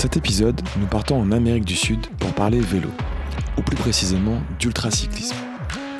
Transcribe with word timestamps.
cet 0.00 0.16
épisode, 0.16 0.58
nous 0.78 0.86
partons 0.86 1.20
en 1.20 1.30
Amérique 1.30 1.66
du 1.66 1.76
Sud 1.76 2.06
pour 2.18 2.32
parler 2.32 2.58
vélo, 2.58 2.88
ou 3.58 3.60
plus 3.60 3.76
précisément 3.76 4.40
d'ultracyclisme. 4.58 5.36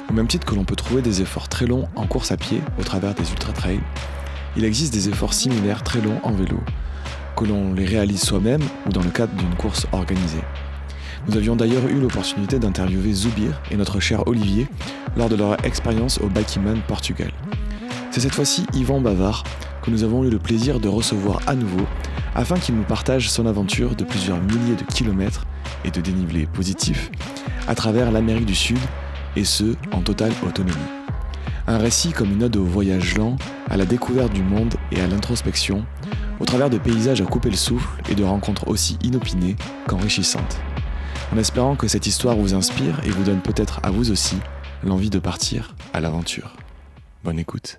Au 0.08 0.14
même 0.14 0.26
titre 0.26 0.46
que 0.46 0.54
l'on 0.54 0.64
peut 0.64 0.74
trouver 0.74 1.02
des 1.02 1.20
efforts 1.20 1.50
très 1.50 1.66
longs 1.66 1.86
en 1.96 2.06
course 2.06 2.32
à 2.32 2.38
pied 2.38 2.62
au 2.78 2.82
travers 2.82 3.12
des 3.12 3.30
ultra-trails, 3.30 3.82
il 4.56 4.64
existe 4.64 4.94
des 4.94 5.10
efforts 5.10 5.34
similaires 5.34 5.82
très 5.82 6.00
longs 6.00 6.18
en 6.22 6.32
vélo, 6.32 6.56
que 7.36 7.44
l'on 7.44 7.74
les 7.74 7.84
réalise 7.84 8.22
soi-même 8.22 8.62
ou 8.86 8.88
dans 8.88 9.02
le 9.02 9.10
cadre 9.10 9.34
d'une 9.34 9.54
course 9.56 9.86
organisée. 9.92 10.44
Nous 11.28 11.36
avions 11.36 11.54
d'ailleurs 11.54 11.86
eu 11.86 12.00
l'opportunité 12.00 12.58
d'interviewer 12.58 13.12
Zoubir 13.12 13.60
et 13.70 13.76
notre 13.76 14.00
cher 14.00 14.26
Olivier 14.26 14.66
lors 15.14 15.28
de 15.28 15.36
leur 15.36 15.62
expérience 15.62 16.18
au 16.22 16.28
Bakiman 16.28 16.80
Portugal. 16.88 17.32
C'est 18.10 18.20
cette 18.20 18.34
fois-ci 18.34 18.66
Yvan 18.74 19.00
Bavard 19.00 19.44
que 19.82 19.90
nous 19.90 20.02
avons 20.02 20.24
eu 20.24 20.30
le 20.30 20.38
plaisir 20.38 20.80
de 20.80 20.88
recevoir 20.88 21.40
à 21.46 21.54
nouveau 21.54 21.86
afin 22.34 22.56
qu'il 22.56 22.74
nous 22.74 22.82
partage 22.82 23.30
son 23.30 23.46
aventure 23.46 23.94
de 23.94 24.02
plusieurs 24.02 24.40
milliers 24.40 24.74
de 24.76 24.82
kilomètres 24.82 25.46
et 25.84 25.92
de 25.92 26.00
dénivelé 26.00 26.46
positif 26.46 27.10
à 27.68 27.76
travers 27.76 28.10
l'Amérique 28.10 28.46
du 28.46 28.54
Sud 28.54 28.80
et 29.36 29.44
ce 29.44 29.76
en 29.92 30.02
totale 30.02 30.32
autonomie. 30.44 30.74
Un 31.68 31.78
récit 31.78 32.10
comme 32.10 32.32
une 32.32 32.42
ode 32.42 32.56
au 32.56 32.64
voyage 32.64 33.16
lent, 33.16 33.36
à 33.68 33.76
la 33.76 33.84
découverte 33.84 34.32
du 34.32 34.42
monde 34.42 34.74
et 34.90 35.00
à 35.00 35.06
l'introspection, 35.06 35.84
au 36.40 36.44
travers 36.44 36.68
de 36.68 36.78
paysages 36.78 37.20
à 37.20 37.26
couper 37.26 37.50
le 37.50 37.56
souffle 37.56 38.02
et 38.10 38.16
de 38.16 38.24
rencontres 38.24 38.66
aussi 38.66 38.98
inopinées 39.04 39.54
qu'enrichissantes. 39.86 40.58
En 41.32 41.38
espérant 41.38 41.76
que 41.76 41.86
cette 41.86 42.08
histoire 42.08 42.34
vous 42.34 42.54
inspire 42.54 43.00
et 43.04 43.10
vous 43.10 43.22
donne 43.22 43.40
peut-être 43.40 43.78
à 43.84 43.92
vous 43.92 44.10
aussi 44.10 44.36
l'envie 44.82 45.10
de 45.10 45.20
partir 45.20 45.76
à 45.92 46.00
l'aventure. 46.00 46.56
Bonne 47.22 47.38
écoute. 47.38 47.78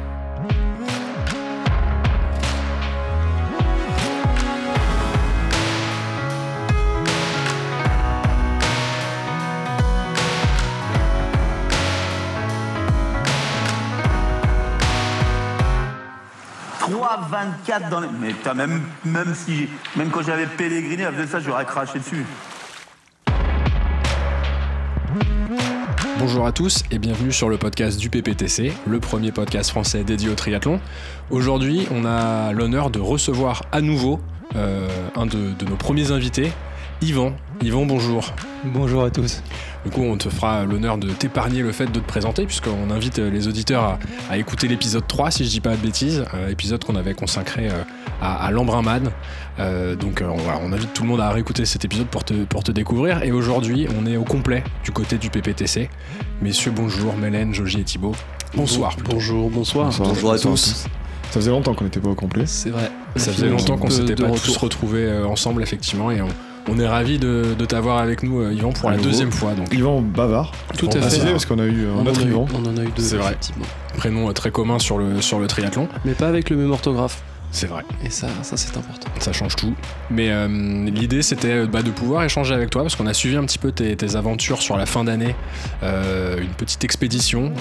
24 17.31 17.89
dans 17.89 18.01
les. 18.01 18.09
Mais 18.19 18.33
même, 18.53 18.81
même, 19.05 19.33
si, 19.33 19.69
même 19.95 20.09
quand 20.09 20.21
j'avais 20.21 20.45
Pellegrini, 20.45 21.03
avec 21.03 21.29
ça, 21.29 21.39
j'aurais 21.39 21.65
craché 21.65 21.99
dessus. 21.99 22.25
Bonjour 26.19 26.45
à 26.45 26.51
tous 26.51 26.83
et 26.91 26.99
bienvenue 26.99 27.31
sur 27.31 27.49
le 27.49 27.57
podcast 27.57 27.97
du 27.99 28.09
PPTC, 28.09 28.73
le 28.85 28.99
premier 28.99 29.31
podcast 29.31 29.69
français 29.69 30.03
dédié 30.03 30.29
au 30.29 30.35
triathlon. 30.35 30.79
Aujourd'hui, 31.31 31.87
on 31.91 32.05
a 32.05 32.51
l'honneur 32.51 32.89
de 32.89 32.99
recevoir 32.99 33.63
à 33.71 33.81
nouveau 33.81 34.19
euh, 34.55 34.87
un 35.15 35.25
de, 35.25 35.53
de 35.53 35.65
nos 35.65 35.77
premiers 35.77 36.11
invités, 36.11 36.51
Yvan. 37.03 37.33
Yvan, 37.63 37.87
bonjour. 37.87 38.31
Bonjour 38.63 39.03
à 39.03 39.09
tous. 39.09 39.41
Du 39.83 39.89
coup, 39.89 40.03
on 40.03 40.17
te 40.17 40.29
fera 40.29 40.65
l'honneur 40.65 40.99
de 40.99 41.09
t'épargner 41.09 41.63
le 41.63 41.71
fait 41.71 41.87
de 41.87 41.99
te 41.99 42.07
présenter, 42.07 42.45
puisqu'on 42.45 42.91
invite 42.91 43.17
les 43.17 43.47
auditeurs 43.47 43.97
à, 44.29 44.37
écouter 44.37 44.67
l'épisode 44.67 45.07
3, 45.07 45.31
si 45.31 45.45
je 45.45 45.49
dis 45.49 45.61
pas 45.61 45.71
de 45.71 45.81
bêtises, 45.81 46.23
euh, 46.35 46.49
épisode 46.49 46.83
qu'on 46.85 46.95
avait 46.95 47.15
consacré 47.15 47.69
euh, 47.69 47.83
à, 48.21 48.45
à 48.45 48.51
l'Embrunman. 48.51 49.09
Euh, 49.59 49.95
donc 49.95 50.21
voilà, 50.21 50.59
on 50.63 50.71
invite 50.73 50.93
tout 50.93 51.01
le 51.01 51.09
monde 51.09 51.21
à 51.21 51.31
réécouter 51.31 51.65
cet 51.65 51.85
épisode 51.85 52.05
pour 52.05 52.23
te, 52.23 52.35
pour 52.43 52.63
te 52.63 52.71
découvrir. 52.71 53.23
Et 53.23 53.31
aujourd'hui, 53.31 53.87
on 53.99 54.05
est 54.05 54.17
au 54.17 54.23
complet 54.23 54.63
du 54.83 54.91
côté 54.91 55.17
du 55.17 55.31
PPTC. 55.31 55.89
Messieurs, 56.43 56.71
bonjour, 56.75 57.17
Mélène, 57.17 57.51
Joji 57.51 57.79
et 57.79 57.83
Thibaut. 57.83 58.13
Bonsoir. 58.53 58.95
Bonjour, 59.05 59.49
bonsoir. 59.49 59.91
Bonjour 59.97 60.33
à 60.33 60.37
tous. 60.37 60.85
Ça 61.31 61.39
faisait 61.39 61.49
longtemps 61.49 61.73
qu'on 61.73 61.85
n'était 61.85 61.99
pas 61.99 62.09
au 62.09 62.15
complet. 62.15 62.45
C'est 62.45 62.69
vrai. 62.69 62.91
Ça 63.15 63.31
faisait 63.31 63.49
longtemps 63.49 63.77
qu'on 63.77 63.89
s'était 63.89 64.13
pas 64.13 64.29
tous 64.29 64.57
retrouvés 64.57 65.11
ensemble, 65.23 65.63
effectivement, 65.63 66.11
et 66.11 66.21
on, 66.21 66.27
on 66.67 66.79
est 66.79 66.87
ravi 66.87 67.19
de, 67.19 67.55
t'avoir 67.67 67.97
avec 67.99 68.23
nous, 68.23 68.41
euh, 68.41 68.53
Yvan, 68.53 68.71
pour 68.71 68.89
la 68.89 68.97
deuxième 68.97 69.31
fois. 69.31 69.53
Donc. 69.53 69.73
Yvan 69.73 70.01
Bavard. 70.01 70.51
Tout 70.77 70.89
à 70.93 71.01
fait. 71.01 71.31
Parce 71.31 71.45
qu'on 71.45 71.59
a 71.59 71.65
eu 71.65 71.87
un 71.87 72.05
autre 72.05 72.21
Yvan. 72.21 72.45
On 72.53 72.65
en 72.67 72.77
a 72.77 72.83
eu 72.83 72.91
deux. 72.95 73.01
C'est 73.01 73.17
vrai. 73.17 73.37
Prénom 73.97 74.29
euh, 74.29 74.33
très 74.33 74.51
commun 74.51 74.79
sur 74.79 74.97
le, 74.97 75.21
sur 75.21 75.39
le 75.39 75.47
triathlon. 75.47 75.87
Mais 76.05 76.13
pas 76.13 76.27
avec 76.27 76.49
le 76.49 76.57
même 76.57 76.71
orthographe. 76.71 77.21
C'est 77.51 77.67
vrai. 77.67 77.83
Et 78.03 78.09
ça, 78.09 78.27
ça 78.43 78.55
c'est 78.55 78.75
important. 78.77 79.09
Ça 79.19 79.33
change 79.33 79.55
tout. 79.57 79.75
Mais 80.09 80.31
euh, 80.31 80.47
l'idée, 80.89 81.21
c'était 81.21 81.51
euh, 81.51 81.67
bah, 81.67 81.81
de 81.81 81.91
pouvoir 81.91 82.23
échanger 82.23 82.53
avec 82.53 82.69
toi, 82.69 82.81
parce 82.81 82.95
qu'on 82.95 83.07
a 83.07 83.13
suivi 83.13 83.35
un 83.35 83.43
petit 83.43 83.59
peu 83.59 83.71
tes, 83.71 84.15
aventures 84.15 84.61
sur 84.61 84.77
la 84.77 84.85
fin 84.85 85.03
d'année. 85.03 85.35
Euh, 85.83 86.39
une 86.41 86.53
petite 86.53 86.83
expédition. 86.83 87.53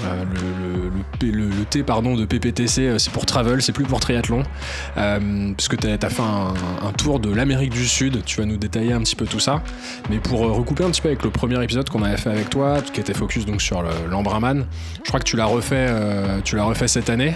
le, 1.21 1.33
le, 1.33 1.65
T 1.65 1.83
pardon, 1.83 2.17
de 2.17 2.25
PPTC, 2.25 2.99
c'est 2.99 3.13
pour 3.13 3.27
travel, 3.27 3.61
c'est 3.63 3.73
plus 3.73 3.85
pour 3.85 4.01
triathlon. 4.01 4.45
puisque 5.57 5.77
tu 5.77 5.87
as, 5.89 6.11
fait 6.11 6.23
un, 6.23 6.93
tour 6.97 7.21
de 7.21 7.33
l'Amérique 7.33 7.71
du 7.71 7.87
Sud. 7.87 8.25
Tu 8.25 8.41
vas 8.41 8.47
nous 8.47 8.57
détailler 8.57 8.93
un 8.93 9.01
petit 9.01 9.17
peu 9.17 9.27
tout 9.27 9.41
ça. 9.41 9.63
Mais 10.09 10.19
pour 10.19 10.41
recouper 10.41 10.85
un 10.85 10.91
petit 10.91 11.03
peu 11.03 11.09
avec 11.09 11.25
le 11.25 11.31
premier 11.31 11.63
épisode 11.63 11.89
qu'on 11.91 12.03
avait 12.03 12.17
fait 12.17 12.31
avec 12.31 12.49
toi, 12.49 12.81
qui 12.81 13.01
était 13.01 13.15
focus 13.15 13.45
donc 13.45 13.61
sur 13.61 13.83
l'Embraman, 14.09 14.67
je 15.05 15.09
crois 15.09 15.21
que 15.21 15.25
tu 15.25 15.37
l'as 15.37 15.47
refait, 15.47 15.89
tu 16.45 16.57
l'as 16.57 16.65
refait 16.65 16.89
cette 16.89 17.11
année. 17.11 17.35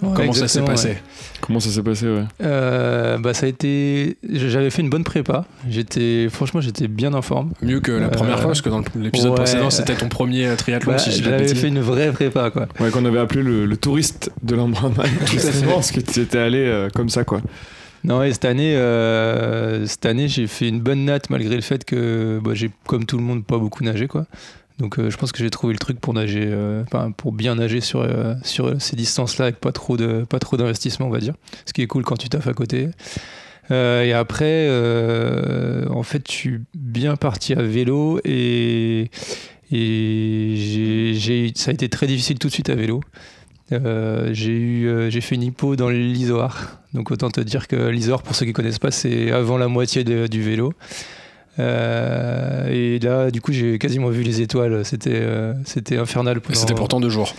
Comment 0.00 0.32
ça 0.32 0.48
s'est 0.48 0.62
passé 0.62 0.98
Comment 1.40 1.60
ça 1.60 1.70
s'est 1.70 1.82
passé 1.82 2.06
ouais 2.06 2.24
euh, 2.42 3.18
Bah 3.18 3.34
ça 3.34 3.46
a 3.46 3.48
été, 3.48 4.16
j'avais 4.28 4.70
fait 4.70 4.82
une 4.82 4.90
bonne 4.90 5.04
prépa. 5.04 5.44
J'étais, 5.68 6.28
franchement, 6.30 6.60
j'étais 6.60 6.88
bien 6.88 7.14
en 7.14 7.22
forme. 7.22 7.52
Mieux 7.62 7.80
que 7.80 7.92
la 7.92 8.08
première 8.08 8.38
fois, 8.38 8.48
parce 8.48 8.62
que 8.62 8.68
dans 8.68 8.82
l'épisode 8.94 9.34
précédent, 9.36 9.70
c'était 9.70 9.94
ton 9.94 10.08
premier 10.08 10.54
triathlon. 10.56 10.92
Bah, 10.92 10.98
si 10.98 11.10
j'avais 11.10 11.48
fait 11.48 11.68
une 11.68 11.80
vraie 11.80 12.12
prépa, 12.12 12.50
quoi. 12.50 12.68
Ouais, 12.80 12.90
qu'on 12.90 13.04
avait 13.04 13.18
appelé 13.18 13.42
le, 13.42 13.76
touriste 13.76 14.30
de 14.42 14.54
l'Embrunman. 14.54 15.06
Tout 15.26 15.38
simplement, 15.38 15.74
parce 15.74 15.92
que 15.92 16.00
tu 16.00 16.20
étais 16.20 16.38
allé 16.38 16.58
euh, 16.58 16.88
comme 16.94 17.08
ça, 17.08 17.24
quoi. 17.24 17.42
Non, 18.04 18.22
et 18.22 18.32
cette 18.32 18.44
année, 18.44 18.76
euh, 18.76 19.84
cette 19.86 20.06
année, 20.06 20.28
j'ai 20.28 20.46
fait 20.46 20.68
une 20.68 20.80
bonne 20.80 21.04
natte 21.04 21.28
malgré 21.28 21.56
le 21.56 21.60
fait 21.60 21.84
que 21.84 22.40
bah, 22.42 22.52
j'ai, 22.54 22.70
comme 22.86 23.04
tout 23.04 23.16
le 23.16 23.24
monde, 23.24 23.44
pas 23.44 23.58
beaucoup 23.58 23.84
nagé, 23.84 24.06
quoi. 24.06 24.26
Donc 24.78 24.98
euh, 24.98 25.10
je 25.10 25.16
pense 25.16 25.32
que 25.32 25.42
j'ai 25.42 25.50
trouvé 25.50 25.72
le 25.72 25.78
truc 25.78 26.00
pour 26.00 26.12
nager, 26.12 26.44
euh, 26.46 26.84
pour 27.16 27.32
bien 27.32 27.54
nager 27.54 27.80
sur, 27.80 28.00
euh, 28.00 28.34
sur 28.42 28.80
ces 28.80 28.94
distances-là 28.94 29.46
avec 29.46 29.56
pas 29.56 29.72
trop 29.72 29.96
de 29.96 30.24
pas 30.28 30.38
trop 30.38 30.56
d'investissement, 30.56 31.06
on 31.06 31.10
va 31.10 31.20
dire. 31.20 31.34
Ce 31.64 31.72
qui 31.72 31.82
est 31.82 31.86
cool 31.86 32.04
quand 32.04 32.16
tu 32.16 32.28
taffes 32.28 32.48
à 32.48 32.52
côté. 32.52 32.88
et 33.70 34.12
après, 34.12 34.68
en 35.90 36.02
fait, 36.02 36.30
je 36.30 36.32
suis 36.32 36.60
bien 36.74 37.16
parti 37.16 37.54
à 37.54 37.62
vélo 37.62 38.20
et, 38.24 39.10
j'ai, 39.72 41.52
ça 41.56 41.70
a 41.70 41.74
été 41.74 41.88
très 41.88 42.06
difficile 42.06 42.38
tout 42.38 42.48
de 42.48 42.52
suite 42.52 42.70
à 42.70 42.74
vélo. 42.74 43.00
j'ai 43.70 44.52
eu 44.52 45.10
j'ai 45.10 45.20
fait 45.20 45.36
une 45.36 45.42
hypo 45.42 45.74
dans 45.74 45.88
l'Isoar. 45.88 46.82
Donc 46.92 47.10
autant 47.10 47.30
te 47.30 47.40
dire 47.40 47.66
que 47.66 47.88
l'Isoar, 47.88 48.22
pour 48.22 48.36
ceux 48.36 48.46
qui 48.46 48.52
connaissent 48.52 48.78
pas, 48.78 48.90
c'est 48.90 49.32
avant 49.32 49.56
la 49.56 49.68
moitié 49.68 50.04
du 50.04 50.42
vélo. 50.42 50.74
Euh, 51.58 52.68
et 52.68 52.98
là, 52.98 53.30
du 53.30 53.40
coup, 53.40 53.52
j'ai 53.52 53.78
quasiment 53.78 54.08
vu 54.08 54.22
les 54.22 54.40
étoiles. 54.40 54.84
C'était, 54.84 55.10
euh, 55.12 55.54
c'était 55.64 55.98
infernal. 55.98 56.40
C'était 56.52 56.74
pourtant 56.74 57.00
deux 57.00 57.10
jours. 57.10 57.34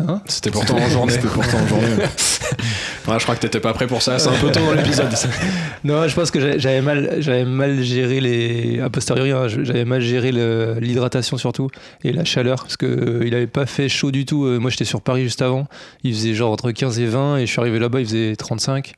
Hein? 0.00 0.22
C'était 0.26 0.52
pourtant 0.52 0.76
en 0.76 0.88
journée. 0.88 1.12
C'était 1.12 1.26
pourtant 1.26 1.58
en 1.58 1.66
journée. 1.66 1.88
ouais, 1.96 3.18
je 3.18 3.22
crois 3.24 3.34
que 3.34 3.40
t'étais 3.40 3.58
pas 3.58 3.72
prêt 3.72 3.88
pour 3.88 4.00
ça. 4.00 4.20
C'est 4.20 4.28
un 4.28 4.38
peu 4.38 4.52
tôt 4.52 4.60
dans 4.60 4.72
l'épisode. 4.72 5.12
non, 5.84 6.06
je 6.06 6.14
pense 6.14 6.30
que 6.30 6.56
j'avais 6.56 6.80
mal, 6.82 7.16
j'avais 7.18 7.44
mal 7.44 7.82
géré 7.82 8.20
les, 8.20 8.78
a 8.80 8.90
posteriori, 8.90 9.32
hein, 9.32 9.48
j'avais 9.48 9.84
mal 9.84 10.00
géré 10.00 10.30
l'hydratation 10.30 11.36
surtout 11.36 11.68
et 12.04 12.12
la 12.12 12.24
chaleur 12.24 12.62
parce 12.62 12.76
que 12.76 12.86
euh, 12.86 13.26
il 13.26 13.34
avait 13.34 13.48
pas 13.48 13.66
fait 13.66 13.88
chaud 13.88 14.12
du 14.12 14.24
tout. 14.24 14.44
Moi, 14.44 14.70
j'étais 14.70 14.84
sur 14.84 15.00
Paris 15.00 15.24
juste 15.24 15.42
avant. 15.42 15.66
Il 16.04 16.14
faisait 16.14 16.34
genre 16.34 16.52
entre 16.52 16.70
15 16.70 17.00
et 17.00 17.06
20 17.06 17.38
et 17.38 17.46
je 17.46 17.50
suis 17.50 17.60
arrivé 17.60 17.80
là-bas, 17.80 17.98
il 17.98 18.06
faisait 18.06 18.36
35. 18.36 18.94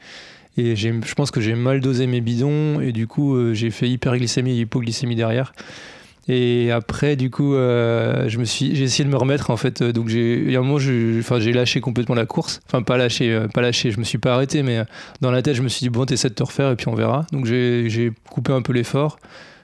Et 0.56 0.76
je 0.76 1.14
pense 1.14 1.30
que 1.30 1.40
j'ai 1.40 1.54
mal 1.54 1.80
dosé 1.80 2.06
mes 2.06 2.20
bidons 2.20 2.80
et 2.80 2.92
du 2.92 3.06
coup 3.06 3.34
euh, 3.34 3.54
j'ai 3.54 3.70
fait 3.70 3.88
hyperglycémie 3.88 4.58
et 4.58 4.60
hypoglycémie 4.62 5.16
derrière. 5.16 5.52
Et 6.28 6.70
après, 6.70 7.16
du 7.16 7.28
coup, 7.28 7.54
euh, 7.54 8.28
j'ai 8.28 8.84
essayé 8.84 9.04
de 9.04 9.10
me 9.10 9.16
remettre 9.16 9.50
en 9.50 9.56
fait. 9.56 9.82
Donc 9.82 10.08
j'ai, 10.08 10.54
un 10.54 10.60
moment, 10.60 10.78
j'ai 10.78 11.52
lâché 11.52 11.80
complètement 11.80 12.14
la 12.14 12.26
course. 12.26 12.60
Enfin, 12.66 12.82
pas 12.82 12.96
lâché, 12.96 13.32
euh, 13.32 13.48
pas 13.48 13.62
lâché. 13.62 13.90
Je 13.90 13.98
me 13.98 14.04
suis 14.04 14.18
pas 14.18 14.34
arrêté, 14.34 14.62
mais 14.62 14.84
dans 15.20 15.32
la 15.32 15.42
tête, 15.42 15.56
je 15.56 15.62
me 15.62 15.68
suis 15.68 15.80
dit 15.80 15.88
bon, 15.88 16.04
t'essaies 16.04 16.28
de 16.28 16.34
te 16.34 16.42
refaire 16.42 16.70
et 16.70 16.76
puis 16.76 16.88
on 16.88 16.94
verra. 16.94 17.26
Donc 17.32 17.46
j'ai, 17.46 18.12
coupé 18.30 18.52
un 18.52 18.62
peu 18.62 18.72
l'effort. 18.72 19.18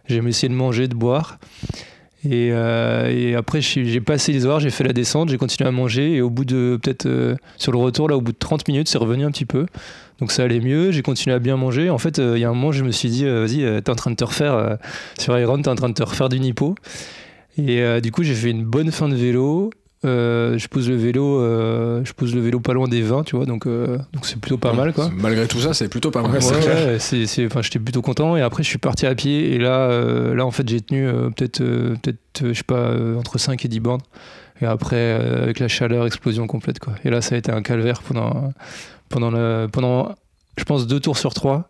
J'ai 0.08 0.18
essayé 0.26 0.48
de 0.48 0.54
manger, 0.54 0.88
de 0.88 0.94
boire. 0.94 1.38
Et, 2.24 2.50
euh, 2.52 3.08
et 3.08 3.34
après, 3.36 3.60
j'ai 3.60 4.00
passé 4.00 4.32
les 4.32 4.46
horaires, 4.46 4.60
j'ai 4.60 4.70
fait 4.70 4.82
la 4.82 4.92
descente, 4.92 5.28
j'ai 5.28 5.38
continué 5.38 5.68
à 5.68 5.72
manger. 5.72 6.14
Et 6.14 6.20
au 6.20 6.30
bout 6.30 6.44
de, 6.44 6.78
peut-être, 6.82 7.06
euh, 7.06 7.36
sur 7.56 7.70
le 7.70 7.78
retour, 7.78 8.08
là, 8.08 8.16
au 8.16 8.20
bout 8.20 8.32
de 8.32 8.38
30 8.38 8.66
minutes, 8.66 8.88
c'est 8.88 8.98
revenu 8.98 9.24
un 9.24 9.30
petit 9.30 9.46
peu. 9.46 9.66
Donc 10.20 10.32
ça 10.32 10.44
allait 10.44 10.60
mieux, 10.60 10.92
j'ai 10.92 11.02
continué 11.02 11.34
à 11.34 11.38
bien 11.38 11.56
manger. 11.56 11.90
En 11.90 11.98
fait, 11.98 12.18
euh, 12.18 12.38
il 12.38 12.40
y 12.40 12.44
a 12.44 12.48
un 12.48 12.54
moment, 12.54 12.72
je 12.72 12.84
me 12.84 12.90
suis 12.90 13.10
dit, 13.10 13.26
euh, 13.26 13.44
vas-y, 13.46 13.64
euh, 13.64 13.80
t'es 13.80 13.90
en 13.90 13.96
train 13.96 14.10
de 14.10 14.16
te 14.16 14.24
refaire, 14.24 14.78
sur 15.18 15.38
Iron, 15.38 15.60
t'es 15.60 15.68
en 15.68 15.74
train 15.74 15.88
de 15.88 15.94
te 15.94 16.02
refaire 16.02 16.28
du 16.28 16.40
nippo. 16.40 16.74
Et 17.58 17.82
du 18.00 18.12
coup, 18.12 18.22
j'ai 18.22 18.34
fait 18.34 18.50
une 18.50 18.64
bonne 18.64 18.92
fin 18.92 19.08
de 19.08 19.14
vélo. 19.14 19.70
Euh, 20.04 20.58
je 20.58 20.68
pose 20.68 20.88
le 20.88 20.94
vélo, 20.94 21.40
euh, 21.40 22.02
je 22.04 22.12
pose 22.12 22.34
le 22.34 22.40
vélo 22.40 22.60
pas 22.60 22.74
loin 22.74 22.86
des 22.86 23.00
20, 23.00 23.24
tu 23.24 23.34
vois, 23.34 23.46
donc 23.46 23.66
euh, 23.66 23.98
donc 24.12 24.26
c'est 24.26 24.38
plutôt 24.38 24.58
pas 24.58 24.74
mal, 24.74 24.92
quoi. 24.92 25.10
Malgré 25.16 25.48
tout 25.48 25.58
ça, 25.58 25.72
c'est 25.72 25.88
plutôt 25.88 26.10
pas 26.10 26.22
mal. 26.22 26.32
Ouais, 26.32 26.98
c'est 26.98 27.46
enfin, 27.46 27.62
j'étais 27.62 27.78
plutôt 27.78 28.02
content 28.02 28.36
et 28.36 28.42
après 28.42 28.62
je 28.62 28.68
suis 28.68 28.78
parti 28.78 29.06
à 29.06 29.14
pied 29.14 29.54
et 29.54 29.58
là, 29.58 29.88
là 30.34 30.44
en 30.44 30.50
fait 30.50 30.68
j'ai 30.68 30.82
tenu 30.82 31.08
peut-être, 31.34 31.58
peut-être 31.58 32.18
je 32.42 32.52
sais 32.52 32.62
pas, 32.62 32.94
entre 33.16 33.38
5 33.38 33.64
et 33.64 33.68
10 33.68 33.80
bornes 33.80 34.02
et 34.60 34.66
après 34.66 35.12
avec 35.12 35.58
la 35.60 35.68
chaleur, 35.68 36.06
explosion 36.06 36.46
complète 36.46 36.78
quoi. 36.78 36.92
Et 37.04 37.10
là 37.10 37.20
ça 37.22 37.34
a 37.34 37.38
été 37.38 37.50
un 37.50 37.62
calvaire 37.62 38.02
pendant, 38.02 38.52
pendant, 39.08 39.30
le, 39.30 39.68
pendant 39.70 40.14
je 40.56 40.64
pense 40.64 40.86
deux 40.86 41.00
tours 41.00 41.18
sur 41.18 41.34
trois. 41.34 41.68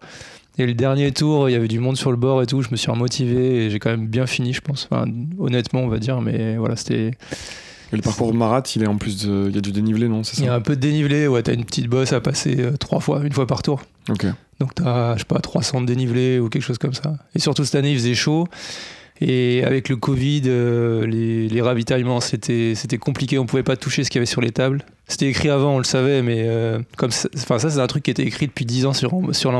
Et 0.59 0.67
le 0.67 0.75
dernier 0.75 1.13
tour, 1.13 1.51
il 1.51 1.53
y 1.53 1.55
avait 1.55 1.69
du 1.69 1.79
monde 1.79 1.97
sur 1.97 2.11
le 2.11 2.17
bord 2.17 2.43
et 2.43 2.47
tout, 2.47 2.63
je 2.63 2.71
me 2.71 2.77
suis 2.77 2.91
remotivé 2.91 3.67
et 3.67 3.71
j'ai 3.71 3.79
quand 3.79 3.91
même 3.91 4.07
bien 4.07 4.27
fini 4.27 4.55
je 4.55 4.63
pense, 4.63 4.89
enfin, 4.91 5.05
honnêtement 5.39 5.81
on 5.81 5.89
va 5.89 5.99
dire, 5.99 6.23
mais 6.23 6.57
voilà 6.57 6.77
c'était... 6.77 7.11
Et 7.93 7.97
le 7.97 8.03
parcours 8.03 8.35
Marat, 8.35 8.65
il 8.75 8.83
est 8.83 8.89
en 8.89 8.97
plus 8.97 9.25
de. 9.25 9.47
Il 9.49 9.55
y 9.55 9.59
a 9.59 9.61
du 9.61 9.71
dénivelé, 9.71 10.09
non 10.09 10.25
C'est 10.25 10.39
Il 10.39 10.45
y 10.45 10.49
a 10.49 10.51
ça 10.51 10.57
un 10.57 10.61
peu 10.61 10.75
de 10.75 10.81
dénivelé, 10.81 11.29
ouais, 11.29 11.43
t'as 11.43 11.55
une 11.55 11.65
petite 11.65 11.87
bosse 11.87 12.13
à 12.13 12.21
passer 12.21 12.57
euh, 12.59 12.77
trois 12.77 12.99
fois, 12.99 13.23
une 13.23 13.33
fois 13.33 13.47
par 13.47 13.63
tour. 13.63 13.81
Ok. 14.09 14.27
Donc 14.59 14.75
t'as, 14.75 15.15
je 15.15 15.21
sais 15.21 15.25
pas, 15.25 15.39
300 15.39 15.83
de 15.83 15.87
dénivelé 15.87 16.41
ou 16.41 16.49
quelque 16.49 16.65
chose 16.65 16.79
comme 16.79 16.95
ça. 16.95 17.17
Et 17.35 17.39
surtout 17.39 17.65
cette 17.65 17.77
année, 17.77 17.93
il 17.93 17.99
faisait 17.99 18.15
chaud. 18.15 18.49
Et 19.21 19.65
avec 19.65 19.89
le 19.89 19.97
Covid, 19.97 20.43
euh, 20.47 21.07
les, 21.07 21.63
ravitaillements, 21.63 22.21
c'était, 22.21 22.75
compliqué. 23.01 23.39
On 23.39 23.47
pouvait 23.47 23.63
pas 23.63 23.77
toucher 23.77 24.05
ce 24.05 24.11
qu'il 24.11 24.19
y 24.19 24.21
avait 24.21 24.27
sur 24.27 24.41
les 24.41 24.51
tables. 24.51 24.85
C'était 25.09 25.29
écrit 25.29 25.49
avant, 25.49 25.77
on 25.77 25.79
le 25.79 25.85
savait, 25.85 26.21
mais 26.21 26.45
euh, 26.47 26.81
comme 26.97 27.11
ça, 27.11 27.29
ça, 27.35 27.71
c'est 27.71 27.79
un 27.79 27.87
truc 27.87 28.03
qui 28.03 28.11
était 28.11 28.25
écrit 28.25 28.47
depuis 28.47 28.67
10 28.67 28.87
ans 28.87 28.93
sur, 28.93 29.11
sur. 29.33 29.53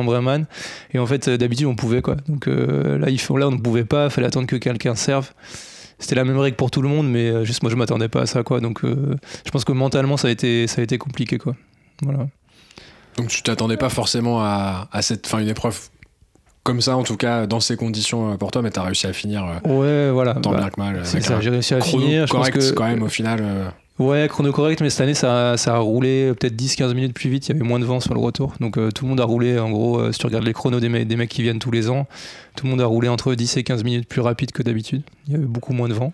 Et 0.93 0.99
en 0.99 1.07
fait, 1.07 1.29
euh, 1.29 1.37
d'habitude, 1.39 1.67
on 1.67 1.77
pouvait, 1.77 2.03
quoi. 2.03 2.17
Donc 2.29 2.47
là, 2.47 3.09
il 3.09 3.17
là, 3.17 3.49
on 3.49 3.53
ne 3.53 3.59
pouvait 3.59 3.85
pas, 3.85 4.11
fallait 4.11 4.27
attendre 4.27 4.47
que 4.47 4.57
quelqu'un 4.57 4.95
serve. 4.95 5.33
C'était 5.99 6.17
la 6.17 6.25
même 6.25 6.39
règle 6.39 6.57
pour 6.57 6.71
tout 6.71 6.83
le 6.83 6.91
monde, 6.91 7.09
mais 7.09 7.45
juste 7.47 7.63
moi, 7.63 7.71
je 7.71 7.77
m'attendais 7.77 8.09
pas 8.09 8.23
à 8.23 8.27
ça, 8.27 8.43
quoi. 8.43 8.61
Donc 8.61 8.83
je 8.83 9.51
pense 9.51 9.65
que 9.65 9.73
mentalement, 9.73 10.19
ça 10.19 10.29
a 10.29 10.31
été, 10.31 10.67
ça 10.67 10.83
a 10.83 10.85
été 10.85 10.99
compliqué, 10.99 11.39
quoi. 11.39 11.57
Voilà. 12.03 12.27
Donc 13.17 13.29
tu 13.29 13.43
t'attendais 13.43 13.79
pas 13.79 13.89
forcément 13.89 14.43
à, 14.43 14.89
à 14.93 15.01
cette 15.01 15.27
fin, 15.27 15.39
une 15.39 15.49
épreuve 15.49 15.89
comme 16.67 16.81
ça, 16.83 16.97
en 16.97 17.03
tout 17.05 17.17
cas, 17.17 17.47
dans 17.47 17.61
ces 17.61 17.77
conditions 17.77 18.33
euh, 18.33 18.37
pour 18.37 18.51
toi, 18.51 18.61
mais 18.61 18.71
t'as 18.71 18.83
réussi 18.83 19.07
à 19.07 19.13
finir 19.15 19.45
euh, 19.65 20.09
Ouais, 20.09 20.13
voilà. 20.13 20.35
tant 20.35 20.51
Bah, 20.51 20.59
bien 20.59 20.71
que 20.71 20.81
mal. 20.81 21.01
C'est 21.05 21.23
ça, 21.23 21.41
j'ai 21.41 21.51
réussi 21.51 21.73
à 21.75 21.81
finir. 21.81 22.27
Je 22.27 22.33
pense 22.33 22.51
correct 22.51 22.59
que, 22.71 22.75
quand 22.75 22.85
même 22.85 23.03
au 23.03 23.09
final. 23.09 23.39
euh, 23.43 23.69
Ouais, 23.99 24.27
chrono 24.29 24.53
correct, 24.53 24.83
mais 24.83 24.91
cette 24.91 25.01
année, 25.01 25.15
ça, 25.15 25.57
ça 25.57 25.77
a 25.77 25.79
roulé 25.79 26.35
peut-être 26.39 26.55
10-15 26.55 26.93
minutes 26.93 27.15
plus 27.15 27.31
vite. 27.31 27.49
Il 27.49 27.53
y 27.55 27.59
avait 27.59 27.67
moins 27.67 27.79
de 27.79 27.87
vent 27.87 27.99
sur 28.01 28.13
le 28.13 28.21
retour. 28.21 28.53
Donc 28.61 28.77
euh, 28.77 28.91
tout 28.91 29.05
le 29.05 29.09
monde 29.09 29.21
a 29.21 29.25
roulé, 29.25 29.59
en 29.59 29.71
gros, 29.71 29.99
euh, 29.99 30.13
si 30.13 30.19
tu 30.19 30.27
regardes 30.27 30.45
les 30.45 30.53
chronos 30.53 30.81
des, 30.81 30.91
mecs- 30.91 31.09
des 31.09 31.17
mecs 31.17 31.31
qui 31.31 31.41
viennent 31.41 31.59
tous 31.61 31.71
les 31.71 31.89
ans, 31.89 32.07
tout 32.57 32.67
le 32.67 32.71
monde 32.73 32.83
a 32.83 32.87
roulé 32.87 33.09
entre 33.09 33.35
10 33.35 33.57
et 33.57 33.63
15 33.63 33.85
minutes 33.85 34.07
plus 34.07 34.21
rapide 34.21 34.53
que 34.53 34.63
d'habitude. 34.63 35.01
Il 35.29 35.33
y 35.33 35.37
avait 35.37 35.47
beaucoup 35.47 35.73
moins 35.73 35.89
de 35.89 35.95
vent. 35.95 36.13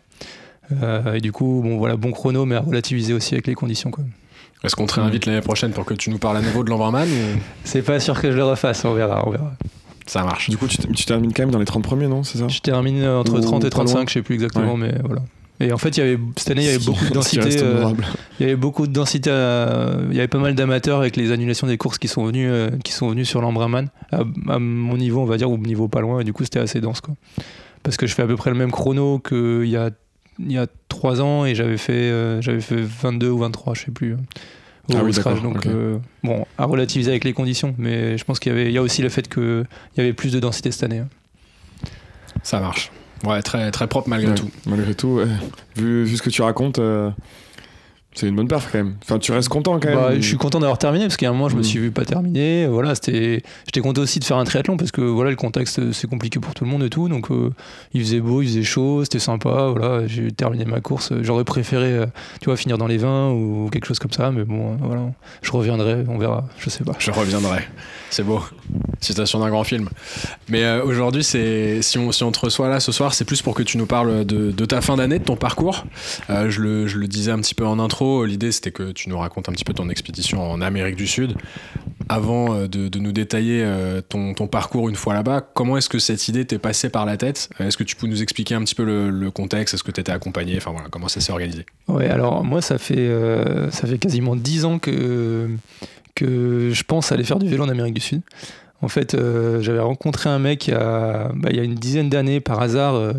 Euh, 0.81 1.15
et 1.15 1.21
du 1.21 1.33
coup, 1.33 1.61
bon, 1.65 1.77
voilà, 1.79 1.97
bon 1.97 2.13
chrono, 2.13 2.45
mais 2.47 2.55
à 2.55 2.61
relativiser 2.61 3.15
aussi 3.15 3.35
avec 3.35 3.49
les 3.49 3.55
conditions. 3.55 3.91
Quoi. 3.91 4.05
Est-ce 4.63 4.77
qu'on 4.77 4.87
te 4.87 4.95
réinvite 4.95 5.27
l'année 5.27 5.41
prochaine 5.41 5.73
pour 5.73 5.85
que 5.85 5.95
tu 5.95 6.11
nous 6.11 6.19
parles 6.19 6.37
à 6.37 6.41
nouveau 6.41 6.63
de 6.63 6.71
ou? 6.71 6.77
C'est 7.65 7.83
pas 7.83 7.99
sûr 7.99 8.21
que 8.21 8.31
je 8.31 8.37
le 8.37 8.45
refasse, 8.45 8.85
on 8.85 8.95
verra, 8.95 9.27
on 9.27 9.31
verra. 9.31 9.53
Ça 10.13 10.25
marche 10.25 10.51
Du 10.51 10.57
coup, 10.59 10.67
tu, 10.69 10.77
termines 11.05 11.33
quand 11.33 11.43
même 11.43 11.51
dans 11.51 11.59
les 11.59 11.65
30 11.65 11.83
premiers, 11.83 12.07
non 12.09 12.23
C'est 12.23 12.39
ça? 12.39 12.49
Je 12.49 12.61
termine 12.61 13.01
euh, 13.03 13.21
entre 13.21 13.39
Ou 13.39 13.41
30 13.41 13.65
et 13.65 13.71
pas 13.71 13.77
loin. 13.79 13.85
35, 13.87 14.09
je 14.09 14.15
sais 14.15 14.23
plus 14.23 14.35
exactement, 14.35 14.77
mais 14.77 14.95
voilà. 15.05 15.23
Et 15.61 15.73
en 15.73 15.79
fait, 15.79 15.97
il 15.97 16.01
y 16.01 16.03
avait, 16.03 16.19
cette 16.37 16.51
année, 16.51 16.63
il 16.63 16.67
y 16.67 16.69
avait 16.75 16.85
beaucoup 16.85 17.05
de 17.05 17.11
densité. 17.15 17.63
euh. 17.63 17.93
Il 18.41 18.43
y 18.43 18.47
avait 18.47 18.57
beaucoup 18.57 18.87
de 18.87 18.93
densité. 18.93 19.31
à- 19.31 19.97
Il 20.11 20.17
y 20.17 20.19
avait 20.19 20.27
pas 20.29 20.39
mal 20.39 20.55
d'amateurs 20.55 20.99
avec 20.99 21.17
les 21.17 21.31
annulations 21.31 21.67
des 21.67 21.79
courses 21.79 21.99
qui 21.99 22.09
sont 22.09 22.25
venus, 22.25 22.49
euh, 22.51 22.71
qui 22.85 22.93
sont 22.93 23.09
venus 23.09 23.29
sur 23.29 23.41
l'Embrayman 23.41 23.89
à, 24.11 24.23
à 24.49 24.59
mon 24.59 24.97
niveau, 24.97 25.21
on 25.21 25.25
va 25.27 25.37
dire, 25.37 25.51
ou 25.51 25.57
niveau 25.59 25.89
pas 25.89 26.01
loin. 26.01 26.21
Et 26.21 26.25
du 26.25 26.33
coup, 26.33 26.43
c'était 26.45 26.59
assez 26.59 26.81
dense, 26.81 27.01
quoi. 27.01 27.15
Parce 27.85 27.97
que 27.97 28.07
je 28.07 28.15
fais 28.15 28.23
à 28.23 28.27
peu 28.27 28.37
près 28.37 28.51
le 28.51 28.57
même 28.57 28.71
chrono 28.73 29.19
qu'il 29.19 29.65
y 29.69 29.77
a 29.77 29.91
il 30.39 30.51
y 30.51 30.59
a 30.59 30.67
trois 30.89 31.21
ans 31.21 31.45
et 31.45 31.55
j'avais 31.55 31.77
fait 31.77 31.93
euh, 31.93 32.41
j'avais 32.41 32.61
fait 32.63 32.81
22 32.81 33.29
ou 33.31 33.39
23, 33.39 33.75
je 33.75 33.85
sais 33.85 33.91
plus. 33.91 34.17
Au 34.93 34.99
Ah 34.99 35.05
oui, 35.05 35.13
scratch. 35.13 35.35
d'accord, 35.37 35.53
donc 35.53 35.67
euh, 35.67 35.99
bon, 36.23 36.45
à 36.59 36.65
relativiser 36.65 37.11
avec 37.11 37.25
les 37.25 37.33
conditions, 37.33 37.75
mais 37.79 38.17
je 38.19 38.25
pense 38.25 38.39
qu'il 38.41 38.53
y 38.53 38.55
avait, 38.55 38.67
il 38.67 38.73
y 38.73 38.79
a 38.79 38.83
aussi 38.83 39.03
le 39.03 39.09
fait 39.09 39.29
qu'il 39.33 39.65
y 39.97 40.01
avait 40.01 40.13
plus 40.13 40.33
de 40.33 40.41
densité 40.41 40.71
cette 40.71 40.83
année. 40.83 40.99
hein. 40.99 41.09
Ça 42.43 42.61
marche. 42.61 42.91
Ouais, 43.25 43.41
très, 43.43 43.71
très 43.71 43.87
propre 43.87 44.09
malgré 44.09 44.31
Ouais, 44.31 44.35
tout. 44.37 44.51
Malgré 44.67 44.95
tout, 44.95 45.09
ouais. 45.19 45.27
vu, 45.77 46.05
vu 46.05 46.17
ce 46.17 46.23
que 46.23 46.31
tu 46.31 46.43
racontes, 46.43 46.79
euh, 46.81 47.11
c'est 48.15 48.29
une 48.29 48.37
bonne 48.37 48.49
perf 48.49 48.69
quand 48.71 48.79
même. 48.79 48.95
Enfin, 49.03 49.19
tu 49.19 49.33
restes 49.33 49.49
content 49.49 49.79
quand 49.81 49.89
même. 49.89 49.99
Bah, 49.99 50.15
je 50.17 50.21
suis 50.21 50.37
content 50.37 50.61
d'avoir 50.61 50.79
terminé 50.79 51.05
parce 51.07 51.17
qu'à 51.17 51.29
un 51.29 51.33
moment 51.33 51.49
je 51.49 51.57
me 51.57 51.61
Mm. 51.61 51.65
suis 51.65 51.79
vu 51.79 51.91
pas 51.91 52.05
terminer. 52.05 52.67
Voilà, 52.67 52.95
c'était. 52.95 53.43
J'étais 53.67 53.81
content 53.81 54.03
aussi 54.03 54.19
de 54.21 54.25
faire 54.25 54.37
un 54.37 54.45
triathlon 54.45 54.77
parce 54.77 54.91
que 54.93 55.01
voilà 55.01 55.31
le 55.31 55.37
contexte 55.37 55.93
c'est 55.93 56.09
compliqué 56.09 56.39
pour 56.41 56.55
tout 56.55 56.65
le 56.65 56.71
monde 56.71 56.83
et 56.83 56.91
tout. 56.91 57.09
Donc 57.09 57.31
euh, 57.31 57.51
il 57.95 58.01
faisait 58.03 58.21
beau, 58.21 58.43
il 58.43 58.49
faisait 58.49 58.63
chaud, 58.65 59.03
c'était 59.05 59.19
sympa. 59.19 59.69
Voilà, 59.75 60.07
j'ai 60.07 60.31
terminé 60.33 60.65
ma 60.65 60.81
course. 60.81 61.13
J'aurais 61.23 61.45
préféré, 61.45 61.93
euh, 61.93 62.07
tu 62.41 62.47
vois, 62.47 62.57
finir 62.57 62.77
dans 62.79 62.87
les 62.87 62.99
20 62.99 63.31
ou 63.33 63.69
quelque 63.73 63.87
chose 63.87 63.99
comme 63.99 64.13
ça. 64.13 64.31
Mais 64.31 64.45
bon, 64.45 64.73
euh, 64.73 64.77
voilà, 64.83 65.03
je 65.41 65.51
reviendrai, 65.53 66.05
on 66.09 66.19
verra. 66.19 66.45
Je 66.59 66.69
sais 66.71 66.85
pas. 66.85 66.93
Je 66.99 67.11
reviendrai. 67.11 67.61
C'est 68.11 68.23
beau. 68.25 68.43
Citation 69.01 69.39
d'un 69.41 69.49
grand 69.49 69.65
film. 69.65 69.89
Mais 70.49 70.81
aujourd'hui, 70.81 71.25
c'est 71.25 71.81
si 71.83 71.97
on, 71.99 72.13
si 72.13 72.23
on 72.25 72.31
te 72.33 72.41
reçoit 72.41 72.69
là 72.69 72.79
ce 72.79 72.93
soir, 72.93 73.15
c'est 73.15 73.25
plus 73.25 73.41
pour 73.41 73.55
que 73.55 73.63
tu 73.63 73.79
nous 73.79 73.87
parles 73.87 74.25
de, 74.27 74.51
de 74.51 74.65
ta 74.67 74.81
fin 74.83 74.97
d'année, 74.97 75.19
de 75.19 75.25
ton 75.25 75.37
parcours. 75.37 75.87
Je, 76.29 76.61
le, 76.61 76.87
je 76.87 76.99
le 76.99 77.07
disais 77.09 77.31
un 77.31 77.39
petit 77.39 77.55
peu 77.55 77.65
en 77.67 77.79
intro. 77.79 78.02
L'idée, 78.27 78.53
c'était 78.53 78.73
que 78.73 78.93
tu 78.93 79.09
nous 79.09 79.19
racontes 79.19 79.49
un 79.49 79.53
petit 79.53 79.65
peu 79.65 79.73
ton 79.73 79.89
expédition 79.89 80.43
en 80.43 80.61
Amérique 80.61 80.97
du 80.97 81.07
Sud. 81.07 81.35
Avant 82.09 82.55
euh, 82.55 82.67
de, 82.67 82.99
nous 82.99 83.13
détailler 83.13 83.63
euh, 83.65 84.01
ton, 84.01 84.35
parcours 84.47 84.89
une 84.89 84.97
fois 84.97 85.15
là-bas, 85.15 85.41
comment 85.55 85.77
est-ce 85.77 85.89
que 85.89 85.99
cette 85.99 86.27
idée 86.29 86.45
t'est 86.45 86.59
passée 86.59 86.89
par 86.89 87.07
la 87.07 87.17
tête? 87.17 87.49
Euh, 87.61 87.69
Est-ce 87.69 87.77
que 87.77 87.85
tu 87.85 87.97
peux 87.97 88.07
nous 88.07 88.23
expliquer 88.23 88.55
un 88.55 88.61
petit 88.65 88.75
peu 88.75 88.85
le, 88.85 89.31
contexte? 89.31 89.75
Est-ce 89.75 89.85
que 89.85 89.93
tu 89.93 90.01
étais 90.01 90.13
accompagné? 90.13 90.57
Enfin 90.57 90.73
voilà, 90.73 90.89
comment 90.91 91.09
ça 91.09 91.21
s'est 91.21 91.33
organisé? 91.33 91.65
Ouais, 91.89 92.09
alors 92.09 92.45
moi 92.45 92.61
ça 92.61 92.77
fait 92.77 93.11
ça 93.71 93.87
fait 93.87 93.99
quasiment 93.99 94.37
10 94.37 94.65
ans 94.65 94.79
que 94.79 95.49
que 96.15 96.71
je 96.73 96.83
pense 96.83 97.13
aller 97.13 97.25
faire 97.25 97.39
du 97.39 97.49
vélo 97.49 97.65
en 97.65 97.69
Amérique 97.69 97.95
du 97.95 98.01
Sud. 98.01 98.21
En 98.83 98.89
fait, 98.89 99.17
j'avais 99.61 99.81
rencontré 99.81 100.29
un 100.29 100.39
mec 100.39 100.67
il 100.67 100.73
y 100.73 100.75
a, 100.75 101.31
bah, 101.35 101.49
il 101.51 101.57
y 101.57 101.61
a 101.61 101.63
une 101.63 101.77
dizaine 101.77 102.11
d'années 102.11 102.41
par 102.41 102.61
hasard, 102.61 103.15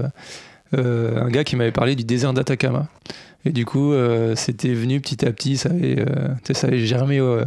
un 0.74 1.30
gars 1.30 1.44
qui 1.44 1.56
m'avait 1.56 1.72
parlé 1.72 1.96
du 1.96 2.04
désert 2.04 2.34
d'Atacama. 2.34 2.90
Et 3.46 3.52
du 3.52 3.66
coup, 3.66 3.92
euh, 3.92 4.36
c'était 4.36 4.74
venu 4.74 5.02
petit 5.02 5.26
à 5.26 5.32
petit, 5.32 5.58
ça 5.58 5.70
avait, 5.70 6.00
euh, 6.00 6.54
ça 6.54 6.68
avait 6.68 6.80
germé 6.80 7.20
euh, 7.20 7.44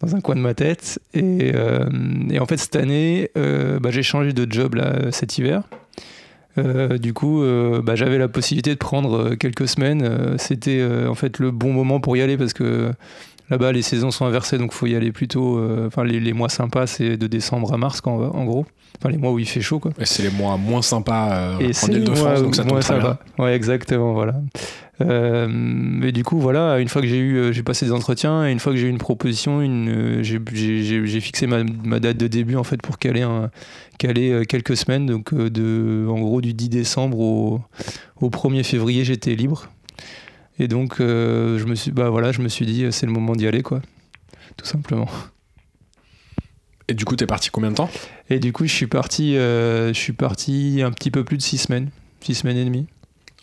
dans 0.00 0.14
un 0.14 0.20
coin 0.20 0.36
de 0.36 0.40
ma 0.40 0.54
tête. 0.54 1.00
Et, 1.14 1.52
en 2.38 2.46
fait, 2.46 2.56
cette 2.56 2.76
année, 2.76 3.30
bah, 3.34 3.90
j'ai 3.90 4.02
changé 4.02 4.32
de 4.32 4.50
job 4.50 4.74
là, 4.74 5.10
cet 5.10 5.38
hiver. 5.38 5.62
Du 6.56 7.14
coup, 7.14 7.42
bah, 7.82 7.94
j'avais 7.94 8.18
la 8.18 8.28
possibilité 8.28 8.70
de 8.70 8.78
prendre 8.78 9.34
quelques 9.36 9.68
semaines. 9.68 10.36
C'était 10.38 10.84
en 11.08 11.14
fait 11.14 11.38
le 11.38 11.50
bon 11.50 11.72
moment 11.72 12.00
pour 12.00 12.16
y 12.16 12.20
aller 12.20 12.36
parce 12.36 12.52
que 12.52 12.92
là-bas, 13.50 13.72
les 13.72 13.82
saisons 13.82 14.10
sont 14.10 14.24
inversées, 14.24 14.58
donc 14.58 14.72
faut 14.72 14.86
y 14.86 14.94
aller 14.94 15.12
plutôt. 15.12 15.58
euh, 15.58 15.86
Enfin, 15.86 16.04
les, 16.04 16.20
les 16.20 16.32
mois 16.32 16.48
sympas, 16.48 16.86
c'est 16.86 17.16
de 17.16 17.26
décembre 17.26 17.72
à 17.72 17.76
mars, 17.76 18.00
quand 18.00 18.14
on 18.14 18.18
va, 18.18 18.26
en 18.34 18.44
gros. 18.44 18.66
Enfin, 18.98 19.10
les 19.10 19.18
mois 19.18 19.32
où 19.32 19.38
il 19.38 19.46
fait 19.48 19.60
chaud, 19.60 19.78
quoi. 19.78 19.90
Et 19.98 20.04
c'est 20.04 20.22
les 20.22 20.30
mois 20.30 20.56
moins 20.56 20.82
sympas 20.82 21.34
euh, 21.34 21.58
Et 21.60 21.72
en 21.82 21.88
Ile-de-France, 21.88 22.42
donc 22.42 22.54
ça 22.54 22.64
tombe 22.64 22.78
très 22.80 22.98
bien. 23.00 23.18
Ouais, 23.38 23.54
exactement, 23.54 24.12
voilà. 24.12 24.34
Euh, 25.00 25.48
mais 25.50 26.12
du 26.12 26.22
coup, 26.22 26.38
voilà, 26.38 26.78
une 26.78 26.88
fois 26.88 27.02
que 27.02 27.08
j'ai 27.08 27.18
eu, 27.18 27.36
euh, 27.36 27.52
j'ai 27.52 27.62
passé 27.64 27.86
des 27.86 27.92
entretiens, 27.92 28.46
et 28.46 28.52
une 28.52 28.60
fois 28.60 28.72
que 28.72 28.78
j'ai 28.78 28.86
eu 28.86 28.90
une 28.90 28.98
proposition, 28.98 29.60
une, 29.60 30.18
j'ai, 30.22 30.38
j'ai- 30.52 30.82
j'ai- 30.84 31.06
j'ai 31.06 31.20
fixé 31.20 31.46
ma, 31.48 31.64
ma 31.64 31.98
date 31.98 32.18
de 32.18 32.28
début 32.28 32.54
en 32.56 32.62
fait 32.64 32.80
pour 32.80 32.98
caler, 32.98 33.22
un, 33.22 33.50
caler 33.98 34.44
quelques 34.48 34.76
semaines, 34.76 35.06
donc 35.06 35.34
de, 35.34 36.06
en 36.08 36.20
gros 36.20 36.40
du 36.40 36.54
10 36.54 36.68
décembre 36.68 37.18
au, 37.18 37.60
au 38.20 38.28
1er 38.28 38.62
février, 38.62 39.04
j'étais 39.04 39.34
libre. 39.34 39.68
Et 40.58 40.68
donc, 40.68 41.00
euh, 41.00 41.58
je 41.58 41.64
me 41.64 41.74
suis, 41.74 41.90
bah 41.90 42.10
voilà, 42.10 42.30
je 42.30 42.42
me 42.42 42.48
suis 42.48 42.66
dit, 42.66 42.84
euh, 42.84 42.90
c'est 42.90 43.06
le 43.06 43.12
moment 43.12 43.34
d'y 43.34 43.46
aller, 43.46 43.62
quoi, 43.62 43.80
tout 44.56 44.66
simplement. 44.66 45.08
Et 46.88 46.94
du 46.94 47.04
coup, 47.04 47.16
t'es 47.16 47.26
parti 47.26 47.48
combien 47.50 47.70
de 47.70 47.76
temps? 47.76 47.90
Et 48.28 48.38
du 48.38 48.52
coup, 48.52 48.66
je 48.66 48.72
suis 48.72 48.86
parti, 48.86 49.36
euh, 49.36 49.88
je 49.88 49.98
suis 49.98 50.12
parti 50.12 50.82
un 50.84 50.90
petit 50.90 51.10
peu 51.10 51.24
plus 51.24 51.38
de 51.38 51.42
six 51.42 51.58
semaines, 51.58 51.90
six 52.20 52.34
semaines 52.34 52.58
et 52.58 52.64
demie. 52.64 52.86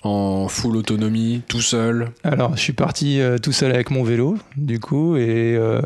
En 0.04 0.48
full 0.48 0.78
autonomie, 0.78 1.42
tout 1.48 1.62
seul? 1.62 2.12
Alors, 2.24 2.56
je 2.56 2.62
suis 2.62 2.74
parti 2.74 3.20
euh, 3.20 3.38
tout 3.38 3.51
seul 3.51 3.72
avec 3.72 3.89
mon 3.89 4.04
vélo, 4.04 4.38
du 4.56 4.80
coup, 4.80 5.16
et, 5.16 5.56
euh, 5.58 5.82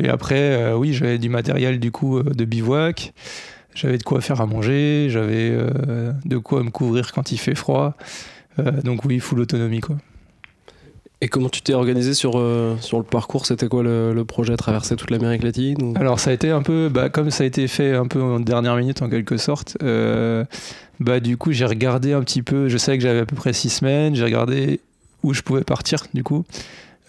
et 0.00 0.08
après, 0.08 0.72
oui, 0.74 0.92
j'avais 0.92 1.18
du 1.18 1.28
matériel 1.28 1.80
du 1.80 1.90
coup 1.90 2.22
de 2.22 2.44
bivouac, 2.44 3.12
j'avais 3.74 3.98
de 3.98 4.02
quoi 4.04 4.20
faire 4.20 4.40
à 4.40 4.46
manger, 4.46 5.08
j'avais 5.10 5.50
de 6.24 6.38
quoi 6.38 6.62
me 6.62 6.70
couvrir 6.70 7.12
quand 7.12 7.32
il 7.32 7.38
fait 7.38 7.56
froid, 7.56 7.96
donc 8.84 9.04
oui, 9.04 9.18
full 9.18 9.40
autonomie 9.40 9.80
quoi. 9.80 9.96
Et 11.26 11.28
comment 11.28 11.48
tu 11.48 11.60
t'es 11.60 11.74
organisé 11.74 12.14
sur, 12.14 12.34
euh, 12.36 12.76
sur 12.80 12.98
le 12.98 13.02
parcours? 13.02 13.46
C'était 13.46 13.66
quoi 13.66 13.82
le, 13.82 14.14
le 14.14 14.24
projet 14.24 14.56
Traverser 14.56 14.94
toute 14.94 15.10
l'Amérique 15.10 15.42
latine 15.42 15.92
Alors 15.96 16.20
ça 16.20 16.30
a 16.30 16.32
été 16.32 16.50
un 16.52 16.62
peu, 16.62 16.88
bah, 16.88 17.08
comme 17.08 17.32
ça 17.32 17.42
a 17.42 17.48
été 17.48 17.66
fait 17.66 17.96
un 17.96 18.06
peu 18.06 18.22
en 18.22 18.38
dernière 18.38 18.76
minute 18.76 19.02
en 19.02 19.08
quelque 19.08 19.36
sorte, 19.36 19.76
euh, 19.82 20.44
bah 21.00 21.18
du 21.18 21.36
coup 21.36 21.50
j'ai 21.50 21.64
regardé 21.64 22.12
un 22.12 22.20
petit 22.20 22.42
peu, 22.42 22.68
je 22.68 22.78
savais 22.78 22.96
que 22.96 23.02
j'avais 23.02 23.18
à 23.18 23.26
peu 23.26 23.34
près 23.34 23.52
six 23.52 23.70
semaines, 23.70 24.14
j'ai 24.14 24.22
regardé 24.22 24.78
où 25.24 25.34
je 25.34 25.42
pouvais 25.42 25.64
partir 25.64 26.06
du 26.14 26.22
coup. 26.22 26.44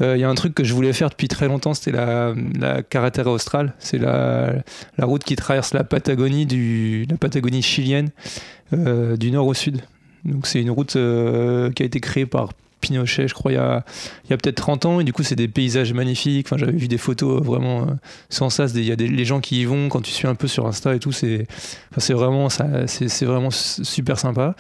Euh, 0.02 0.18
Il 0.18 0.20
y 0.20 0.24
a 0.24 0.30
un 0.30 0.34
truc 0.34 0.56
que 0.56 0.64
je 0.64 0.74
voulais 0.74 0.94
faire 0.94 1.12
depuis 1.12 1.28
très 1.28 1.48
longtemps, 1.48 1.76
c'était 1.76 1.96
la, 1.96 2.34
la 2.60 2.82
carretera 2.82 3.32
austral, 3.32 3.76
c'est 3.78 4.00
la, 4.00 4.52
la 4.98 5.06
route 5.06 5.24
qui 5.24 5.36
traverse 5.36 5.76
la 5.76 5.84
Patagonie, 5.84 6.48
du, 6.48 7.06
la 7.08 7.18
Patagonie 7.18 7.62
chilienne, 7.62 8.10
du 8.72 9.30
nord 9.30 9.46
au 9.46 9.54
sud. 9.54 9.84
Donc 10.26 10.48
c'est 10.48 10.60
une 10.60 10.72
route 10.72 10.94
qui 10.94 11.84
a 11.84 11.86
été 11.86 12.00
créée 12.00 12.26
par 12.26 12.50
Pinochet, 12.88 13.28
je 13.28 13.34
crois, 13.34 13.52
il 13.52 13.56
y 13.56 13.58
a, 13.58 13.78
a 14.30 14.38
peut-être 14.38 14.56
30 14.56 14.86
ans, 14.86 15.00
et 15.00 15.04
du 15.04 15.14
coup 15.14 15.24
c'est 15.24 15.36
des 15.36 15.48
paysages 15.48 15.94
magnifiques, 15.94 16.48
enfin, 16.48 16.58
j'avais 16.58 16.72
vu 16.78 16.88
des 16.88 16.98
photos 16.98 17.44
vraiment... 17.44 17.82
euh, 17.84 17.86
sans 18.30 18.50
ça, 18.50 18.66
il 18.74 18.84
y 18.86 18.92
a 18.92 18.96
des, 18.96 19.08
les 19.08 19.26
gens 19.26 19.40
qui 19.40 19.62
y 19.62 19.66
vont, 19.66 19.90
quand 19.90 20.02
tu 20.02 20.12
suis 20.12 20.28
un 20.28 20.36
peu 20.36 20.48
sur 20.48 20.66
Insta 20.68 20.96
et 20.96 21.00
tout, 21.00 21.12
c'est 21.12 21.48
enfin, 21.96 22.14
vraiment, 22.14 22.48
vraiment 23.22 23.52
su- 23.52 23.84
super 23.86 24.20
sympa. 24.20 24.56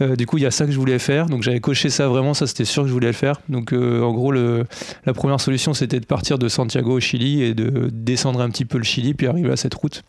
Euh, 0.00 0.14
du 0.14 0.26
coup, 0.26 0.38
il 0.38 0.44
y 0.44 0.46
a 0.46 0.52
ça 0.52 0.64
que 0.64 0.70
je 0.70 0.78
voulais 0.78 1.00
faire. 1.00 1.26
Donc, 1.26 1.42
j'avais 1.42 1.58
coché 1.58 1.90
ça 1.90 2.06
vraiment, 2.06 2.32
ça 2.32 2.46
c'était 2.46 2.64
sûr 2.64 2.84
que 2.84 2.88
je 2.88 2.92
voulais 2.92 3.08
le 3.08 3.12
faire. 3.12 3.40
Donc, 3.48 3.72
euh, 3.72 4.00
en 4.00 4.12
gros, 4.12 4.30
le, 4.30 4.64
la 5.06 5.12
première 5.12 5.40
solution 5.40 5.74
c'était 5.74 5.98
de 5.98 6.06
partir 6.06 6.38
de 6.38 6.48
Santiago 6.48 6.92
au 6.92 7.00
Chili 7.00 7.42
et 7.42 7.52
de 7.52 7.90
descendre 7.92 8.40
un 8.40 8.48
petit 8.48 8.64
peu 8.64 8.78
le 8.78 8.84
Chili, 8.84 9.14
puis 9.14 9.26
arriver 9.26 9.50
à 9.50 9.56
cette 9.56 9.74
route. 9.74 10.04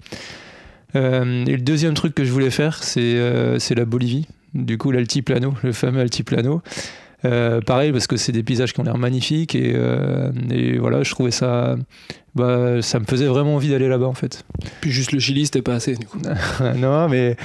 Euh, 0.96 1.46
et 1.46 1.52
le 1.56 1.62
deuxième 1.62 1.94
truc 1.94 2.14
que 2.16 2.24
je 2.24 2.32
voulais 2.32 2.52
faire, 2.52 2.82
euh, 2.98 3.58
c'est 3.60 3.76
la 3.76 3.86
Bolivie. 3.86 4.28
Du 4.54 4.78
coup, 4.78 4.92
l'altiplano, 4.92 5.54
le 5.64 5.72
fameux 5.72 6.02
altiplano. 6.02 6.62
Euh, 7.26 7.60
pareil, 7.62 7.92
parce 7.92 8.08
que 8.08 8.18
c'est 8.18 8.32
des 8.32 8.44
paysages 8.44 8.74
qui 8.74 8.80
ont 8.80 8.84
l'air 8.84 8.98
magnifiques 8.98 9.56
et, 9.56 9.74
euh, 9.76 10.32
et 10.52 10.78
voilà, 10.78 11.04
je 11.04 11.12
trouvais 11.12 11.32
ça 11.32 11.76
bah, 12.36 12.82
ça 12.82 13.00
me 13.00 13.06
faisait 13.06 13.26
vraiment 13.26 13.56
envie 13.56 13.70
d'aller 13.70 13.90
là-bas 13.90 14.06
en 14.06 14.14
fait. 14.14 14.46
Puis 14.82 14.92
juste 14.92 15.12
le 15.12 15.20
Chili, 15.20 15.46
c'était 15.46 15.62
pas 15.62 15.74
assez 15.74 15.96
du 15.96 16.06
coup. 16.06 16.20
non, 16.78 17.10
mais 17.10 17.36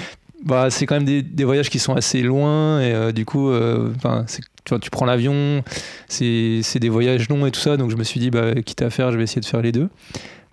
bah, 0.45 0.71
c'est 0.71 0.87
quand 0.87 0.95
même 0.95 1.05
des, 1.05 1.23
des 1.23 1.45
voyages 1.45 1.71
qui 1.71 1.79
sont 1.79 1.95
assez 1.95 2.23
loin 2.23 2.81
et 2.81 2.93
euh, 2.93 3.13
du 3.13 3.25
coup, 3.25 3.51
c'est- 4.27 4.43
tu, 4.81 4.91
prends 4.91 5.05
l'avion, 5.05 5.63
c'est 6.09 6.79
des 6.79 6.89
voyages 6.89 7.29
longs 7.29 7.45
et 7.45 7.51
tout 7.51 7.61
ça, 7.61 7.77
donc 7.77 7.91
je 7.91 7.97
me 7.97 8.05
suis 8.05 8.19
dit, 8.19 8.31
bah, 8.31 8.55
quitte 8.65 8.81
à 8.81 8.91
faire, 8.91 9.13
je 9.13 9.19
vais 9.19 9.25
essayer 9.25 9.41
de 9.41 9.47
faire 9.47 9.61
les 9.61 9.73
deux. 9.73 9.91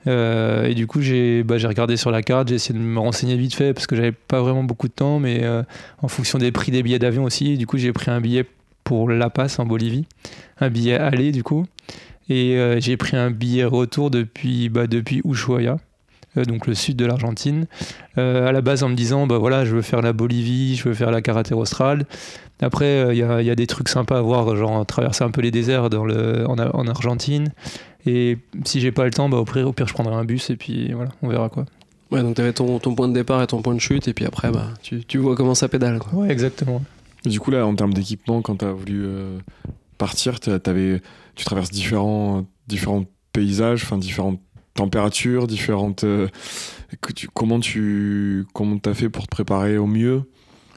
Euh, 0.08 0.66
et 0.66 0.74
du 0.74 0.88
coup, 0.88 1.02
j'ai 1.02 1.44
bah, 1.44 1.56
regardé 1.64 1.96
sur 1.98 2.12
la 2.12 2.24
carte, 2.24 2.48
j'ai 2.48 2.56
essayé 2.56 2.78
de 2.78 2.84
me 2.84 3.00
renseigner 3.00 3.36
vite 3.36 3.54
fait 3.54 3.74
parce 3.74 3.88
que 3.88 3.96
j'avais 3.96 4.12
pas 4.12 4.42
vraiment 4.42 4.64
beaucoup 4.64 4.88
de 4.88 4.94
temps, 4.94 5.20
mais 5.20 5.44
euh, 5.44 5.64
en 6.02 6.08
fonction 6.08 6.40
des 6.40 6.52
prix 6.52 6.72
des 6.72 6.84
billets 6.84 7.00
d'avion 7.00 7.24
aussi, 7.24 7.58
du 7.58 7.68
coup, 7.68 7.78
j'ai 7.78 7.94
pris 7.94 8.10
un 8.10 8.20
billet 8.20 8.46
pour 8.92 9.10
La 9.10 9.30
Paz 9.30 9.58
en 9.58 9.66
Bolivie, 9.66 10.06
un 10.60 10.70
billet 10.70 10.96
aller 10.96 11.32
du 11.32 11.44
coup, 11.44 11.66
et 12.28 12.58
euh, 12.58 12.78
j'ai 12.82 12.98
pris 12.98 13.16
un 13.16 13.32
billet 13.32 13.64
retour 13.64 14.12
depuis, 14.12 14.68
bah, 14.68 14.86
depuis 14.86 15.22
Ushuaia, 15.24 15.78
euh, 16.36 16.44
donc 16.44 16.68
le 16.68 16.74
sud 16.74 16.98
de 16.98 17.06
l'Argentine, 17.06 17.68
euh, 18.18 18.50
à 18.50 18.52
la 18.52 18.60
base 18.60 18.84
en 18.84 18.90
me 18.90 18.96
disant, 18.96 19.28
bah 19.28 19.38
voilà, 19.38 19.64
je 19.64 19.74
veux 19.74 19.82
faire 19.82 20.02
la 20.02 20.12
Bolivie, 20.12 20.76
je 20.76 20.90
veux 20.90 20.94
faire 20.94 21.10
la 21.10 21.22
karaté 21.22 21.54
australe. 21.54 22.06
Après, 22.62 23.16
il 23.16 23.18
y, 23.18 23.24
a, 23.24 23.42
y 23.42 23.50
a 23.50 23.56
des 23.56 23.66
trucs 23.66 23.88
sympas 23.88 24.18
à 24.18 24.22
voir, 24.22 24.54
genre 24.58 24.86
traverser 24.86 25.24
un 25.24 25.32
peu 25.32 25.40
les 25.40 25.52
déserts 25.52 25.90
dans 25.90 26.04
le, 26.04 26.46
en, 26.46 26.60
en 26.60 26.88
Argentine. 26.88 27.54
Et 28.06 28.40
si 28.66 28.82
j'ai 28.82 28.92
pas 28.92 29.06
le 29.06 29.12
temps, 29.12 29.30
bah, 29.30 29.38
au, 29.38 29.46
pire, 29.46 29.66
au 29.66 29.72
pire, 29.72 29.88
je 29.88 29.94
prendrai 29.94 30.16
un 30.16 30.26
bus 30.26 30.50
et 30.50 30.58
puis 30.58 30.92
voilà, 30.92 31.12
on 31.22 31.30
verra 31.30 31.48
quoi. 31.48 31.64
Ouais, 32.12 32.22
donc 32.24 32.36
t'avais 32.36 32.52
ton, 32.52 32.78
ton 32.80 32.94
point 32.94 33.08
de 33.08 33.14
départ 33.14 33.42
et 33.42 33.48
ton 33.48 33.62
point 33.62 33.74
de 33.74 33.80
chute, 33.80 34.10
et 34.10 34.14
puis 34.14 34.26
après, 34.26 34.52
bah, 34.52 34.68
tu, 34.84 35.06
tu 35.06 35.18
vois 35.18 35.38
comment 35.38 35.56
ça 35.56 35.70
pédale. 35.70 36.00
Quoi. 36.00 36.24
Ouais, 36.24 36.30
exactement. 36.30 36.82
Du 37.26 37.40
coup, 37.40 37.52
là, 37.52 37.66
en 37.66 37.76
termes 37.76 37.94
d'équipement, 37.94 38.42
quand 38.42 38.58
tu 38.58 38.66
as 38.66 38.72
voulu 38.74 39.04
euh, 39.06 39.38
partir, 39.98 40.40
tu 40.40 41.46
traverses 41.46 41.70
différents, 41.72 42.46
différents 42.68 43.06
paysages, 43.34 43.84
enfin 43.84 43.98
différentes 43.98 44.42
températures, 44.74 45.48
différentes. 45.48 46.04
euh, 46.04 46.28
que 47.02 47.14
tu- 47.14 47.28
comment 47.28 47.60
tu 47.60 48.46
comment 48.54 48.78
as 48.86 48.94
fait 48.94 49.10
pour 49.10 49.24
te 49.26 49.30
préparer 49.30 49.78
au 49.78 49.86
mieux? 49.88 50.24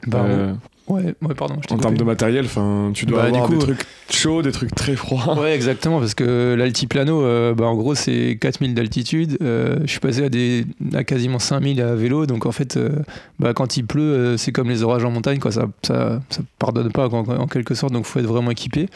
Bah, 0.07 0.19
Euh, 0.23 0.53
ouais, 0.87 1.15
ouais, 1.21 1.33
pardon. 1.35 1.55
En 1.69 1.77
termes 1.77 1.97
de 1.97 2.03
matériel, 2.03 2.45
enfin, 2.45 2.91
tu 2.93 3.05
dois 3.05 3.23
Bah, 3.23 3.31
du 3.31 3.35
avoir 3.37 3.49
coup, 3.49 3.55
des 3.55 3.61
trucs 3.61 3.85
chauds, 4.09 4.41
des 4.41 4.51
trucs 4.51 4.73
très 4.73 4.95
froids. 4.95 5.39
Ouais, 5.39 5.53
exactement, 5.55 5.99
parce 5.99 6.13
que 6.13 6.55
l'altiplano, 6.57 7.23
euh, 7.23 7.53
bah, 7.53 7.65
en 7.65 7.75
gros, 7.75 7.95
c'est 7.95 8.37
4000 8.39 8.73
d'altitude. 8.73 9.37
Euh, 9.41 9.77
je 9.85 9.91
suis 9.91 9.99
passé 9.99 10.23
à, 10.23 10.29
des, 10.29 10.65
à 10.93 11.03
quasiment 11.03 11.39
5000 11.39 11.81
à 11.81 11.95
vélo, 11.95 12.25
donc 12.25 12.45
en 12.45 12.51
fait, 12.51 12.77
euh, 12.77 12.89
bah, 13.39 13.53
quand 13.53 13.77
il 13.77 13.85
pleut, 13.85 14.35
c'est 14.37 14.51
comme 14.51 14.69
les 14.69 14.83
orages 14.83 15.05
en 15.05 15.11
montagne, 15.11 15.39
quoi. 15.39 15.51
Ça, 15.51 15.67
ça, 15.83 16.21
ça 16.29 16.41
pardonne 16.59 16.91
pas, 16.91 17.09
quoi, 17.09 17.19
en, 17.19 17.47
quelque 17.47 17.75
sorte, 17.75 17.93
donc 17.93 18.05
faut 18.05 18.19
être 18.19 18.25
vraiment 18.25 18.51
équipé. 18.51 18.87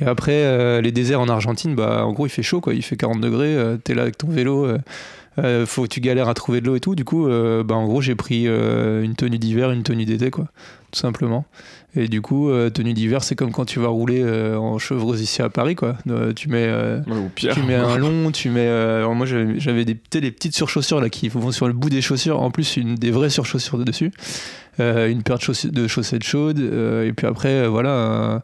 Et 0.00 0.04
après, 0.04 0.80
les 0.80 0.92
déserts 0.92 1.20
en 1.20 1.28
Argentine, 1.28 1.74
bah, 1.74 2.06
en 2.06 2.12
gros, 2.12 2.26
il 2.26 2.30
fait 2.30 2.42
chaud, 2.42 2.60
quoi. 2.60 2.74
Il 2.74 2.82
fait 2.82 2.96
40 2.96 3.20
degrés, 3.20 3.54
euh, 3.54 3.76
t'es 3.76 3.94
là 3.94 4.02
avec 4.02 4.16
ton 4.16 4.28
vélo. 4.28 4.66
Euh, 5.38 5.64
faut 5.66 5.86
tu 5.86 6.00
galères 6.00 6.28
à 6.28 6.34
trouver 6.34 6.60
de 6.60 6.66
l'eau 6.66 6.76
et 6.76 6.80
tout. 6.80 6.94
Du 6.94 7.04
coup 7.04 7.28
euh, 7.28 7.62
bah, 7.62 7.74
en 7.74 7.86
gros 7.86 8.00
j'ai 8.00 8.14
pris 8.14 8.44
euh, 8.46 9.02
une 9.02 9.14
tenue 9.14 9.38
d'hiver 9.38 9.70
une 9.70 9.82
tenue 9.82 10.04
d'été 10.04 10.30
quoi. 10.30 10.46
Tout 10.90 10.98
simplement. 10.98 11.46
Et 11.94 12.08
du 12.08 12.20
coup 12.20 12.50
euh, 12.50 12.68
tenue 12.70 12.94
d'hiver 12.94 13.22
c'est 13.22 13.36
comme 13.36 13.52
quand 13.52 13.64
tu 13.64 13.78
vas 13.78 13.88
rouler 13.88 14.24
en 14.24 14.78
chevreuse 14.78 15.20
ici 15.20 15.40
à 15.42 15.48
Paris 15.48 15.76
quoi. 15.76 15.96
Tu 16.34 16.48
mets 16.48 16.68
Ouais, 16.70 17.52
tu 17.52 17.62
mets 17.62 17.74
un 17.74 17.96
long, 17.98 18.30
tu 18.32 18.50
mets. 18.50 18.66
alors 18.66 19.14
moi 19.14 19.26
j'avais 19.26 19.84
des, 19.84 19.94
des 19.94 20.30
petites 20.32 20.54
surchaussures 20.54 21.00
là 21.00 21.08
qui 21.08 21.28
vont 21.28 21.52
sur 21.52 21.68
le 21.68 21.74
bout 21.74 21.90
des 21.90 22.02
chaussures, 22.02 22.40
en 22.42 22.50
plus 22.50 22.76
une 22.76 22.96
des 22.96 23.10
vraies 23.10 23.30
surchaussures 23.30 23.78
de 23.78 23.84
dessus, 23.84 24.12
une 24.80 25.22
paire 25.22 25.38
de, 25.64 25.86
chaussettes 25.86 26.24
chaudes, 26.24 26.58
euh, 26.60 27.06
et 27.06 27.12
puis 27.12 27.26
après 27.26 27.48
euh, 27.50 27.68
voilà, 27.68 28.42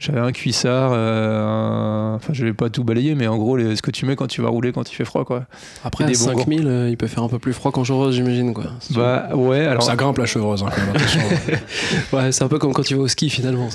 j'avais 0.00 0.20
un 0.20 0.32
cuissard, 0.32 0.92
euh, 0.94 1.40
un- 1.42 2.14
enfin 2.16 2.32
je 2.32 2.44
vais 2.44 2.52
pas 2.52 2.70
tout 2.70 2.84
balayer, 2.84 3.14
mais 3.14 3.26
en 3.26 3.36
gros 3.38 3.56
les- 3.56 3.76
ce 3.76 3.82
que 3.82 3.90
tu 3.90 4.06
mets 4.06 4.16
quand 4.16 4.26
tu 4.26 4.42
vas 4.42 4.48
rouler 4.48 4.72
quand 4.72 4.90
il 4.90 4.94
fait 4.94 5.04
froid 5.04 5.24
quoi. 5.24 5.46
Après, 5.84 6.04
des 6.04 6.12
bons 6.12 6.36
5000, 6.36 6.66
euh, 6.66 6.90
il 6.90 6.96
peut 6.96 7.06
faire 7.06 7.22
un 7.22 7.28
peu 7.28 7.38
plus 7.38 7.52
froid 7.52 7.72
qu'en 7.72 7.84
chevreuse, 7.84 8.14
j'imagine. 8.14 8.52
Quoi. 8.54 8.66
Bah 8.90 9.28
ouais, 9.34 9.66
alors. 9.66 9.82
Ça 9.82 9.96
grimpe 9.96 10.18
la 10.18 10.26
chevreuse, 10.26 10.62
hein, 10.62 10.70
quand 10.74 10.80
même, 10.86 10.96
attention. 10.96 11.20
Ouais, 12.12 12.32
c'est 12.32 12.44
un 12.44 12.48
peu 12.48 12.58
comme 12.58 12.72
quand 12.72 12.82
tu 12.82 12.94
vas 12.94 13.02
au 13.02 13.08
ski 13.08 13.30
finalement. 13.30 13.68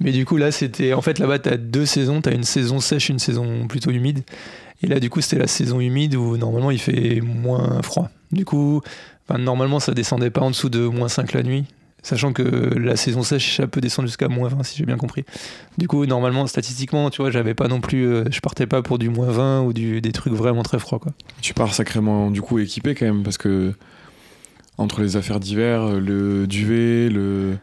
Mais 0.00 0.12
du 0.12 0.24
coup, 0.26 0.36
là, 0.36 0.50
c'était. 0.52 0.92
En 0.92 1.00
fait, 1.00 1.18
là-bas, 1.18 1.38
t'as 1.38 1.56
deux 1.56 1.86
saisons. 1.86 2.20
T'as 2.20 2.32
une 2.34 2.44
saison 2.44 2.80
sèche, 2.80 3.08
une 3.08 3.18
saison 3.18 3.66
plutôt 3.66 3.90
humide. 3.90 4.20
Et 4.82 4.88
là, 4.88 5.00
du 5.00 5.08
coup, 5.08 5.20
c'était 5.22 5.38
la 5.40 5.46
saison 5.46 5.80
humide 5.80 6.14
où 6.16 6.36
normalement 6.36 6.70
il 6.70 6.78
fait 6.78 7.20
moins 7.22 7.80
froid. 7.82 8.10
Du 8.30 8.44
coup, 8.44 8.82
enfin, 9.28 9.38
normalement, 9.38 9.80
ça 9.80 9.92
descendait 9.92 10.30
pas 10.30 10.40
en 10.42 10.50
dessous 10.50 10.68
de 10.68 10.80
moins 10.86 11.08
5 11.08 11.32
la 11.32 11.42
nuit. 11.42 11.64
Sachant 12.02 12.32
que 12.32 12.42
la 12.42 12.94
saison 12.94 13.22
sèche, 13.24 13.56
ça 13.56 13.66
peut 13.66 13.80
descendre 13.80 14.06
jusqu'à 14.06 14.28
moins 14.28 14.48
20, 14.48 14.62
si 14.62 14.76
j'ai 14.78 14.86
bien 14.86 14.96
compris. 14.96 15.24
Du 15.76 15.88
coup, 15.88 16.06
normalement, 16.06 16.46
statistiquement, 16.46 17.10
tu 17.10 17.20
vois, 17.20 17.32
j'avais 17.32 17.54
pas 17.54 17.66
non 17.66 17.80
plus. 17.80 18.06
euh, 18.06 18.22
je 18.30 18.38
partais 18.40 18.66
pas 18.68 18.80
pour 18.80 18.98
du 18.98 19.08
moins 19.08 19.26
20 19.28 19.62
ou 19.62 19.72
du, 19.72 20.00
des 20.00 20.12
trucs 20.12 20.32
vraiment 20.34 20.62
très 20.62 20.78
froids, 20.78 21.00
quoi. 21.00 21.10
Tu 21.42 21.52
pars 21.52 21.74
sacrément 21.74 22.30
du 22.30 22.42
coup 22.42 22.60
équipé 22.60 22.94
quand 22.94 23.06
même 23.06 23.24
parce 23.24 23.38
que 23.38 23.72
entre 24.78 25.00
les 25.00 25.16
affaires 25.16 25.40
d'hiver, 25.40 25.94
le 25.98 26.46
duvet, 26.46 27.08
le 27.08 27.56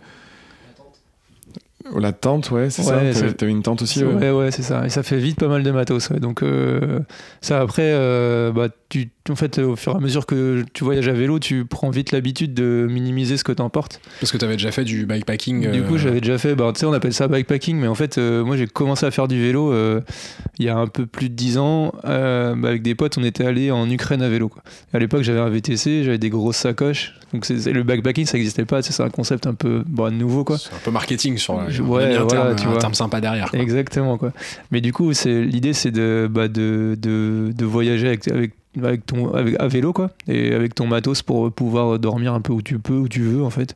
la 1.97 2.11
tente, 2.13 2.49
ouais, 2.51 2.69
c'est 2.69 2.81
Ouais, 2.81 3.13
ça. 3.13 3.19
T'avais- 3.21 3.33
T'avais 3.33 3.51
une 3.51 3.61
tente 3.61 3.81
aussi. 3.81 4.03
Ouais, 4.03 4.13
ouais. 4.13 4.31
ouais, 4.31 4.51
c'est 4.51 4.61
ça. 4.61 4.85
Et 4.85 4.89
ça 4.89 5.03
fait 5.03 5.17
vite 5.17 5.37
pas 5.37 5.49
mal 5.49 5.63
de 5.63 5.71
matos. 5.71 6.09
ouais. 6.09 6.19
Donc, 6.19 6.41
euh, 6.41 6.99
ça, 7.41 7.59
après, 7.59 7.91
euh, 7.93 8.51
bah, 8.53 8.69
tu, 8.93 9.31
en 9.31 9.35
fait, 9.35 9.57
au 9.57 9.75
fur 9.75 9.93
et 9.93 9.95
à 9.95 9.99
mesure 9.99 10.25
que 10.27 10.63
tu 10.73 10.83
voyages 10.83 11.07
à 11.07 11.13
vélo, 11.13 11.39
tu 11.39 11.65
prends 11.65 11.89
vite 11.89 12.11
l'habitude 12.11 12.53
de 12.53 12.85
minimiser 12.89 13.37
ce 13.37 13.43
que 13.43 13.51
t'emportes. 13.51 13.99
Parce 14.19 14.31
que 14.31 14.37
t'avais 14.37 14.53
déjà 14.53 14.71
fait 14.71 14.83
du 14.83 15.05
bikepacking. 15.07 15.71
Du 15.71 15.79
euh, 15.79 15.83
coup, 15.87 15.97
j'avais 15.97 16.21
déjà 16.21 16.37
fait, 16.37 16.53
bah, 16.55 16.71
tu 16.73 16.81
sais, 16.81 16.85
on 16.85 16.93
appelle 16.93 17.13
ça 17.13 17.27
bikepacking, 17.27 17.77
mais 17.77 17.87
en 17.87 17.95
fait, 17.95 18.17
euh, 18.17 18.43
moi, 18.43 18.55
j'ai 18.57 18.67
commencé 18.67 19.05
à 19.05 19.11
faire 19.11 19.27
du 19.27 19.41
vélo 19.41 19.71
euh, 19.73 20.01
il 20.59 20.65
y 20.65 20.69
a 20.69 20.77
un 20.77 20.85
peu 20.87 21.05
plus 21.07 21.29
de 21.29 21.33
10 21.35 21.57
ans. 21.57 21.93
euh, 22.05 22.53
bah, 22.55 22.69
avec 22.69 22.83
des 22.83 22.93
potes, 22.95 23.17
on 23.17 23.23
était 23.23 23.45
allés 23.45 23.71
en 23.71 23.89
Ukraine 23.89 24.21
à 24.21 24.29
vélo. 24.29 24.49
Quoi. 24.49 24.61
À 24.93 24.99
l'époque, 24.99 25.23
j'avais 25.23 25.39
un 25.39 25.49
VTC, 25.49 26.03
j'avais 26.03 26.17
des 26.19 26.29
grosses 26.29 26.57
sacoches. 26.57 27.15
Donc, 27.33 27.45
c'est- 27.45 27.71
le 27.73 27.81
bikepacking, 27.83 28.25
ça 28.27 28.37
n'existait 28.37 28.65
pas. 28.65 28.83
tu 28.83 28.93
C'est 28.93 29.01
un 29.01 29.09
concept 29.09 29.47
un 29.47 29.55
peu 29.55 29.83
bon, 29.87 30.13
nouveau, 30.15 30.43
quoi. 30.43 30.57
C'est 30.59 30.73
un 30.73 30.79
peu 30.83 30.91
marketing 30.91 31.37
sur 31.37 31.55
la. 31.57 31.63
Ouais, 31.65 32.15
un, 32.15 32.23
voilà, 32.23 32.25
terme, 32.27 32.55
tu 32.57 32.67
un 32.67 32.71
vois. 32.71 32.77
terme 32.79 32.93
sympa 32.93 33.19
derrière. 33.21 33.49
quoi. 33.49 33.59
Exactement 33.59 34.17
quoi. 34.17 34.31
Mais 34.71 34.81
du 34.81 34.93
coup, 34.93 35.11
l'idée, 35.25 35.73
c'est 35.73 35.89
de, 35.91 36.27
bah, 36.29 36.47
de, 36.47 36.95
de, 37.01 37.51
de 37.55 37.65
voyager 37.65 38.07
avec, 38.07 38.27
avec, 38.27 38.51
avec 38.81 39.05
ton 39.05 39.33
avec, 39.33 39.55
à 39.59 39.67
vélo 39.67 39.93
quoi, 39.93 40.11
et 40.27 40.53
avec 40.53 40.75
ton 40.75 40.87
matos 40.87 41.21
pour 41.21 41.51
pouvoir 41.51 41.99
dormir 41.99 42.33
un 42.33 42.41
peu 42.41 42.53
où 42.53 42.61
tu 42.61 42.79
peux, 42.79 42.97
où 42.97 43.07
tu 43.07 43.21
veux 43.21 43.43
en 43.43 43.49
fait. 43.49 43.75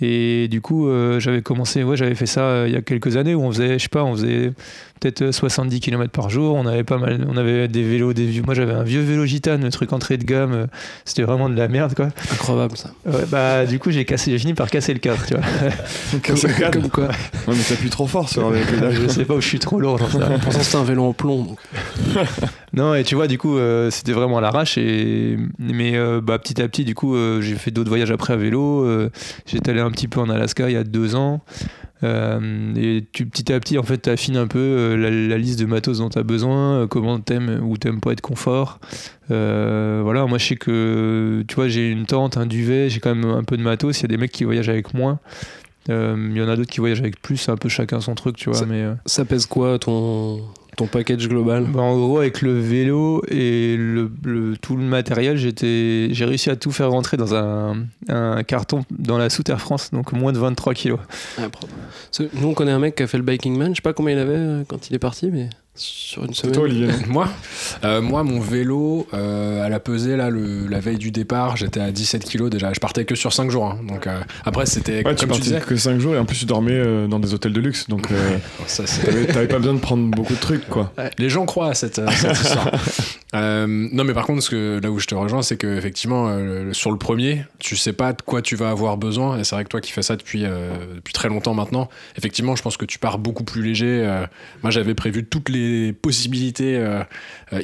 Et 0.00 0.46
du 0.48 0.60
coup, 0.60 0.88
euh, 0.88 1.18
j'avais 1.18 1.42
commencé, 1.42 1.82
ouais, 1.82 1.96
j'avais 1.96 2.14
fait 2.14 2.26
ça 2.26 2.42
euh, 2.42 2.68
il 2.68 2.72
y 2.72 2.76
a 2.76 2.82
quelques 2.82 3.16
années 3.16 3.34
où 3.34 3.42
on 3.42 3.50
faisait, 3.50 3.78
je 3.78 3.82
sais 3.82 3.88
pas, 3.88 4.04
on 4.04 4.12
faisait 4.12 4.52
peut-être 5.00 5.22
euh, 5.22 5.32
70 5.32 5.80
km 5.80 6.10
par 6.10 6.30
jour. 6.30 6.54
On 6.56 6.66
avait 6.66 6.84
pas 6.84 6.98
mal, 6.98 7.26
on 7.28 7.36
avait 7.36 7.68
des 7.68 7.82
vélos, 7.82 8.12
des 8.12 8.26
vieux. 8.26 8.42
Moi, 8.42 8.54
j'avais 8.54 8.72
un 8.72 8.82
vieux 8.82 9.00
vélo 9.00 9.24
gitane, 9.26 9.62
le 9.64 9.70
truc 9.70 9.92
entrée 9.92 10.16
de 10.16 10.24
gamme. 10.24 10.52
euh, 10.52 10.66
C'était 11.04 11.22
vraiment 11.22 11.48
de 11.48 11.54
la 11.56 11.68
merde 11.68 11.94
quoi. 11.94 12.08
Incroyable 12.32 12.76
ça. 12.76 12.90
Ouais, 13.06 13.24
bah, 13.30 13.66
du 13.66 13.78
coup, 13.78 13.90
j'ai 13.90 14.04
cassé, 14.04 14.30
j'ai 14.30 14.38
fini 14.38 14.54
par 14.54 14.70
casser 14.70 14.92
le 14.92 14.98
cadre, 15.00 15.20
tu 15.26 15.34
vois. 15.34 15.42
Casse 16.22 16.42
le 16.44 16.52
cadre. 16.54 16.80
Comme 16.80 16.90
quoi. 16.90 17.04
Ouais, 17.08 17.14
mais 17.48 17.62
t'appuies 17.68 17.90
trop 17.90 18.06
fort 18.06 18.28
sur 18.28 18.52
je 18.92 19.08
sais 19.08 19.24
pas 19.24 19.34
où 19.34 19.40
je 19.40 19.46
suis 19.48 19.58
trop 19.58 19.80
lourd 19.80 19.98
dans 19.98 20.08
ça. 20.08 20.28
Pourtant, 20.42 20.60
c'était 20.60 20.76
un 20.76 20.84
vélo 20.84 21.04
en 21.04 21.12
plomb. 21.12 21.44
donc. 21.44 21.58
Non, 22.74 22.94
et 22.94 23.02
tu 23.02 23.14
vois, 23.14 23.28
du 23.28 23.38
coup, 23.38 23.56
euh, 23.56 23.90
c'était 23.90 24.12
vraiment 24.12 24.38
à 24.38 24.40
l'arrache. 24.42 24.76
Et... 24.76 25.38
Mais 25.58 25.96
euh, 25.96 26.20
bah, 26.20 26.38
petit 26.38 26.60
à 26.60 26.68
petit, 26.68 26.84
du 26.84 26.94
coup, 26.94 27.16
euh, 27.16 27.40
j'ai 27.40 27.54
fait 27.54 27.70
d'autres 27.70 27.88
voyages 27.88 28.10
après 28.10 28.34
à 28.34 28.36
vélo. 28.36 28.84
euh, 28.84 29.10
J'étais 29.46 29.70
allé 29.70 29.80
un 29.80 29.90
petit 29.90 30.06
peu 30.06 30.20
en 30.20 30.28
Alaska 30.28 30.68
il 30.68 30.74
y 30.74 30.76
a 30.76 30.84
deux 30.84 31.14
ans. 31.14 31.40
Euh, 32.04 32.74
et 32.76 33.04
tu, 33.12 33.26
petit 33.26 33.52
à 33.52 33.58
petit, 33.58 33.76
en 33.78 33.82
fait, 33.82 34.02
tu 34.02 34.10
affines 34.10 34.36
un 34.36 34.46
peu 34.46 34.58
euh, 34.58 34.96
la, 34.96 35.10
la 35.10 35.36
liste 35.38 35.58
de 35.58 35.66
matos 35.66 35.98
dont 35.98 36.08
tu 36.08 36.18
as 36.18 36.22
besoin, 36.22 36.82
euh, 36.82 36.86
comment 36.86 37.18
t'aimes 37.18 37.60
ou 37.64 37.76
t'aimes 37.76 38.00
pas 38.00 38.12
être 38.12 38.20
confort. 38.20 38.78
Voilà, 39.28 40.24
moi 40.26 40.38
je 40.38 40.46
sais 40.46 40.56
que, 40.56 41.44
tu 41.48 41.54
vois, 41.56 41.68
j'ai 41.68 41.90
une 41.90 42.06
tente, 42.06 42.36
un 42.36 42.46
duvet, 42.46 42.88
j'ai 42.88 43.00
quand 43.00 43.14
même 43.14 43.28
un 43.30 43.44
peu 43.44 43.56
de 43.56 43.62
matos. 43.62 43.98
Il 43.98 44.02
y 44.02 44.04
a 44.04 44.08
des 44.08 44.16
mecs 44.16 44.32
qui 44.32 44.44
voyagent 44.44 44.68
avec 44.68 44.94
moins. 44.94 45.18
Il 45.88 46.32
y 46.36 46.42
en 46.42 46.48
a 46.48 46.56
d'autres 46.56 46.70
qui 46.70 46.80
voyagent 46.80 47.00
avec 47.00 47.20
plus, 47.20 47.48
un 47.48 47.56
peu 47.56 47.68
chacun 47.68 48.00
son 48.00 48.14
truc, 48.14 48.36
tu 48.36 48.50
vois. 48.50 48.58
Ça- 48.58 48.66
Mais, 48.66 48.84
Ça 49.06 49.24
pèse 49.24 49.46
quoi 49.46 49.78
ton, 49.78 50.40
ton 50.78 50.86
package 50.86 51.28
global? 51.28 51.64
Bah, 51.68 51.80
en 51.82 51.96
gros, 51.98 52.18
avec 52.18 52.40
le 52.40 52.58
vélo 52.58 53.22
et 53.28 53.76
le, 53.76 54.10
le- 54.24 54.56
tout 54.56 54.76
le 54.76 54.82
matériel, 54.84 55.36
j'étais, 55.36 56.08
j'ai 56.12 56.24
réussi 56.24 56.48
à 56.50 56.56
tout 56.56 56.70
faire 56.70 56.90
rentrer 56.90 57.16
dans 57.16 57.34
un, 57.34 57.84
un 58.08 58.42
carton 58.44 58.84
dans 58.90 59.18
la 59.18 59.28
Souterre 59.28 59.60
France, 59.60 59.90
donc 59.92 60.12
moins 60.12 60.32
de 60.32 60.38
23 60.38 60.74
kilos. 60.74 61.00
Ah, 61.36 61.48
propre. 61.48 61.74
Nous, 62.40 62.48
on 62.48 62.54
connaît 62.54 62.72
un 62.72 62.78
mec 62.78 62.94
qui 62.94 63.02
a 63.02 63.06
fait 63.06 63.18
le 63.18 63.24
Biking 63.24 63.56
Man. 63.58 63.70
Je 63.72 63.76
sais 63.76 63.82
pas 63.82 63.92
combien 63.92 64.14
il 64.14 64.18
avait 64.20 64.32
euh, 64.36 64.62
quand 64.66 64.88
il 64.88 64.94
est 64.94 64.98
parti, 65.00 65.30
mais 65.32 65.50
sur 65.78 66.24
une 66.24 66.34
C'est 66.34 66.42
semaine. 66.42 66.54
toi, 66.54 66.64
Olivier 66.64 66.88
Moi, 67.08 67.28
euh, 67.84 68.00
moi, 68.02 68.22
mon 68.24 68.40
vélo, 68.40 69.06
euh, 69.14 69.64
à 69.64 69.68
la 69.68 69.80
pesée, 69.80 70.16
là, 70.16 70.30
le, 70.30 70.66
la 70.66 70.80
veille 70.80 70.98
du 70.98 71.10
départ, 71.10 71.56
j'étais 71.56 71.80
à 71.80 71.90
17 71.90 72.24
kilos 72.24 72.50
déjà. 72.50 72.72
Je 72.72 72.80
partais 72.80 73.04
que 73.04 73.14
sur 73.14 73.32
5 73.32 73.50
jours. 73.50 73.64
hein. 73.66 73.78
Donc 73.86 74.06
euh, 74.06 74.20
après, 74.44 74.66
c'était 74.66 75.04
Ouais, 75.06 75.14
tu 75.14 75.26
partais 75.26 75.42
disais. 75.42 75.60
que 75.60 75.76
5 75.76 75.98
jours 76.00 76.14
et 76.14 76.18
en 76.18 76.24
plus 76.24 76.36
tu 76.38 76.46
dormais 76.46 76.72
euh, 76.72 77.06
dans 77.06 77.18
des 77.18 77.34
hôtels 77.34 77.52
de 77.52 77.60
luxe, 77.60 77.88
donc 77.88 78.10
euh, 78.10 78.38
t'avais 79.32 79.48
pas 79.48 79.58
besoin 79.58 79.74
de 79.74 79.78
prendre 79.80 80.04
beaucoup 80.10 80.34
de 80.34 80.40
trucs 80.40 80.68
quoi. 80.68 80.92
Les 81.18 81.28
gens 81.28 81.46
croient 81.46 81.68
à 81.70 81.74
cette, 81.74 82.00
histoire. 82.42 82.70
Euh, 83.34 83.66
non, 83.68 84.04
mais 84.04 84.14
par 84.14 84.24
contre, 84.24 84.42
ce 84.42 84.48
que, 84.48 84.80
là 84.82 84.90
où 84.90 84.98
je 84.98 85.06
te 85.06 85.14
rejoins, 85.14 85.42
c'est 85.42 85.58
que 85.58 85.66
effectivement, 85.76 86.28
euh, 86.30 86.72
sur 86.72 86.90
le 86.90 86.96
premier, 86.96 87.44
tu 87.58 87.76
sais 87.76 87.92
pas 87.92 88.14
de 88.14 88.22
quoi 88.22 88.40
tu 88.40 88.56
vas 88.56 88.70
avoir 88.70 88.96
besoin. 88.96 89.38
Et 89.38 89.44
c'est 89.44 89.54
vrai 89.54 89.64
que 89.64 89.68
toi 89.68 89.82
qui 89.82 89.92
fais 89.92 90.00
ça 90.00 90.16
depuis, 90.16 90.46
euh, 90.46 90.70
depuis 90.94 91.12
très 91.12 91.28
longtemps 91.28 91.52
maintenant, 91.52 91.90
effectivement, 92.16 92.56
je 92.56 92.62
pense 92.62 92.78
que 92.78 92.86
tu 92.86 92.98
pars 92.98 93.18
beaucoup 93.18 93.44
plus 93.44 93.62
léger. 93.62 94.00
Euh, 94.02 94.24
moi, 94.62 94.70
j'avais 94.70 94.94
prévu 94.94 95.26
toutes 95.26 95.50
les 95.50 95.67
possibilités 96.02 96.76
euh, 96.76 97.02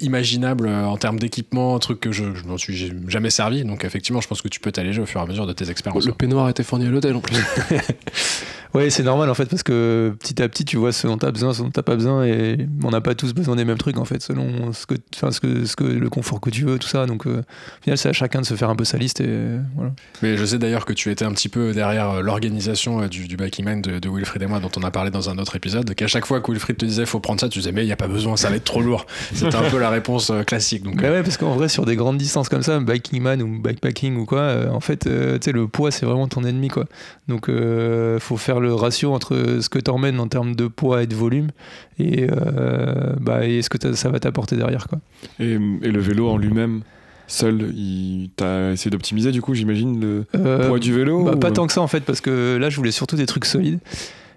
imaginables 0.00 0.67
euh, 0.67 0.85
en 0.85 0.97
termes 0.97 1.19
d'équipement, 1.19 1.79
trucs 1.79 2.00
que 2.00 2.12
je, 2.12 2.35
je 2.35 2.45
m'en 2.45 2.59
suis 2.59 2.93
jamais 3.09 3.31
servi. 3.31 3.64
Donc, 3.64 3.85
effectivement, 3.85 4.21
je 4.21 4.29
pense 4.29 4.43
que 4.43 4.49
tu 4.49 4.61
peux 4.61 4.73
t'alléger 4.73 5.00
au 5.00 5.07
fur 5.07 5.21
et 5.21 5.25
à 5.25 5.26
mesure 5.26 5.47
de 5.47 5.53
tes 5.53 5.71
expériences. 5.71 6.07
Le 6.07 6.12
peignoir 6.12 6.49
était 6.49 6.62
fourni 6.62 6.87
à 6.87 6.91
l'hôtel 6.91 7.14
en 7.17 7.21
plus. 7.21 7.37
Ouais, 8.75 8.91
c'est 8.91 9.05
normal 9.05 9.31
en 9.31 9.35
fait, 9.35 9.47
parce 9.47 9.62
que 9.62 10.17
petit 10.19 10.43
à 10.43 10.49
petit, 10.49 10.64
tu 10.64 10.79
vois 10.79 10.91
ce 10.91 11.07
dont 11.07 11.17
tu 11.17 11.25
as 11.25 11.31
besoin, 11.31 11.55
ce 11.55 11.62
dont 11.62 11.71
tu 11.71 11.81
pas 11.81 11.95
besoin, 11.95 12.25
et 12.25 12.67
on 12.83 12.91
n'a 12.91 13.00
pas 13.00 13.14
tous 13.14 13.33
besoin 13.33 13.55
des 13.55 13.64
mêmes 13.64 13.79
trucs 13.79 13.99
en 13.99 14.05
fait, 14.05 14.21
selon 14.21 14.73
ce 14.73 14.85
que, 14.85 14.97
enfin, 15.14 15.31
ce 15.31 15.38
que, 15.38 15.64
ce 15.64 15.76
que, 15.76 15.85
le 15.85 16.11
confort 16.11 16.41
que 16.41 16.50
tu 16.50 16.64
veux, 16.64 16.76
tout 16.76 16.88
ça. 16.88 17.07
Donc, 17.07 17.29
euh, 17.29 17.38
au 17.38 17.83
final, 17.85 17.99
c'est 17.99 18.09
à 18.09 18.12
chacun 18.12 18.41
de 18.41 18.47
se 18.47 18.55
faire 18.55 18.71
un 18.71 18.75
peu 18.75 18.83
sa 18.83 18.99
liste, 18.99 19.21
et 19.21 19.26
euh, 19.29 19.61
voilà. 19.76 19.93
Mais 20.23 20.37
je 20.37 20.45
sais 20.45 20.59
d'ailleurs 20.59 20.87
que 20.87 20.93
tu 20.93 21.12
étais 21.12 21.25
un 21.25 21.31
petit 21.31 21.49
peu 21.49 21.73
derrière 21.73 22.11
euh, 22.11 22.21
l'organisation 22.21 23.03
euh, 23.03 23.07
du, 23.07 23.29
du 23.29 23.37
Biking 23.37 23.64
Man 23.64 23.81
de, 23.81 24.00
de 24.00 24.09
Wilfried 24.09 24.43
et 24.43 24.47
moi, 24.47 24.59
dont 24.59 24.73
on 24.76 24.83
a 24.83 24.91
parlé 24.91 25.12
dans 25.12 25.31
un 25.31 25.38
autre 25.38 25.55
épisode, 25.55 25.95
qu'à 25.95 26.09
chaque 26.09 26.26
fois 26.26 26.41
que 26.41 26.50
Wilfried 26.50 26.76
te 26.76 26.85
disait 26.85 27.07
faut 27.07 27.21
prendre 27.21 27.41
ça, 27.41 27.49
tu 27.49 27.61
disais 27.61 27.71
mais 27.71 27.85
il 27.85 27.87
n'y 27.87 27.93
a 27.93 27.97
pas 27.97 28.09
besoin, 28.09 28.37
ça 28.37 28.50
va 28.50 28.57
être 28.57 28.64
trop 28.64 28.83
lourd. 28.83 29.07
C'était 29.33 29.55
un 29.55 29.71
peu 29.75 29.81
la 29.81 29.90
réponse 29.90 30.31
euh, 30.31 30.43
classique. 30.43 30.83
Donc, 30.83 30.97
Bah 31.02 31.11
ouais, 31.11 31.23
parce 31.23 31.37
qu'en 31.37 31.54
vrai, 31.54 31.69
sur 31.69 31.85
des 31.85 31.97
grandes 31.97 32.19
distances 32.19 32.49
comme 32.49 32.62
ça, 32.62 32.78
biking 32.81 33.21
man 33.21 33.43
ou 33.43 33.59
bikepacking 33.61 34.16
ou 34.16 34.25
quoi, 34.25 34.40
euh, 34.40 34.69
en 34.71 34.81
fait, 34.81 35.07
euh, 35.07 35.35
tu 35.38 35.47
sais, 35.47 35.52
le 35.52 35.66
poids, 35.69 35.90
c'est 35.90 36.07
vraiment 36.07 36.28
ton 36.28 36.45
ennemi, 36.45 36.69
quoi. 36.69 36.85
Donc, 37.28 37.49
euh, 37.49 38.19
faut 38.21 38.37
faire 38.37 38.61
le 38.61 38.75
ratio 38.75 39.12
entre 39.12 39.59
ce 39.61 39.69
que 39.69 39.78
t'emmènes 39.78 40.21
en 40.21 40.28
termes 40.28 40.54
de 40.54 40.66
poids 40.66 41.02
et 41.02 41.07
de 41.07 41.14
volume 41.14 41.49
et, 41.99 42.26
euh, 42.31 43.14
bah, 43.21 43.47
et 43.47 43.62
ce 43.62 43.69
que 43.69 43.95
ça 43.95 44.09
va 44.09 44.19
t'apporter 44.21 44.57
derrière, 44.57 44.87
quoi. 44.88 44.99
Et, 45.40 45.52
et 45.52 45.90
le 45.90 46.00
vélo 46.00 46.28
en 46.28 46.37
lui-même, 46.37 46.83
seul, 47.26 47.73
il... 47.75 48.31
t'as 48.37 48.73
essayé 48.73 48.90
d'optimiser 48.90 49.33
du 49.33 49.40
coup, 49.40 49.54
j'imagine, 49.54 49.99
le 50.00 50.25
Euh, 50.37 50.69
poids 50.69 50.78
du 50.78 50.93
vélo 50.93 51.25
Bah, 51.25 51.33
ou- 51.35 51.38
pas 51.38 51.50
tant 51.50 51.66
que 51.66 51.73
ça 51.73 51.81
en 51.81 51.88
fait, 51.88 52.00
parce 52.04 52.21
que 52.21 52.57
là 52.61 52.69
je 52.71 52.76
voulais 52.76 52.90
surtout 52.90 53.16
des 53.16 53.26
trucs 53.26 53.47
solides. 53.47 53.78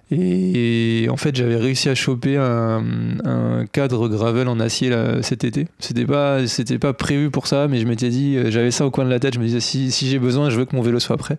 Et 0.10 1.08
en 1.12 1.18
fait, 1.18 1.36
j'avais 1.36 1.58
réussi 1.58 1.90
à 1.90 1.96
choper 1.96 2.38
un, 2.38 2.82
un 3.26 3.66
cadre 3.66 4.08
gravel 4.08 4.48
en 4.48 4.58
acier 4.60 4.90
là, 4.90 5.22
cet 5.22 5.44
été. 5.44 5.68
C'était 5.80 6.06
pas, 6.06 6.48
c'était 6.48 6.80
pas 6.80 6.94
prévu 6.94 7.30
pour 7.30 7.46
ça, 7.48 7.68
mais 7.68 7.80
je 7.80 7.86
m'étais 7.86 8.08
dit, 8.08 8.38
euh, 8.38 8.50
j'avais 8.50 8.72
ça 8.72 8.86
au 8.86 8.92
coin 8.92 9.04
de 9.04 9.10
la 9.10 9.20
tête. 9.20 9.34
Je 9.34 9.40
me 9.40 9.46
disais, 9.46 9.60
si, 9.60 9.92
si 9.92 10.08
j'ai 10.08 10.18
besoin, 10.18 10.50
je 10.50 10.58
veux 10.58 10.64
que 10.64 10.76
mon 10.76 10.82
vélo 10.82 11.00
soit 11.00 11.18
prêt. 11.18 11.38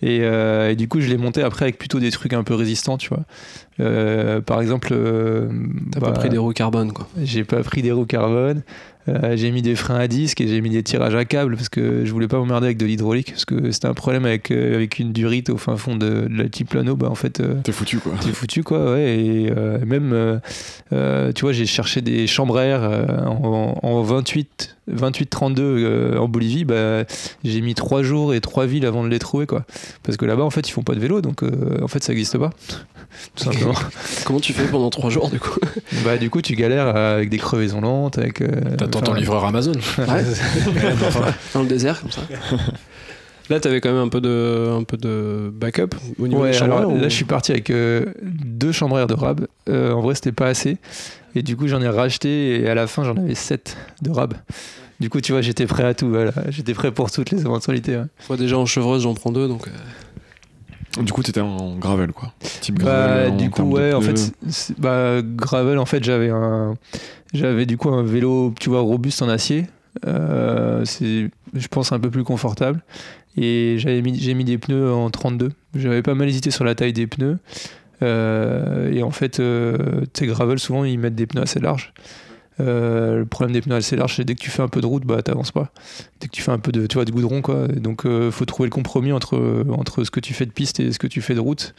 Et, 0.00 0.20
euh, 0.22 0.70
et 0.70 0.76
du 0.76 0.88
coup, 0.88 1.00
je 1.00 1.08
l'ai 1.08 1.18
monté 1.18 1.42
après 1.42 1.66
avec 1.66 1.78
plutôt 1.78 2.00
des 2.00 2.10
trucs 2.10 2.32
un 2.32 2.42
peu 2.42 2.54
résistants, 2.54 2.96
tu 2.96 3.10
vois. 3.10 3.24
Euh, 3.80 4.40
par 4.40 4.62
exemple, 4.62 4.88
T'as 4.88 6.00
bah, 6.00 6.12
pas 6.12 6.12
pris 6.12 6.30
des 6.30 6.38
roues 6.38 6.52
carbone, 6.52 6.92
quoi. 6.92 7.06
j'ai 7.22 7.44
pas 7.44 7.62
pris 7.62 7.82
des 7.82 7.92
roues 7.92 8.06
carbone. 8.06 8.62
Euh, 9.08 9.36
j'ai 9.36 9.50
mis 9.50 9.62
des 9.62 9.76
freins 9.76 9.96
à 9.98 10.08
disque 10.08 10.40
et 10.40 10.48
j'ai 10.48 10.60
mis 10.60 10.70
des 10.70 10.82
tirages 10.82 11.14
à 11.14 11.24
câble 11.24 11.56
parce 11.56 11.68
que 11.68 12.04
je 12.04 12.12
voulais 12.12 12.28
pas 12.28 12.38
m'emmerder 12.38 12.66
avec 12.66 12.76
de 12.78 12.86
l'hydraulique 12.86 13.30
parce 13.30 13.44
que 13.44 13.70
c'était 13.70 13.86
un 13.86 13.94
problème 13.94 14.24
avec, 14.24 14.50
euh, 14.50 14.74
avec 14.74 14.98
une 14.98 15.12
durite 15.12 15.48
au 15.50 15.56
fin 15.58 15.76
fond 15.76 15.94
de, 15.96 16.26
de 16.28 16.36
l'altiplano. 16.36 16.96
Bah 16.96 17.08
en 17.08 17.14
fait, 17.14 17.40
euh, 17.40 17.54
T'es 17.62 17.72
foutu 17.72 17.98
quoi. 17.98 18.12
t'es 18.20 18.32
foutu 18.32 18.62
quoi, 18.64 18.92
ouais. 18.94 19.16
Et 19.18 19.50
même, 19.86 20.40
tu 21.34 21.40
vois, 21.42 21.52
j'ai 21.52 21.66
cherché 21.66 22.00
des 22.00 22.26
chambres 22.26 22.58
à 22.58 22.64
air 22.64 22.82
en, 23.26 23.78
en 23.82 24.02
28, 24.02 24.76
28 24.88 25.26
32 25.30 25.62
euh, 25.62 26.18
en 26.18 26.28
Bolivie. 26.28 26.64
Bah, 26.64 27.04
j'ai 27.44 27.60
mis 27.60 27.74
trois 27.74 28.02
jours 28.02 28.34
et 28.34 28.40
trois 28.40 28.66
villes 28.66 28.86
avant 28.86 29.04
de 29.04 29.08
les 29.08 29.18
trouver 29.18 29.46
quoi. 29.46 29.64
Parce 30.02 30.16
que 30.16 30.24
là-bas, 30.24 30.42
en 30.44 30.50
fait, 30.50 30.68
ils 30.68 30.72
font 30.72 30.82
pas 30.82 30.94
de 30.94 31.00
vélo 31.00 31.20
donc 31.20 31.42
euh, 31.42 31.78
en 31.82 31.88
fait, 31.88 32.02
ça 32.02 32.12
existe 32.12 32.38
pas. 32.38 32.50
Tout 33.36 33.44
simplement. 33.44 33.74
Comment 34.26 34.40
tu 34.40 34.52
fais 34.52 34.66
pendant 34.66 34.90
trois 34.90 35.10
jours, 35.10 35.30
du 35.30 35.38
coup? 35.38 35.58
Bah, 36.04 36.18
du 36.18 36.28
coup, 36.28 36.42
tu 36.42 36.54
galères 36.54 36.88
avec 36.94 37.30
des 37.30 37.38
crevaisons 37.38 37.80
lentes, 37.80 38.18
avec. 38.18 38.40
euh, 38.42 38.46
Ton 39.02 39.14
livreur 39.14 39.44
Amazon. 39.44 39.72
Ouais. 39.98 40.06
Dans 41.54 41.62
le 41.62 41.68
désert, 41.68 42.00
comme 42.00 42.10
ça. 42.10 42.22
Là, 43.48 43.60
t'avais 43.60 43.80
quand 43.80 43.90
même 43.92 44.02
un 44.02 44.08
peu 44.08 44.20
de, 44.20 44.70
un 44.76 44.82
peu 44.82 44.96
de 44.96 45.50
backup 45.54 45.94
au 46.18 46.26
niveau 46.26 46.42
Ouais, 46.42 46.50
des 46.50 46.56
chambres 46.58 46.76
alors 46.78 46.92
là, 46.96 47.04
je 47.08 47.14
suis 47.14 47.24
parti 47.24 47.52
avec 47.52 47.70
euh, 47.70 48.06
deux 48.22 48.72
chambres 48.72 49.06
de 49.06 49.14
rab. 49.14 49.46
Euh, 49.68 49.92
en 49.92 50.00
vrai, 50.00 50.16
c'était 50.16 50.32
pas 50.32 50.48
assez. 50.48 50.78
Et 51.36 51.42
du 51.42 51.56
coup, 51.56 51.68
j'en 51.68 51.80
ai 51.80 51.88
racheté 51.88 52.60
et 52.62 52.68
à 52.68 52.74
la 52.74 52.86
fin, 52.88 53.04
j'en 53.04 53.16
avais 53.16 53.36
sept 53.36 53.76
de 54.02 54.10
rab. 54.10 54.34
Du 54.98 55.10
coup, 55.10 55.20
tu 55.20 55.30
vois, 55.32 55.42
j'étais 55.42 55.66
prêt 55.66 55.84
à 55.84 55.94
tout. 55.94 56.08
Voilà. 56.08 56.32
J'étais 56.48 56.74
prêt 56.74 56.90
pour 56.90 57.10
toutes 57.12 57.30
les 57.30 57.40
éventualités. 57.42 57.96
ouais. 57.96 58.04
Moi, 58.28 58.36
déjà 58.36 58.58
en 58.58 58.66
chevreuse, 58.66 59.02
j'en 59.02 59.14
prends 59.14 59.30
deux, 59.30 59.46
donc. 59.46 59.68
euh, 59.68 59.70
Du 61.02 61.12
coup, 61.12 61.22
t'étais 61.22 61.40
en 61.40 61.76
gravel 61.76 62.12
quoi. 62.12 62.32
Type 62.60 62.78
Bah, 62.78 62.84
gravel. 62.84 63.32
en 63.32 63.36
du 63.36 63.50
coup, 63.50 63.62
de 63.62 63.68
ouais, 63.68 63.92
en 63.94 64.00
fait, 64.00 64.32
bah, 64.78 65.20
gravel, 65.22 65.78
en 65.78 65.86
fait, 65.86 66.02
j'avais 66.02 66.30
un, 66.30 66.74
j'avais 67.34 67.66
du 67.66 67.76
coup 67.76 67.90
un 67.90 68.02
vélo, 68.02 68.54
tu 68.58 68.70
vois, 68.70 68.80
robuste 68.80 69.22
en 69.22 69.28
acier. 69.28 69.66
Euh, 70.06 70.84
c'est, 70.84 71.30
je 71.54 71.68
pense, 71.68 71.92
un 71.92 71.98
peu 72.00 72.10
plus 72.10 72.24
confortable. 72.24 72.82
Et 73.36 73.76
j'avais 73.78 74.00
mis, 74.02 74.18
j'ai 74.18 74.34
mis 74.34 74.44
des 74.44 74.58
pneus 74.58 74.92
en 74.92 75.10
32. 75.10 75.50
J'avais 75.74 76.02
pas 76.02 76.14
mal 76.14 76.28
hésité 76.28 76.50
sur 76.50 76.64
la 76.64 76.74
taille 76.74 76.92
des 76.92 77.06
pneus. 77.06 77.38
Euh, 78.02 78.92
et 78.92 79.02
en 79.02 79.10
fait, 79.10 79.40
euh, 79.40 80.02
tu 80.12 80.20
sais, 80.20 80.26
gravel, 80.26 80.58
souvent, 80.58 80.84
ils 80.84 80.98
mettent 80.98 81.14
des 81.14 81.26
pneus 81.26 81.42
assez 81.42 81.60
larges. 81.60 81.92
Euh, 82.58 83.18
le 83.18 83.26
problème 83.26 83.52
des 83.52 83.60
pneus 83.60 83.76
assez 83.76 83.96
larges, 83.96 84.16
c'est 84.16 84.24
dès 84.24 84.34
que 84.34 84.40
tu 84.40 84.50
fais 84.50 84.62
un 84.62 84.68
peu 84.68 84.80
de 84.80 84.86
route, 84.86 85.04
bah 85.04 85.22
t'avances 85.22 85.52
pas. 85.52 85.70
Dès 86.20 86.28
que 86.28 86.32
tu 86.32 86.42
fais 86.42 86.52
un 86.52 86.58
peu 86.58 86.72
de, 86.72 86.86
tu 86.86 86.94
vois, 86.94 87.04
de 87.04 87.10
goudron, 87.10 87.42
quoi. 87.42 87.68
Donc, 87.68 88.06
euh, 88.06 88.30
faut 88.30 88.44
trouver 88.44 88.68
le 88.68 88.72
compromis 88.72 89.12
entre 89.12 89.64
entre 89.70 90.04
ce 90.04 90.10
que 90.10 90.20
tu 90.20 90.34
fais 90.34 90.46
de 90.46 90.52
piste 90.52 90.80
et 90.80 90.92
ce 90.92 90.98
que 90.98 91.06
tu 91.06 91.20
fais 91.20 91.34
de 91.34 91.40
route. 91.40 91.74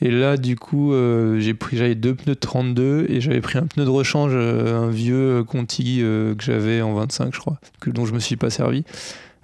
Et 0.00 0.10
là, 0.10 0.36
du 0.36 0.56
coup, 0.56 0.92
euh, 0.92 1.38
j'ai 1.38 1.54
pris, 1.54 1.76
j'avais 1.76 1.94
deux 1.94 2.14
pneus 2.14 2.34
de 2.34 2.40
32 2.40 3.06
et 3.08 3.20
j'avais 3.20 3.40
pris 3.40 3.58
un 3.58 3.66
pneu 3.66 3.84
de 3.84 3.90
rechange, 3.90 4.32
euh, 4.34 4.82
un 4.82 4.90
vieux 4.90 5.44
Conti 5.44 6.00
euh, 6.02 6.34
que 6.34 6.42
j'avais 6.42 6.82
en 6.82 6.94
25, 6.94 7.32
je 7.32 7.38
crois, 7.38 7.58
dont 7.86 8.04
je 8.04 8.12
me 8.12 8.18
suis 8.18 8.36
pas 8.36 8.50
servi. 8.50 8.84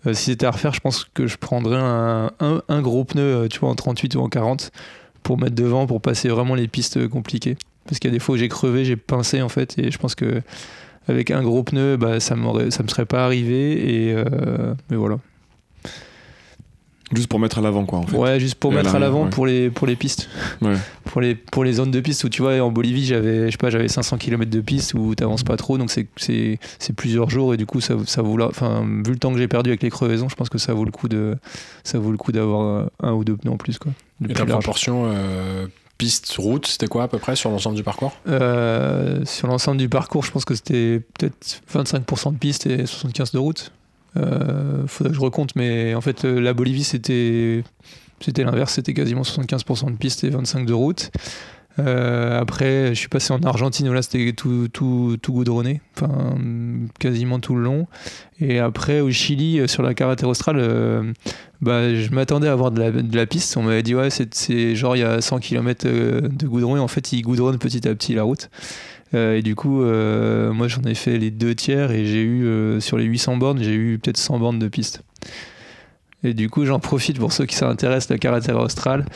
Euh, 0.07 0.15
si 0.15 0.27
c'était 0.27 0.47
à 0.47 0.51
refaire, 0.51 0.73
je 0.73 0.81
pense 0.81 1.05
que 1.05 1.27
je 1.27 1.37
prendrais 1.37 1.79
un, 1.79 2.31
un, 2.41 2.81
gros 2.81 3.05
pneu, 3.05 3.23
euh, 3.23 3.49
tu 3.49 3.61
vois, 3.61 3.69
en 3.69 3.75
38 3.75 4.15
ou 4.17 4.21
en 4.21 4.29
40 4.29 4.73
pour 5.23 5.39
mettre 5.39 5.55
devant, 5.55 5.87
pour 5.87 6.01
passer 6.01 6.29
vraiment 6.29 6.55
les 6.55 6.69
pistes 6.69 6.97
euh, 6.97 7.09
compliquées. 7.09 7.57
Parce 7.87 7.99
qu'il 7.99 8.11
y 8.11 8.13
a 8.13 8.15
des 8.15 8.21
fois 8.21 8.35
où 8.35 8.39
j'ai 8.39 8.49
crevé, 8.49 8.85
j'ai 8.85 8.97
pincé 8.97 9.43
en 9.43 9.49
fait, 9.49 9.79
et 9.79 9.91
je 9.91 9.99
pense 9.99 10.15
que 10.15 10.43
avec 11.09 11.31
un 11.31 11.43
gros 11.43 11.63
pneu, 11.63 11.97
bah, 11.97 12.21
ça 12.21 12.37
m'aurait, 12.37 12.71
ça 12.71 12.83
me 12.83 12.89
serait 12.89 13.07
pas 13.07 13.25
arrivé. 13.25 14.09
Et 14.09 14.15
euh, 14.15 14.75
mais 14.91 14.97
voilà. 14.97 15.19
Juste 17.13 17.27
pour 17.27 17.41
mettre 17.41 17.59
à 17.59 17.61
l'avant 17.61 17.87
quoi 17.87 17.99
en 17.99 18.07
fait. 18.07 18.17
Ouais, 18.17 18.39
juste 18.39 18.55
pour 18.55 18.73
Et 18.73 18.77
mettre 18.77 18.95
à 18.95 19.01
l'avant 19.01 19.25
ouais. 19.25 19.31
pour 19.31 19.45
les 19.45 19.69
pour 19.69 19.89
les 19.89 19.97
pistes. 19.97 20.29
Ouais. 20.63 20.77
Pour 21.07 21.21
les 21.21 21.35
pour 21.35 21.65
les 21.65 21.73
zones 21.73 21.91
de 21.91 21.99
piste 21.99 22.23
où 22.23 22.29
tu 22.29 22.41
vois 22.41 22.61
en 22.61 22.71
Bolivie 22.71 23.05
j'avais 23.05 23.47
je 23.47 23.51
sais 23.51 23.57
pas 23.57 23.69
j'avais 23.69 23.89
500 23.89 24.17
km 24.19 24.49
de 24.49 24.61
piste 24.61 24.95
où 24.95 25.13
t'avances 25.17 25.43
pas 25.43 25.57
trop 25.57 25.77
donc 25.77 25.91
c'est 25.91 26.07
c'est 26.17 26.61
c'est 26.79 26.93
plusieurs 26.93 27.29
jours 27.29 27.53
et 27.53 27.57
du 27.57 27.67
coup 27.67 27.81
ça 27.81 27.97
ça 28.07 28.23
vaut 28.23 28.37
la 28.37 28.47
enfin 28.47 28.85
vu 29.05 29.11
le 29.11 29.19
temps 29.19 29.33
que 29.33 29.39
j'ai 29.39 29.49
perdu 29.49 29.71
avec 29.71 29.83
les 29.83 29.91
crevaisons 29.91 30.29
je 30.29 30.37
pense 30.37 30.49
que 30.49 30.59
ça 30.59 30.73
vaut 30.73 30.85
le 30.85 30.93
coup 30.93 31.09
de 31.09 31.37
ça 31.83 31.99
vaut 31.99 32.13
le 32.13 32.17
coup 32.17 32.31
d'avoir 32.31 32.89
un, 33.03 33.13
ou 33.13 33.25
deux 33.25 33.37
pneus 33.37 33.51
en 33.51 33.57
plus 33.57 33.79
quoi. 33.79 33.91
Et 34.29 34.33
large. 34.33 34.49
proportion 34.49 35.07
euh, 35.07 35.67
piste-route, 36.01 36.67
c'était 36.67 36.87
quoi 36.87 37.03
à 37.03 37.09
peu 37.09 37.19
près 37.19 37.37
sur 37.37 37.51
l'ensemble 37.51 37.77
du 37.77 37.83
parcours? 37.83 38.13
Euh, 38.27 39.23
sur 39.27 39.49
l'ensemble 39.49 39.77
du 39.77 39.91
parcours 39.91 40.25
je 40.25 40.31
pense 40.31 40.47
que 40.47 40.55
c'était 40.55 41.03
peut-être 41.19 41.61
25% 41.71 42.33
de 42.33 42.39
piste 42.39 42.67
et 42.67 42.85
75% 42.85 43.35
de 43.35 43.39
route. 43.39 43.73
Euh, 44.17 44.87
faudrait 44.87 45.11
que 45.11 45.17
je 45.17 45.21
recompte 45.21 45.55
mais 45.57 45.95
en 45.95 46.01
fait 46.01 46.25
euh, 46.25 46.41
la 46.41 46.55
Bolivie 46.55 46.85
c'était 46.85 47.63
c'était 48.19 48.45
l'inverse 48.45 48.73
c'était 48.73 48.95
quasiment 48.95 49.23
75% 49.23 49.93
de 49.93 49.97
piste 49.97 50.25
et 50.25 50.31
25% 50.31 50.65
de 50.65 50.73
route. 50.73 51.11
Euh, 51.87 52.41
après, 52.41 52.89
je 52.89 52.95
suis 52.95 53.09
passé 53.09 53.33
en 53.33 53.41
Argentine 53.43 53.89
où 53.89 53.93
là 53.93 54.03
c'était 54.03 54.33
tout, 54.33 54.69
tout, 54.69 55.17
tout 55.21 55.33
goudronné, 55.33 55.81
enfin 55.97 56.37
quasiment 56.99 57.41
tout 57.41 57.55
le 57.55 57.63
long. 57.63 57.87
Et 58.41 58.59
après 58.59 59.01
au 59.01 59.11
Chili, 59.11 59.59
euh, 59.59 59.67
sur 59.67 59.83
la 59.83 59.95
carretère 59.95 60.29
australe, 60.29 60.57
euh, 60.59 61.13
bah, 61.61 61.95
je 61.95 62.11
m'attendais 62.11 62.49
à 62.49 62.53
avoir 62.53 62.71
de 62.71 62.81
la, 62.81 62.91
de 62.91 63.17
la 63.17 63.27
piste. 63.27 63.57
On 63.57 63.63
m'avait 63.63 63.83
dit, 63.83 63.95
ouais, 63.95 64.09
c'est, 64.11 64.75
genre 64.75 64.97
il 64.97 65.01
y 65.01 65.05
a 65.05 65.21
100 65.21 65.39
km 65.41 65.87
de 65.87 66.47
goudron 66.47 66.77
et 66.77 66.81
en 66.81 66.89
fait 66.89 67.13
il 67.13 67.23
goudronne 67.23 67.59
petit 67.59 67.87
à 67.89 67.95
petit 67.95 68.15
la 68.15 68.23
route. 68.23 68.51
Et 69.13 69.43
du 69.43 69.57
coup, 69.57 69.83
moi 69.83 70.69
j'en 70.69 70.83
ai 70.83 70.95
fait 70.95 71.19
les 71.19 71.33
deux 71.33 71.57
tiers 71.57 71.91
et 71.91 72.07
j'ai 72.07 72.23
eu, 72.23 72.81
sur 72.81 72.97
les 72.97 73.05
800 73.05 73.39
bornes, 73.39 73.61
j'ai 73.61 73.75
eu 73.75 73.99
peut-être 73.99 74.17
100 74.17 74.39
bornes 74.39 74.61
de 74.61 74.69
piste. 74.69 75.03
Et 76.23 76.35
du 76.35 76.51
coup, 76.51 76.67
j'en 76.67 76.79
profite 76.79 77.19
pour 77.19 77.33
ceux 77.33 77.47
qui 77.47 77.57
s'intéressent, 77.57 78.11
la 78.11 78.19
caractère 78.19 78.59
austral. 78.59 79.07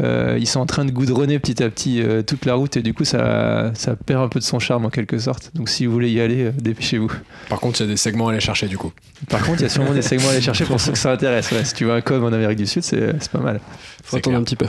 ils 0.00 0.46
sont 0.46 0.60
en 0.60 0.66
train 0.66 0.84
de 0.84 0.90
goudronner 0.90 1.38
petit 1.38 1.62
à 1.62 1.68
petit 1.68 2.02
toute 2.26 2.46
la 2.46 2.54
route 2.54 2.76
et 2.76 2.82
du 2.82 2.94
coup, 2.94 3.04
ça, 3.04 3.72
ça 3.74 3.96
perd 3.96 4.22
un 4.22 4.28
peu 4.28 4.38
de 4.38 4.44
son 4.44 4.58
charme 4.58 4.86
en 4.86 4.90
quelque 4.90 5.18
sorte. 5.18 5.50
Donc, 5.54 5.68
si 5.68 5.86
vous 5.86 5.92
voulez 5.92 6.10
y 6.10 6.20
aller, 6.20 6.50
dépêchez-vous. 6.52 7.12
Par 7.48 7.60
contre, 7.60 7.80
il 7.80 7.84
y 7.84 7.88
a 7.88 7.92
des 7.92 7.96
segments 7.96 8.28
à 8.28 8.32
aller 8.32 8.40
chercher 8.40 8.66
du 8.66 8.78
coup. 8.78 8.92
Par 9.28 9.42
contre, 9.42 9.60
il 9.60 9.64
y 9.64 9.66
a 9.66 9.68
sûrement 9.68 9.92
des 9.92 10.02
segments 10.02 10.28
à 10.28 10.32
aller 10.32 10.40
chercher 10.40 10.64
pour 10.64 10.80
ceux 10.80 10.92
que 10.92 10.98
ça 10.98 11.12
intéresse. 11.12 11.50
Ouais. 11.52 11.64
Si 11.64 11.74
tu 11.74 11.84
veux 11.84 11.92
un 11.92 12.00
com 12.00 12.24
en 12.24 12.32
Amérique 12.32 12.58
du 12.58 12.66
Sud, 12.66 12.82
c'est 12.82 13.30
pas 13.30 13.40
mal. 13.40 13.60
Faut 14.02 14.16
attendre 14.16 14.38
un 14.38 14.42
petit 14.42 14.56
peu. 14.56 14.66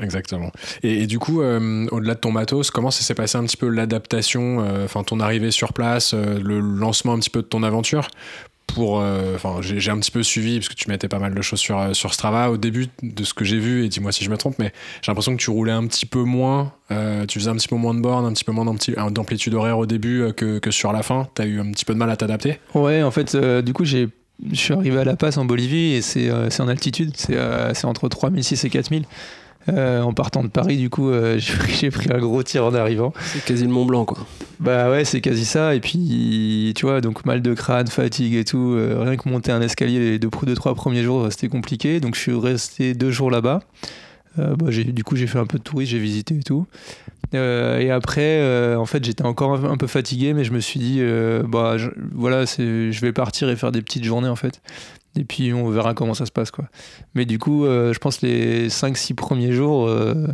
Exactement. 0.00 0.50
Et, 0.82 1.06
du 1.06 1.18
coup, 1.18 1.42
euh, 1.42 1.86
au-delà 1.90 2.14
de 2.14 2.20
ton 2.20 2.32
matos, 2.32 2.70
comment 2.70 2.90
ça 2.90 3.02
s'est 3.02 3.14
passé 3.14 3.38
un 3.38 3.44
petit 3.44 3.56
peu 3.56 3.68
l'adaptation, 3.68 4.60
euh, 4.60 4.84
enfin 4.84 5.02
ton 5.04 5.20
arrivée 5.20 5.50
sur 5.50 5.72
place, 5.72 6.14
euh, 6.14 6.40
le 6.42 6.58
lancement 6.58 7.12
un 7.12 7.18
petit 7.18 7.30
peu 7.30 7.42
de 7.42 7.46
ton 7.46 7.62
aventure 7.62 8.08
pour, 8.66 8.94
enfin, 9.34 9.60
j'ai 9.60 9.90
un 9.90 9.98
petit 9.98 10.10
peu 10.10 10.22
suivi 10.22 10.58
parce 10.58 10.68
que 10.68 10.74
tu 10.74 10.88
mettais 10.88 11.08
pas 11.08 11.18
mal 11.18 11.34
de 11.34 11.42
choses 11.42 11.60
sur, 11.60 11.94
sur 11.94 12.12
Strava 12.12 12.50
au 12.50 12.56
début 12.56 12.88
de 13.02 13.24
ce 13.24 13.32
que 13.34 13.44
j'ai 13.44 13.58
vu 13.58 13.84
et 13.84 13.88
dis-moi 13.88 14.10
si 14.10 14.24
je 14.24 14.30
me 14.30 14.36
trompe, 14.36 14.58
mais 14.58 14.72
j'ai 15.02 15.10
l'impression 15.10 15.36
que 15.36 15.40
tu 15.40 15.50
roulais 15.50 15.72
un 15.72 15.86
petit 15.86 16.06
peu 16.06 16.22
moins, 16.22 16.72
tu 16.90 17.38
faisais 17.38 17.50
un 17.50 17.56
petit 17.56 17.68
peu 17.68 17.76
moins 17.76 17.94
de 17.94 18.00
bornes, 18.00 18.26
un 18.26 18.32
petit 18.32 18.44
peu 18.44 18.52
moins 18.52 18.64
d'amplitude 18.64 19.54
horaire 19.54 19.78
au 19.78 19.86
début 19.86 20.32
que, 20.36 20.58
que, 20.58 20.70
sur 20.70 20.92
la 20.92 21.02
fin. 21.02 21.28
Tu 21.34 21.42
as 21.42 21.46
eu 21.46 21.60
un 21.60 21.70
petit 21.70 21.84
peu 21.84 21.94
de 21.94 21.98
mal 21.98 22.10
à 22.10 22.16
t'adapter? 22.16 22.58
Ouais, 22.74 23.02
en 23.02 23.10
fait, 23.10 23.36
du 23.36 23.72
coup, 23.72 23.84
j'ai 23.84 24.08
je 24.50 24.56
suis 24.56 24.74
arrivé 24.74 24.98
à 24.98 25.04
La 25.04 25.16
Paz 25.16 25.38
en 25.38 25.44
Bolivie 25.44 25.94
et 25.94 26.02
c'est 26.02 26.60
en 26.60 26.68
altitude, 26.68 27.16
c'est 27.16 27.84
entre 27.84 28.08
3006 28.08 28.64
et 28.64 28.70
4000. 28.70 29.04
Euh, 29.72 30.02
en 30.02 30.12
partant 30.12 30.42
de 30.42 30.48
Paris, 30.48 30.76
du 30.76 30.90
coup, 30.90 31.10
euh, 31.10 31.38
j'ai 31.68 31.90
pris 31.90 32.12
un 32.12 32.18
gros 32.18 32.42
tir 32.42 32.64
en 32.64 32.74
arrivant. 32.74 33.12
C'est 33.20 33.44
quasi 33.44 33.64
le 33.64 33.70
Mont 33.70 33.86
Blanc, 33.86 34.04
quoi. 34.04 34.26
Bah 34.60 34.90
ouais, 34.90 35.04
c'est 35.04 35.20
quasi 35.20 35.44
ça. 35.44 35.74
Et 35.74 35.80
puis, 35.80 36.72
tu 36.76 36.86
vois, 36.86 37.00
donc 37.00 37.24
mal 37.24 37.42
de 37.42 37.54
crâne, 37.54 37.88
fatigue 37.88 38.34
et 38.34 38.44
tout. 38.44 38.74
Euh, 38.74 39.00
rien 39.00 39.16
que 39.16 39.28
monter 39.28 39.52
un 39.52 39.62
escalier 39.62 39.98
les 39.98 40.18
deux, 40.18 40.30
deux, 40.42 40.54
trois 40.54 40.74
premiers 40.74 41.02
jours, 41.02 41.26
c'était 41.30 41.48
compliqué. 41.48 42.00
Donc, 42.00 42.14
je 42.14 42.20
suis 42.20 42.34
resté 42.34 42.94
deux 42.94 43.10
jours 43.10 43.30
là-bas. 43.30 43.60
bah, 44.36 44.70
du 44.70 45.04
coup, 45.04 45.16
j'ai 45.16 45.26
fait 45.26 45.38
un 45.38 45.46
peu 45.46 45.58
de 45.58 45.62
tourisme, 45.62 45.92
j'ai 45.92 45.98
visité 45.98 46.34
et 46.34 46.42
tout. 46.42 46.66
et 47.32 47.90
après, 47.90 48.74
en 48.76 48.86
fait, 48.86 49.04
j'étais 49.04 49.24
encore 49.24 49.64
un 49.64 49.76
peu 49.76 49.86
fatigué, 49.86 50.34
mais 50.34 50.44
je 50.44 50.52
me 50.52 50.60
suis 50.60 50.80
dit, 50.80 51.00
bah, 51.48 51.76
voilà, 52.12 52.44
je 52.44 53.00
vais 53.00 53.12
partir 53.12 53.48
et 53.48 53.56
faire 53.56 53.72
des 53.72 53.82
petites 53.82 54.04
journées, 54.04 54.28
en 54.28 54.36
fait 54.36 54.60
et 55.16 55.24
puis 55.24 55.52
on 55.52 55.68
verra 55.70 55.94
comment 55.94 56.14
ça 56.14 56.26
se 56.26 56.32
passe 56.32 56.50
quoi. 56.50 56.64
Mais 57.14 57.24
du 57.24 57.38
coup, 57.38 57.64
euh, 57.64 57.92
je 57.92 57.98
pense 57.98 58.20
les 58.20 58.68
5-6 58.68 59.14
premiers 59.14 59.52
jours, 59.52 59.86
euh, 59.86 60.26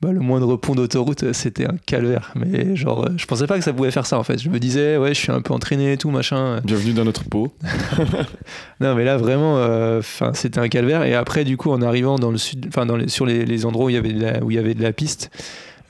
bah, 0.00 0.12
le 0.12 0.20
moindre 0.20 0.56
pont 0.56 0.74
d'autoroute, 0.74 1.32
c'était 1.32 1.66
un 1.66 1.76
calvaire. 1.86 2.32
Mais 2.34 2.74
genre, 2.74 3.08
je 3.16 3.26
pensais 3.26 3.46
pas 3.46 3.58
que 3.58 3.64
ça 3.64 3.72
pouvait 3.72 3.90
faire 3.90 4.06
ça 4.06 4.18
en 4.18 4.22
fait. 4.22 4.38
Je 4.38 4.48
me 4.48 4.58
disais, 4.58 4.96
ouais, 4.96 5.12
je 5.14 5.20
suis 5.20 5.32
un 5.32 5.42
peu 5.42 5.52
entraîné 5.52 5.92
et 5.92 5.96
tout, 5.98 6.10
machin. 6.10 6.60
Bienvenue 6.64 6.94
dans 6.94 7.04
notre 7.04 7.24
peau. 7.24 7.52
non, 8.80 8.94
mais 8.94 9.04
là 9.04 9.18
vraiment, 9.18 9.58
euh, 9.58 10.00
c'était 10.32 10.60
un 10.60 10.68
calvaire. 10.68 11.02
Et 11.02 11.14
après, 11.14 11.44
du 11.44 11.56
coup, 11.56 11.70
en 11.70 11.82
arrivant 11.82 12.18
dans 12.18 12.30
le 12.30 12.38
sud, 12.38 12.66
enfin, 12.68 12.86
sur 13.08 13.26
les, 13.26 13.66
endroits 13.66 13.86
où 13.86 13.90
il 13.90 13.94
y 13.94 13.98
avait 13.98 14.12
de 14.12 14.22
la, 14.22 14.42
où 14.42 14.50
il 14.50 14.54
y 14.54 14.58
avait 14.58 14.74
de 14.74 14.82
la 14.82 14.92
piste, 14.92 15.30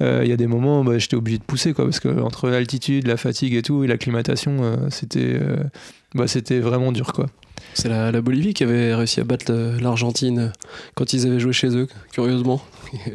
il 0.00 0.26
y 0.26 0.32
a 0.32 0.36
des 0.36 0.48
moments 0.48 0.80
où 0.80 0.84
bah, 0.84 0.98
j'étais 0.98 1.14
obligé 1.14 1.38
de 1.38 1.44
pousser 1.44 1.74
quoi, 1.74 1.84
parce 1.84 2.00
que 2.00 2.08
entre 2.08 2.48
l'altitude, 2.48 3.06
la 3.06 3.16
fatigue 3.16 3.54
et 3.54 3.62
tout, 3.62 3.84
et 3.84 3.86
l'acclimatation, 3.86 4.88
c'était, 4.90 5.38
bah, 6.16 6.26
c'était 6.26 6.58
vraiment 6.58 6.90
dur 6.90 7.12
quoi. 7.12 7.26
C'est 7.74 7.88
la, 7.88 8.20
Bolivie 8.20 8.54
qui 8.54 8.64
avait 8.64 8.94
réussi 8.94 9.20
à 9.20 9.24
battre 9.24 9.52
l'Argentine 9.80 10.52
quand 10.94 11.12
ils 11.12 11.26
avaient 11.26 11.40
joué 11.40 11.52
chez 11.52 11.68
eux, 11.76 11.88
curieusement. 12.12 12.62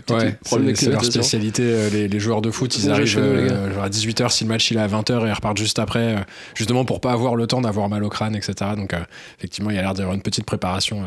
Ouais, 0.10 0.36
c'est 0.74 0.90
leur 0.90 1.06
spécialité. 1.06 1.62
Euh, 1.64 2.08
les, 2.08 2.20
joueurs 2.20 2.42
de 2.42 2.50
foot, 2.50 2.76
ils 2.80 2.90
arrivent 2.90 3.20
euh, 3.20 3.80
à 3.80 3.90
18h 3.90 4.32
si 4.32 4.44
le 4.44 4.48
match 4.48 4.72
il 4.72 4.78
est 4.78 4.80
à 4.80 4.88
20h 4.88 5.24
et 5.24 5.28
ils 5.28 5.32
repartent 5.32 5.60
juste 5.60 5.78
après, 5.78 6.16
euh, 6.16 6.20
justement 6.56 6.84
pour 6.84 7.00
pas 7.00 7.12
avoir 7.12 7.36
le 7.36 7.46
temps 7.46 7.62
d'avoir 7.62 7.88
mal 7.88 8.04
au 8.04 8.10
crâne, 8.10 8.36
etc. 8.36 8.72
Donc 8.76 8.96
effectivement, 9.38 9.70
il 9.70 9.76
y 9.76 9.80
a 9.80 9.84
l'air 9.84 9.94
d'avoir 9.94 10.16
une 10.16 10.24
petite 10.24 10.46
préparation. 10.46 11.04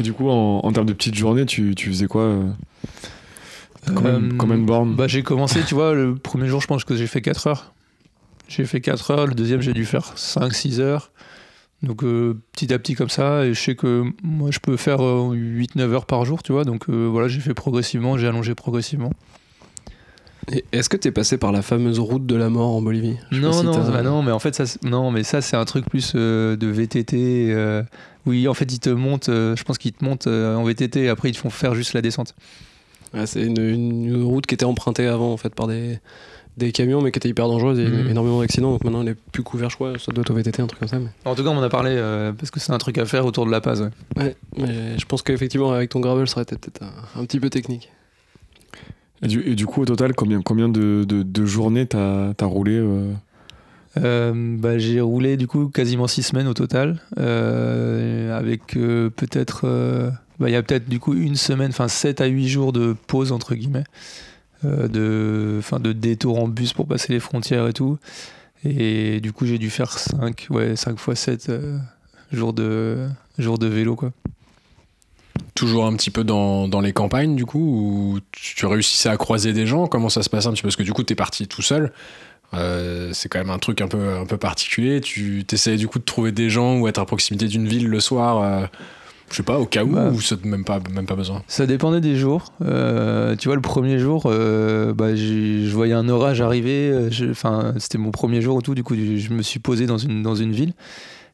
Et 0.00 0.02
du 0.02 0.12
coup, 0.12 0.28
en, 0.28 0.72
termes 0.72 0.86
de 0.86 0.92
petites 0.92 1.14
journées, 1.14 1.46
tu, 1.46 1.76
tu 1.76 1.90
faisais 1.90 2.08
quoi 2.08 2.40
Combien, 3.86 4.18
de 4.58 4.64
bornes 4.64 4.96
bah, 4.96 5.06
J'ai 5.06 5.22
commencé, 5.22 5.60
tu 5.62 5.74
vois, 5.74 5.94
le 5.94 6.16
premier 6.16 6.48
jour, 6.48 6.60
je 6.60 6.66
pense 6.66 6.84
que 6.84 6.96
j'ai 6.96 7.06
fait 7.06 7.20
4 7.20 7.46
heures. 7.46 7.72
J'ai 8.48 8.64
fait 8.64 8.80
4 8.80 9.10
heures, 9.10 9.26
le 9.26 9.34
deuxième, 9.34 9.60
j'ai 9.60 9.72
dû 9.72 9.84
faire 9.84 10.14
5-6 10.16 10.80
heures. 10.80 11.10
Donc 11.82 12.02
euh, 12.02 12.36
petit 12.52 12.72
à 12.72 12.78
petit 12.78 12.94
comme 12.94 13.08
ça, 13.08 13.44
et 13.44 13.54
je 13.54 13.60
sais 13.60 13.76
que 13.76 14.04
moi 14.22 14.50
je 14.50 14.58
peux 14.58 14.76
faire 14.76 14.98
8-9 14.98 15.78
euh, 15.78 15.92
heures 15.92 16.06
par 16.06 16.24
jour, 16.24 16.42
tu 16.42 16.52
vois, 16.52 16.64
donc 16.64 16.88
euh, 16.88 17.06
voilà, 17.06 17.28
j'ai 17.28 17.40
fait 17.40 17.54
progressivement, 17.54 18.18
j'ai 18.18 18.26
allongé 18.26 18.54
progressivement. 18.54 19.12
Est-ce 20.72 20.88
que 20.88 20.96
tu 20.96 21.08
es 21.08 21.12
passé 21.12 21.36
par 21.36 21.52
la 21.52 21.60
fameuse 21.60 21.98
route 21.98 22.24
de 22.24 22.34
la 22.34 22.48
mort 22.48 22.74
en 22.74 22.80
Bolivie? 22.80 23.16
Non, 23.32 23.62
non, 23.62 23.78
bah 23.90 24.02
non, 24.02 24.22
mais 24.22 24.32
en 24.32 24.38
fait, 24.38 24.54
ça, 24.54 24.64
non, 24.82 25.10
mais 25.10 25.22
ça 25.22 25.42
c'est 25.42 25.56
un 25.56 25.66
truc 25.66 25.84
plus 25.84 26.14
de 26.14 26.66
VTT. 26.66 27.84
oui, 28.26 28.48
en 28.48 28.54
fait, 28.54 28.72
ils 28.72 28.80
te 28.80 28.90
montent, 28.90 29.28
je 29.28 29.62
pense 29.62 29.78
qu'ils 29.78 29.92
te 29.92 30.04
montent 30.04 30.26
en 30.26 30.64
VTT 30.64 31.04
et 31.04 31.08
après 31.10 31.28
ils 31.28 31.34
te 31.34 31.38
font 31.38 31.50
faire 31.50 31.74
juste 31.74 31.92
la 31.92 32.02
descente. 32.02 32.34
c'est 33.26 33.42
une, 33.42 33.60
une, 33.60 34.22
route 34.24 34.46
qui 34.46 34.54
était 34.54 34.64
empruntée 34.64 35.06
avant 35.06 35.32
en 35.32 35.36
fait 35.36 35.54
par 35.54 35.68
des, 35.68 36.00
des 36.58 36.72
camions, 36.72 37.00
mais 37.00 37.10
qui 37.10 37.18
étaient 37.18 37.28
hyper 37.28 37.48
dangereuses. 37.48 37.78
Il 37.78 37.84
y 37.84 37.86
a 37.86 38.02
mmh. 38.04 38.10
énormément 38.10 38.40
d'accidents, 38.40 38.72
donc 38.72 38.84
maintenant 38.84 39.02
elle 39.02 39.08
est 39.08 39.16
plus 39.32 39.42
couvert, 39.42 39.70
je 39.70 39.76
crois. 39.76 39.98
Ça 39.98 40.12
doit 40.12 40.22
être 40.22 40.30
au 40.30 40.34
VTT, 40.34 40.60
un 40.60 40.66
truc 40.66 40.80
comme 40.80 40.88
ça. 40.88 40.98
Mais... 40.98 41.08
En 41.24 41.34
tout 41.34 41.42
cas, 41.42 41.50
on 41.50 41.56
en 41.56 41.62
a 41.62 41.68
parlé 41.68 41.92
euh, 41.92 42.32
parce 42.32 42.50
que 42.50 42.60
c'est 42.60 42.72
un 42.72 42.78
truc 42.78 42.98
à 42.98 43.06
faire 43.06 43.24
autour 43.24 43.46
de 43.46 43.50
La 43.50 43.60
Paz. 43.60 43.88
Ouais, 44.16 44.36
mais 44.56 44.98
je 44.98 45.06
pense 45.06 45.22
qu'effectivement, 45.22 45.72
avec 45.72 45.90
ton 45.90 46.00
gravel, 46.00 46.28
ça 46.28 46.36
aurait 46.36 46.42
été 46.42 46.56
peut-être 46.56 46.82
un, 47.16 47.24
petit 47.24 47.40
peu 47.40 47.50
technique. 47.50 47.90
Et 49.22 49.26
du, 49.26 49.66
coup, 49.66 49.82
au 49.82 49.84
total, 49.84 50.14
combien, 50.14 50.42
combien 50.42 50.68
de, 50.68 51.04
de, 51.04 51.46
journées 51.46 51.86
t'as 51.86 52.30
as 52.38 52.44
roulé 52.44 52.76
euh 52.76 53.12
euh, 53.96 54.56
bah, 54.58 54.78
J'ai 54.78 55.00
roulé 55.00 55.36
du 55.36 55.48
coup 55.48 55.68
quasiment 55.68 56.06
six 56.06 56.22
semaines 56.22 56.46
au 56.46 56.54
total, 56.54 57.00
avec 57.16 58.74
peut-être. 58.74 59.66
Bah, 60.38 60.48
il 60.48 60.52
y 60.52 60.56
a 60.56 60.62
peut-être 60.62 60.88
du 60.88 61.00
coup 61.00 61.14
une 61.14 61.34
semaine, 61.34 61.70
enfin 61.70 61.88
7 61.88 62.20
à 62.20 62.26
8 62.26 62.48
jours 62.48 62.72
de 62.72 62.94
pause 63.06 63.32
entre 63.32 63.54
guillemets. 63.54 63.84
Euh, 64.64 64.88
de, 64.88 65.60
fin, 65.62 65.78
de 65.78 65.92
détour 65.92 66.42
en 66.42 66.48
bus 66.48 66.72
pour 66.72 66.88
passer 66.88 67.12
les 67.12 67.20
frontières 67.20 67.68
et 67.68 67.72
tout. 67.72 67.98
Et 68.64 69.20
du 69.20 69.32
coup, 69.32 69.46
j'ai 69.46 69.58
dû 69.58 69.70
faire 69.70 69.96
5, 69.96 70.48
ouais, 70.50 70.74
5 70.74 70.98
fois 70.98 71.14
7 71.14 71.48
euh, 71.48 71.78
jours, 72.32 72.52
de, 72.52 73.06
jours 73.38 73.58
de 73.58 73.68
vélo. 73.68 73.94
Quoi. 73.94 74.10
Toujours 75.54 75.86
un 75.86 75.94
petit 75.94 76.10
peu 76.10 76.24
dans, 76.24 76.66
dans, 76.66 76.80
les 76.80 76.92
campagnes, 76.92 77.36
du 77.36 77.46
coup, 77.46 77.60
ou 77.60 78.18
tu 78.32 78.66
réussissais 78.66 79.08
à 79.08 79.16
croiser 79.16 79.52
des 79.52 79.66
gens? 79.66 79.86
Comment 79.86 80.08
ça 80.08 80.24
se 80.24 80.30
passe 80.30 80.46
un 80.46 80.52
petit 80.52 80.62
peu? 80.62 80.68
Parce 80.68 80.76
que 80.76 80.82
du 80.82 80.92
coup, 80.92 81.04
tu 81.04 81.12
es 81.12 81.16
parti 81.16 81.46
tout 81.46 81.62
seul. 81.62 81.92
Euh, 82.54 83.12
c'est 83.12 83.28
quand 83.28 83.38
même 83.38 83.50
un 83.50 83.58
truc 83.58 83.80
un 83.80 83.88
peu, 83.88 84.16
un 84.16 84.26
peu 84.26 84.38
particulier. 84.38 85.00
Tu 85.00 85.44
essayais 85.52 85.76
du 85.76 85.86
coup 85.86 86.00
de 86.00 86.04
trouver 86.04 86.32
des 86.32 86.50
gens 86.50 86.78
ou 86.78 86.88
être 86.88 86.98
à 86.98 87.06
proximité 87.06 87.46
d'une 87.46 87.68
ville 87.68 87.86
le 87.86 88.00
soir 88.00 88.68
je 89.30 89.36
sais 89.36 89.42
pas, 89.42 89.58
au 89.58 89.66
cas 89.66 89.84
où, 89.84 89.88
bah, 89.94 90.10
ou 90.12 90.20
ça 90.20 90.36
même 90.44 90.64
pas, 90.64 90.80
même 90.92 91.06
pas 91.06 91.14
besoin 91.14 91.42
Ça 91.48 91.66
dépendait 91.66 92.00
des 92.00 92.16
jours. 92.16 92.52
Euh, 92.62 93.36
tu 93.36 93.48
vois, 93.48 93.56
le 93.56 93.62
premier 93.62 93.98
jour, 93.98 94.24
euh, 94.26 94.94
bah, 94.94 95.14
je 95.14 95.70
voyais 95.70 95.94
un 95.94 96.08
orage 96.08 96.40
arriver. 96.40 96.90
Euh, 96.90 97.10
enfin, 97.30 97.74
c'était 97.78 97.98
mon 97.98 98.10
premier 98.10 98.40
jour 98.40 98.58
et 98.58 98.62
tout. 98.62 98.74
Du 98.74 98.82
coup, 98.82 98.94
je 98.94 99.32
me 99.32 99.42
suis 99.42 99.60
posé 99.60 99.86
dans 99.86 99.98
une, 99.98 100.22
dans 100.22 100.34
une 100.34 100.52
ville. 100.52 100.72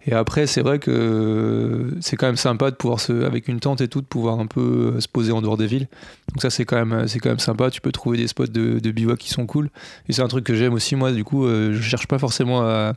Et 0.06 0.12
après, 0.12 0.46
c'est 0.46 0.60
vrai 0.60 0.78
que 0.78 1.96
c'est 2.00 2.16
quand 2.16 2.26
même 2.26 2.36
sympa 2.36 2.70
de 2.70 2.76
pouvoir 2.76 3.00
se, 3.00 3.24
avec 3.24 3.48
une 3.48 3.58
tente 3.58 3.80
et 3.80 3.88
tout, 3.88 4.02
de 4.02 4.06
pouvoir 4.06 4.38
un 4.38 4.46
peu 4.46 5.00
se 5.00 5.08
poser 5.08 5.32
en 5.32 5.40
dehors 5.40 5.56
des 5.56 5.66
villes. 5.66 5.88
Donc 6.28 6.42
ça, 6.42 6.50
c'est 6.50 6.66
quand 6.66 6.84
même, 6.84 7.08
c'est 7.08 7.20
quand 7.20 7.30
même 7.30 7.38
sympa. 7.38 7.70
Tu 7.70 7.80
peux 7.80 7.92
trouver 7.92 8.18
des 8.18 8.26
spots 8.26 8.48
de, 8.48 8.80
de 8.80 8.90
bivouac 8.90 9.18
qui 9.18 9.30
sont 9.30 9.46
cool. 9.46 9.70
Et 10.08 10.12
c'est 10.12 10.20
un 10.20 10.28
truc 10.28 10.44
que 10.44 10.54
j'aime 10.54 10.74
aussi 10.74 10.94
moi. 10.94 11.10
Du 11.12 11.24
coup, 11.24 11.46
je 11.48 11.80
cherche 11.80 12.06
pas 12.06 12.18
forcément 12.18 12.60
à 12.60 12.92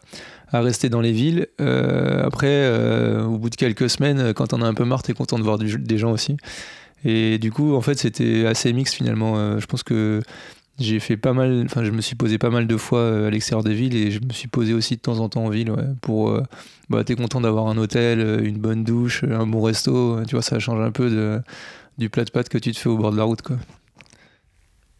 à 0.51 0.61
rester 0.61 0.89
dans 0.89 1.01
les 1.01 1.11
villes. 1.11 1.47
Euh, 1.61 2.25
après, 2.25 2.47
euh, 2.47 3.23
au 3.23 3.37
bout 3.37 3.49
de 3.49 3.55
quelques 3.55 3.89
semaines, 3.89 4.33
quand 4.33 4.53
on 4.53 4.61
a 4.61 4.67
un 4.67 4.73
peu 4.73 4.85
marre, 4.85 5.03
t'es 5.03 5.13
content 5.13 5.37
de 5.37 5.43
voir 5.43 5.57
des 5.57 5.97
gens 5.97 6.11
aussi. 6.11 6.37
Et 7.05 7.37
du 7.37 7.51
coup, 7.51 7.75
en 7.75 7.81
fait, 7.81 7.97
c'était 7.97 8.45
assez 8.45 8.73
mixte 8.73 8.95
finalement. 8.95 9.37
Euh, 9.37 9.59
je 9.59 9.65
pense 9.65 9.83
que 9.83 10.21
j'ai 10.79 10.99
fait 10.99 11.17
pas 11.17 11.33
mal, 11.33 11.63
enfin, 11.65 11.83
je 11.83 11.91
me 11.91 12.01
suis 12.01 12.15
posé 12.15 12.37
pas 12.37 12.49
mal 12.49 12.67
de 12.67 12.77
fois 12.77 13.27
à 13.27 13.29
l'extérieur 13.29 13.63
des 13.63 13.73
villes 13.73 13.95
et 13.95 14.11
je 14.11 14.19
me 14.19 14.31
suis 14.31 14.47
posé 14.47 14.73
aussi 14.73 14.95
de 14.95 15.01
temps 15.01 15.19
en 15.19 15.29
temps 15.29 15.45
en 15.45 15.49
ville. 15.49 15.73
Pour, 16.01 16.39
bah, 16.89 17.03
t'es 17.03 17.15
content 17.15 17.41
d'avoir 17.41 17.67
un 17.67 17.77
hôtel, 17.77 18.43
une 18.43 18.57
bonne 18.57 18.83
douche, 18.83 19.23
un 19.23 19.47
bon 19.47 19.61
resto. 19.61 20.23
Tu 20.25 20.35
vois, 20.35 20.43
ça 20.43 20.59
change 20.59 20.81
un 20.81 20.91
peu 20.91 21.41
du 21.97 22.09
plat 22.09 22.25
de 22.25 22.29
pâtes 22.29 22.49
que 22.49 22.57
tu 22.59 22.71
te 22.71 22.77
fais 22.77 22.89
au 22.89 22.97
bord 22.97 23.11
de 23.11 23.17
la 23.17 23.23
route, 23.23 23.41
quoi. 23.41 23.57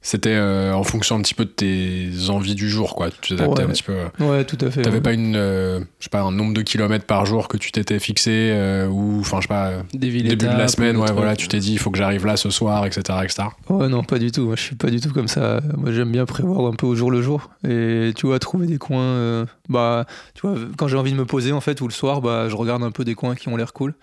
C'était 0.10 0.36
euh, 0.36 0.72
en 0.72 0.84
fonction 0.86 1.18
un 1.18 1.22
petit 1.22 1.34
peu 1.34 1.44
de 1.44 1.50
tes 1.50 2.30
envies 2.30 2.56
du 2.56 2.70
jour, 2.70 2.96
quoi. 2.96 3.10
Tu 3.20 3.36
t'adaptais 3.36 3.64
Ouais. 3.64 3.68
un 3.68 3.74
petit 3.74 3.84
peu. 3.84 3.92
euh. 3.92 4.08
Ouais, 4.32 4.46
tout 4.46 4.58
à 4.62 4.72
fait. 4.72 4.82
T'avais 4.82 4.96
ouais. 4.96 5.02
pas 5.04 5.12
une, 5.12 5.36
euh, 5.36 5.82
je 6.00 6.06
sais 6.06 6.10
pas, 6.10 6.22
un 6.22 6.32
nombre 6.32 6.54
de 6.54 6.62
kilomètres 6.62 7.04
par 7.04 7.26
jour 7.26 7.50
que 7.50 7.58
tu 7.58 7.74
t'étais 7.74 8.00
fixé 8.00 8.32
euh, 8.54 8.88
ou, 8.88 9.20
enfin, 9.20 9.40
je 9.40 9.42
sais 9.42 9.48
pas, 9.50 9.74
début 9.94 10.24
de 10.24 10.46
la 10.46 10.70
semaine, 10.70 10.96
ou 10.96 11.02
ouais, 11.02 11.12
voilà, 11.12 11.36
tu 11.36 11.50
t'es 11.50 11.60
dit, 11.60 11.74
il 11.74 11.78
faut 11.78 11.92
que 11.92 11.98
j'arrive 11.98 12.26
là 12.26 12.38
ce 12.38 12.50
soir, 12.50 12.86
etc., 12.86 13.02
etc. 13.22 13.50
Ouais, 13.68 13.90
non, 13.90 14.02
pas 14.02 14.18
du 14.18 14.32
tout. 14.32 14.46
Moi, 14.46 14.56
je 14.56 14.62
suis 14.62 14.76
pas 14.76 14.90
du 14.90 15.02
tout 15.02 15.12
comme 15.12 15.28
ça. 15.28 15.60
Moi, 15.76 15.92
j'aime 15.92 16.14
bien 16.14 16.26
prévoir 16.26 16.66
un 16.72 16.76
peu 16.76 16.86
au 16.88 16.96
jour 16.96 17.12
le 17.12 17.22
jour. 17.22 17.50
Et 17.68 18.14
tu 18.16 18.28
vois, 18.28 18.40
trouver 18.40 18.66
des 18.68 18.78
coins. 18.78 19.46
bah, 19.68 20.06
tu 20.36 20.48
vois, 20.48 20.56
quand 20.78 20.88
j'ai 20.88 20.96
envie 20.96 21.12
de 21.12 21.18
me 21.18 21.26
poser, 21.26 21.52
en 21.52 21.60
fait, 21.60 21.82
ou 21.82 21.86
le 21.90 21.94
soir, 21.94 22.22
bah, 22.22 22.48
je 22.48 22.56
regarde 22.56 22.82
un 22.82 22.92
peu 22.92 23.04
des 23.04 23.14
coins 23.16 23.36
qui 23.36 23.50
ont 23.50 23.58
l'air 23.58 23.74
cool. 23.74 23.94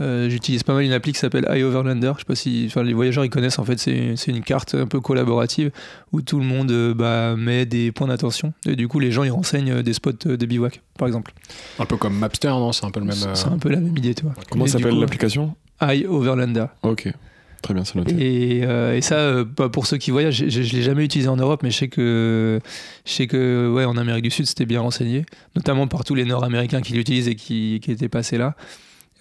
Euh, 0.00 0.28
J'utilise 0.30 0.62
pas 0.62 0.72
mal 0.74 0.84
une 0.84 0.92
appli 0.92 1.12
qui 1.12 1.18
s'appelle 1.18 1.46
iOverlander. 1.50 2.12
Je 2.14 2.20
sais 2.20 2.24
pas 2.24 2.34
si 2.34 2.64
enfin, 2.66 2.82
les 2.82 2.94
voyageurs 2.94 3.24
ils 3.24 3.30
connaissent. 3.30 3.58
En 3.58 3.64
fait, 3.64 3.78
c'est 3.78 4.14
une 4.28 4.42
carte 4.42 4.74
un 4.74 4.86
peu 4.86 5.00
collaborative 5.00 5.70
où 6.12 6.22
tout 6.22 6.38
le 6.38 6.44
monde 6.44 6.70
euh, 6.70 6.94
bah, 6.94 7.36
met 7.36 7.66
des 7.66 7.92
points 7.92 8.08
d'attention. 8.08 8.52
Et 8.66 8.74
du 8.74 8.88
coup, 8.88 8.98
les 9.00 9.12
gens 9.12 9.22
ils 9.22 9.30
renseignent 9.30 9.70
euh, 9.70 9.82
des 9.82 9.92
spots 9.92 10.12
de 10.26 10.46
bivouac, 10.46 10.80
par 10.98 11.06
exemple. 11.08 11.32
Un 11.78 11.84
peu 11.84 11.96
comme 11.96 12.16
Mapster, 12.18 12.48
non? 12.48 12.72
C'est 12.72 12.86
un 12.86 12.90
peu 12.90 13.00
le 13.00 13.06
même. 13.06 13.16
euh, 13.26 13.34
C'est 13.34 13.48
un 13.48 13.58
peu 13.58 13.68
la 13.68 13.80
même 13.80 13.96
idée, 13.96 14.14
tu 14.14 14.22
vois. 14.24 14.34
Comment 14.50 14.66
s'appelle 14.66 14.98
l'application? 14.98 15.54
iOverlander. 15.82 16.66
Ok, 16.84 17.12
très 17.60 17.74
bien, 17.74 17.84
c'est 17.84 17.96
noté. 17.96 18.14
Et, 18.58 18.64
euh, 18.64 18.96
et 18.96 19.00
ça, 19.02 19.16
euh, 19.16 19.44
bah, 19.44 19.68
pour 19.68 19.86
ceux 19.86 19.98
qui 19.98 20.10
voyagent, 20.10 20.44
je, 20.48 20.62
je 20.62 20.72
l'ai 20.74 20.82
jamais 20.82 21.04
utilisé 21.04 21.28
en 21.28 21.36
Europe, 21.36 21.60
mais 21.62 21.70
je 21.70 21.76
sais 21.78 21.88
que, 21.88 22.60
je 23.04 23.10
sais 23.12 23.26
que 23.26 23.70
ouais, 23.72 23.84
en 23.84 23.96
Amérique 23.96 24.24
du 24.24 24.30
Sud, 24.30 24.46
c'était 24.46 24.64
bien 24.66 24.80
renseigné, 24.80 25.26
notamment 25.56 25.86
par 25.88 26.04
tous 26.04 26.14
les 26.14 26.24
Nord-Américains 26.24 26.80
qui 26.80 26.94
l'utilisent 26.94 27.28
et 27.28 27.34
qui, 27.34 27.80
qui 27.82 27.90
étaient 27.92 28.08
passés 28.08 28.38
là. 28.38 28.54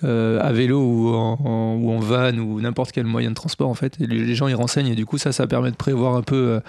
Euh, 0.03 0.39
à 0.41 0.51
vélo 0.51 0.81
ou 0.81 1.13
en, 1.13 1.37
en- 1.43 1.75
ou 1.75 1.99
van 1.99 2.33
ou 2.37 2.59
n'importe 2.59 2.91
quel 2.91 3.05
moyen 3.05 3.29
de 3.29 3.35
transport 3.35 3.69
en 3.69 3.73
fait. 3.75 3.97
Les, 3.99 4.33
gens 4.35 4.47
ils 4.47 4.55
renseignent. 4.55 4.87
Et 4.87 4.95
du 4.95 5.05
coup 5.05 5.17
ça 5.17 5.31
ça 5.31 5.45
permet 5.45 5.69
de 5.71 5.75
prévoir 5.75 6.15
un 6.15 6.23
peu 6.23 6.35
euh, 6.35 6.59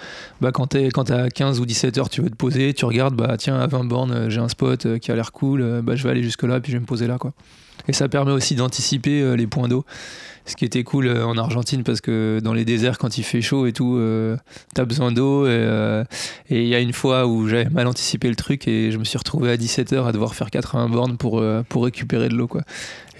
bah, 0.41 0.51
quand 0.51 0.67
t'es 0.67 0.89
quand 0.89 1.05
t'as 1.05 1.29
15 1.29 1.59
ou 1.59 1.65
17 1.65 1.97
heures 1.97 2.09
tu 2.09 2.21
veux 2.21 2.29
te 2.29 2.35
poser 2.35 2.73
tu 2.73 2.85
regardes 2.85 3.15
bah 3.15 3.35
tiens 3.37 3.59
à 3.59 3.67
20 3.67 3.85
bornes 3.85 4.11
euh, 4.11 4.29
j'ai 4.29 4.39
un 4.39 4.49
spot 4.49 4.99
qui 4.99 5.11
a 5.11 5.15
l'air 5.15 5.31
cool 5.31 5.81
bah 5.81 5.95
je 5.95 6.03
vais 6.03 6.09
aller 6.11 6.23
jusque 6.23 6.43
là 6.43 6.59
puis 6.59 6.71
je 6.71 6.77
vais 6.77 6.81
me 6.81 6.85
poser 6.85 7.07
là 7.07 7.17
quoi. 7.17 7.33
Et 7.87 7.93
ça 7.93 8.07
permet 8.07 8.31
aussi 8.31 8.55
d'anticiper 8.55 9.35
les 9.35 9.47
points 9.47 9.67
d'eau. 9.67 9.83
Ce 10.45 10.55
qui 10.55 10.63
était 10.63 10.83
cool 10.83 11.09
en 11.09 11.37
Argentine 11.37 11.83
parce 11.83 12.01
que 12.01 12.39
dans 12.41 12.53
les 12.53 12.65
déserts 12.65 12.97
quand 12.97 13.17
il 13.17 13.23
fait 13.23 13.41
chaud 13.41 13.65
et 13.65 13.73
tout 13.73 13.99
t'as 14.73 14.85
besoin 14.85 15.11
d'eau. 15.11 15.47
Et 15.47 16.03
il 16.49 16.67
y 16.67 16.75
a 16.75 16.79
une 16.79 16.93
fois 16.93 17.25
où 17.27 17.47
j'avais 17.47 17.69
mal 17.69 17.87
anticipé 17.87 18.29
le 18.29 18.35
truc 18.35 18.67
et 18.67 18.91
je 18.91 18.97
me 18.97 19.03
suis 19.03 19.17
retrouvé 19.17 19.51
à 19.51 19.57
17h 19.57 20.05
à 20.05 20.11
devoir 20.13 20.33
faire 20.35 20.49
80 20.51 20.89
bornes 20.89 21.17
pour, 21.17 21.43
pour 21.67 21.83
récupérer 21.83 22.29
de 22.29 22.35
l'eau 22.35 22.47
quoi 22.47 22.61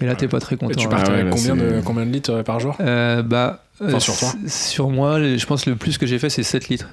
et 0.00 0.06
là 0.06 0.14
t'es 0.14 0.28
pas 0.28 0.40
très 0.40 0.56
Et 0.56 0.58
content 0.58 0.74
tu 0.78 0.86
hein. 0.86 0.90
partais 0.90 1.10
Ah 1.10 1.14
ouais, 1.14 1.20
avec 1.20 1.32
là, 1.34 1.38
combien 1.38 1.56
de, 1.56 1.70
c'est- 1.78 1.84
combien 1.84 2.06
de 2.06 2.10
litres 2.10 2.30
euh, 2.32 2.42
par 2.42 2.60
jour? 2.60 2.76
Euh, 2.80 3.22
bah 3.22 3.60
Enfin, 3.80 3.96
euh, 3.96 4.00
sur 4.00 4.16
toi 4.16 4.28
s- 4.44 4.70
sur 4.70 4.88
moi 4.90 5.20
je 5.20 5.46
pense 5.46 5.66
le 5.66 5.74
plus 5.76 5.98
que 5.98 6.06
j'ai 6.06 6.18
fait 6.18 6.30
c'est 6.30 6.42
7 6.44 6.68
litres 6.68 6.88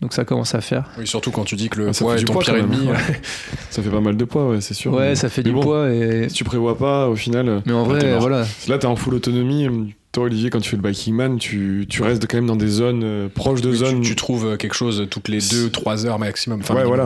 donc 0.00 0.12
ça 0.14 0.24
commence 0.24 0.54
à 0.54 0.60
faire 0.60 0.90
Oui, 0.98 1.06
surtout 1.06 1.30
quand 1.30 1.44
tu 1.44 1.54
dis 1.56 1.68
que 1.68 1.78
le 1.78 1.88
Ah, 1.88 1.92
ça 1.92 2.04
poids 2.04 2.14
fait 2.14 2.18
est 2.18 2.20
du 2.20 2.24
ton 2.26 2.32
poids, 2.32 2.42
pire 2.42 2.54
quand 2.54 2.60
même. 2.60 2.72
ennemi. 2.72 2.88
euh, 2.88 2.94
Ça 3.70 3.82
fait 3.82 3.90
pas 3.90 4.00
mal 4.00 4.16
de 4.16 4.24
poids, 4.24 4.48
ouais, 4.48 4.60
c'est 4.60 4.74
sûr. 4.74 4.92
ouais 4.92 5.10
mais- 5.10 5.14
ça 5.14 5.28
fait 5.28 5.42
mais 5.42 5.50
du 5.50 5.54
bon, 5.54 5.60
poids 5.62 5.90
et 5.92 6.28
Si 6.28 6.34
tu 6.34 6.42
prévois 6.44 6.76
pas, 6.76 7.08
au 7.08 7.14
final. 7.16 7.62
mais 7.66 7.72
en 7.72 7.84
vrai 7.84 8.18
voilà 8.18 8.44
Là, 8.68 8.78
t'es 8.78 8.86
en 8.86 8.96
full 8.96 9.14
autonomie. 9.14 9.94
Toi, 10.10 10.24
Olivier, 10.24 10.50
quand 10.50 10.60
tu 10.60 10.68
fais 10.70 10.76
le 10.76 10.82
biking 10.82 11.14
man, 11.14 11.38
tu, 11.38 11.86
tu 11.88 12.02
restes 12.02 12.26
quand 12.26 12.36
même 12.36 12.46
dans 12.46 12.56
des 12.56 12.66
zones 12.66 13.02
euh, 13.04 13.28
proches 13.34 13.62
de 13.62 13.70
oui, 13.70 13.78
tu, 13.78 13.84
zones. 13.84 14.00
tu 14.02 14.14
trouves 14.16 14.56
quelque 14.58 14.74
chose 14.74 15.06
toutes 15.08 15.28
les 15.28 15.38
2-3 15.38 16.04
heures 16.04 16.18
maximum. 16.18 16.60
Enfin, 16.60 16.74
ouais, 16.74 16.80
minimum. 16.82 16.96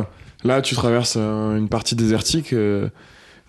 voilà. 0.43 0.57
Là, 0.57 0.61
tu 0.63 0.75
traverses 0.75 1.15
euh, 1.17 1.57
une 1.57 1.69
partie 1.69 1.95
désertique. 1.97 2.53
euh, 2.53 2.89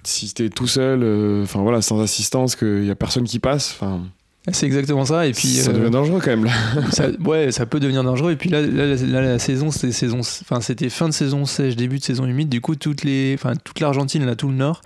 si 0.03 0.33
t'es 0.33 0.49
tout 0.49 0.67
seul, 0.67 1.01
euh, 1.03 1.43
enfin 1.43 1.61
voilà, 1.61 1.81
sans 1.81 1.99
assistance, 2.01 2.55
qu'il 2.55 2.85
y 2.85 2.91
a 2.91 2.95
personne 2.95 3.23
qui 3.25 3.39
passe, 3.39 3.71
enfin, 3.75 4.01
c'est 4.49 4.65
exactement 4.65 5.03
ça 5.03 5.27
et 5.27 5.33
puis 5.33 5.49
ça 5.49 5.71
euh, 5.71 5.73
devient 5.73 5.89
dangereux 5.91 6.21
quand 6.23 6.29
même 6.29 6.45
là. 6.45 6.53
ça, 6.91 7.07
ouais, 7.25 7.51
ça 7.51 7.65
peut 7.65 7.81
devenir 7.81 8.05
dangereux. 8.05 8.31
Et 8.31 8.35
puis 8.37 8.49
là, 8.49 8.61
là, 8.61 8.85
la- 8.85 8.95
là, 8.95 9.21
la 9.21 9.39
saison, 9.39 9.71
c'était 9.71 9.91
saison, 9.91 10.19
enfin, 10.19 10.61
c'était 10.61 10.87
fin 10.89 11.09
de 11.09 11.13
saison 11.13 11.45
sèche, 11.45 11.75
début 11.75 11.99
de 11.99 12.03
saison 12.05 12.25
humide. 12.25 12.47
Du 12.47 12.61
coup, 12.61 12.75
toutes 12.75 13.03
les, 13.03 13.33
enfin, 13.37 13.53
toute 13.61 13.81
l'Argentine, 13.81 14.25
là, 14.25 14.37
tout 14.37 14.47
le 14.47 14.53
nord, 14.55 14.79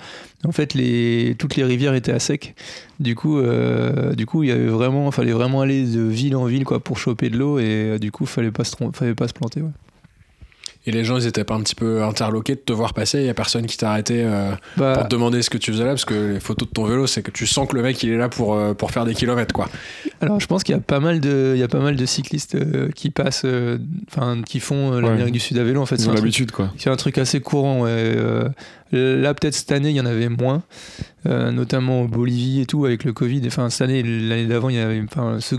en 0.46 0.52
fait, 0.52 0.74
les, 0.74 1.36
toutes 1.38 1.56
les 1.58 1.64
rivières 1.64 1.94
étaient 1.94 2.12
à 2.12 2.18
sec. 2.20 2.56
Du 3.00 3.14
coup, 3.14 3.38
euh, 3.38 4.16
du 4.16 4.26
coup, 4.26 4.42
il 4.42 4.50
y 4.50 4.52
avait 4.52 4.66
vraiment, 4.66 5.12
fallait 5.12 5.32
vraiment 5.34 5.62
aller 5.62 5.86
de 5.86 6.02
ville 6.02 6.36
en 6.36 6.46
ville, 6.46 6.64
quoi, 6.66 6.80
pour 6.80 6.98
choper 6.98 7.30
de 7.30 7.38
l'eau. 7.38 7.60
Et 7.60 8.00
du 8.00 8.12
coup, 8.12 8.26
fallait 8.26 8.50
pas 8.50 8.64
se, 8.64 8.76
fallait 8.94 9.14
pas 9.14 9.28
se 9.28 9.34
planter. 9.34 9.62
Ouais. 9.62 9.70
Et 10.88 10.92
les 10.92 11.04
gens, 11.04 11.18
ils 11.18 11.28
étaient 11.28 11.44
pas 11.44 11.54
un 11.54 11.62
petit 11.62 11.76
peu 11.76 12.04
interloqués 12.04 12.56
de 12.56 12.60
te 12.60 12.74
voir 12.74 12.94
passer. 12.96 13.20
Il 13.20 13.26
y 13.26 13.30
a 13.30 13.36
personne 13.36 13.68
qui 13.68 13.78
t'a 13.78 13.92
arrêté 13.92 14.24
euh, 14.26 14.52
Bah, 14.78 14.94
pour 14.94 15.04
te 15.04 15.10
demander 15.10 15.44
ce 15.44 15.50
que 15.52 15.60
tu 15.60 15.72
faisais 15.72 15.84
là, 15.84 15.92
parce 15.92 16.06
que 16.06 16.34
les 16.34 16.40
photos 16.40 16.68
de 16.68 16.74
ton 16.74 16.86
vélo, 16.86 17.06
c'est 17.06 17.22
que 17.22 17.30
tu 17.30 17.46
sens 17.46 17.68
que 17.68 17.76
le 17.76 17.84
mec, 17.84 18.02
il 18.02 18.10
est 18.12 18.18
là 18.18 18.30
pour, 18.30 18.56
euh, 18.56 18.74
pour 18.74 18.90
faire 18.90 19.06
des 19.06 19.14
kilomètres, 19.14 19.54
quoi. 19.54 19.70
alors, 20.22 20.40
je 20.40 20.48
pense 20.48 20.64
qu'il 20.64 20.74
y 20.74 20.78
a 20.78 20.82
pas 20.82 21.00
mal 21.00 21.20
de, 21.20 21.52
il 21.56 21.60
y 21.60 21.64
a 21.64 21.68
pas 21.68 21.80
mal 21.82 21.96
de 21.96 22.06
cyclistes 22.08 22.56
euh, 22.56 22.90
qui 22.96 23.12
passent, 23.12 23.44
euh, 23.46 23.78
enfin, 24.08 24.42
qui 24.44 24.60
font 24.60 24.94
euh, 24.94 25.02
l'Amérique 25.02 25.26
Ouais. 25.26 25.32
du 25.32 25.40
Sud 25.40 25.58
à 25.60 25.64
vélo. 25.64 25.82
En 25.82 25.86
fait, 25.86 25.96
Ils 25.96 26.02
c'est 26.02 26.08
ont 26.08 26.12
un 26.12 26.14
truc- 26.16 26.24
l'habitude 26.26 26.52
quoi. 26.52 26.72
C'est 26.78 26.90
un 26.90 26.96
truc 26.96 27.18
assez 27.20 27.42
courant. 27.42 27.82
Ouais. 27.82 27.90
Euh, 27.92 28.50
là, 28.92 29.34
peut-être 29.36 29.54
cette 29.54 29.72
année, 29.72 29.92
il 29.92 29.96
y 29.96 30.02
en 30.02 30.06
avait 30.08 30.30
moins, 30.30 30.64
euh, 31.28 31.52
notamment 31.52 32.02
en 32.02 32.06
Bolivie 32.06 32.62
et 32.62 32.66
tout, 32.66 32.86
avec 32.86 33.04
le 33.04 33.14
Covid. 33.14 33.42
Enfin, 33.46 33.70
cette 33.70 33.82
année, 33.82 34.02
l'année 34.04 34.48
d'avant, 34.48 34.70
il 34.70 34.76
y 34.76 34.80
avait, 34.80 35.02
enfin, 35.04 35.38
ceux 35.40 35.58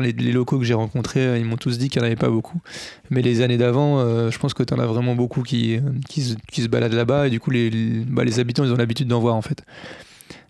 les, 0.00 0.32
locaux 0.32 0.58
que 0.58 0.64
j'ai 0.64 0.74
rencontrés, 0.74 1.26
euh, 1.26 1.38
ils 1.38 1.44
m'ont 1.44 1.56
tous 1.56 1.78
dit 1.78 1.88
qu'il 1.88 2.00
n'y 2.00 2.04
en 2.04 2.06
avait 2.06 2.16
pas 2.16 2.30
beaucoup. 2.30 2.60
Mais 3.10 3.22
les 3.22 3.42
années 3.42 3.58
d'avant, 3.58 3.98
euh, 4.00 4.30
je 4.30 4.38
pense 4.38 4.54
que 4.54 4.62
tu 4.62 4.72
en 4.74 4.78
as 4.78 4.86
vraiment 4.86 5.14
beaucoup 5.14 5.42
qui, 5.42 5.78
qui, 6.08 6.22
se, 6.22 6.34
qui 6.50 6.62
se 6.62 6.68
baladent 6.68 6.94
là-bas. 6.94 7.26
Et 7.26 7.30
du 7.30 7.40
coup, 7.40 7.50
les, 7.50 7.70
les- 7.70 8.04
bah, 8.06 8.24
les 8.24 8.40
habitants, 8.40 8.64
ils 8.64 8.72
ont 8.72 8.76
l'habitude 8.76 9.08
d'en 9.08 9.20
voir, 9.20 9.34
en 9.34 9.42
fait. 9.42 9.62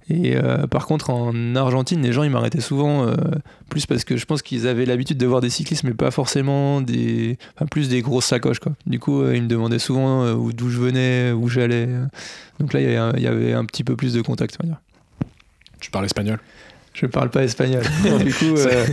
Et 0.09 0.37
euh, 0.37 0.66
par 0.69 0.87
contre, 0.87 1.11
en 1.11 1.57
Argentine, 1.57 2.01
les 2.01 2.12
gens, 2.12 2.23
ils 2.23 2.31
m'arrêtaient 2.31 2.61
souvent, 2.61 3.07
euh, 3.09 3.14
plus 3.69 3.87
parce 3.87 4.05
que 4.05 4.16
je 4.16 4.25
pense 4.25 4.40
qu'ils 4.42 4.69
avaient 4.69 4.87
l'habitude 4.87 5.19
de 5.19 5.27
voir 5.27 5.40
des 5.40 5.51
cyclistes, 5.51 5.83
mais 5.83 5.95
pas 5.95 6.12
forcément 6.12 6.81
des. 6.81 7.38
Enfin, 7.57 7.66
plus 7.66 7.88
des 7.88 8.03
grosses 8.03 8.27
sacoches, 8.27 8.61
quoi. 8.61 8.73
Du 8.87 9.01
coup, 9.01 9.23
euh, 9.23 9.35
ils 9.37 9.42
me 9.42 9.49
demandaient 9.49 9.81
souvent 9.81 10.31
où- 10.35 10.53
d'où 10.53 10.69
je 10.71 10.79
venais, 10.79 11.33
où 11.33 11.49
j'allais. 11.49 11.88
Donc 12.61 12.73
là, 12.73 12.81
il 12.81 13.23
y 13.23 13.27
avait 13.27 13.53
un- 13.53 13.64
petit 13.64 13.83
peu 13.83 13.97
plus 13.97 14.12
de 14.14 14.23
contact, 14.23 14.57
on 14.64 14.69
va. 14.69 14.81
Tu 15.81 15.90
parles 15.90 16.05
espagnol? 16.05 16.38
Je 16.99 17.05
parle 17.05 17.29
pas 17.29 17.45
espagnol. 17.45 17.83
du 18.25 18.33
coup, 18.33 18.57
euh, 18.57 18.87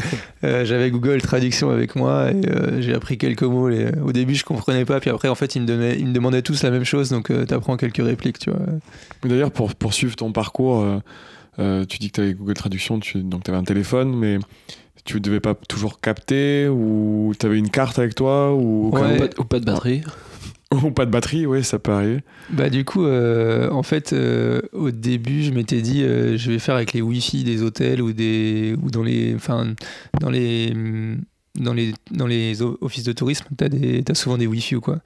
euh, 0.43 0.65
j'avais 0.65 0.91
Google 0.91 1.21
Traduction 1.21 1.69
avec 1.69 1.95
moi 1.95 2.31
et 2.31 2.49
euh, 2.49 2.81
j'ai 2.81 2.93
appris 2.93 3.17
quelques 3.17 3.43
mots. 3.43 3.69
Les- 3.69 3.97
Au 4.03 4.11
début, 4.11 4.35
je 4.35 4.43
comprenais 4.43 4.83
pas, 4.83 4.99
puis 4.99 5.09
après, 5.09 5.29
en 5.29 5.35
fait, 5.35 5.55
ils 5.55 5.61
me, 5.61 5.67
donnaient- 5.67 5.97
ils 5.97 6.07
me 6.07 6.13
demandaient 6.13 6.41
tous 6.41 6.63
la 6.63 6.69
même 6.71 6.83
chose, 6.83 7.09
donc 7.09 7.27
tu 7.27 7.45
t'apprends 7.45 7.77
quelques 7.77 8.03
répliques, 8.03 8.39
tu 8.39 8.49
vois. 8.49 8.59
D'ailleurs, 9.23 9.51
pour 9.51 9.73
poursuivre 9.73 10.17
ton 10.17 10.33
parcours, 10.33 10.81
euh, 10.81 10.97
euh, 11.59 11.85
tu 11.85 11.97
dis 11.99 12.09
que 12.09 12.15
tu 12.15 12.21
avais 12.21 12.33
Google 12.33 12.55
Traduction, 12.55 12.99
tu, 12.99 13.19
donc 13.23 13.45
tu 13.45 13.51
avais 13.51 13.59
un 13.59 13.63
téléphone, 13.63 14.13
mais 14.13 14.37
tu 15.05 15.21
devais 15.21 15.39
pas 15.39 15.53
toujours 15.55 16.01
capter 16.01 16.67
ou 16.67 17.33
tu 17.39 17.45
avais 17.45 17.57
une 17.57 17.69
carte 17.69 17.99
avec 17.99 18.15
toi 18.15 18.53
ou, 18.53 18.87
au 18.87 18.91
cas 18.91 18.99
Ouais. 19.01 19.15
Ou 19.15 19.17
pas, 19.19 19.27
de- 19.27 19.39
ou 19.39 19.43
pas 19.45 19.59
de 19.61 19.65
batterie. 19.65 20.01
pas 20.95 21.05
de 21.05 21.11
batterie, 21.11 21.45
oui, 21.45 21.63
ça 21.63 21.79
peut 21.79 21.91
arriver. 21.91 22.23
Bah 22.49 22.69
du 22.69 22.85
coup, 22.85 23.05
euh, 23.05 23.69
en 23.69 23.83
fait, 23.83 24.13
euh, 24.13 24.61
au 24.73 24.91
début, 24.91 25.43
je 25.43 25.51
m'étais 25.51 25.81
dit, 25.81 26.03
euh, 26.03 26.37
je 26.37 26.51
vais 26.51 26.59
faire 26.59 26.75
avec 26.75 26.93
les 26.93 27.01
Wi-Fi 27.01 27.43
des 27.43 27.61
hôtels 27.61 28.01
ou 28.01 28.13
des 28.13 28.75
ou 28.81 28.89
dans 28.89 29.03
les, 29.03 29.35
enfin, 29.35 29.73
dans 30.19 30.29
les 30.29 30.73
dans 31.59 31.73
les 31.73 31.93
dans 32.11 32.25
les 32.25 32.61
offices 32.63 33.03
de 33.03 33.11
tourisme, 33.13 33.45
des 33.59 34.01
t'as 34.03 34.15
souvent 34.15 34.37
des 34.39 34.47
Wi-Fi 34.47 34.75
ou 34.75 34.81
quoi. 34.81 34.99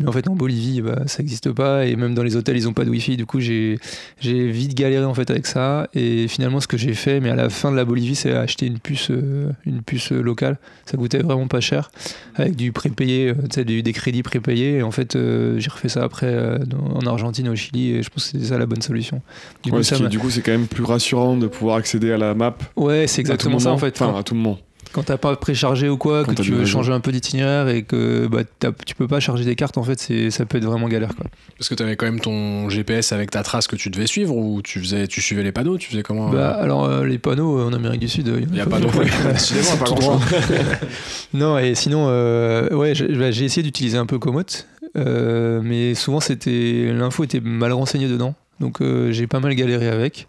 Mais 0.00 0.08
en 0.08 0.12
fait, 0.12 0.26
en 0.28 0.34
Bolivie, 0.34 0.80
bah, 0.80 1.02
ça 1.06 1.22
n'existe 1.22 1.52
pas 1.52 1.86
et 1.86 1.94
même 1.94 2.14
dans 2.14 2.24
les 2.24 2.34
hôtels, 2.34 2.56
ils 2.56 2.66
ont 2.66 2.72
pas 2.72 2.84
de 2.84 2.90
Wi-Fi. 2.90 3.16
Du 3.16 3.26
coup, 3.26 3.38
j'ai 3.38 3.78
vite 4.20 4.74
galéré 4.74 5.04
en 5.04 5.14
fait 5.14 5.30
avec 5.30 5.46
ça 5.46 5.88
et 5.94 6.26
finalement, 6.26 6.58
ce 6.60 6.66
que 6.66 6.76
j'ai 6.76 6.94
fait, 6.94 7.20
mais 7.20 7.30
à 7.30 7.36
la 7.36 7.48
fin 7.48 7.70
de 7.70 7.76
la 7.76 7.84
Bolivie, 7.84 8.16
c'est 8.16 8.32
acheter 8.32 8.66
une 8.66 8.80
puce 8.80 9.08
euh, 9.10 9.52
une 9.66 9.82
puce 9.82 10.10
euh, 10.10 10.20
locale. 10.20 10.58
Ça 10.84 10.96
coûtait 10.96 11.18
vraiment 11.20 11.46
pas 11.46 11.60
cher 11.60 11.92
avec 12.34 12.56
du 12.56 12.72
prépayé, 12.72 13.28
euh, 13.28 13.34
tu 13.34 13.54
sais, 13.54 13.64
du- 13.64 13.84
des 13.84 13.92
crédits 13.92 14.24
prépayés. 14.24 14.78
Et 14.78 14.82
en 14.82 14.90
fait, 14.90 15.14
euh, 15.14 15.60
j'ai 15.60 15.70
refait 15.70 15.88
ça 15.88 16.02
après 16.02 16.26
euh, 16.26 16.58
dans- 16.58 16.96
en 16.96 17.06
Argentine, 17.06 17.48
au 17.48 17.54
Chili, 17.54 17.90
et 17.92 18.02
je 18.02 18.10
pense 18.10 18.24
que 18.24 18.30
c'était 18.32 18.46
ça 18.46 18.58
la 18.58 18.66
bonne 18.66 18.82
solution. 18.82 19.22
Du 19.62 19.70
Ouais, 19.70 19.76
coup, 19.78 19.82
ce 19.84 19.94
c'est 20.30 20.42
quand 20.42 20.50
même 20.52 20.66
plus 20.66 20.82
rassurant 20.84 21.36
de 21.36 21.46
pouvoir 21.46 21.76
accéder 21.76 22.10
à 22.10 22.18
la 22.18 22.34
map. 22.34 22.56
Ouais, 22.74 23.06
c'est 23.06 23.20
exactement 23.20 23.60
ça 23.60 23.70
en 23.70 23.78
fait. 23.78 23.94
Enfin, 24.02 24.18
à 24.18 24.22
tout 24.24 24.34
moment. 24.34 24.58
Quand 24.94 25.02
t'as 25.02 25.16
pas 25.16 25.34
préchargé 25.34 25.88
ou 25.88 25.96
quoi, 25.96 26.24
Quand 26.24 26.34
que 26.34 26.42
tu 26.42 26.52
veux 26.52 26.64
changer 26.64 26.92
un 26.92 27.00
peu 27.00 27.10
d'itinéraire 27.10 27.68
et 27.68 27.82
que 27.82 28.28
bah, 28.28 28.42
tu 28.86 28.94
peux 28.94 29.08
pas 29.08 29.18
charger 29.18 29.44
des 29.44 29.56
cartes, 29.56 29.76
en 29.76 29.82
fait, 29.82 29.98
c'est 29.98 30.30
ça 30.30 30.46
peut 30.46 30.58
être 30.58 30.64
vraiment 30.64 30.88
galère. 30.88 31.14
Quoi. 31.16 31.26
Parce 31.58 31.68
que 31.68 31.74
tu 31.74 31.82
avais 31.82 31.96
quand 31.96 32.06
même 32.06 32.20
ton 32.20 32.68
GPS 32.68 33.12
avec 33.12 33.32
ta 33.32 33.42
trace 33.42 33.66
que 33.66 33.74
tu 33.74 33.90
devais 33.90 34.06
suivre 34.06 34.36
ou 34.36 34.62
tu, 34.62 34.78
faisais, 34.78 35.08
tu 35.08 35.20
suivais 35.20 35.42
les 35.42 35.50
panneaux 35.52 35.78
Tu 35.78 35.90
faisais 35.90 36.04
comment 36.04 36.30
Bah, 36.30 36.56
euh 36.58 36.62
alors, 36.62 36.84
euh, 36.84 37.04
les 37.04 37.18
panneaux 37.18 37.58
euh, 37.58 37.66
en 37.66 37.72
Amérique 37.72 38.00
du 38.00 38.08
Sud, 38.08 38.32
Il 38.40 38.52
n'y 38.52 38.60
a 38.60 38.66
pas 38.66 38.78
non 38.78 38.88
plus. 38.88 39.10
Décidément, 39.32 39.76
pas. 39.76 39.84
Non, 41.34 41.58
et 41.58 41.74
sinon, 41.74 42.06
euh, 42.08 42.70
ouais, 42.70 42.94
j'ai 42.94 43.08
bah, 43.08 43.32
j'ai 43.32 43.44
essayé 43.44 43.62
d'utiliser 43.62 43.98
un 43.98 44.06
peu 44.06 44.20
Komoot, 44.20 44.68
euh, 44.96 45.60
mais 45.62 45.94
souvent 45.94 46.20
c'était 46.20 46.92
l'info 46.92 47.24
était 47.24 47.40
mal 47.40 47.72
renseignée 47.72 48.08
dedans, 48.08 48.34
donc 48.60 48.80
euh, 48.80 49.12
j'ai 49.12 49.26
pas 49.26 49.40
mal 49.40 49.54
galéré 49.54 49.88
avec. 49.88 50.26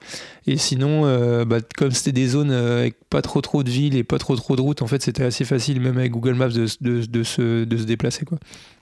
Et 0.48 0.58
sinon, 0.58 1.04
euh, 1.06 1.46
bah, 1.46 1.58
comme 1.78 1.92
c'était 1.92 2.12
des 2.12 2.28
zones 2.28 2.52
euh, 2.52 2.80
avec 2.82 2.96
pas 3.10 3.22
trop 3.22 3.42
trop 3.42 3.64
de 3.64 3.70
villes 3.70 3.96
et 3.96 4.04
pas 4.04 4.18
trop 4.20 4.36
trop 4.36 4.56
de 4.56 4.62
routes, 4.62 4.82
en 4.82 4.88
fait, 4.88 5.02
c'était 5.02 5.24
assez 5.24 5.46
facile, 5.46 5.80
même 5.82 5.98
avec 5.98 6.12
Google 6.12 6.34
Maps, 6.36 6.50
de, 6.50 6.66
de- 6.82 7.06
de 7.06 7.24
se, 7.24 7.64
de 7.64 7.78
se 7.78 7.84
déplacer, 7.84 8.26
quoi. 8.26 8.38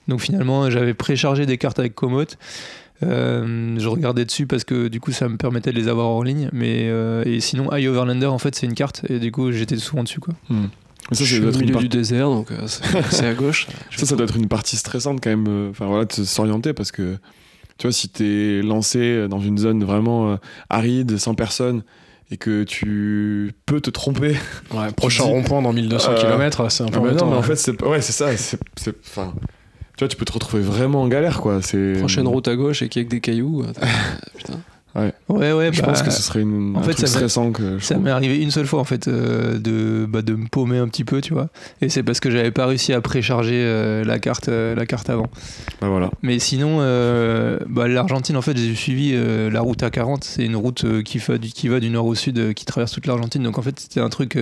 Donc 0.08 0.20
finalement, 0.20 0.68
j'avais 0.70 0.92
préchargé 0.94 1.46
des 1.46 1.56
cartes 1.58 1.78
avec 1.78 1.94
Komoot. 1.94 2.36
Euh, 3.02 3.74
je 3.78 3.88
regardais 3.88 4.24
dessus 4.24 4.46
parce 4.46 4.62
que 4.64 4.86
du 4.88 5.00
coup 5.00 5.10
ça 5.10 5.28
me 5.28 5.36
permettait 5.36 5.72
de 5.72 5.76
les 5.76 5.88
avoir 5.88 6.06
en 6.06 6.22
ligne 6.22 6.48
mais 6.52 6.82
euh, 6.88 7.24
et 7.26 7.40
sinon 7.40 7.74
iOverlander 7.76 8.26
en 8.26 8.38
fait 8.38 8.54
c'est 8.54 8.66
une 8.66 8.74
carte 8.74 9.02
et 9.10 9.18
du 9.18 9.32
coup 9.32 9.50
j'étais 9.50 9.76
souvent 9.76 10.04
dessus 10.04 10.20
quoi 10.20 10.32
Mais 10.48 10.56
ça, 11.10 11.24
Je 11.24 11.24
ça 11.24 11.24
suis 11.26 11.40
doit 11.40 11.48
au 11.48 11.52
être 11.54 11.60
une 11.60 11.76
du 11.76 11.88
désert, 11.88 12.28
donc 12.30 12.52
euh, 12.52 12.66
c'est 13.10 13.26
à 13.26 13.34
gauche. 13.34 13.66
Ça, 13.96 14.06
ça 14.06 14.14
doit 14.16 14.24
être 14.26 14.36
une 14.36 14.46
partie 14.48 14.76
stressante 14.76 15.20
quand 15.22 15.28
même. 15.30 15.46
euh, 15.48 15.70
Enfin 15.70 15.86
voilà, 15.86 16.04
de 16.04 16.12
s'orienter 16.12 16.72
parce 16.72 16.92
que 16.92 17.16
tu 17.78 17.86
vois, 17.86 17.92
si 17.92 18.08
t'es 18.08 18.60
lancé 18.62 19.26
dans 19.28 19.40
une 19.40 19.58
zone 19.58 19.84
vraiment 19.84 20.32
euh, 20.32 20.36
aride, 20.70 21.16
sans 21.18 21.34
personne, 21.34 21.82
et 22.30 22.36
que 22.36 22.62
tu 22.64 23.52
peux 23.66 23.80
te 23.80 23.90
tromper. 23.90 24.36
Ouais, 24.72 24.90
prochain 24.96 25.24
rond-point 25.24 25.60
dans 25.62 25.72
1200 25.72 26.12
Euh, 26.12 26.20
km, 26.20 26.70
c'est 26.70 26.82
un 26.84 26.86
peu 26.86 26.98
Ah, 26.98 27.00
mais 27.04 27.12
non, 27.12 27.26
mais 27.26 27.32
en 27.34 27.36
ouais. 27.36 27.42
fait, 27.42 27.56
c'est 27.56 27.82
ouais, 27.82 28.00
ça. 28.00 28.26
tu 28.76 28.92
vois, 29.98 30.08
tu 30.08 30.16
peux 30.16 30.24
te 30.24 30.32
retrouver 30.32 30.62
vraiment 30.62 31.02
en 31.02 31.08
galère, 31.08 31.40
quoi. 31.40 31.60
Prochaine 31.98 32.26
route 32.28 32.48
à 32.48 32.56
gauche 32.56 32.82
et 32.82 32.88
qu'il 32.88 33.02
y 33.02 33.04
a 33.04 33.06
que 33.06 33.10
des 33.10 33.20
cailloux. 33.20 33.62
euh, 33.62 33.72
Putain. 34.36 34.60
Ouais, 34.94 35.12
ouais, 35.52 35.70
Je 35.72 35.80
bah, 35.82 35.88
pense 35.88 36.02
que 36.02 36.10
ce 36.10 36.22
serait 36.22 36.42
une, 36.42 36.76
en 36.76 36.78
un 36.78 36.82
fait, 36.84 36.92
truc 36.94 36.98
ça 37.08 37.12
m'est- 37.12 37.18
stressant 37.28 37.50
que 37.50 37.78
je 37.78 37.84
Ça 37.84 37.98
m'est 37.98 38.10
arrivé 38.10 38.40
une 38.40 38.52
seule 38.52 38.66
fois 38.66 38.78
en 38.78 38.84
fait 38.84 39.08
euh, 39.08 39.58
de, 39.58 40.06
bah, 40.06 40.22
de 40.22 40.34
me 40.34 40.46
paumer 40.46 40.78
un 40.78 40.86
petit 40.86 41.04
peu, 41.04 41.20
tu 41.20 41.32
vois. 41.34 41.48
Et 41.80 41.88
c'est 41.88 42.04
parce 42.04 42.20
que 42.20 42.30
j'avais 42.30 42.52
pas 42.52 42.66
réussi 42.66 42.92
à 42.92 43.00
précharger 43.00 43.56
euh, 43.56 44.04
la 44.04 44.20
carte, 44.20 44.48
euh, 44.48 44.74
la 44.76 44.86
carte 44.86 45.10
avant. 45.10 45.26
Bah 45.80 45.88
voilà. 45.88 46.10
Mais 46.22 46.38
sinon, 46.38 46.78
bah, 47.68 47.88
l'Argentine, 47.88 48.36
en 48.36 48.42
fait, 48.42 48.56
j'ai 48.56 48.74
suivi 48.76 49.14
la 49.50 49.60
route 49.60 49.82
A40. 49.82 50.18
C'est 50.22 50.44
une 50.44 50.56
route 50.56 51.02
qui, 51.02 51.18
va 51.18 51.38
du, 51.38 51.48
qui 51.50 51.66
va 51.68 51.80
du 51.80 51.90
nord 51.90 52.06
au 52.06 52.14
sud, 52.14 52.54
qui 52.54 52.64
traverse 52.64 52.92
toute 52.92 53.06
l'Argentine. 53.06 53.42
Donc 53.42 53.58
en 53.58 53.62
fait, 53.62 53.78
c'était 53.80 54.00
un 54.00 54.08
truc 54.08 54.38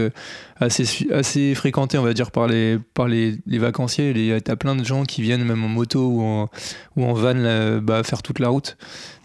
assez, 0.61 0.85
assez 1.13 1.55
fréquenté, 1.55 1.97
on 1.99 2.03
va 2.03 2.13
dire, 2.13 2.31
par 2.31 2.47
les, 2.47 2.79
par 2.95 3.09
les, 3.09 3.37
les 3.47 3.59
vacanciers. 3.59 4.13
Les- 4.13 4.41
T'as 4.43 4.57
plein 4.57 4.77
de 4.77 4.85
gens 4.85 5.05
qui 5.05 5.23
viennent 5.23 5.45
même 5.45 5.65
en 5.65 5.69
moto 5.69 6.07
ou 6.09 6.23
en, 6.23 6.49
ou 6.97 7.05
en 7.05 7.13
van 7.15 7.35
là, 7.35 7.81
bah, 7.81 8.03
faire 8.03 8.23
toute 8.23 8.39
la 8.39 8.49
route. 8.49 8.77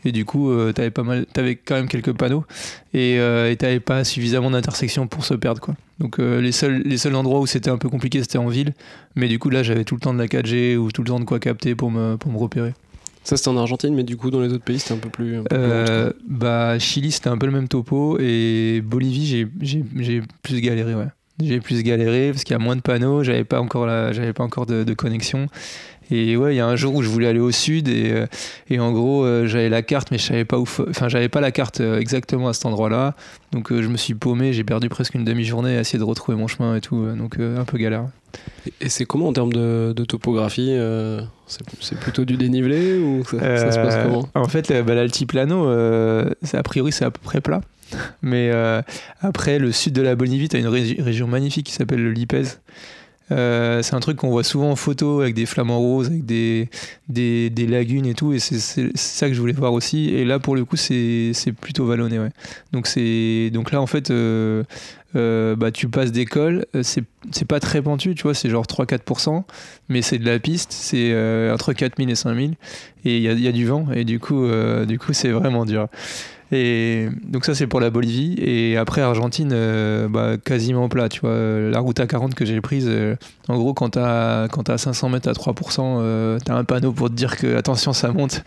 Et 0.07 0.11
du 0.13 0.23
coup, 0.23 0.49
euh, 0.51 0.71
t'avais 0.71 0.89
pas 0.89 1.03
mal, 1.03 1.25
t'avais 1.33 1.55
quand 1.55 1.75
même 1.75 1.87
quelques 1.89 2.13
panneaux 2.13 2.45
et 2.93 3.19
euh, 3.19 3.53
t'avais 3.55 3.81
pas 3.81 4.03
suffisamment 4.05 4.49
d'intersections 4.51 5.05
pour 5.07 5.25
se 5.25 5.33
perdre, 5.33 5.59
quoi. 5.59 5.75
Donc 5.99 6.19
euh, 6.19 6.39
les 6.39 6.51
seuls, 6.53 6.81
les 6.85 6.97
seuls 6.97 7.15
endroits 7.15 7.39
où 7.41 7.45
c'était 7.47 7.69
un 7.69 7.77
peu 7.77 7.89
compliqué, 7.89 8.21
c'était 8.21 8.37
en 8.37 8.47
ville. 8.47 8.73
Mais 9.15 9.27
du 9.27 9.37
coup, 9.39 9.49
là, 9.49 9.63
j'avais 9.63 9.83
tout 9.83 9.95
le 9.95 9.99
temps 10.01 10.13
de 10.13 10.19
la 10.19 10.27
4G 10.27 10.77
ou 10.77 10.91
tout 10.91 11.01
le 11.03 11.07
temps 11.09 11.19
de 11.19 11.25
quoi 11.25 11.39
capter 11.39 11.75
pour 11.75 11.91
me, 11.91 12.15
pour 12.15 12.31
me 12.31 12.37
repérer. 12.37 12.73
Ça, 13.23 13.35
c'était 13.35 13.49
en 13.49 13.57
Argentine, 13.57 13.93
mais 13.93 14.03
du 14.03 14.15
coup, 14.15 14.31
dans 14.31 14.39
les 14.39 14.53
autres 14.53 14.63
pays, 14.63 14.79
c'était 14.79 14.93
un 14.93 14.97
peu 14.99 15.09
plus. 15.09 15.35
un 15.39 15.43
peu 15.43 15.49
plus 15.49 15.57
Euh, 15.59 16.13
bah 16.29 16.79
Chili 16.79 17.11
c'était 17.11 17.27
un 17.27 17.37
peu 17.37 17.45
le 17.47 17.51
même 17.51 17.67
topo 17.67 18.17
et 18.21 18.81
Bolivie 18.85 19.25
j'ai- 19.25 19.47
j'ai 19.59 19.83
j'ai 19.97 20.21
plus 20.43 20.61
galéré 20.61 20.95
ouais. 20.95 21.07
J'ai 21.43 21.59
plus 21.59 21.83
galéré 21.83 22.31
parce 22.31 22.43
qu'il 22.45 22.53
y 22.53 22.55
a 22.55 22.59
moins 22.63 22.75
de 22.77 22.81
panneaux, 22.81 23.23
j'avais 23.23 23.43
pas 23.43 23.59
encore 23.61 23.85
la, 23.85 24.11
j'avais 24.13 24.33
pas 24.33 24.43
encore 24.43 24.65
de, 24.65 24.83
de 24.83 24.93
connexion. 24.93 25.47
Et 26.09 26.37
ouais, 26.37 26.53
il 26.53 26.57
y 26.57 26.61
a 26.61 26.65
un 26.67 26.75
jour 26.75 26.95
où 26.95 27.01
je 27.01 27.09
voulais 27.09 27.27
aller 27.27 27.39
au 27.39 27.51
sud 27.51 27.89
et, 27.89 28.11
euh, 28.11 28.25
et 28.69 28.79
en 28.79 28.91
gros 28.93 29.25
euh, 29.25 29.45
j'avais 29.47 29.67
la 29.69 29.81
carte 29.81 30.09
mais 30.11 30.17
je 30.17 30.23
savais 30.23 30.45
pas 30.45 30.57
où, 30.57 30.63
enfin 30.89 31.09
j'avais 31.09 31.27
pas 31.27 31.41
la 31.41 31.51
carte 31.51 31.81
euh, 31.81 31.99
exactement 31.99 32.47
à 32.47 32.53
cet 32.53 32.65
endroit-là. 32.65 33.13
Donc 33.51 33.73
je 33.73 33.87
me 33.87 33.97
suis 33.97 34.13
paumé, 34.13 34.53
j'ai 34.53 34.63
perdu 34.63 34.87
presque 34.89 35.15
une 35.15 35.25
demi-journée 35.25 35.77
à 35.77 35.81
essayer 35.81 35.99
de 35.99 36.03
retrouver 36.05 36.37
mon 36.37 36.47
chemin 36.47 36.75
et 36.75 36.81
tout, 36.81 37.05
donc 37.17 37.37
un 37.39 37.65
peu 37.65 37.77
galère. 37.77 38.05
Et 38.81 38.89
c'est 38.89 39.05
comment 39.05 39.27
en 39.29 39.33
termes 39.33 39.53
de, 39.53 39.93
de 39.95 40.05
topographie 40.05 40.69
euh, 40.71 41.21
C'est 41.47 41.97
plutôt 41.99 42.23
du 42.25 42.37
dénivelé 42.37 42.97
ou 42.99 43.23
ça, 43.25 43.39
ça 43.57 43.71
se 43.71 43.79
passe 43.79 43.97
comment? 44.03 44.27
En 44.35 44.47
fait, 44.47 44.71
bah, 44.83 44.95
l'altiplano, 44.95 45.67
euh, 45.69 46.29
a 46.53 46.63
priori, 46.63 46.91
c'est 46.91 47.05
à 47.05 47.11
peu 47.11 47.21
près 47.23 47.41
plat. 47.41 47.61
Mais 48.21 48.51
après, 49.21 49.59
le 49.59 49.71
sud 49.71 49.93
de 49.93 50.01
la 50.01 50.15
Bolivie, 50.15 50.49
tu 50.49 50.57
as 50.57 50.59
une 50.59 50.67
régi- 50.67 51.01
région 51.01 51.27
magnifique 51.27 51.67
qui 51.67 51.73
s'appelle 51.73 52.03
le 52.03 52.11
Lipèze. 52.11 52.59
Euh, 53.31 53.81
c'est 53.81 53.95
un 53.95 53.99
truc 53.99 54.17
qu'on 54.17 54.29
voit 54.29 54.43
souvent 54.43 54.71
en 54.71 54.75
photo 54.75 55.21
avec 55.21 55.35
des 55.35 55.45
flamants 55.45 55.79
roses, 55.79 56.07
avec 56.07 56.25
des, 56.25 56.69
des, 57.09 57.67
lagunes 57.67 58.05
et 58.05 58.13
tout. 58.13 58.33
Et 58.33 58.39
c'est 58.39 58.59
ça 58.95 59.27
que 59.27 59.33
je 59.33 59.39
voulais 59.39 59.53
voir 59.53 59.73
aussi. 59.73 60.09
Et 60.09 60.25
là, 60.25 60.39
pour 60.39 60.55
le 60.55 60.65
coup, 60.65 60.77
c'est 60.77 61.33
plutôt 61.59 61.85
vallonné. 61.85 62.19
Ouais. 62.19 62.31
Donc, 62.71 62.87
donc 63.53 63.71
là, 63.71 63.81
en 63.81 63.87
fait, 63.87 64.11
euh, 64.11 64.63
euh, 65.15 65.55
bah, 65.55 65.71
tu 65.71 65.87
passes 65.87 66.11
d'école. 66.11 66.65
euh, 66.75 66.83
C'est 66.83 67.45
pas 67.47 67.59
très 67.59 67.81
pentu, 67.81 68.13
tu 68.15 68.23
vois, 68.23 68.33
c'est 68.33 68.49
genre 68.49 68.65
3-4%. 68.65 69.43
Mais 69.89 70.01
c'est 70.01 70.19
de 70.19 70.25
la 70.25 70.39
piste. 70.39 70.71
C'est 70.71 71.11
euh, 71.11 71.53
entre 71.53 71.73
4000 71.73 72.09
et 72.09 72.15
5000 72.15 72.55
et 73.05 73.17
il 73.17 73.23
y 73.23 73.29
a, 73.29 73.33
y 73.33 73.47
a 73.47 73.51
du 73.51 73.65
vent 73.65 73.87
et 73.93 74.03
du 74.03 74.19
coup 74.19 74.45
du 74.85 74.99
coup 74.99 75.13
c'est 75.13 75.29
vraiment 75.29 75.65
dur 75.65 75.87
et 76.51 77.09
donc 77.23 77.43
ça 77.45 77.55
c'est 77.55 77.67
pour 77.67 77.81
la 77.81 77.89
Bolivie 77.89 78.35
et 78.39 78.77
après 78.77 79.01
Argentine 79.01 79.49
euh, 79.51 80.07
bah, 80.07 80.37
quasiment 80.37 80.87
plat 80.87 81.09
tu 81.09 81.19
vois 81.19 81.37
la 81.69 81.79
route 81.79 81.99
A40 81.99 82.33
que 82.33 82.45
j'ai 82.45 82.61
prise 82.61 82.85
euh, 82.87 83.15
en 83.49 83.57
gros 83.57 83.73
quand 83.73 83.89
t'as 83.91 84.47
quand 84.47 84.63
t'as 84.63 84.77
500 84.77 85.09
mètres 85.09 85.27
à 85.27 85.33
3% 85.33 85.79
euh, 85.81 86.39
t'as 86.43 86.55
un 86.55 86.63
panneau 86.63 86.93
pour 86.93 87.09
te 87.09 87.15
dire 87.15 87.35
que 87.35 87.55
attention 87.55 87.93
ça 87.93 88.11
monte 88.11 88.43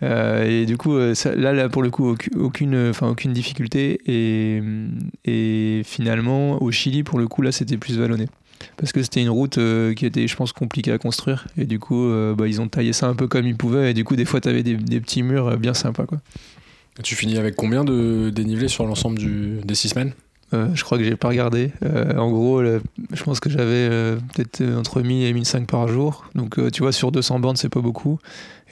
Euh, 0.00 0.44
et 0.44 0.64
du 0.64 0.76
coup 0.76 0.96
là, 0.96 1.52
là 1.52 1.68
pour 1.68 1.82
le 1.82 1.90
coup 1.90 2.14
aucune 2.36 2.90
enfin, 2.90 3.08
aucune 3.08 3.32
difficulté 3.32 3.98
et, 4.06 5.82
finalement 5.82 6.62
au 6.62 6.70
Chili 6.70 7.02
pour 7.02 7.18
le 7.18 7.26
coup 7.26 7.42
là 7.42 7.50
c'était 7.50 7.76
plus 7.76 7.98
vallonné 7.98 8.26
parce 8.76 8.92
que 8.92 9.02
c'était 9.02 9.20
une 9.20 9.28
route 9.28 9.58
qui 9.96 10.06
était, 10.06 10.28
je 10.28 10.36
pense, 10.36 10.52
compliquée 10.52 10.92
à 10.92 10.98
construire. 10.98 11.46
Et 11.56 11.64
du 11.64 11.78
coup, 11.78 12.12
bah, 12.36 12.48
ils 12.48 12.60
ont 12.60 12.66
taillé 12.66 12.92
ça 12.92 13.06
un 13.06 13.14
peu 13.14 13.28
comme 13.28 13.46
ils 13.46 13.56
pouvaient. 13.56 13.92
Et 13.92 13.94
du 13.94 14.02
coup, 14.02 14.16
des 14.16 14.24
fois, 14.24 14.40
tu 14.40 14.48
avais 14.48 14.64
des, 14.64 14.74
des 14.74 15.00
petits 15.00 15.22
murs 15.22 15.56
bien 15.58 15.74
sympas. 15.74 16.06
Quoi. 16.06 16.18
Tu 17.02 17.14
finis 17.14 17.36
avec 17.38 17.54
combien 17.56 17.84
de 17.84 18.30
dénivelé 18.30 18.68
sur 18.68 18.84
l'ensemble 18.86 19.18
des 19.64 19.74
six 19.74 19.88
semaines? 19.90 20.12
Euh, 20.54 20.68
je 20.74 20.82
crois 20.82 20.96
que 20.98 21.04
j'ai 21.04 21.14
pas 21.16 21.28
regardé. 21.28 21.72
Euh, 21.84 22.16
en 22.16 22.30
gros, 22.30 22.62
le- 22.62 22.80
je 23.12 23.22
pense 23.22 23.38
que 23.38 23.50
j'avais 23.50 23.66
euh, 23.90 24.16
peut-être 24.34 24.62
entre 24.76 25.02
1000 25.02 25.24
et 25.26 25.32
1005 25.32 25.66
par 25.66 25.88
jour. 25.88 26.24
Donc, 26.34 26.58
euh, 26.58 26.70
tu 26.70 26.82
vois, 26.82 26.90
sur 26.92 27.12
200 27.12 27.38
bornes, 27.38 27.56
c'est 27.56 27.68
pas 27.68 27.80
beaucoup. 27.82 28.18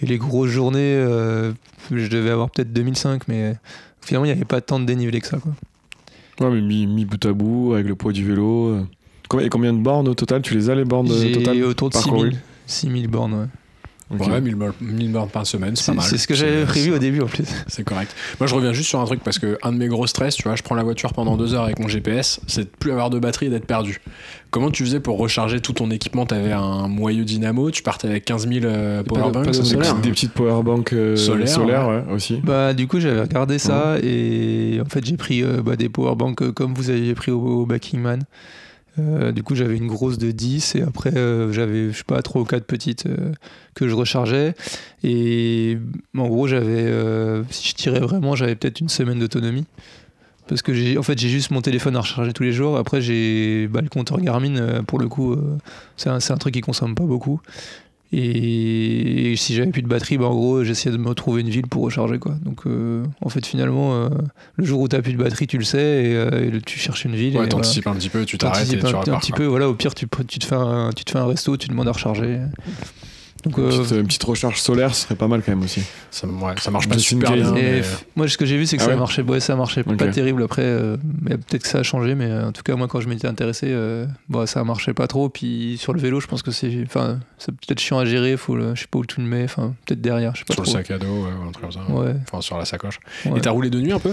Et 0.00 0.06
les 0.06 0.16
grosses 0.18 0.50
journées, 0.50 0.78
euh, 0.96 1.52
je 1.90 2.08
devais 2.08 2.30
avoir 2.30 2.50
peut-être 2.50 2.72
2005, 2.72 3.28
mais 3.28 3.56
finalement, 4.00 4.24
il 4.24 4.28
n'y 4.28 4.32
avait 4.34 4.44
pas 4.46 4.60
tant 4.62 4.80
de 4.80 4.86
dénivelé 4.86 5.20
que 5.20 5.26
ça. 5.26 5.38
Quoi. 5.38 5.52
Ouais, 6.40 6.54
mais 6.54 6.62
mis, 6.62 6.86
mis 6.86 7.04
bout 7.04 7.24
à 7.26 7.32
bout 7.32 7.74
avec 7.74 7.86
le 7.86 7.94
poids 7.94 8.12
du 8.12 8.24
vélo. 8.26 8.68
euh. 8.68 8.86
Et 9.40 9.48
combien 9.50 9.72
de 9.74 9.78
bornes 9.78 10.08
au 10.08 10.14
total? 10.14 10.40
Tu 10.42 10.54
les 10.54 10.70
as 10.70 10.74
les 10.74 10.84
bornes 10.84 11.08
J'ai 11.12 11.32
totales 11.32 11.62
autour 11.64 11.90
de 11.90 11.94
parcourues 11.94 12.30
6000, 12.30 12.40
6000 12.66 13.08
bornes. 13.08 13.34
ouais. 13.34 13.46
Ok. 14.08 14.24
Ouais, 14.28 14.40
1000 14.40 14.54
bornes- 14.54 14.72
1000 14.80 15.10
bornes 15.10 15.28
par 15.28 15.44
semaine, 15.46 15.74
c'est 15.74 15.86
pas 15.86 15.94
mal. 15.96 16.04
c'est 16.04 16.16
ce 16.16 16.28
que 16.28 16.34
j'avais 16.34 16.64
prévu 16.64 16.92
au 16.94 16.98
début 16.98 17.22
en 17.22 17.26
plus. 17.26 17.42
C'est 17.66 17.82
correct. 17.82 18.14
Moi, 18.38 18.46
je 18.46 18.54
reviens 18.54 18.72
juste 18.72 18.88
sur 18.88 19.00
un 19.00 19.04
truc 19.04 19.20
parce 19.24 19.40
que 19.40 19.58
un 19.64 19.72
de 19.72 19.78
mes 19.78 19.88
gros 19.88 20.06
stress, 20.06 20.36
tu 20.36 20.44
vois, 20.44 20.54
je 20.54 20.62
prends 20.62 20.76
la 20.76 20.84
voiture 20.84 21.12
pendant 21.12 21.36
deux 21.36 21.54
heures 21.54 21.64
avec 21.64 21.80
mon 21.80 21.88
GPS, 21.88 22.38
c'est 22.46 22.62
de 22.62 22.70
plus 22.78 22.92
avoir 22.92 23.10
de 23.10 23.18
batterie 23.18 23.46
et 23.46 23.50
d'être 23.50 23.66
perdu. 23.66 24.00
Comment 24.52 24.70
tu 24.70 24.84
faisais 24.84 25.00
pour 25.00 25.18
recharger 25.18 25.60
tout 25.60 25.72
ton 25.72 25.90
équipement? 25.90 26.24
T'avais 26.24 26.52
un 26.52 26.86
moyeu 26.86 27.24
dynamo, 27.24 27.72
tu 27.72 27.82
partais 27.82 28.06
avec 28.06 28.24
15 28.24 28.48
000 28.48 28.64
euh, 28.64 29.02
de- 29.02 29.08
powerbanks, 29.08 29.46
de 29.46 29.50
Des 29.50 29.64
solaire. 29.64 29.90
petites, 29.94 30.00
des 30.04 30.10
petites 30.10 30.32
powerbanks 30.32 30.92
euh, 30.92 31.16
Solaires, 31.16 31.48
solaires, 31.48 31.88
ouais, 31.88 32.04
aussi. 32.14 32.36
Bah 32.44 32.72
du 32.74 32.86
coup 32.86 33.00
j'avais 33.00 33.20
regardé 33.22 33.58
ça 33.58 33.96
et 34.02 34.80
en 34.80 34.88
fait 34.88 35.04
j'ai 35.04 35.16
pris 35.16 35.42
euh, 35.42 35.62
bah, 35.62 35.74
des 35.74 35.88
powerbanks 35.88 36.42
euh, 36.42 36.52
comme 36.52 36.74
vous 36.74 36.90
aviez 36.90 37.14
pris 37.14 37.32
au, 37.32 37.40
au 37.40 37.66
Backing 37.66 37.98
Man. 38.00 38.22
Euh, 38.98 39.32
du 39.32 39.42
coup 39.42 39.54
j'avais 39.54 39.76
une 39.76 39.86
grosse 39.86 40.16
de 40.18 40.30
10 40.30 40.76
et 40.76 40.82
après 40.82 41.14
euh, 41.16 41.52
j'avais 41.52 41.92
je 41.92 41.98
sais 41.98 42.04
pas 42.04 42.22
trois 42.22 42.40
ou 42.40 42.44
quatre 42.44 42.64
petites 42.64 43.06
euh, 43.06 43.32
que 43.74 43.88
je 43.88 43.94
rechargeais. 43.94 44.54
Et 45.04 45.78
en 46.16 46.28
gros 46.28 46.46
j'avais 46.46 46.90
si 47.50 47.68
je 47.68 47.74
tirais 47.74 48.00
vraiment 48.00 48.34
j'avais 48.34 48.56
peut-être 48.56 48.80
une 48.80 48.88
semaine 48.88 49.18
d'autonomie. 49.18 49.66
Parce 50.48 50.62
que 50.62 50.72
j'ai 50.72 50.96
en 50.96 51.02
fait 51.02 51.18
juste 51.18 51.50
mon 51.50 51.60
téléphone 51.60 51.96
à 51.96 52.00
recharger 52.00 52.32
tous 52.32 52.44
les 52.44 52.52
jours. 52.52 52.76
Après 52.76 53.00
j'ai 53.00 53.66
bah, 53.66 53.80
le 53.80 53.88
compteur 53.88 54.20
Garmin 54.20 54.82
pour 54.84 54.98
le 54.98 55.08
coup 55.08 55.36
c'est 55.96 56.08
un, 56.08 56.18
un 56.18 56.36
truc 56.36 56.54
qui 56.54 56.60
consomme 56.60 56.94
pas 56.94 57.04
beaucoup 57.04 57.40
et, 58.12 59.34
si 59.36 59.54
j'avais 59.54 59.70
plus 59.70 59.82
de 59.82 59.88
batterie, 59.88 60.16
bah 60.16 60.26
en 60.26 60.34
gros, 60.34 60.62
j'essayais 60.62 60.92
de 60.92 61.00
me 61.00 61.12
trouver 61.14 61.40
une 61.40 61.48
ville 61.48 61.66
pour 61.66 61.82
recharger. 61.82 62.18
Quoi. 62.18 62.36
Donc, 62.42 62.66
euh, 62.66 63.04
en 63.20 63.28
fait, 63.28 63.44
finalement, 63.44 63.94
euh, 63.94 64.08
le 64.56 64.64
jour 64.64 64.80
où 64.80 64.88
tu 64.88 65.00
plus 65.02 65.12
de 65.12 65.18
batterie, 65.18 65.46
tu 65.46 65.58
le 65.58 65.64
sais, 65.64 65.78
et, 65.78 66.16
euh, 66.16 66.54
et 66.54 66.60
tu 66.60 66.78
cherches 66.78 67.04
une 67.04 67.16
ville. 67.16 67.36
Ouais, 67.36 67.44
et 67.44 67.48
voilà. 67.48 67.48
t'anticipes 67.48 67.86
un 67.86 67.94
petit 67.94 68.08
peu, 68.08 68.24
tu 68.24 68.38
t'arrêtes 68.38 68.72
et 68.72 68.78
T'anticipes 68.78 69.02
tu 69.04 69.10
un, 69.10 69.14
un 69.14 69.18
petit 69.18 69.32
peu. 69.32 69.44
Voilà, 69.44 69.68
au 69.68 69.74
pire, 69.74 69.94
tu, 69.94 70.06
tu, 70.28 70.38
te 70.38 70.44
fais 70.44 70.54
un, 70.54 70.90
tu 70.94 71.04
te 71.04 71.10
fais 71.10 71.18
un 71.18 71.26
resto, 71.26 71.56
tu 71.56 71.68
demandes 71.68 71.88
à 71.88 71.92
recharger. 71.92 72.38
Donc, 73.46 73.58
Une 73.58 73.64
euh, 73.64 73.68
petite, 73.82 73.90
une 73.96 74.06
petite 74.06 74.24
recharge 74.24 74.60
solaire, 74.60 74.94
ce 74.94 75.02
serait 75.02 75.14
pas 75.14 75.28
mal 75.28 75.40
quand 75.42 75.52
même 75.52 75.62
aussi. 75.62 75.80
Ça, 76.10 76.26
ouais, 76.26 76.54
ça 76.60 76.70
marche 76.70 76.88
pas 76.88 76.98
super 76.98 77.32
bien. 77.32 77.52
mais- 77.52 77.80
f- 77.80 78.02
moi, 78.16 78.26
ce 78.28 78.36
que 78.36 78.44
j'ai 78.44 78.56
vu, 78.56 78.66
c'est 78.66 78.76
que 78.76 78.82
Ah 78.82 78.86
ça 78.86 78.90
ouais 78.90 78.96
marchait. 78.98 79.22
Ouais, 79.22 79.40
ça 79.40 79.54
marchait 79.56 79.82
pas 79.84 79.94
terrible. 80.08 80.42
Après, 80.42 80.62
euh, 80.62 80.96
mais 81.22 81.36
peut-être 81.38 81.62
que 81.62 81.68
ça 81.68 81.78
a 81.78 81.82
changé, 81.82 82.14
mais 82.14 82.26
euh, 82.26 82.48
en 82.48 82.52
tout 82.52 82.62
cas, 82.62 82.74
moi, 82.76 82.88
quand 82.88 83.00
je 83.00 83.08
m'étais 83.08 83.28
intéressé, 83.28 83.66
euh, 83.70 84.06
bah, 84.28 84.46
ça 84.46 84.64
marchait 84.64 84.94
pas 84.94 85.06
trop. 85.06 85.28
Puis 85.28 85.76
sur 85.78 85.92
le 85.92 86.00
vélo, 86.00 86.20
je 86.20 86.26
pense 86.26 86.42
que 86.42 86.50
c'est, 86.50 86.82
enfin, 86.86 87.20
c'est 87.38 87.52
peut-être 87.52 87.78
chiant 87.80 87.98
à 87.98 88.04
gérer. 88.04 88.36
Faut, 88.36 88.56
le, 88.56 88.74
je 88.74 88.80
sais 88.82 88.86
pas 88.90 88.98
où 88.98 89.04
tu 89.06 89.20
le 89.20 89.26
mets. 89.26 89.44
Enfin, 89.44 89.74
peut-être 89.86 90.00
derrière. 90.00 90.34
Je 90.34 90.40
sais 90.40 90.44
pas 90.44 90.54
Sur 90.54 90.64
le 90.64 90.68
sac 90.70 90.90
à 90.90 90.98
dos, 90.98 91.06
ouais, 91.06 91.30
ou 91.40 91.48
un 91.48 91.52
truc 91.52 91.62
comme 91.64 91.72
ça. 91.72 91.80
Ouais. 91.88 92.14
Enfin, 92.28 92.40
sur 92.40 92.58
la 92.58 92.64
sacoche. 92.64 92.98
ouais. 93.26 93.38
Et 93.38 93.40
t'as 93.40 93.50
roulé 93.50 93.70
de 93.70 93.80
nuit 93.80 93.92
un 93.92 94.00
peu? 94.00 94.12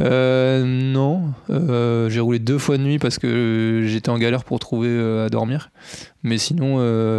Euh, 0.00 0.64
non, 0.64 1.32
Euh, 1.50 2.08
j'ai 2.08 2.20
roulé 2.20 2.38
deux 2.38 2.58
fois 2.58 2.78
de 2.78 2.82
nuit 2.82 2.98
parce 2.98 3.18
que 3.18 3.82
j'étais 3.86 4.08
en 4.08 4.18
galère 4.18 4.44
pour 4.44 4.58
trouver 4.58 4.88
euh, 4.88 5.26
à 5.26 5.28
dormir. 5.28 5.70
Mais 6.22 6.38
sinon, 6.38 6.76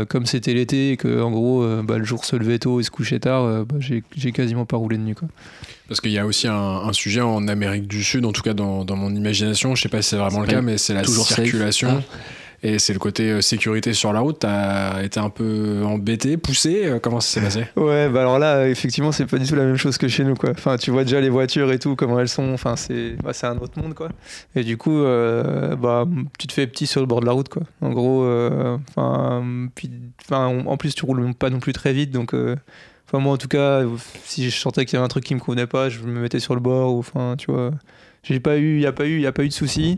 comme 0.08 0.26
c'était 0.26 0.54
l'été 0.54 0.92
et 0.92 0.98
que 0.98 1.22
en 1.22 1.32
gros, 1.32 1.66
bah, 1.84 1.98
le 1.98 2.04
jour 2.04 2.24
se 2.26 2.36
levait 2.36 2.60
tôt 2.60 2.80
et 2.80 2.84
se 2.84 2.92
couchait 2.92 3.20
tard, 3.20 3.66
bah, 3.66 3.76
j'ai 3.80 4.32
quasiment 4.32 4.66
pas 4.66 4.78
roulé 4.78 4.98
de 4.98 5.04
nuit. 5.04 5.16
Quoi. 5.16 5.28
Parce 5.88 6.00
qu'il 6.02 6.12
y 6.12 6.20
a 6.20 6.26
aussi 6.26 6.48
un, 6.48 6.54
un 6.54 6.94
sujet 6.94 7.22
en 7.22 7.48
Amérique 7.48 7.88
du 7.88 8.04
Sud, 8.04 8.26
en 8.26 8.32
tout 8.32 8.44
cas 8.44 8.54
dans, 8.54 8.86
dans 8.86 8.96
mon 8.96 9.14
imagination, 9.14 9.76
je 9.76 9.82
sais 9.82 9.90
pas 9.90 10.02
si 10.02 10.10
c'est 10.10 10.18
vraiment 10.18 10.42
le 10.42 10.48
cas, 10.48 10.62
mais 10.62 10.78
c'est 10.78 10.94
la 10.94 11.04
safe. 11.04 11.36
circulation. 11.36 12.04
Et 12.64 12.78
c'est 12.78 12.94
le 12.94 13.00
côté 13.00 13.32
euh, 13.32 13.42
sécurité 13.42 13.94
sur 13.94 14.14
la 14.14 14.20
route. 14.20 14.40
T'as 14.40 15.02
été 15.02 15.20
un 15.20 15.30
peu 15.32 15.82
embêté, 15.84 16.38
poussé. 16.38 16.86
euh, 16.86 17.00
Comment 17.00 17.20
ça 17.20 17.28
s'est 17.40 17.42
passé? 17.42 17.66
Ouais, 17.76 18.08
bah 18.08 18.22
alors 18.22 18.38
là, 18.38 18.68
effectivement, 18.70 19.12
c'est 19.12 19.26
pas 19.26 19.40
du 19.40 19.48
tout 19.48 19.56
la 19.56 19.66
même 19.66 19.78
chose 19.78 19.98
que 19.98 20.08
chez 20.08 20.24
nous, 20.24 20.36
quoi. 20.36 20.52
Enfin, 20.52 20.78
tu 20.78 20.92
vois 20.92 21.04
déjà 21.04 21.20
les 21.20 21.30
voitures 21.30 21.72
et 21.72 21.80
tout, 21.80 21.96
comment 21.96 22.20
elles 22.20 22.30
sont. 22.30 22.54
Enfin, 22.54 22.76
c'est 22.76 23.16
bah, 23.24 23.32
un 23.44 23.58
autre 23.58 23.82
monde, 23.82 23.96
quoi. 23.96 24.10
Et 24.56 24.64
du 24.64 24.78
coup, 24.78 25.00
euh, 25.00 25.76
bah, 25.76 26.06
tu 26.38 26.46
te 26.46 26.54
fais 26.54 26.68
petit 26.68 26.86
sur 26.86 27.02
le 27.02 27.08
bord 27.08 27.22
de 27.22 27.26
la 27.26 27.32
route, 27.32 27.50
quoi. 27.50 27.64
En 27.82 27.90
gros, 27.90 28.26
enfin, 28.96 29.42
en 30.66 30.78
plus, 30.78 30.94
tu 30.94 31.06
roules 31.06 31.34
pas 31.34 31.50
non 31.50 31.60
plus 31.60 31.74
très 31.74 31.94
vite, 31.94 32.12
donc. 32.12 32.34
Enfin, 32.34 33.20
moi, 33.22 33.34
en 33.34 33.38
tout 33.38 33.48
cas, 33.50 33.82
si 34.24 34.50
je 34.50 34.56
sentais 34.56 34.86
qu'il 34.86 34.94
y 34.94 34.98
avait 34.98 35.06
un 35.06 35.10
truc 35.10 35.24
qui 35.24 35.34
me 35.36 35.40
convenait 35.40 35.68
pas, 35.68 35.90
je 35.90 36.00
me 36.02 36.22
mettais 36.22 36.40
sur 36.40 36.54
le 36.54 36.62
bord, 36.62 36.94
ou 36.94 37.00
enfin, 37.00 37.36
tu 37.38 37.52
vois. 37.52 37.72
J'ai 38.24 38.40
pas 38.40 38.58
eu, 38.58 38.76
il 38.76 38.82
y 38.82 38.86
a 38.86 38.92
pas 38.92 39.06
eu, 39.08 39.20
il 39.20 39.26
a 39.26 39.32
pas 39.32 39.44
eu 39.44 39.48
de 39.50 39.54
soucis. 39.54 39.98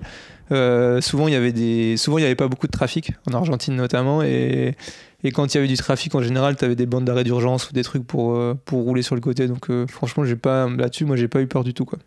Euh, 0.54 1.02
souvent, 1.02 1.28
il 1.28 1.34
y 1.34 1.38
avait 1.38 1.52
des, 1.52 1.98
souvent, 1.98 2.18
il 2.18 2.22
y 2.22 2.26
avait 2.26 2.36
pas 2.36 2.48
beaucoup 2.48 2.68
de 2.68 2.72
trafic 2.72 3.12
en 3.30 3.34
Argentine 3.34 3.76
notamment, 3.76 4.22
et 4.22 4.76
et 5.24 5.32
quand 5.32 5.54
il 5.54 5.58
y 5.58 5.58
avait 5.58 5.68
du 5.68 5.78
trafic 5.78 6.14
en 6.16 6.22
général, 6.22 6.56
tu 6.58 6.66
avais 6.66 6.76
des 6.76 6.86
bandes 6.86 7.06
d'arrêt 7.06 7.24
d'urgence 7.24 7.70
ou 7.70 7.74
des 7.74 7.84
trucs 7.84 8.06
pour, 8.06 8.36
euh, 8.36 8.58
pour 8.66 8.84
rouler 8.84 9.02
sur 9.02 9.16
le 9.16 9.22
côté. 9.22 9.48
Donc 9.48 9.70
euh, 9.70 9.88
franchement, 9.88 10.26
j'ai 10.26 10.36
pas 10.36 10.68
là-dessus, 10.70 11.06
moi 11.06 11.16
j'ai 11.16 11.30
pas 11.30 11.42
eu 11.42 11.48
peur 11.48 11.64
du 11.64 11.74
tout 11.74 11.86
quoi. 11.86 12.00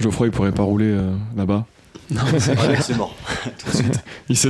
Geoffroy, 0.00 0.26
il 0.26 0.32
pourrait 0.32 0.52
pas 0.52 0.64
rouler 0.64 0.88
euh, 0.88 1.14
là-bas. 1.36 1.66
Non, 2.10 2.22
c'est 2.38 2.96
mort. 2.96 3.16
Tout 3.44 3.70
de 3.70 3.76
suite. 3.76 4.04
Il, 4.28 4.36
se... 4.36 4.48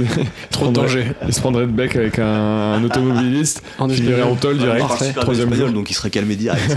Trop 0.50 0.68
de 0.68 0.72
danger. 0.72 1.06
il 1.26 1.32
se 1.32 1.40
prendrait 1.40 1.66
de 1.66 1.72
bec 1.72 1.96
avec 1.96 2.18
un, 2.18 2.26
un 2.26 2.84
automobiliste, 2.84 3.62
En 3.78 3.88
finirait 3.88 4.22
en 4.22 4.34
tôle 4.34 4.58
direct, 4.58 4.86
troisième 5.16 5.72
donc 5.72 5.88
il 5.90 5.94
serait 5.94 6.10
calmé 6.10 6.36
direct. 6.36 6.76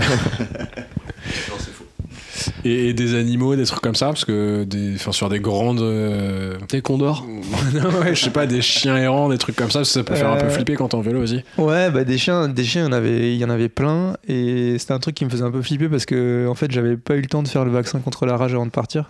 Et, 2.64 2.88
et 2.88 2.92
des 2.94 3.14
animaux, 3.14 3.56
des 3.56 3.64
trucs 3.64 3.80
comme 3.82 3.94
ça, 3.94 4.06
parce 4.06 4.24
que 4.24 4.64
des, 4.64 4.96
sur 4.98 5.28
des 5.28 5.40
grandes. 5.40 5.80
euh, 5.80 6.54
Des 6.68 6.80
condors. 6.82 7.26
non, 7.74 7.90
ouais, 8.00 8.14
je 8.14 8.24
sais 8.24 8.30
pas, 8.30 8.46
des 8.46 8.62
chiens 8.62 8.96
errants, 8.96 9.28
des 9.28 9.38
trucs 9.38 9.56
comme 9.56 9.70
ça, 9.70 9.84
ça 9.84 10.02
peut 10.02 10.14
faire 10.14 10.30
un 10.30 10.36
peu 10.36 10.46
Euh, 10.46 10.50
flipper 10.50 10.74
quand 10.74 10.88
t'es 10.88 10.94
en 10.96 11.00
vélo 11.00 11.22
aussi. 11.22 11.42
Ouais, 11.58 11.90
bah 11.90 12.04
des 12.04 12.18
chiens, 12.18 12.48
des 12.48 12.64
chiens, 12.64 12.82
il 12.86 13.34
y 13.36 13.44
en 13.44 13.50
avait, 13.50 13.68
plein 13.68 14.16
et 14.28 14.76
c'était 14.78 14.92
un 14.92 14.98
truc 14.98 15.14
qui 15.14 15.24
me 15.24 15.30
faisait 15.30 15.44
un 15.44 15.50
peu 15.50 15.62
flipper 15.62 15.88
parce 15.88 16.06
que 16.06 16.46
en 16.48 16.54
fait, 16.54 16.70
j'avais 16.70 16.96
pas 16.96 17.16
eu 17.16 17.20
le 17.20 17.26
temps 17.28 17.42
de 17.42 17.48
faire 17.48 17.64
le 17.64 17.70
vaccin 17.70 17.98
contre 18.00 18.26
la 18.26 18.36
rage 18.36 18.54
avant 18.54 18.66
de 18.66 18.70
partir. 18.70 19.08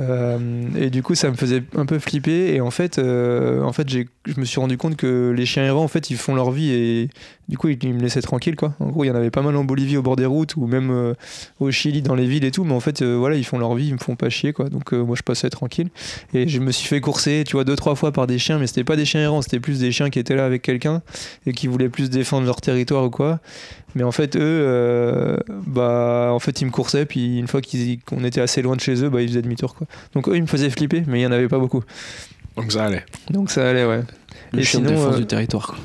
Euh, 0.00 0.38
et 0.76 0.90
du 0.90 1.02
coup, 1.04 1.14
ça 1.14 1.30
me 1.30 1.36
faisait 1.36 1.62
un 1.76 1.86
peu 1.86 1.98
flipper. 2.00 2.52
Et 2.54 2.60
en 2.60 2.70
fait, 2.72 2.98
euh, 2.98 3.62
en 3.62 3.72
fait, 3.72 3.88
je 3.88 4.00
me 4.40 4.44
suis 4.44 4.58
rendu 4.58 4.76
compte 4.76 4.96
que 4.96 5.32
les 5.36 5.46
chiens 5.46 5.64
errants, 5.64 5.84
en 5.84 5.88
fait, 5.88 6.10
ils 6.10 6.16
font 6.16 6.34
leur 6.34 6.50
vie 6.50 6.72
et 6.72 7.10
du 7.48 7.58
coup, 7.58 7.68
ils, 7.68 7.94
me 7.94 8.00
laissaient 8.00 8.22
tranquille, 8.22 8.56
quoi. 8.56 8.72
En 8.80 8.86
gros, 8.88 9.04
il 9.04 9.08
y 9.08 9.10
en 9.10 9.14
avait 9.14 9.30
pas 9.30 9.42
mal 9.42 9.54
en 9.56 9.64
Bolivie 9.64 9.96
au 9.98 10.02
bord 10.02 10.16
des 10.16 10.24
routes 10.24 10.56
ou 10.56 10.66
même 10.66 10.90
euh, 10.90 11.14
au 11.60 11.70
Chili 11.70 12.00
dans 12.00 12.14
les 12.14 12.26
villes 12.26 12.44
et 12.44 12.50
tout. 12.50 12.64
Mais 12.64 12.72
en 12.72 12.80
fait, 12.80 13.02
euh, 13.02 13.16
voilà, 13.16 13.36
ils 13.36 13.44
font 13.44 13.58
leur 13.58 13.74
vie, 13.74 13.88
ils 13.88 13.92
me 13.92 13.98
font 13.98 14.16
pas 14.16 14.30
chier, 14.30 14.52
quoi. 14.54 14.68
Donc, 14.70 14.92
euh, 14.94 15.02
moi, 15.04 15.14
je 15.16 15.22
passais 15.22 15.50
tranquille. 15.50 15.88
Et 16.32 16.48
je 16.48 16.58
me 16.60 16.72
suis 16.72 16.88
fait 16.88 17.00
courser, 17.00 17.44
tu 17.46 17.52
vois, 17.52 17.64
deux, 17.64 17.76
trois 17.76 17.94
fois 17.96 18.12
par 18.12 18.26
des 18.26 18.38
chiens, 18.38 18.58
mais 18.58 18.66
c'était 18.66 18.84
pas 18.84 18.96
des 18.96 19.04
chiens 19.04 19.20
errants, 19.22 19.42
c'était 19.42 19.60
plus 19.60 19.78
des 19.80 19.92
chiens 19.92 20.08
qui 20.10 20.18
étaient 20.18 20.36
là 20.36 20.46
avec 20.46 20.62
quelqu'un 20.62 21.02
et 21.46 21.52
qui 21.52 21.66
voulaient 21.66 21.88
plus 21.90 22.08
défendre 22.10 22.46
leur 22.46 22.60
territoire 22.62 23.04
ou 23.04 23.10
quoi. 23.10 23.40
Mais 23.94 24.02
en 24.02 24.10
fait, 24.12 24.36
eux, 24.36 24.40
euh, 24.42 25.36
bah, 25.66 26.30
en 26.32 26.38
fait, 26.38 26.60
ils 26.60 26.64
me 26.64 26.70
coursaient, 26.70 27.04
puis 27.06 27.38
une 27.38 27.46
fois 27.46 27.60
qu'ils- 27.60 28.00
qu'on 28.00 28.24
était 28.24 28.40
assez 28.40 28.62
loin 28.62 28.74
de 28.74 28.80
chez 28.80 29.04
eux, 29.04 29.08
bah, 29.10 29.20
ils 29.22 29.28
faisaient 29.28 29.42
demi-tour, 29.42 29.74
quoi. 29.74 29.86
Donc, 30.14 30.28
eux, 30.28 30.36
ils 30.36 30.42
me 30.42 30.46
faisaient 30.48 30.70
flipper, 30.70 31.04
mais 31.06 31.20
il 31.20 31.22
y 31.22 31.26
en 31.26 31.32
avait 31.32 31.48
pas 31.48 31.58
beaucoup. 31.58 31.82
Donc 32.56 32.70
ça 32.72 32.84
allait. 32.86 33.04
Donc, 33.30 33.50
ça 33.50 33.68
allait, 33.68 33.84
ouais. 33.84 34.00
Le 34.52 34.60
Et 34.60 34.62
chien 34.64 34.80
de 34.80 34.86
sinon, 34.88 34.98
défense 35.00 35.14
euh, 35.16 35.18
du 35.18 35.26
territoire. 35.26 35.66
quoi. 35.68 35.76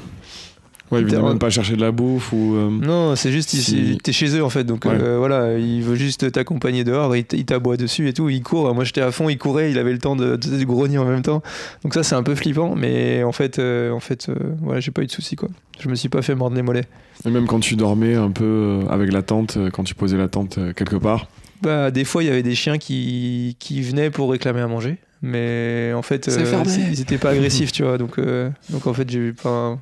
Ouais, 0.92 1.04
T'es- 1.06 1.22
même 1.22 1.38
pas 1.38 1.50
chercher 1.52 1.76
de 1.76 1.82
la 1.82 1.92
bouffe 1.92 2.34
ou. 2.34 2.56
euh, 2.56 2.70
Non, 2.72 3.16
c'est 3.16 3.32
juste, 3.32 3.54
il- 3.54 3.62
Si- 3.62 3.98
t'es 4.02 4.12
chez 4.12 4.36
eux 4.36 4.44
en 4.44 4.50
fait, 4.50 4.64
donc 4.64 4.86
Ouais. 4.86 4.92
euh, 5.00 5.18
voilà, 5.20 5.58
il 5.58 5.84
veut 5.84 5.94
juste 5.96 6.32
t'accompagner 6.32 6.84
dehors, 6.84 7.16
il 7.16 7.24
t'aboie 7.26 7.78
dessus 7.78 8.08
et 8.08 8.14
tout, 8.14 8.28
il 8.30 8.42
court. 8.42 8.74
Moi 8.74 8.84
j'étais 8.86 9.02
à 9.02 9.12
fond, 9.12 9.30
il 9.30 9.38
courait, 9.38 9.70
il 9.72 9.78
avait 9.78 9.92
le 9.92 10.00
temps 10.00 10.16
de, 10.16 10.36
de, 10.36 10.58
de 10.58 10.64
grogner 10.64 10.98
en 10.98 11.06
même 11.06 11.22
temps. 11.22 11.44
Donc 11.84 11.94
ça 11.94 12.02
c'est 12.04 12.16
un 12.16 12.24
peu 12.24 12.34
flippant, 12.34 12.74
mais 12.76 13.24
en 13.24 13.32
fait, 13.32 13.60
euh, 13.60 13.92
en 13.92 14.00
fait, 14.00 14.30
euh, 14.30 14.34
voilà, 14.64 14.80
j'ai 14.80 14.90
pas 14.92 15.04
eu 15.04 15.06
de 15.06 15.12
soucis 15.12 15.36
quoi. 15.36 15.50
Je 15.80 15.88
me 15.90 15.96
suis 15.96 16.10
pas 16.10 16.22
fait 16.24 16.34
mordre 16.34 16.56
les 16.56 16.64
mollets. 16.64 16.86
Et 17.26 17.30
même 17.30 17.46
quand 17.46 17.60
tu 17.60 17.76
dormais 17.76 18.16
un 18.16 18.32
peu 18.32 18.80
avec 18.90 19.12
la 19.12 19.22
tente, 19.22 19.58
quand 19.72 19.84
tu 19.84 19.94
posais 19.94 20.18
la 20.18 20.28
tente 20.28 20.58
quelque 20.76 20.96
part? 20.96 21.28
Bah 21.62 21.92
des 21.92 22.04
fois 22.06 22.24
il 22.24 22.28
y 22.28 22.30
avait 22.32 22.42
des 22.44 22.56
chiens 22.56 22.78
qui, 22.80 23.58
qui 23.60 23.82
venaient 23.82 24.10
pour 24.10 24.32
réclamer 24.32 24.62
à 24.62 24.68
manger, 24.68 24.98
mais 25.22 25.92
en 25.94 26.02
fait, 26.02 26.28
ils 26.28 27.02
étaient 27.02 27.18
pas 27.18 27.30
agressifs, 27.32 27.72
tu 27.72 27.84
vois. 27.84 27.98
Donc, 27.98 28.18
euh, 28.18 28.50
donc 28.70 28.88
en 28.88 28.94
fait 28.94 29.10
j'ai 29.10 29.20
eu 29.20 29.34
pas, 29.34 29.78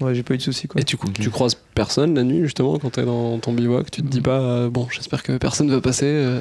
ouais, 0.00 0.14
j'ai 0.14 0.22
pas 0.22 0.34
eu 0.34 0.36
de 0.38 0.42
soucis 0.42 0.68
quoi. 0.68 0.80
Et 0.80 0.84
tu, 0.84 0.96
tu 1.14 1.30
croises 1.30 1.56
personne 1.74 2.14
la 2.14 2.22
nuit 2.22 2.42
justement 2.42 2.78
quand 2.78 2.90
t'es 2.90 3.04
dans 3.04 3.38
ton 3.38 3.52
bivouac? 3.52 3.90
Tu 3.90 4.02
te 4.02 4.06
dis 4.06 4.20
pas, 4.20 4.40
euh, 4.40 4.70
bon, 4.70 4.86
j'espère 4.90 5.22
que 5.22 5.36
personne 5.38 5.70
va 5.70 5.80
passer. 5.80 6.06
euh, 6.06 6.40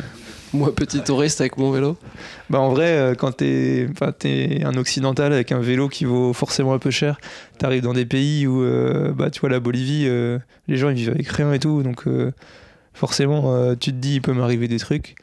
moi, 0.54 0.74
petit 0.74 1.02
touriste 1.02 1.42
avec 1.42 1.58
mon 1.58 1.72
vélo? 1.72 1.98
Bah 2.50 2.60
en 2.60 2.70
vrai, 2.70 2.92
euh, 2.92 3.16
quand 3.16 3.34
t'es 3.34 3.88
enfin, 3.92 4.14
t'es 4.18 4.62
un 4.64 4.76
occidental 4.78 5.34
avec 5.34 5.52
un 5.52 5.60
vélo 5.60 5.90
qui 5.90 6.06
vaut 6.06 6.32
forcément 6.32 6.74
un 6.74 6.80
peu 6.80 6.92
cher, 6.92 7.18
t'arrives 7.58 7.84
dans 7.84 7.94
des 7.94 8.06
pays 8.06 8.48
où, 8.48 8.64
euh, 8.64 9.12
bah, 9.12 9.30
tu 9.30 9.42
vois, 9.42 9.50
la 9.50 9.60
Bolivie, 9.60 10.06
euh, 10.08 10.40
les 10.68 10.78
gens 10.78 10.90
ils 10.90 10.96
vivent 10.96 11.10
avec 11.10 11.28
rien 11.28 11.52
et 11.52 11.60
tout, 11.60 11.84
donc 11.84 12.08
euh, 12.08 12.32
forcément, 12.94 13.54
euh, 13.54 13.76
tu 13.78 13.92
te 13.92 13.98
dis, 13.98 14.16
il 14.16 14.22
peut 14.22 14.34
m'arriver 14.34 14.68
des 14.70 14.80
trucs. 14.80 15.16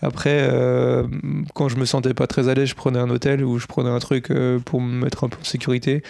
Après, 0.00 0.46
euh, 0.48 1.08
quand 1.54 1.68
je 1.68 1.76
me 1.76 1.84
sentais 1.84 2.14
pas 2.14 2.28
très 2.28 2.48
à 2.48 2.54
l'aise, 2.54 2.68
je 2.68 2.76
prenais 2.76 3.00
un 3.00 3.10
hôtel 3.10 3.44
ou 3.44 3.58
je 3.58 3.66
prenais 3.66 3.90
un 3.90 3.98
truc 3.98 4.30
euh, 4.30 4.60
pour 4.60 4.80
me 4.80 5.04
mettre 5.04 5.24
un 5.24 5.28
peu 5.28 5.38
en 5.40 5.44
sécurité. 5.44 6.02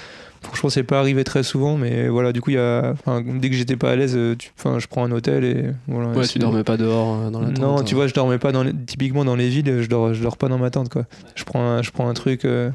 Franchement, 0.42 0.70
c'est 0.70 0.82
pas 0.84 0.98
arrivé 1.00 1.24
très 1.24 1.42
souvent, 1.42 1.76
mais 1.76 2.08
voilà, 2.08 2.32
du 2.32 2.40
coup, 2.40 2.50
il 2.50 2.54
y 2.54 2.58
a, 2.58 2.94
dès 3.40 3.50
que 3.50 3.56
j'étais 3.56 3.76
pas 3.76 3.90
à 3.90 3.96
l'aise, 3.96 4.14
euh, 4.16 4.36
je 4.78 4.86
prends 4.86 5.04
un 5.04 5.10
hôtel 5.12 5.44
et 5.44 5.64
voilà. 5.88 6.10
Ouais, 6.10 6.24
Et 6.24 6.28
tu 6.28 6.38
dormais 6.38 6.64
pas 6.64 6.76
dehors 6.76 7.22
euh, 7.26 7.30
dans 7.30 7.40
la 7.40 7.48
tente. 7.48 7.58
non, 7.58 7.82
tu 7.82 7.94
vois, 7.94 8.06
je 8.06 8.14
dormais 8.14 8.38
pas 8.38 8.52
dans 8.52 8.62
les- 8.62 8.72
typiquement 8.72 9.24
dans 9.24 9.34
les 9.36 9.48
villes, 9.48 9.82
je 9.82 9.88
dors, 9.88 10.14
je 10.14 10.22
dors 10.22 10.36
pas 10.36 10.48
dans 10.48 10.58
ma 10.58 10.70
tente 10.70 10.88
quoi. 10.90 11.04
Je 11.34 11.44
prends 11.44 11.60
un, 11.62 11.82
je 11.82 11.90
prends 11.90 12.08
un 12.08 12.14
truc 12.14 12.44
euh, 12.44 12.70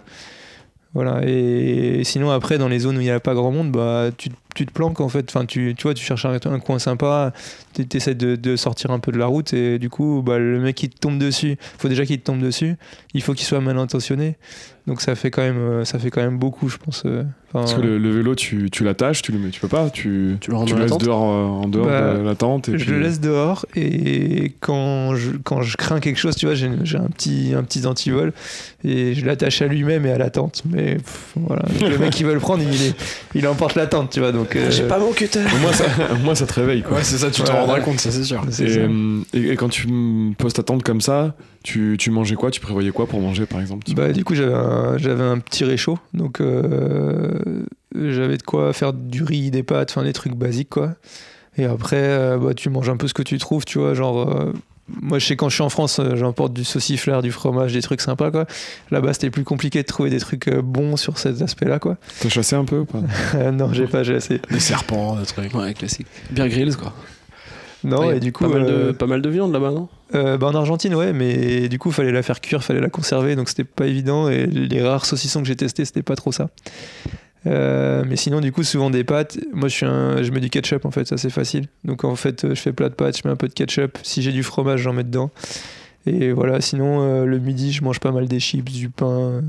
voilà 0.94 1.22
et, 1.26 2.04
sinon 2.04 2.30
après 2.30 2.58
dans 2.58 2.68
les 2.68 2.80
zones 2.80 2.98
où 2.98 3.02
il 3.02 3.08
y 3.08 3.12
a 3.12 3.20
pas 3.20 3.34
grand 3.34 3.52
monde, 3.52 3.72
bah 3.72 4.10
tu, 4.16 4.30
tu 4.54 4.66
te 4.66 4.72
planques 4.72 5.00
en 5.02 5.10
fait, 5.10 5.26
enfin 5.30 5.46
tu, 5.46 5.74
tu 5.78 5.84
vois, 5.84 5.94
tu 5.94 6.04
cherches 6.04 6.26
un, 6.26 6.34
un 6.46 6.60
coin 6.60 6.80
sympa, 6.80 7.34
tu 7.74 7.86
essaies 7.98 8.16
de, 8.16 8.36
de 8.36 8.56
sortir 8.56 8.92
un 8.92 9.00
peu 9.00 9.12
de 9.12 9.18
la 9.18 9.26
route 9.26 9.54
et 9.54 9.80
du 9.80 9.90
coup 9.90 10.22
bah, 10.26 10.38
le 10.40 10.60
mec 10.60 10.76
qui 10.76 10.90
te 10.90 10.98
tombe 11.00 11.18
dessus, 11.20 11.58
faut 11.78 11.90
déjà 11.90 12.06
qu'il 12.06 12.20
te 12.20 12.26
tombe 12.26 12.40
dessus, 12.40 12.76
il 13.14 13.22
faut 13.22 13.34
qu'il 13.34 13.46
soit 13.46 13.62
mal 13.62 13.78
intentionné. 13.78 14.38
Donc 14.86 15.00
ça 15.00 15.16
fait 15.16 15.32
quand 15.32 15.42
même 15.42 15.58
euh, 15.58 15.86
ça 15.86 15.98
fait 15.98 16.10
quand 16.10 16.20
même 16.22 16.38
beaucoup 16.38 16.68
je 16.68 16.76
pense 16.76 17.04
euh, 17.06 17.22
enfin, 17.54 17.60
Parce 17.62 17.74
que 17.76 17.80
le, 17.80 17.98
le 17.98 18.10
vélo, 18.12 18.36
tu, 18.36 18.70
tu 18.70 18.84
l'attaches, 18.84 19.22
tu 19.22 19.32
le 19.32 19.40
mets, 19.40 19.50
tu 19.50 19.62
peux 19.62 19.70
pas, 19.70 19.90
tu, 19.90 20.36
Tu 20.42 20.52
le 20.52 20.66
tu 20.66 20.74
dans 20.74 20.80
laisses 20.80 20.98
dehors, 20.98 21.24
euh, 21.24 21.46
en 21.64 21.68
dehors 21.70 21.86
Bah, 21.86 22.16
de 22.16 22.20
la 22.22 22.36
tente. 22.36 22.68
Et 22.68 22.78
je 22.78 22.84
puis- 22.84 22.94
le 22.94 23.00
laisse 23.00 23.22
dehors 23.22 23.66
et 23.78 24.52
quand 24.60 25.16
je, 25.16 25.32
quand 25.42 25.62
je 25.62 25.78
crains 25.78 26.02
quelque 26.02 26.20
chose, 26.20 26.36
tu 26.36 26.48
vois, 26.48 26.56
j'ai 26.56 26.70
j'ai 26.84 26.98
un 26.98 27.08
petit, 27.08 27.54
un 27.56 27.64
petit 27.64 27.86
antivol 27.88 28.34
et 28.84 29.14
je 29.14 29.26
l'attache 29.26 29.62
à 29.62 29.68
lui-même 29.68 30.06
et 30.06 30.12
à 30.12 30.18
la 30.18 30.30
tente. 30.30 30.64
Mais 30.70 30.96
pff, 30.96 31.32
voilà, 31.38 31.64
le 31.82 31.98
mec 31.98 32.10
qui 32.10 32.26
veut 32.26 32.34
le 32.34 32.42
prendre, 32.42 32.62
il, 32.62 32.94
il 33.36 33.48
emporte 33.48 33.76
la 33.76 33.88
tente, 33.88 34.10
tu 34.12 34.20
vois. 34.20 34.34
Donc, 34.34 34.43
euh, 34.56 34.72
J'ai 34.72 34.88
pas 34.88 35.00
mon 35.00 35.12
cutter 35.12 35.40
Au 35.40 35.58
moins, 35.60 35.72
ça, 35.74 35.86
moins, 36.24 36.36
ça 36.36 36.46
te 36.46 36.54
réveille. 36.54 36.82
Quoi. 36.84 36.98
Ouais, 36.98 37.04
c'est 37.04 37.18
ça, 37.18 37.30
tu 37.32 37.42
Ouais. 37.42 37.48
t'en 37.48 37.60
rendras 37.62 37.80
compte, 37.82 38.00
ça 38.00 38.12
c'est 38.12 38.24
sûr. 38.24 38.42
Et, 38.60 38.78
euh, 38.78 39.22
et- 39.34 39.50
et 39.52 39.56
quand 39.56 39.70
tu 39.70 39.88
poses 40.38 40.54
ta 40.54 40.64
tente 40.64 40.84
comme 40.84 41.02
ça, 41.02 41.36
tu, 41.64 41.96
tu 42.00 42.12
mangeais 42.12 42.36
quoi? 42.36 42.52
Tu 42.52 42.60
prévoyais 42.60 42.92
quoi 42.92 43.08
pour 43.08 43.20
manger, 43.22 43.46
par 43.46 43.62
exemple? 43.62 43.86
Bah, 43.96 44.12
du 44.12 44.24
coup, 44.24 44.36
j'avais 44.36 44.54
un, 44.54 44.98
j'avais 44.98 45.24
un 45.24 45.40
petit 45.40 45.64
réchaud. 45.64 45.98
Donc, 46.14 46.42
euh, 46.42 47.32
j'avais 47.96 48.38
de 48.38 48.44
quoi 48.44 48.74
faire 48.74 48.94
du 48.94 49.24
riz, 49.24 49.52
des 49.52 49.64
pâtes, 49.64 49.92
enfin, 49.92 50.04
des 50.04 50.14
trucs 50.14 50.34
basiques, 50.36 50.70
quoi. 50.70 50.94
Et 51.58 51.66
après, 51.66 51.98
euh, 52.00 52.38
bah, 52.38 52.54
tu 52.56 52.70
manges 52.70 52.90
un 52.90 52.98
peu 52.98 53.08
ce 53.08 53.14
que 53.14 53.22
tu 53.24 53.38
trouves, 53.38 53.66
tu 53.66 53.78
vois. 53.80 53.94
Genre, 53.94 54.30
euh, 54.30 54.52
moi, 54.90 55.18
je 55.18 55.26
sais 55.26 55.36
quand 55.36 55.50
je 55.50 55.56
suis 55.56 55.64
en 55.64 55.70
France, 55.70 56.00
euh, 56.00 56.16
j'emporte 56.16 56.54
du 56.54 56.64
sauciflard, 56.64 57.22
du 57.22 57.32
fromage, 57.32 57.74
des 57.74 57.82
trucs 57.82 58.02
sympas, 58.02 58.32
quoi. 58.32 58.46
Là-bas, 58.92 59.14
c'était 59.14 59.30
plus 59.30 59.46
compliqué 59.46 59.82
de 59.82 59.88
trouver 59.88 60.10
des 60.10 60.20
trucs 60.20 60.50
euh, 60.50 60.62
bons 60.62 60.98
sur 60.98 61.18
cet 61.18 61.42
aspect-là, 61.42 61.80
quoi. 61.80 61.98
T'as 62.20 62.30
chassé 62.30 62.56
un 62.56 62.66
peu 62.66 62.80
ou 62.80 62.86
pas? 62.86 63.00
Non, 63.52 63.72
j'ai 63.72 63.88
pas, 63.88 64.00
assez. 64.00 64.42
Des 64.52 64.60
serpents, 64.60 65.16
des 65.16 65.26
trucs. 65.26 65.54
Ouais, 65.54 65.74
classique. 65.74 66.08
Beer 66.32 66.50
Grylls, 66.50 66.76
quoi. 66.76 66.94
Non, 67.84 68.08
Ouais, 68.08 68.18
et 68.18 68.20
du 68.20 68.32
coup, 68.32 68.46
pas, 68.46 68.50
mal 68.50 68.66
de, 68.66 68.74
euh, 68.74 68.94
pas 68.94 69.08
mal 69.08 69.22
de 69.22 69.30
viande 69.30 69.52
là-bas, 69.52 69.72
non? 69.72 69.90
euh, 70.16 70.38
bah, 70.38 70.48
en 70.48 70.56
Argentine, 70.56 70.96
ouais, 70.96 71.12
mais 71.12 71.68
du 71.68 71.80
coup, 71.80 71.92
fallait 71.92 72.12
la 72.12 72.24
faire 72.24 72.40
cuire, 72.40 72.64
fallait 72.64 72.80
la 72.80 72.90
conserver, 72.90 73.36
donc 73.36 73.50
c'était 73.50 73.64
pas 73.64 73.88
évident. 73.88 74.30
Et 74.30 74.46
les 74.46 74.82
rares 74.82 75.06
saucissons 75.06 75.42
que 75.42 75.48
j'ai 75.48 75.56
testés, 75.56 75.86
c'était 75.86 76.04
pas 76.04 76.16
trop 76.16 76.32
ça. 76.32 76.50
Euh, 77.46 78.04
mais 78.08 78.16
sinon, 78.16 78.40
du 78.42 78.52
coup, 78.52 78.64
souvent 78.64 78.90
des 78.90 79.04
pâtes. 79.04 79.38
Moi, 79.54 79.68
je, 79.68 79.76
suis 79.76 79.86
un, 79.86 80.22
je 80.24 80.32
mets 80.32 80.40
du 80.40 80.50
ketchup 80.50 80.86
en 80.86 80.92
fait, 80.92 81.06
ça 81.06 81.18
c'est 81.18 81.30
facile. 81.30 81.68
Donc 81.84 82.04
en 82.04 82.16
fait, 82.16 82.46
euh, 82.46 82.56
je 82.56 82.62
fais 82.62 82.74
plat 82.74 82.90
de 82.90 82.96
pâtes, 82.96 83.18
je 83.22 83.28
mets 83.28 83.34
un 83.34 83.38
peu 83.38 83.48
de 83.48 83.54
ketchup. 83.54 83.98
Si 84.04 84.22
j'ai 84.22 84.32
du 84.32 84.44
fromage, 84.44 84.82
j'en 84.82 84.94
mets 84.94 85.04
dedans. 85.04 85.32
Et 86.06 86.32
voilà, 86.32 86.60
sinon, 86.62 87.02
euh, 87.02 87.26
le 87.26 87.40
midi, 87.40 87.72
je 87.72 87.84
mange 87.84 88.00
pas 88.00 88.12
mal 88.12 88.28
des 88.28 88.40
chips, 88.40 88.72
du 88.72 88.90
pain. 88.90 89.42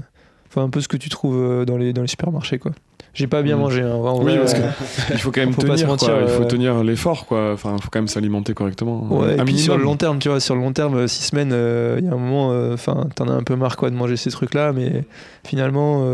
Enfin, 0.54 0.64
un 0.66 0.70
peu 0.70 0.80
ce 0.80 0.86
que 0.88 0.96
tu 0.96 1.08
trouves 1.08 1.36
euh, 1.36 1.64
dans 1.64 1.76
les, 1.76 1.92
dans 1.92 2.02
les 2.02 2.06
supermarchés, 2.08 2.58
quoi. 2.58 2.70
J'ai 3.12 3.26
pas 3.28 3.42
bien 3.42 3.56
Mm. 3.56 3.60
mangé, 3.60 3.82
hein, 3.82 3.92
en 3.94 4.18
Oui, 4.18 4.24
vrai, 4.32 4.38
parce 4.38 4.54
euh, 4.54 4.58
que 4.58 5.12
il 5.14 5.18
faut 5.20 5.30
quand 5.30 5.40
même 5.44 5.52
Faut 5.52 5.62
tenir, 5.62 5.86
mentir, 5.86 6.08
quoi. 6.08 6.18
Il 6.22 6.28
faut 6.28 6.42
euh, 6.42 6.46
tenir 6.46 6.82
l'effort, 6.84 7.26
quoi. 7.26 7.52
Enfin, 7.54 7.74
il 7.76 7.82
faut 7.82 7.88
quand 7.90 7.98
même 8.00 8.08
s'alimenter 8.08 8.54
correctement. 8.54 9.04
Ouais, 9.10 9.34
et 9.36 9.42
puis 9.44 9.58
sur 9.58 9.76
le 9.76 9.84
long 9.84 9.96
terme, 9.96 10.18
tu 10.18 10.28
vois, 10.28 10.40
sur 10.40 10.54
le 10.56 10.60
long 10.60 10.72
terme, 10.72 10.94
euh, 10.96 11.06
six 11.08 11.24
semaines, 11.24 11.50
euh, 11.52 11.96
il 11.98 12.04
y 12.04 12.08
a 12.08 12.12
un 12.12 12.16
moment, 12.16 12.50
euh, 12.52 12.74
enfin, 12.74 13.06
t'en 13.14 13.28
as 13.28 13.32
un 13.32 13.42
peu 13.44 13.54
marre 13.56 13.76
quoi 13.76 13.90
de 13.90 13.94
manger 13.96 14.16
ces 14.16 14.30
trucs-là, 14.30 14.72
mais 14.72 15.04
finalement, 15.46 16.04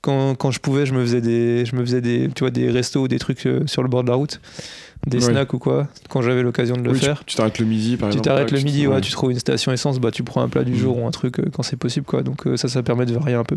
quand, 0.00 0.34
quand 0.36 0.50
je 0.50 0.60
pouvais, 0.60 0.86
je 0.86 0.94
me 0.94 1.00
faisais 1.00 1.20
des, 1.20 1.64
je 1.64 1.74
me 1.76 1.84
faisais 1.84 2.00
des, 2.00 2.28
tu 2.34 2.40
vois, 2.44 2.50
des 2.50 2.70
restos 2.70 3.02
ou 3.02 3.08
des 3.08 3.18
trucs 3.18 3.48
sur 3.66 3.82
le 3.82 3.88
bord 3.88 4.04
de 4.04 4.08
la 4.10 4.14
route, 4.16 4.40
des 5.06 5.18
Ouais. 5.24 5.32
snacks 5.32 5.52
ou 5.54 5.58
quoi, 5.58 5.86
quand 6.08 6.22
j'avais 6.22 6.42
l'occasion 6.42 6.76
de 6.76 6.82
le 6.82 6.90
Oui, 6.92 6.98
tu- 6.98 7.04
faire. 7.04 7.22
Tu 7.26 7.36
t'arrêtes 7.36 7.58
le 7.58 7.66
midi, 7.66 7.96
par 7.96 8.08
Tu 8.08 8.14
exemple. 8.18 8.24
t'arrêtes 8.28 8.50
là, 8.50 8.56
le 8.56 8.62
tu- 8.62 8.64
midi, 8.66 8.86
ouais, 8.86 8.94
ouais. 8.96 9.00
tu 9.00 9.12
trouves 9.12 9.30
une 9.32 9.38
station 9.38 9.72
essence, 9.72 9.98
bah 10.00 10.10
tu 10.10 10.22
prends 10.22 10.42
un 10.42 10.48
plat 10.48 10.64
du 10.64 10.72
Mm. 10.72 10.76
jour 10.76 10.98
ou 11.02 11.06
un 11.06 11.10
truc 11.10 11.38
euh, 11.40 11.44
quand 11.52 11.62
c'est 11.62 11.76
possible, 11.76 12.06
quoi. 12.06 12.22
Donc 12.22 12.46
euh, 12.46 12.56
ça, 12.56 12.68
ça 12.68 12.82
permet 12.82 13.06
de 13.06 13.12
varier 13.14 13.34
un 13.34 13.44
peu. 13.44 13.56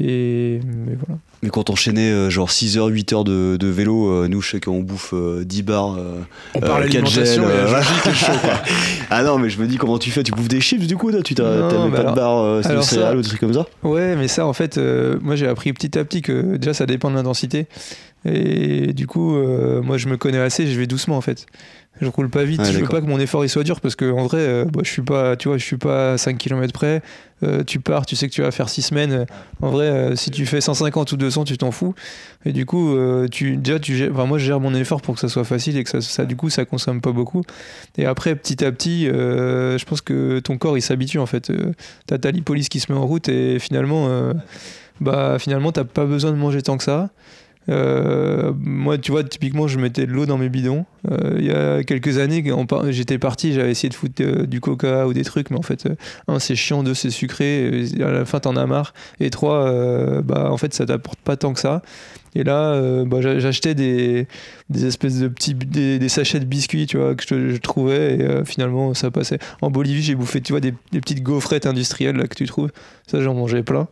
Et 0.00 0.60
mais 0.64 0.96
voilà. 1.06 1.18
Mais 1.42 1.50
quand 1.50 1.64
t'enchaînais 1.64 2.10
euh, 2.10 2.30
genre 2.30 2.50
6 2.50 2.78
heures, 2.78 2.86
8 2.86 3.12
heures 3.12 3.24
de, 3.24 3.56
de 3.58 3.66
vélo, 3.68 4.08
euh, 4.08 4.28
nous 4.28 4.40
je 4.40 4.50
sais 4.52 4.60
qu'on 4.60 4.80
bouffe 4.80 5.12
euh, 5.14 5.44
10 5.44 5.62
bars. 5.62 5.94
euh, 5.98 6.20
On 6.54 6.58
euh, 6.58 6.60
parle 6.66 6.88
quatre 6.88 7.04
alimentation 7.06 7.46
gels, 7.48 8.14
chaud, 8.14 8.32
ah 9.10 9.22
non, 9.22 9.38
mais 9.38 9.50
je 9.50 9.60
me 9.60 9.66
dis 9.66 9.76
comment 9.76 9.98
tu 9.98 10.10
fais? 10.10 10.22
Tu 10.22 10.32
bouffes 10.32 10.48
des 10.48 10.60
chips 10.60 10.86
du 10.86 10.96
coup 10.96 11.10
toi? 11.12 11.22
Tu 11.22 11.34
t'avais 11.34 11.58
pas 11.60 11.98
alors- 12.00 12.10
de 12.12 12.16
bar 12.16 12.38
euh, 12.38 12.62
ça- 12.62 12.80
céréales 12.82 13.18
ou 13.18 13.22
des 13.22 13.28
trucs 13.28 13.40
comme 13.40 13.52
ça? 13.52 13.66
Ouais, 13.82 14.16
mais 14.16 14.26
ça, 14.28 14.46
en 14.46 14.52
fait, 14.52 14.78
euh, 14.78 15.18
moi 15.22 15.36
j'ai 15.36 15.46
appris 15.46 15.72
petit 15.72 15.96
à 15.98 16.04
petit 16.04 16.22
que 16.22 16.56
déjà 16.56 16.72
ça 16.74 16.86
dépend 16.86 17.10
de 17.10 17.16
l'intensité. 17.16 17.66
Et 18.26 18.92
du 18.94 19.06
coup, 19.06 19.36
euh, 19.36 19.82
moi 19.82 19.98
je 19.98 20.08
me 20.08 20.16
connais 20.16 20.38
assez, 20.38 20.66
je 20.66 20.78
vais 20.78 20.86
doucement 20.86 21.16
en 21.16 21.20
fait. 21.20 21.46
Je 22.00 22.08
roule 22.08 22.28
pas 22.28 22.42
vite, 22.42 22.58
Ouais, 22.60 22.72
je 22.72 22.78
veux 22.80 22.88
pas 22.88 23.00
que 23.00 23.06
mon 23.06 23.20
effort 23.20 23.44
il 23.44 23.48
soit 23.48 23.62
dur 23.62 23.80
parce 23.80 23.94
que 23.94 24.10
en 24.10 24.24
vrai, 24.24 24.38
euh, 24.40 24.64
bah, 24.64 24.80
je 24.82 24.90
suis 24.90 25.02
pas, 25.02 25.36
tu 25.36 25.46
vois, 25.46 25.58
je 25.58 25.64
suis 25.64 25.76
pas 25.76 26.14
à 26.14 26.18
5 26.18 26.36
km 26.38 26.72
près. 26.72 27.02
Euh, 27.44 27.62
tu 27.62 27.78
pars, 27.78 28.04
tu 28.04 28.16
sais 28.16 28.26
que 28.28 28.32
tu 28.32 28.42
vas 28.42 28.50
faire 28.50 28.68
6 28.68 28.82
semaines. 28.82 29.26
En 29.62 29.70
vrai, 29.70 30.16
si 30.16 30.32
tu 30.32 30.44
fais 30.44 30.60
150 30.60 31.12
ou 31.12 31.16
200, 31.16 31.44
tu 31.44 31.56
t'en 31.56 31.70
fous. 31.70 31.94
Et 32.44 32.52
du 32.52 32.66
coup, 32.66 32.96
tu, 33.30 33.56
déjà, 33.58 33.78
tu 33.78 33.94
gères- 33.94 34.10
enfin, 34.12 34.24
moi 34.26 34.38
je 34.38 34.46
gère 34.46 34.58
mon 34.58 34.74
effort 34.74 35.02
pour 35.02 35.14
que 35.14 35.20
ça 35.20 35.28
soit 35.28 35.44
facile 35.44 35.76
et 35.76 35.84
que 35.84 35.90
ça, 35.90 36.00
ça, 36.00 36.24
du 36.24 36.34
coup, 36.34 36.50
ça 36.50 36.64
consomme 36.64 37.00
pas 37.00 37.12
beaucoup. 37.12 37.42
Et 37.96 38.06
après, 38.06 38.34
petit 38.34 38.64
à 38.64 38.72
petit, 38.72 39.04
je 39.06 39.84
pense 39.84 40.00
que 40.00 40.40
ton 40.40 40.58
corps 40.58 40.76
il 40.76 40.82
s'habitue 40.82 41.18
en 41.18 41.26
fait. 41.26 41.52
T'as 42.06 42.18
ta 42.18 42.30
lipolyse 42.32 42.68
qui 42.68 42.80
se 42.80 42.90
met 42.90 42.98
en 42.98 43.06
route 43.06 43.28
et 43.28 43.58
finalement, 43.60 44.08
bah 45.00 45.38
finalement 45.38 45.72
t'as 45.72 45.84
pas 45.84 46.04
besoin 46.06 46.30
de 46.30 46.36
manger 46.36 46.62
tant 46.62 46.76
que 46.76 46.84
ça. 46.84 47.10
Euh, 47.68 48.52
moi, 48.56 48.98
tu 48.98 49.10
vois, 49.10 49.24
typiquement, 49.24 49.66
je 49.68 49.78
mettais 49.78 50.06
de 50.06 50.12
l'eau 50.12 50.26
dans 50.26 50.38
mes 50.38 50.48
bidons. 50.48 50.84
Euh, 51.10 51.36
il 51.38 51.44
y 51.44 51.50
a 51.50 51.82
quelques 51.82 52.18
années, 52.18 52.44
j'étais 52.90 53.18
parti, 53.18 53.52
j'avais 53.52 53.70
essayé 53.70 53.88
de 53.88 53.94
foutre 53.94 54.22
euh, 54.22 54.46
du 54.46 54.60
coca 54.60 55.06
ou 55.06 55.12
des 55.12 55.24
trucs, 55.24 55.50
mais 55.50 55.58
en 55.58 55.62
fait, 55.62 55.88
un, 56.28 56.38
c'est 56.38 56.56
chiant, 56.56 56.82
deux, 56.82 56.94
c'est 56.94 57.10
sucré, 57.10 57.84
à 58.00 58.10
la 58.10 58.24
fin, 58.24 58.40
t'en 58.40 58.56
as 58.56 58.66
marre. 58.66 58.94
Et 59.20 59.30
trois, 59.30 59.70
bah, 60.22 60.50
en 60.50 60.56
fait, 60.56 60.74
ça 60.74 60.86
t'apporte 60.86 61.20
pas 61.20 61.36
tant 61.36 61.52
que 61.52 61.60
ça. 61.60 61.82
Et 62.36 62.42
là, 62.42 63.04
bah, 63.04 63.20
j'a- 63.20 63.38
j'achetais 63.38 63.74
des, 63.74 64.26
des 64.68 64.86
espèces 64.86 65.20
de 65.20 65.28
petits 65.28 65.54
des, 65.54 66.08
sachets 66.08 66.40
de 66.40 66.44
biscuits, 66.44 66.86
tu 66.86 66.98
vois, 66.98 67.14
que 67.14 67.22
je, 67.24 67.56
trouvais, 67.58 68.14
et 68.16 68.44
finalement, 68.44 68.92
ça 68.94 69.10
passait. 69.10 69.38
En 69.62 69.70
Bolivie, 69.70 70.02
j'ai 70.02 70.14
bouffé, 70.14 70.40
tu 70.40 70.52
vois, 70.52 70.60
des, 70.60 70.72
petites 70.92 71.22
gaufrettes 71.22 71.66
industrielles 71.66 72.28
que 72.28 72.34
tu 72.34 72.46
trouves. 72.46 72.70
Ça, 73.06 73.20
j'en 73.20 73.34
mangeais 73.34 73.62
plein. 73.62 73.88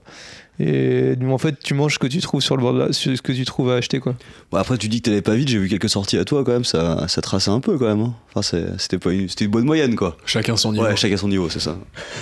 Et 0.61 1.15
en 1.29 1.39
fait, 1.39 1.59
tu 1.61 1.73
manges 1.75 1.95
ce 1.95 1.99
que 1.99 2.07
tu 2.07 2.21
trouves 2.21 2.43
sur 2.43 2.57
le 2.57 2.63
bord 2.63 2.75
de 2.75 2.79
la, 2.81 2.93
ce 2.93 3.11
que 3.21 3.33
tu 3.33 3.45
trouves 3.45 3.71
à 3.71 3.77
acheter, 3.77 4.01
quoi. 4.01 4.15
Bon, 4.51 4.59
Après, 4.59 4.77
tu 4.77 4.89
dis 4.89 5.01
que 5.01 5.09
t'allais 5.09 5.23
pas 5.23 5.35
vite, 5.35 5.49
j'ai 5.49 5.59
vu 5.59 5.69
quelques 5.69 5.89
sorties 5.89 6.19
à 6.19 6.25
toi 6.25 6.45
quand 6.45 6.53
même, 6.53 6.65
ça, 6.65 7.09
ça 7.09 7.21
traçait 7.23 7.51
un 7.51 7.59
peu 7.61 7.79
quand 7.79 7.87
même. 7.87 8.03
hein. 8.03 8.15
Enfin, 8.31 8.43
c'est- 8.43 8.79
c'était 8.79 8.99
pas 8.99 9.13
une, 9.13 9.29
c'était 9.29 9.47
une 9.47 9.51
bonne 9.51 9.65
moyenne 9.65 9.97
quoi. 9.97 10.17
Chacun 10.27 10.57
son 10.57 10.73
niveau. 10.73 10.85
Ouais, 10.85 10.95
chacun 10.95 11.17
son 11.17 11.29
niveau, 11.29 11.49
c'est 11.49 11.59
ça. 11.61 11.79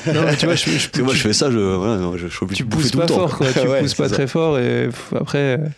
Non, 0.07 0.23
mais 0.25 0.37
tu 0.37 0.47
vois, 0.47 0.55
je, 0.55 1.03
moi, 1.03 1.13
je 1.13 1.21
fais 1.21 1.33
ça, 1.33 1.51
je, 1.51 1.59
voilà, 1.59 1.97
non, 1.99 2.17
je, 2.17 2.29
je 2.29 2.35
suis 2.35 2.45
obligé 2.45 2.59
tu 2.63 2.65
de 2.65 2.69
bouffer 2.71 2.83
pousses 2.85 2.93
tout 2.93 2.99
pas 2.99 3.05
le 3.05 3.09
temps. 3.09 3.29
fort, 3.29 3.37
quoi. 3.37 3.53
Tu 3.53 3.59
Ouais, 3.69 3.81
pousses 3.81 3.95
pas 3.95 4.09
ça. 4.09 4.15
très 4.15 4.27
fort, 4.29 4.59
et 4.59 4.87
pff, 4.87 5.13
après, 5.19 5.59
euh, 5.59 5.69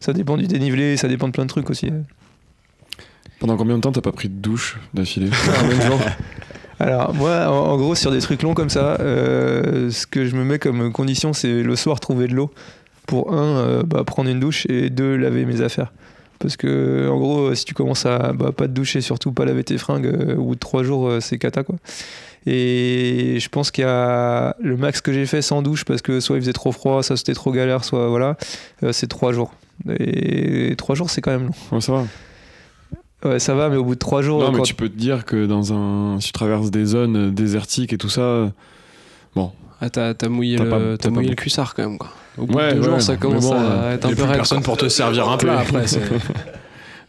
ça 0.00 0.12
dépend 0.14 0.36
du 0.38 0.46
dénivelé, 0.46 0.96
ça 0.96 1.08
dépend 1.08 1.26
de 1.28 1.32
plein 1.32 1.44
de 1.44 1.50
trucs 1.50 1.68
aussi. 1.70 1.90
Pendant 3.38 3.56
combien 3.56 3.76
de 3.76 3.82
temps 3.82 3.92
t'as 3.92 4.00
pas 4.00 4.12
pris 4.12 4.28
de 4.28 4.34
douche 4.34 4.78
d'affilée? 4.94 5.30
Alors, 6.80 7.12
moi, 7.12 7.48
en, 7.48 7.76
gros, 7.76 7.94
sur 7.94 8.12
des 8.12 8.20
trucs 8.20 8.42
longs 8.42 8.54
comme 8.54 8.70
ça, 8.70 8.96
euh, 9.00 9.90
ce 9.90 10.06
que 10.06 10.26
je 10.26 10.36
me 10.36 10.44
mets 10.44 10.58
comme 10.58 10.92
condition, 10.92 11.32
c'est 11.32 11.62
le 11.62 11.76
soir 11.76 11.98
trouver 11.98 12.28
de 12.28 12.34
l'eau. 12.34 12.52
Pour 13.06 13.32
un, 13.32 13.56
euh, 13.56 13.82
bah, 13.84 14.04
prendre 14.04 14.28
une 14.28 14.38
douche, 14.38 14.66
et 14.68 14.90
deux, 14.90 15.16
laver 15.16 15.44
mes 15.44 15.60
affaires. 15.62 15.92
Parce 16.38 16.56
que, 16.56 17.08
en 17.08 17.18
gros, 17.18 17.54
si 17.54 17.64
tu 17.64 17.74
commences 17.74 18.06
à 18.06 18.32
bah, 18.32 18.52
pas 18.52 18.68
te 18.68 18.72
doucher, 18.72 19.00
surtout 19.00 19.32
pas 19.32 19.44
laver 19.44 19.64
tes 19.64 19.78
fringues, 19.78 20.06
euh, 20.06 20.36
au 20.36 20.44
bout 20.44 20.56
trois 20.56 20.82
jours, 20.84 21.10
c'est 21.20 21.38
cata, 21.38 21.64
quoi. 21.64 21.76
Et 22.46 23.38
je 23.40 23.48
pense 23.48 23.70
qu'il 23.70 23.82
y 23.82 23.86
a 23.86 24.54
le 24.60 24.76
max 24.76 25.00
que 25.00 25.12
j'ai 25.12 25.26
fait 25.26 25.42
sans 25.42 25.62
douche, 25.62 25.84
parce 25.84 26.00
que 26.00 26.20
soit 26.20 26.36
il 26.36 26.42
faisait 26.42 26.52
trop 26.52 26.70
froid, 26.70 27.02
soit 27.02 27.16
c'était 27.16 27.34
trop 27.34 27.50
galère, 27.50 27.82
soit 27.82 28.08
voilà, 28.08 28.36
c'est 28.92 29.08
trois 29.08 29.32
jours. 29.32 29.52
Et 29.98 30.74
trois 30.78 30.94
jours, 30.94 31.10
c'est 31.10 31.20
quand 31.20 31.32
même 31.32 31.50
long. 31.70 31.80
Ça 31.80 31.92
va. 31.92 32.04
Ouais, 33.24 33.38
ça 33.40 33.54
va, 33.54 33.68
mais 33.68 33.76
au 33.76 33.84
bout 33.84 33.94
de 33.94 33.98
trois 33.98 34.22
jours, 34.22 34.40
Non, 34.40 34.52
mais 34.52 34.62
tu 34.62 34.74
peux 34.74 34.88
te 34.88 34.96
dire 34.96 35.24
que 35.24 35.46
dans 35.46 35.72
un. 35.72 36.20
Si 36.20 36.28
tu 36.28 36.32
traverses 36.32 36.70
des 36.70 36.84
zones 36.84 37.16
euh, 37.16 37.30
désertiques 37.30 37.92
et 37.92 37.98
tout 37.98 38.08
ça. 38.08 38.50
Ah, 39.80 39.90
t'as 39.90 40.12
t'as 40.14 40.28
mouillé, 40.28 40.56
le, 40.58 40.96
pas- 40.96 41.10
mouillé 41.10 41.28
le 41.28 41.34
cuissard 41.36 41.74
quand 41.74 41.88
même. 41.88 41.98
Quoi. 41.98 42.10
Au 42.36 42.46
bout 42.46 42.54
Ouais, 42.54 42.70
de 42.70 42.74
deux 42.74 42.80
ouais, 42.80 42.86
jours, 42.86 43.00
ça 43.02 43.16
commence 43.16 43.46
bon, 43.46 43.52
à 43.54 43.60
euh, 43.60 43.94
être 43.94 44.08
Il 44.08 44.12
un 44.12 44.16
n'y 44.16 44.22
a 44.22 44.26
peu 44.26 44.32
personne 44.32 44.62
pour 44.62 44.76
te 44.76 44.88
servir 44.88 45.28
un 45.28 45.36
plat 45.38 45.60
après. 45.60 45.84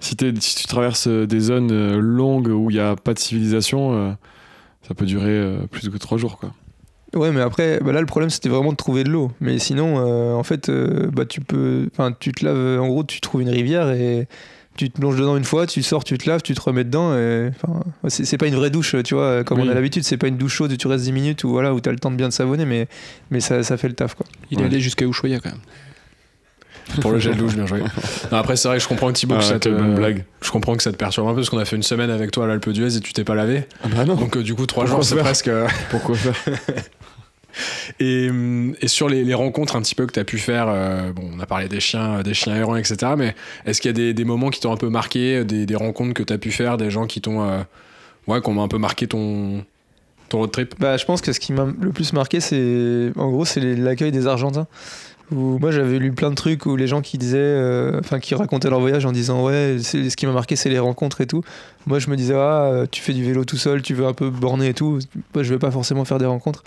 Si, 0.01 0.15
si 0.39 0.55
tu 0.55 0.65
traverses 0.65 1.07
euh, 1.09 1.27
des 1.27 1.41
zones 1.41 1.71
euh, 1.73 1.99
longues 1.99 2.47
où 2.47 2.69
il 2.69 2.75
n'y 2.75 2.79
a 2.79 2.95
pas 2.95 3.13
de 3.13 3.19
civilisation, 3.19 3.91
euh, 3.93 4.11
ça 4.87 4.93
peut 4.93 5.05
durer 5.05 5.27
euh, 5.31 5.57
plus 5.69 5.89
que 5.89 5.97
trois 5.97 6.17
jours. 6.17 6.37
Quoi. 6.37 6.53
Ouais, 7.13 7.31
mais 7.31 7.41
après, 7.41 7.81
bah 7.83 7.91
là, 7.91 7.99
le 7.99 8.05
problème, 8.05 8.29
c'était 8.29 8.47
vraiment 8.47 8.71
de 8.71 8.77
trouver 8.77 9.03
de 9.03 9.09
l'eau. 9.09 9.31
Mais 9.41 9.59
sinon, 9.59 9.95
euh, 9.99 10.35
en 10.35 10.43
fait, 10.43 10.69
euh, 10.69 11.09
bah, 11.11 11.25
tu 11.25 11.41
peux. 11.41 11.89
Enfin, 11.91 12.13
tu 12.17 12.31
te 12.31 12.45
laves. 12.45 12.79
En 12.79 12.87
gros, 12.87 13.03
tu 13.03 13.19
trouves 13.19 13.41
une 13.41 13.49
rivière 13.49 13.89
et 13.89 14.29
tu 14.79 14.89
te 14.89 14.99
plonges 14.99 15.17
dedans 15.17 15.35
une 15.37 15.43
fois, 15.43 15.67
tu 15.67 15.83
sors, 15.83 16.03
tu 16.03 16.17
te 16.17 16.29
laves, 16.29 16.41
tu 16.41 16.53
te 16.53 16.61
remets 16.61 16.83
dedans. 16.83 17.13
Et, 17.15 17.49
enfin, 17.63 17.81
c'est 18.07 18.25
c'est 18.25 18.37
pas 18.37 18.47
une 18.47 18.55
vraie 18.55 18.69
douche, 18.69 18.95
tu 19.03 19.13
vois. 19.15 19.43
Comme 19.43 19.59
Oui. 19.59 19.67
on 19.67 19.71
a 19.71 19.73
l'habitude, 19.73 20.03
c'est 20.03 20.17
pas 20.17 20.27
une 20.27 20.37
douche 20.37 20.53
chaude 20.55 20.71
où 20.71 20.77
tu 20.77 20.87
restes 20.87 21.03
10 21.05 21.11
minutes 21.11 21.43
ou 21.43 21.49
voilà, 21.49 21.73
où 21.73 21.79
t'as 21.79 21.91
le 21.91 21.99
temps 21.99 22.11
de 22.11 22.15
bien 22.15 22.29
te 22.29 22.33
savonner, 22.33 22.65
mais, 22.65 22.87
mais 23.31 23.39
ça, 23.41 23.61
ça 23.63 23.77
fait 23.77 23.87
le 23.89 23.93
taf, 23.95 24.15
quoi. 24.15 24.25
Il 24.51 24.57
est 24.57 24.61
Ouais. 24.61 24.67
allé 24.67 24.79
jusqu'à 24.79 25.05
Ushuaia 25.05 25.39
quand 25.39 25.49
même. 25.49 25.59
Pour 27.01 27.11
le 27.11 27.19
gel 27.19 27.35
douche, 27.37 27.53
bien 27.55 27.67
joué. 27.67 27.81
Non, 28.31 28.37
après, 28.39 28.55
c'est 28.55 28.67
vrai 28.67 28.77
que 28.77 28.83
je 28.83 28.87
comprends 28.87 29.09
que 29.09 29.13
Thibaut, 29.13 29.35
que 29.35 29.41
Ah, 29.41 29.43
ça 29.43 29.59
te, 29.59 29.69
bonne 29.69 29.93
blague. 29.93 30.25
je 30.41 30.49
comprends 30.49 30.75
que 30.75 30.81
ça 30.81 30.91
te 30.91 30.97
perturbe 30.97 31.27
un 31.27 31.31
peu 31.31 31.35
parce 31.37 31.49
qu'on 31.51 31.59
a 31.59 31.65
fait 31.65 31.75
une 31.75 31.83
semaine 31.83 32.09
avec 32.09 32.31
toi 32.31 32.45
à 32.45 32.47
l'Alpe 32.47 32.67
d'Huez 32.69 32.95
et 32.97 32.99
tu 32.99 33.13
t'es 33.13 33.23
pas 33.23 33.35
lavé. 33.35 33.65
Ah 33.83 33.87
bah 33.95 34.05
non 34.05 34.15
Donc, 34.15 34.37
euh, 34.37 34.41
du 34.41 34.55
coup, 34.55 34.65
trois 34.65 34.85
Pourquoi 34.85 35.03
jours, 35.03 35.09
c'est 35.09 35.17
presque. 35.17 35.49
euh, 35.49 35.67
Pourquoi 35.91 36.15
faire 36.15 36.33
Et, 37.99 38.29
hum, 38.29 38.75
et 38.81 38.87
sur 38.87 39.09
les, 39.09 39.33
rencontres 39.33 39.75
un 39.75 39.81
petit 39.81 39.95
peu 39.95 40.05
que 40.05 40.13
tu 40.13 40.19
as 40.19 40.25
pu 40.25 40.37
faire, 40.37 40.67
euh, 40.67 41.11
on 41.21 41.39
a 41.39 41.45
parlé 41.45 41.67
des 41.67 41.79
chiens, 41.79 42.21
des 42.21 42.33
chiens 42.33 42.55
errants, 42.55 42.75
etc. 42.75 43.13
Mais 43.17 43.35
est-ce 43.65 43.81
qu'il 43.81 43.97
y 43.97 44.09
a 44.09 44.13
des, 44.13 44.25
moments 44.25 44.49
qui 44.49 44.59
t'ont 44.59 44.71
un 44.71 44.77
peu 44.77 44.89
marqué, 44.89 45.43
des, 45.43 45.75
rencontres 45.75 46.13
que 46.13 46.23
tu 46.23 46.33
as 46.33 46.37
pu 46.37 46.51
faire, 46.51 46.77
des 46.77 46.91
gens 46.91 47.07
qui 47.07 47.21
t'ont, 47.21 47.41
euh, 47.41 47.61
ouais, 48.27 48.41
qui 48.41 48.49
un 48.49 48.67
peu 48.67 48.77
marqué 48.77 49.07
ton, 49.07 49.63
ton 50.29 50.39
road 50.39 50.51
trip? 50.51 50.75
Bah, 50.79 50.97
je 50.97 51.05
pense 51.05 51.21
que 51.21 51.31
ce 51.33 51.39
qui 51.39 51.53
m'a 51.53 51.65
le 51.65 51.91
plus 51.91 52.13
marqué, 52.13 52.39
c'est 52.39 53.11
en 53.15 53.29
gros, 53.29 53.45
c'est 53.45 53.61
l'accueil 53.61 54.11
des 54.11 54.27
Argentins. 54.27 54.67
Où 55.31 55.59
moi, 55.59 55.69
j'avais 55.71 55.99
lu 55.99 56.11
plein 56.11 56.31
de 56.31 56.35
trucs 56.35 56.65
où 56.65 56.75
les 56.75 56.87
gens 56.87 57.01
qui 57.01 57.19
disaient, 57.19 57.37
euh, 57.37 57.99
enfin, 57.99 58.19
qui 58.19 58.33
racontaient 58.33 58.69
leur 58.69 58.79
voyage 58.79 59.05
en 59.05 59.11
disant 59.11 59.45
ouais, 59.45 59.77
ce 59.79 60.15
qui 60.15 60.25
m'a 60.25 60.31
marqué, 60.31 60.55
c'est 60.55 60.69
les 60.69 60.79
rencontres 60.79 61.21
et 61.21 61.27
tout. 61.27 61.43
Moi, 61.85 61.99
je 61.99 62.09
me 62.09 62.15
disais 62.15 62.33
ah, 62.33 62.63
euh, 62.65 62.85
tu 62.89 63.01
fais 63.01 63.13
du 63.13 63.23
vélo 63.23 63.45
tout 63.45 63.57
seul, 63.57 63.81
tu 63.83 63.93
veux 63.93 64.05
un 64.07 64.13
peu 64.13 64.29
borner 64.31 64.69
et 64.69 64.73
tout. 64.73 64.99
Moi, 65.35 65.43
je 65.43 65.53
vais 65.53 65.59
pas 65.59 65.69
forcément 65.71 66.03
faire 66.03 66.17
des 66.17 66.25
rencontres. 66.25 66.63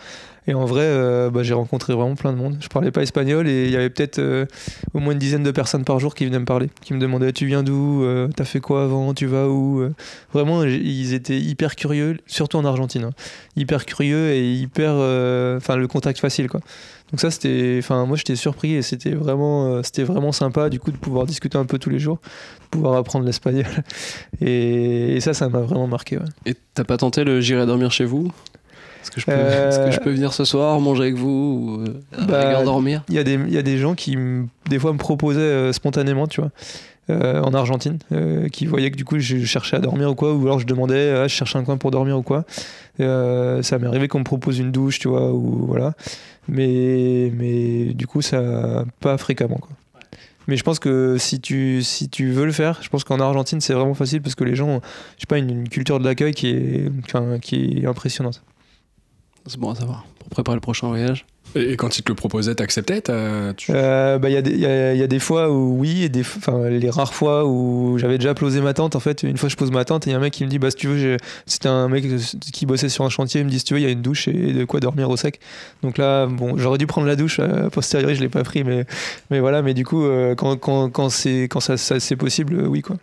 Et 0.48 0.54
en 0.54 0.64
vrai, 0.64 0.82
euh, 0.82 1.30
bah, 1.30 1.44
j'ai 1.44 1.54
rencontré 1.54 1.92
vraiment 1.94 2.16
plein 2.16 2.32
de 2.32 2.36
monde. 2.38 2.56
Je 2.60 2.68
parlais 2.68 2.90
pas 2.90 3.02
espagnol 3.02 3.48
et 3.48 3.66
il 3.66 3.70
y 3.70 3.76
avait 3.76 3.90
peut-être 3.90 4.20
au 4.92 4.98
moins 4.98 5.12
une 5.12 5.18
dizaine 5.18 5.44
de 5.44 5.50
personnes 5.52 5.84
par 5.84 6.00
jour 6.00 6.14
qui 6.14 6.24
venaient 6.24 6.40
me 6.40 6.44
parler, 6.44 6.68
qui 6.82 6.94
me 6.94 6.98
demandaient 7.00 7.32
tu 7.32 7.46
viens 7.46 7.62
d'où, 7.62 8.02
Euh, 8.02 8.28
t'as 8.34 8.44
fait 8.44 8.60
quoi 8.60 8.84
avant, 8.84 9.12
tu 9.14 9.26
vas 9.26 9.48
où. 9.48 9.88
Vraiment, 10.32 10.64
ils 10.64 11.14
étaient 11.14 11.38
hyper 11.38 11.76
curieux, 11.76 12.16
surtout 12.26 12.58
en 12.58 12.64
Argentine. 12.64 13.04
hein 13.04 13.10
hyper 13.54 13.84
curieux 13.84 14.30
et 14.30 14.50
hyper 14.50 14.92
enfin 15.58 15.76
le 15.76 15.86
contact 15.86 16.18
facile 16.18 16.48
quoi 16.48 16.60
donc 17.12 17.20
ça 17.20 17.30
c'était 17.30 17.76
enfin 17.78 18.06
moi 18.06 18.16
j'étais 18.16 18.36
surpris 18.36 18.72
et 18.74 18.82
c'était 18.82 19.10
vraiment 19.14 19.66
euh, 19.66 19.80
c'était 19.84 20.02
vraiment 20.02 20.32
sympa 20.32 20.70
du 20.70 20.80
coup 20.80 20.90
de 20.90 20.96
pouvoir 20.96 21.26
discuter 21.26 21.58
un 21.58 21.66
peu 21.66 21.78
tous 21.78 21.90
les 21.90 21.98
jours 21.98 22.18
de 22.62 22.66
pouvoir 22.70 22.96
apprendre 22.96 23.24
l'espagnol. 23.26 23.66
Et, 24.40 25.16
et 25.16 25.20
ça 25.20 25.34
ça 25.34 25.48
m'a 25.48 25.60
vraiment 25.60 25.86
marqué 25.86 26.16
ouais. 26.16 26.24
Et 26.46 26.54
t'as 26.74 26.84
pas 26.84 26.96
tenté 26.96 27.22
le 27.24 27.40
j'irai 27.40 27.66
dormir 27.66 27.92
chez 27.92 28.04
vous? 28.06 28.30
Est-ce 29.02 29.10
que, 29.10 29.20
je 29.20 29.26
peux- 29.26 29.32
Euh, 29.32 29.68
est-ce 29.68 29.78
que 29.84 29.90
je 29.90 29.98
peux 30.00 30.10
venir 30.12 30.32
ce 30.32 30.44
soir, 30.44 30.78
manger 30.80 31.02
avec 31.02 31.16
vous 31.16 31.28
ou 31.28 31.84
euh, 31.84 32.00
Bah, 32.28 32.62
dormir? 32.64 33.02
il 33.08 33.14
y 33.14 33.18
a 33.18 33.24
des 33.24 33.34
il 33.34 33.52
y 33.52 33.58
a 33.58 33.62
des 33.62 33.76
gens 33.78 33.94
qui 33.94 34.16
des 34.70 34.78
fois 34.78 34.92
me 34.92 34.98
proposaient 34.98 35.40
euh, 35.40 35.72
spontanément 35.72 36.26
tu 36.28 36.40
vois 36.40 36.50
euh, 37.10 37.40
en 37.40 37.52
Argentine 37.52 37.98
euh, 38.12 38.48
qui 38.48 38.66
voyaient 38.66 38.90
que 38.90 38.96
du 38.96 39.04
coup 39.04 39.18
je 39.18 39.44
cherchais 39.44 39.76
à 39.76 39.80
dormir 39.80 40.10
ou 40.10 40.14
quoi 40.14 40.34
ou 40.34 40.42
alors 40.42 40.60
je 40.60 40.66
demandais 40.66 41.10
ah, 41.10 41.26
je 41.26 41.34
cherchais 41.34 41.58
un 41.58 41.64
coin 41.64 41.76
pour 41.76 41.90
dormir 41.90 42.16
ou 42.18 42.22
quoi 42.22 42.44
Euh, 43.00 43.62
ça 43.62 43.78
m'est 43.78 43.86
arrivé 43.86 44.06
qu'on 44.06 44.20
me 44.20 44.24
propose 44.24 44.58
une 44.58 44.70
douche 44.70 44.98
tu 44.98 45.08
vois 45.08 45.32
ou 45.32 45.66
voilà 45.66 45.94
mais 46.46 47.32
mais 47.34 47.94
du 47.94 48.06
coup 48.06 48.22
ça 48.22 48.84
pas 49.00 49.16
fréquemment 49.18 49.56
quoi 49.58 49.70
mais 50.48 50.56
je 50.56 50.64
pense 50.64 50.78
que 50.78 51.16
si 51.18 51.40
tu, 51.40 51.82
si 51.82 52.08
tu 52.08 52.32
veux 52.32 52.44
le 52.44 52.52
faire, 52.52 52.80
je 52.82 52.88
pense 52.88 53.04
qu'en 53.04 53.20
Argentine 53.20 53.60
c'est 53.60 53.74
vraiment 53.74 53.94
facile 53.94 54.20
parce 54.22 54.34
que 54.34 54.44
les 54.44 54.56
gens 54.56 54.68
ont 54.68 54.80
je 55.16 55.20
sais 55.20 55.26
pas, 55.28 55.38
une, 55.38 55.50
une 55.50 55.68
culture 55.68 56.00
de 56.00 56.04
l'accueil 56.04 56.34
qui 56.34 56.48
est, 56.48 56.90
qui 57.40 57.78
est 57.78 57.86
impressionnante. 57.86 58.42
C'est 59.46 59.58
bon 59.58 59.70
à 59.70 59.74
savoir. 59.74 60.04
Pour 60.18 60.28
préparer 60.28 60.56
le 60.56 60.60
prochain 60.60 60.88
voyage. 60.88 61.26
Et, 61.54 61.72
et 61.72 61.76
quand 61.76 61.98
ils 61.98 62.02
te 62.02 62.10
le 62.10 62.14
proposaient, 62.14 62.54
t'acceptais 62.54 63.02
tu- 63.56 63.72
Euh, 63.74 64.18
bah, 64.18 64.30
Il 64.30 64.32
y, 64.32 64.36
a 64.36 64.42
des- 64.42 64.50
il 64.52 64.60
y, 64.60 64.66
a, 64.66 64.94
il 64.94 64.98
y 64.98 65.02
a 65.02 65.06
des 65.06 65.18
fois 65.18 65.50
où 65.50 65.78
oui, 65.78 66.04
et 66.04 66.08
des, 66.08 66.22
f- 66.22 66.36
enfin, 66.38 66.68
les 66.68 66.90
rares 66.90 67.12
fois 67.12 67.44
où 67.46 67.96
j'avais 67.98 68.18
déjà 68.18 68.34
posé 68.34 68.60
ma 68.60 68.72
tente. 68.74 68.96
En 68.96 69.00
fait, 69.00 69.22
une 69.22 69.36
fois 69.36 69.48
je 69.48 69.56
pose 69.56 69.70
ma 69.70 69.84
tente 69.84 70.06
et 70.06 70.10
il 70.10 70.12
y 70.12 70.16
a 70.16 70.18
un 70.18 70.22
mec 70.22 70.32
qui 70.32 70.44
me 70.44 70.48
dit 70.48 70.58
bah, 70.58 70.70
si 70.70 70.76
tu 70.76 70.86
veux, 70.88 71.16
c'était 71.46 71.68
un 71.68 71.88
mec 71.88 72.04
qui 72.52 72.66
bossait 72.66 72.88
sur 72.88 73.04
un 73.04 73.10
chantier. 73.10 73.40
Il 73.42 73.46
me 73.46 73.50
dit 73.50 73.58
si 73.58 73.64
tu 73.64 73.74
veux, 73.74 73.80
il 73.80 73.82
y 73.82 73.86
a 73.86 73.90
une 73.90 74.02
douche 74.02 74.28
et 74.28 74.52
de 74.52 74.64
quoi 74.64 74.80
dormir 74.80 75.10
au 75.10 75.16
sec. 75.16 75.40
Donc 75.82 75.98
là, 75.98 76.26
bon, 76.26 76.56
j'aurais 76.56 76.78
dû 76.78 76.86
prendre 76.86 77.06
la 77.06 77.16
douche. 77.16 77.38
A 77.38 77.68
posteriori, 77.70 78.14
je 78.14 78.20
l'ai 78.20 78.28
pas 78.30 78.42
pris, 78.44 78.64
mais, 78.64 78.86
mais 79.30 79.40
voilà. 79.40 79.62
Mais 79.62 79.74
du 79.74 79.84
coup, 79.84 80.04
euh, 80.04 80.34
quand, 80.34 80.56
quand, 80.56 80.88
quand, 80.90 81.08
c'est, 81.10 81.42
quand 81.44 81.60
ça, 81.60 81.76
ça- 81.76 82.00
c'est 82.00 82.16
possible, 82.16 82.54
euh, 82.60 82.66
oui 82.66 82.80
quoi. 82.82 82.96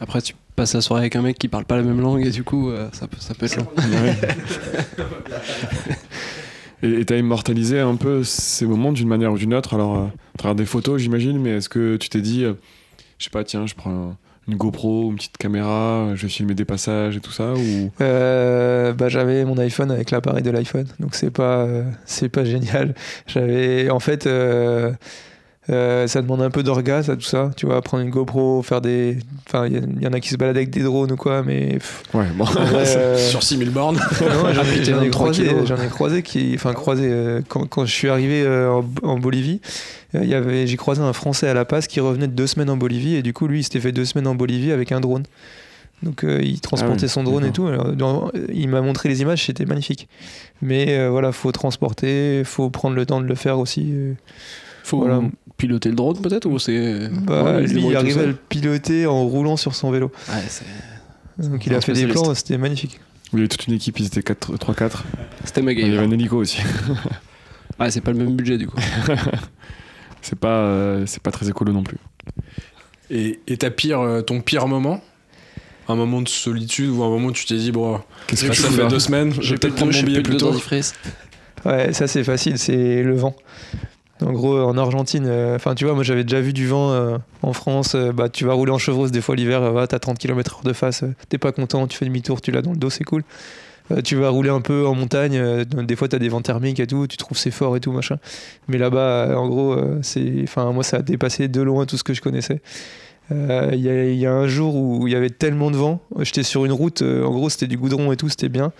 Après, 0.00 0.20
tu 0.20 0.34
passes 0.56 0.74
la 0.74 0.80
soirée 0.80 1.02
avec 1.02 1.16
un 1.16 1.22
mec 1.22 1.38
qui 1.38 1.46
parle 1.48 1.64
pas 1.64 1.76
la 1.76 1.82
même 1.82 2.00
langue 2.00 2.26
et 2.26 2.30
du 2.30 2.42
coup, 2.42 2.70
euh, 2.70 2.88
ça, 2.92 3.06
peut, 3.06 3.16
ça 3.20 3.34
peut 3.34 3.46
être 3.46 3.56
long. 3.56 3.66
Et 6.82 7.04
t'as 7.04 7.16
immortalisé 7.16 7.78
un 7.78 7.94
peu 7.94 8.24
ces 8.24 8.66
moments 8.66 8.92
d'une 8.92 9.08
manière 9.08 9.32
ou 9.32 9.38
d'une 9.38 9.54
autre, 9.54 9.74
alors 9.74 9.96
euh, 9.96 10.06
à 10.34 10.38
travers 10.38 10.56
des 10.56 10.64
photos, 10.64 11.00
j'imagine, 11.00 11.38
mais 11.38 11.50
est-ce 11.50 11.68
que 11.68 11.96
tu 11.96 12.08
t'es 12.08 12.20
dit, 12.20 12.44
euh, 12.44 12.54
je 13.18 13.24
sais 13.24 13.30
pas, 13.30 13.44
tiens, 13.44 13.66
je 13.66 13.74
prends 13.74 14.16
une 14.48 14.56
GoPro, 14.56 15.10
une 15.10 15.16
petite 15.16 15.38
caméra, 15.38 16.10
je 16.14 16.22
vais 16.22 16.28
filmer 16.28 16.54
des 16.54 16.64
passages 16.64 17.16
et 17.16 17.20
tout 17.20 17.30
ça 17.30 17.54
ou... 17.54 17.90
Euh, 18.00 18.92
bah, 18.92 19.08
j'avais 19.08 19.44
mon 19.44 19.56
iPhone 19.58 19.92
avec 19.92 20.10
l'appareil 20.10 20.42
de 20.42 20.50
l'iPhone, 20.50 20.88
donc 20.98 21.14
c'est 21.14 21.30
pas, 21.30 21.60
euh, 21.60 21.84
c'est 22.04 22.28
pas 22.28 22.44
génial. 22.44 22.94
J'avais, 23.28 23.88
en 23.90 24.00
fait, 24.00 24.28
euh, 25.70 26.08
ça 26.08 26.22
demande 26.22 26.42
un 26.42 26.50
peu 26.50 26.62
d'orgasme, 26.64 27.16
tout 27.16 27.22
ça. 27.22 27.50
Tu 27.56 27.66
vois, 27.66 27.80
prendre 27.82 28.02
une 28.02 28.10
GoPro, 28.10 28.62
faire 28.62 28.80
des. 28.80 29.18
Enfin, 29.46 29.66
il 29.66 29.74
y, 30.00 30.04
y 30.04 30.06
en 30.08 30.12
a 30.12 30.18
qui 30.20 30.28
se 30.30 30.36
baladent 30.36 30.56
avec 30.56 30.70
des 30.70 30.82
drones 30.82 31.12
ou 31.12 31.16
quoi, 31.16 31.42
mais. 31.44 31.74
pff, 31.74 32.02
Ouais, 32.14 32.26
bon. 32.34 32.44
vrai, 32.44 32.84
euh, 32.96 33.16
Sur 33.16 33.42
6000 33.42 33.70
bornes. 33.70 34.00
j'en 34.18 34.26
ai, 34.64 34.84
j'en 34.84 34.92
ai 35.02 35.08
23 35.08 35.10
croisé, 35.10 35.50
ai 35.50 35.88
croisé 35.88 36.22
qui, 36.22 36.52
enfin 36.56 36.72
croisé 36.74 37.04
euh, 37.06 37.40
quand, 37.48 37.66
quand 37.68 37.84
je 37.86 37.92
suis 37.92 38.08
arrivé 38.08 38.42
euh, 38.42 38.72
en, 38.72 38.84
en 39.04 39.18
Bolivie, 39.18 39.60
euh, 40.16 40.20
il 40.24 40.28
y 40.28 40.34
avait, 40.34 40.66
j'ai 40.66 40.76
croisé 40.76 41.00
un 41.00 41.12
Français 41.12 41.48
à 41.48 41.54
La 41.54 41.64
Paz 41.64 41.86
qui 41.86 42.00
revenait 42.00 42.26
de 42.28 42.32
deux 42.34 42.48
semaines 42.48 42.70
en 42.70 42.76
Bolivie 42.76 43.14
et 43.14 43.22
du 43.22 43.32
coup 43.32 43.46
lui 43.46 43.60
il 43.60 43.62
s'était 43.62 43.80
fait 43.80 43.92
deux 43.92 44.04
semaines 44.04 44.26
en 44.26 44.34
Bolivie 44.34 44.72
avec 44.72 44.90
un 44.90 45.00
drone. 45.00 45.22
Donc 46.02 46.24
euh, 46.24 46.40
il 46.42 46.60
transportait 46.60 47.02
Ah 47.02 47.04
oui, 47.04 47.08
son 47.08 47.22
drone 47.22 47.44
et 47.44 47.52
tout. 47.52 47.68
Alors, 47.68 47.92
dans- 47.92 48.32
il 48.52 48.68
m'a 48.68 48.80
montré 48.80 49.08
les 49.08 49.20
images, 49.22 49.46
c'était 49.46 49.64
magnifique. 49.66 50.08
Mais 50.60 50.86
euh, 50.98 51.08
voilà, 51.10 51.30
faut 51.30 51.52
transporter, 51.52 52.42
faut 52.44 52.70
prendre 52.70 52.96
le 52.96 53.06
temps 53.06 53.20
de 53.20 53.26
le 53.28 53.36
faire 53.36 53.60
aussi. 53.60 53.90
euh. 53.92 54.14
Faut 54.84 54.98
Voilà. 54.98 55.20
piloter 55.56 55.88
le 55.90 55.94
drone 55.94 56.20
peut-être 56.20 56.46
ou 56.46 56.58
c'est. 56.58 57.08
Bah, 57.08 57.44
Ouais, 57.44 57.66
lui, 57.66 57.84
il 57.86 57.96
arrivait 57.96 58.22
à 58.22 58.26
le 58.26 58.34
piloter 58.34 59.06
en 59.06 59.24
roulant 59.24 59.56
sur 59.56 59.74
son 59.74 59.90
vélo. 59.90 60.10
Ouais, 60.28 61.46
Donc 61.48 61.66
il 61.66 61.74
a 61.74 61.80
fait 61.80 61.92
des 61.92 62.06
plans, 62.06 62.34
c'était 62.34 62.58
magnifique. 62.58 63.00
Il 63.32 63.36
y 63.38 63.38
avait 63.40 63.48
toute 63.48 63.66
une 63.66 63.74
équipe, 63.74 63.98
ils 63.98 64.06
étaient 64.06 64.22
4 64.22 64.56
3-4. 64.56 64.90
C'était 65.44 65.60
Il 65.62 65.66
y 65.78 65.82
avait 65.82 65.90
méga. 65.90 66.02
un 66.02 66.10
hélico 66.10 66.36
aussi. 66.38 66.58
Ouais, 67.80 67.90
c'est 67.90 68.02
pas 68.02 68.12
le 68.12 68.18
même 68.18 68.36
budget 68.36 68.58
du 68.58 68.66
coup. 68.68 68.76
C'est 70.20 70.38
pas, 70.38 70.48
euh, 70.58 71.04
c'est 71.06 71.20
pas 71.22 71.32
très 71.32 71.48
écolo 71.48 71.72
non 71.72 71.82
plus. 71.82 71.96
Et, 73.10 73.40
et 73.48 73.56
ta 73.56 73.70
pire, 73.70 73.98
euh, 74.00 74.20
ton 74.22 74.40
pire 74.40 74.68
moment? 74.68 75.00
Un 75.88 75.96
moment 75.96 76.22
de 76.22 76.28
solitude 76.28 76.90
ou 76.90 77.02
un 77.02 77.08
moment 77.08 77.28
où 77.28 77.32
tu 77.32 77.44
t'es 77.44 77.56
dit, 77.56 77.72
bon, 77.72 78.00
Qu'est-ce 78.28 78.42
ça 78.46 78.52
que 78.52 78.54
tu 78.54 78.62
fait 78.62 78.86
deux 78.86 79.00
semaines, 79.00 79.32
je 79.40 79.54
vais 79.54 79.58
peut-être 79.58 79.74
prendre 79.74 79.92
mon 79.92 80.02
billet 80.02 80.22
plus 80.22 80.36
tôt. 80.36 80.54
Ouais, 81.64 81.92
ça 81.92 82.06
c'est 82.06 82.22
facile, 82.22 82.56
c'est 82.58 83.02
le 83.02 83.16
vent. 83.16 83.34
En 84.24 84.32
gros, 84.32 84.58
en 84.60 84.76
Argentine, 84.78 85.24
euh, 85.26 85.56
enfin 85.56 85.74
tu 85.74 85.84
vois, 85.84 85.94
moi 85.94 86.04
j'avais 86.04 86.22
déjà 86.24 86.40
vu 86.40 86.52
du 86.52 86.66
vent 86.66 86.92
euh, 86.92 87.18
en 87.42 87.52
France. 87.52 87.94
euh, 87.94 88.12
bah, 88.12 88.28
tu 88.28 88.44
vas 88.44 88.52
rouler 88.52 88.70
en 88.72 88.78
chevreuse 88.78 89.10
des 89.10 89.20
fois 89.20 89.34
l'hiver, 89.36 89.72
ouais, 89.74 89.86
t'as 89.86 89.98
30 89.98 90.18
km/h 90.18 90.64
de 90.64 90.72
face, 90.72 91.04
t'es 91.28 91.38
pas 91.38 91.50
content, 91.52 91.86
tu 91.86 91.96
fais 91.98 92.04
demi-tour, 92.04 92.40
tu 92.40 92.50
l'as 92.52 92.62
dans 92.62 92.72
le 92.72 92.76
dos, 92.76 92.90
c'est 92.90 93.04
cool. 93.04 93.24
Tu 94.04 94.16
vas 94.16 94.30
rouler 94.30 94.48
un 94.48 94.60
peu 94.62 94.86
en 94.86 94.94
montagne, 94.94 95.64
des 95.64 95.96
fois 95.96 96.08
t'as 96.08 96.18
des 96.18 96.28
vents 96.30 96.40
thermiques 96.40 96.80
et 96.80 96.86
tout, 96.86 97.06
tu 97.08 97.16
trouves 97.18 97.36
c'est 97.36 97.50
fort 97.50 97.76
et 97.76 97.80
tout 97.80 97.92
machin. 97.92 98.16
Mais 98.68 98.78
là-bas, 98.78 99.36
en 99.36 99.48
gros, 99.48 99.76
c'est, 100.02 100.32
enfin 100.44 100.70
moi 100.72 100.82
ça 100.84 100.98
a 100.98 101.02
dépassé 101.02 101.48
de 101.48 101.60
loin 101.60 101.84
tout 101.84 101.98
ce 101.98 102.04
que 102.04 102.14
je 102.14 102.22
connaissais. 102.22 102.62
Il 103.30 103.80
y, 103.80 104.26
a- 104.26 104.32
un 104.32 104.46
jour 104.46 104.76
où 104.76 105.06
il 105.08 105.12
y 105.12 105.16
avait 105.16 105.30
tellement 105.30 105.70
de 105.70 105.76
vent, 105.76 106.00
j'étais 106.20 106.42
sur 106.42 106.64
une 106.64 106.72
route, 106.72 107.02
en 107.02 107.30
gros 107.32 107.50
c'était 107.50 107.66
du 107.66 107.76
goudron 107.76 108.12
et 108.12 108.16
tout, 108.16 108.28
c'était 108.28 108.48
bien. 108.48 108.72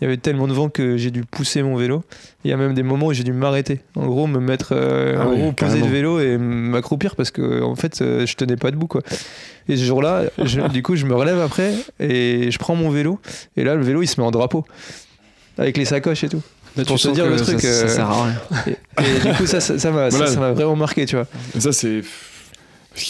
Il 0.00 0.04
y 0.04 0.06
avait 0.06 0.16
tellement 0.16 0.46
de 0.46 0.52
vent 0.52 0.68
que 0.68 0.96
j'ai 0.96 1.10
dû 1.10 1.22
pousser 1.24 1.62
mon 1.62 1.74
vélo. 1.74 2.04
Il 2.44 2.50
y 2.50 2.54
a 2.54 2.56
même 2.56 2.74
des 2.74 2.84
moments 2.84 3.06
où 3.06 3.12
j'ai 3.12 3.24
dû 3.24 3.32
m'arrêter. 3.32 3.80
En 3.96 4.06
gros, 4.06 4.26
me 4.28 4.38
mettre, 4.38 4.68
euh, 4.72 5.16
Ah 5.18 5.26
en 5.26 5.32
oui, 5.32 5.38
gros, 5.40 5.52
poser 5.52 5.80
le 5.80 5.86
vélo 5.86 6.20
et 6.20 6.38
m'accroupir 6.38 7.16
parce 7.16 7.32
que 7.32 7.62
en 7.62 7.74
fait, 7.74 8.00
euh, 8.00 8.24
je 8.24 8.36
tenais 8.36 8.56
pas 8.56 8.70
debout 8.70 8.86
quoi. 8.86 9.02
Et 9.68 9.76
ce 9.76 9.82
jour-là, 9.82 10.22
du 10.72 10.82
coup, 10.84 10.94
je 10.94 11.04
me 11.04 11.14
relève 11.14 11.40
après 11.40 11.72
et 11.98 12.50
je 12.50 12.58
prends 12.58 12.76
mon 12.76 12.90
vélo 12.90 13.18
et 13.56 13.64
là, 13.64 13.74
le 13.74 13.82
vélo, 13.82 14.02
il 14.02 14.06
se 14.06 14.20
met 14.20 14.26
en 14.26 14.30
drapeau 14.30 14.64
avec 15.58 15.76
les 15.76 15.84
sacoches 15.84 16.22
et 16.22 16.28
tout. 16.28 16.42
Là, 16.76 16.84
Pour 16.84 17.00
te 17.00 17.08
dire 17.08 17.26
le 17.28 17.34
truc, 17.36 17.60
Ça, 17.60 17.66
euh, 17.66 17.88
sert 17.88 18.08
à 18.08 18.24
rien. 18.24 18.34
Et, 18.68 18.70
et 18.70 19.28
du 19.30 19.34
coup, 19.36 19.46
ça, 19.46 19.58
ça 19.60 19.90
m'a, 19.90 20.10
Voilà. 20.10 20.52
vraiment 20.52 20.76
marqué, 20.76 21.06
tu 21.06 21.16
vois. 21.16 21.26
Ça, 21.58 21.72
c'est. 21.72 22.02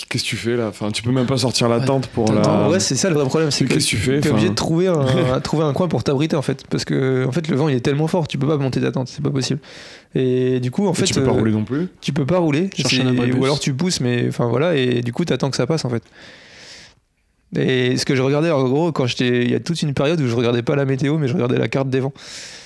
Qu'est-ce 0.09 0.25
que 0.25 0.29
tu 0.29 0.37
fais 0.37 0.57
là? 0.57 0.69
Enfin, 0.69 0.91
tu 0.91 1.03
peux 1.03 1.11
même 1.11 1.27
pas 1.27 1.39
sortir 1.39 1.69
la 1.69 1.79
Ouais, 1.79 1.85
tente 1.87 2.09
pour 2.09 2.33
la. 2.33 2.43
Vrai, 2.43 2.81
c'est 2.81 2.97
ça 2.97 3.09
le 3.09 3.15
vrai 3.15 3.27
problème, 3.27 3.51
c'est 3.51 3.65
que 3.65 3.73
qu'est-ce 3.73 3.87
que 3.87 3.91
tu 3.91 3.97
fais? 3.97 4.21
T'es 4.21 4.31
obligé 4.31 4.51
de 4.51 4.55
trouver 4.55 4.89
un, 4.89 5.41
trouver 5.43 5.65
un 5.65 5.73
coin 5.73 5.89
pour 5.89 6.05
t'abriter 6.05 6.37
en 6.37 6.43
fait, 6.43 6.65
parce 6.69 6.85
que 6.85 7.25
en 7.27 7.33
fait 7.33 7.49
le 7.49 7.57
vent 7.57 7.69
il 7.69 7.77
est 7.77 7.81
tellement 7.81 8.07
fort, 8.07 8.29
tu 8.29 8.39
peux 8.39 8.47
pas 8.47 8.57
monter 8.57 8.81
ta 8.81 8.93
tente, 8.93 9.09
c'est 9.09 9.23
pas 9.23 9.31
possible. 9.31 9.61
Et 10.15 10.61
du 10.61 10.71
coup 10.71 10.87
en 10.87 10.93
et 10.93 10.95
fait 10.95 11.05
tu 11.05 11.15
peux 11.15 11.25
pas 11.25 11.31
euh, 11.31 11.35
rouler 11.35 11.53
non 11.53 11.65
plus. 11.65 11.89
tu 12.01 12.13
peux 12.13 12.27
pas 12.27 12.39
rouler, 12.39 12.71
ou 13.37 13.45
alors 13.45 13.61
tu 13.61 13.73
pousses, 13.75 14.01
mais 14.01 14.27
enfin 14.29 14.47
voilà, 14.47 14.77
et 14.77 15.01
du 15.01 15.13
coup 15.13 15.25
t'attends 15.25 15.51
que 15.51 15.57
ça 15.57 15.67
passe 15.67 15.85
en 15.85 15.91
fait. 15.91 16.03
Et 17.57 17.97
ce 17.97 18.05
que 18.05 18.15
je 18.15 18.21
regardais 18.21 18.51
en 18.51 18.69
gros 18.69 18.93
quand 18.93 19.07
j'étais, 19.07 19.45
il 19.45 19.51
y 19.51 19.55
a 19.55 19.61
toute 19.61 19.81
une 19.81 19.95
période 19.95 20.21
où 20.21 20.27
je 20.27 20.35
regardais 20.35 20.63
pas 20.63 20.77
la 20.77 20.85
météo, 20.85 21.17
mais 21.19 21.29
je 21.29 21.35
regardais 21.35 21.59
la 21.59 21.69
carte 21.69 21.89
des 21.89 22.01
vents, 22.01 22.13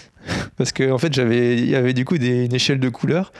parce 0.57 0.73
que 0.73 0.91
en 0.91 0.99
fait 0.99 1.13
j'avais, 1.13 1.57
il 1.59 1.69
y 1.69 1.77
avait 1.77 1.93
du 1.93 2.05
coup 2.05 2.19
des, 2.19 2.47
une 2.47 2.55
échelle 2.55 2.81
de 2.81 2.89
couleurs. 2.89 3.33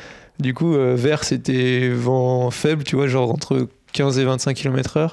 Du 0.43 0.55
coup 0.55 0.75
euh, 0.75 0.97
vert 0.97 1.23
c'était 1.25 1.89
vent 1.89 2.51
faible, 2.51 2.83
tu 2.83 2.97
vois, 2.97 3.07
genre 3.07 3.31
entre 3.31 3.69
15 3.93 4.19
et 4.19 4.25
25 4.25 4.55
km/h. 4.55 5.11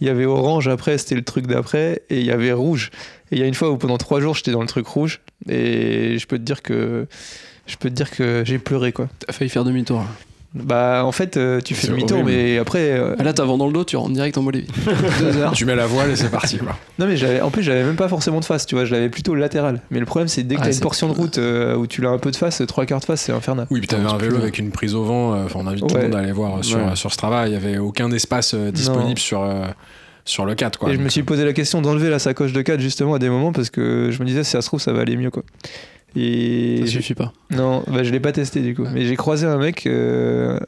Il 0.00 0.06
y 0.06 0.10
avait 0.10 0.26
orange 0.26 0.68
après, 0.68 0.98
c'était 0.98 1.14
le 1.14 1.24
truc 1.24 1.46
d'après, 1.46 2.02
et 2.10 2.20
il 2.20 2.26
y 2.26 2.30
avait 2.30 2.52
rouge. 2.52 2.90
Et 3.30 3.36
il 3.36 3.38
y 3.38 3.42
a 3.42 3.46
une 3.46 3.54
fois 3.54 3.70
où 3.70 3.78
pendant 3.78 3.96
trois 3.96 4.20
jours 4.20 4.34
j'étais 4.34 4.50
dans 4.50 4.60
le 4.60 4.66
truc 4.66 4.86
rouge, 4.86 5.22
et 5.48 6.18
je 6.18 6.26
peux 6.26 6.36
te 6.36 6.42
dire 6.42 6.60
que 6.60 7.06
je 7.66 7.76
peux 7.76 7.88
dire 7.88 8.10
que 8.10 8.42
j'ai 8.44 8.58
pleuré 8.58 8.92
quoi. 8.92 9.08
T'as 9.26 9.32
failli 9.32 9.48
faire 9.48 9.64
demi-tour. 9.64 10.04
Bah 10.64 11.02
en 11.04 11.12
fait 11.12 11.36
euh, 11.36 11.60
tu 11.60 11.74
fais 11.74 11.88
demi-tour, 11.88 12.24
mais 12.24 12.58
après 12.58 12.90
euh, 12.92 13.14
Ah, 13.18 13.22
là, 13.22 13.32
t'as 13.32 13.44
vent 13.44 13.58
dans 13.58 13.66
le 13.66 13.72
dos, 13.72 13.84
tu 13.84 13.96
rentres 13.96 14.12
direct 14.14 14.36
en 14.38 14.42
Bolivie. 14.42 14.68
Deux 15.20 15.36
heures. 15.36 15.52
Tu 15.52 15.64
mets 15.66 15.76
la 15.76 15.86
voile 15.86 16.10
et 16.10 16.16
c'est 16.16 16.30
parti, 16.30 16.58
quoi. 16.58 16.76
non 16.98 17.06
mais 17.06 17.16
j'avais 17.16 17.40
en 17.40 17.50
plus 17.50 17.62
j'avais 17.62 17.84
même 17.84 17.96
pas 17.96 18.08
forcément 18.08 18.40
de 18.40 18.44
face, 18.44 18.64
tu 18.66 18.74
vois, 18.74 18.84
je 18.84 18.92
l'avais 18.94 19.08
plutôt 19.10 19.34
latéral. 19.34 19.80
Mais 19.90 20.00
le 20.00 20.06
problème 20.06 20.28
c'est 20.28 20.42
dès 20.42 20.54
que 20.56 20.60
Ah, 20.62 20.64
t'as 20.64 20.72
une 20.72 20.80
portion 20.80 21.08
de 21.08 21.12
route 21.12 21.38
euh, 21.38 21.76
où 21.76 21.86
tu 21.86 22.00
l'as 22.00 22.10
un 22.10 22.18
peu 22.18 22.30
de 22.30 22.36
face, 22.36 22.62
trois 22.66 22.86
quarts 22.86 23.00
de 23.00 23.04
face, 23.04 23.20
c'est 23.22 23.32
infernal. 23.32 23.66
Oui, 23.70 23.80
puis 23.80 23.88
t'avais 23.88 24.06
un 24.08 24.16
vélo 24.16 24.36
avec 24.36 24.58
une 24.58 24.70
prise 24.70 24.94
au 24.94 25.04
vent. 25.04 25.34
Enfin, 25.44 25.60
on 25.62 25.66
invite 25.66 25.86
tout 25.86 25.94
le 25.94 26.02
monde 26.02 26.14
à 26.14 26.18
aller 26.20 26.32
voir 26.32 26.64
sur, 26.64 26.78
Ouais. 26.78 26.94
sur 26.96 27.12
Strava. 27.12 27.46
Il 27.48 27.52
y 27.52 27.56
avait 27.56 27.78
aucun 27.78 28.10
espace 28.12 28.54
disponible 28.54 29.18
sur, 29.18 29.42
euh, 29.42 29.66
sur 30.24 30.44
le 30.46 30.54
4, 30.54 30.78
quoi. 30.78 30.90
et 30.90 30.94
je 30.94 30.98
me 30.98 31.08
suis 31.08 31.22
posé 31.22 31.44
la 31.44 31.52
question 31.52 31.80
d'enlever 31.82 32.10
la 32.10 32.18
sacoche 32.18 32.52
de 32.52 32.60
4 32.62 32.80
justement 32.80 33.14
à 33.14 33.18
des 33.20 33.28
moments 33.28 33.52
parce 33.52 33.70
que 33.70 34.08
je 34.10 34.20
me 34.20 34.26
disais 34.26 34.42
si 34.42 34.50
ça 34.52 34.60
se 34.62 34.66
trouve 34.66 34.80
ça 34.80 34.92
va 34.92 35.02
aller 35.02 35.16
mieux 35.16 35.30
quoi. 35.30 35.44
Et 36.18 36.78
Ça 36.80 36.92
suffit 36.92 37.14
pas. 37.14 37.32
Non, 37.50 37.82
bah, 37.86 38.02
je 38.02 38.10
l'ai 38.10 38.20
pas 38.20 38.32
testé 38.32 38.60
du 38.60 38.74
coup. 38.74 38.86
Mais 38.92 39.04
j'ai 39.04 39.16
croisé 39.16 39.46
un 39.46 39.58
mec 39.58 39.86
euh, 39.86 40.58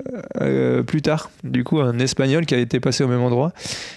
euh, 0.42 0.82
plus 0.82 1.00
tard, 1.00 1.30
du 1.42 1.64
coup, 1.64 1.80
un 1.80 1.98
espagnol 1.98 2.44
qui 2.44 2.54
a 2.54 2.58
été 2.58 2.80
passé 2.80 3.02
au 3.02 3.08
même 3.08 3.22
endroit. 3.22 3.52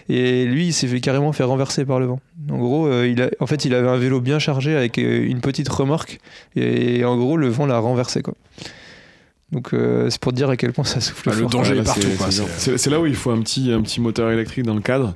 Et 0.07 0.45
lui, 0.45 0.67
il 0.67 0.73
s'est 0.73 0.87
fait 0.87 1.01
carrément 1.01 1.33
faire 1.33 1.49
renverser 1.49 1.83
par 1.83 1.99
le 1.99 2.05
vent. 2.05 2.21
En 2.49 2.57
gros, 2.57 2.87
euh, 2.87 3.05
il 3.05 3.21
a, 3.21 3.29
en 3.41 3.47
fait, 3.47 3.65
il 3.65 3.75
avait 3.75 3.89
un 3.89 3.97
vélo 3.97 4.21
bien 4.21 4.39
chargé 4.39 4.75
avec 4.77 4.97
euh, 4.97 5.25
une 5.25 5.41
petite 5.41 5.67
remorque. 5.67 6.19
Et 6.55 7.03
en 7.03 7.17
gros, 7.17 7.35
le 7.35 7.49
vent 7.49 7.65
l'a 7.65 7.79
renversé. 7.79 8.21
Quoi. 8.21 8.35
Donc, 9.51 9.73
euh, 9.73 10.09
c'est 10.09 10.21
pour 10.21 10.31
te 10.31 10.37
dire 10.37 10.49
à 10.49 10.55
quel 10.55 10.71
point 10.71 10.85
ça 10.85 11.01
souffle 11.01 11.29
Ah, 11.33 11.35
le 11.37 11.47
danger 11.47 11.73
Ouais, 11.73 11.79
est 11.81 11.83
partout, 11.83 12.07
c'est 12.57 12.89
là 12.89 13.01
où 13.01 13.05
il 13.05 13.15
faut 13.15 13.31
un 13.31 13.41
petit, 13.41 13.73
un 13.73 13.81
petit 13.81 13.99
moteur 13.99 14.31
électrique 14.31 14.65
dans 14.65 14.75
le 14.75 14.81
cadre. 14.81 15.13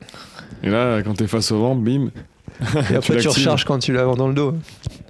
Et 0.63 0.69
là, 0.69 1.01
quand 1.01 1.13
t'es 1.13 1.27
face 1.27 1.51
au 1.53 1.59
vent, 1.59 1.75
bim. 1.75 2.09
Et 2.91 2.95
après, 2.95 3.17
tu, 3.17 3.27
recharges 3.27 3.65
quand 3.65 3.79
tu 3.79 3.93
l'as 3.93 4.05
dans 4.15 4.27
le 4.27 4.33
dos. 4.33 4.55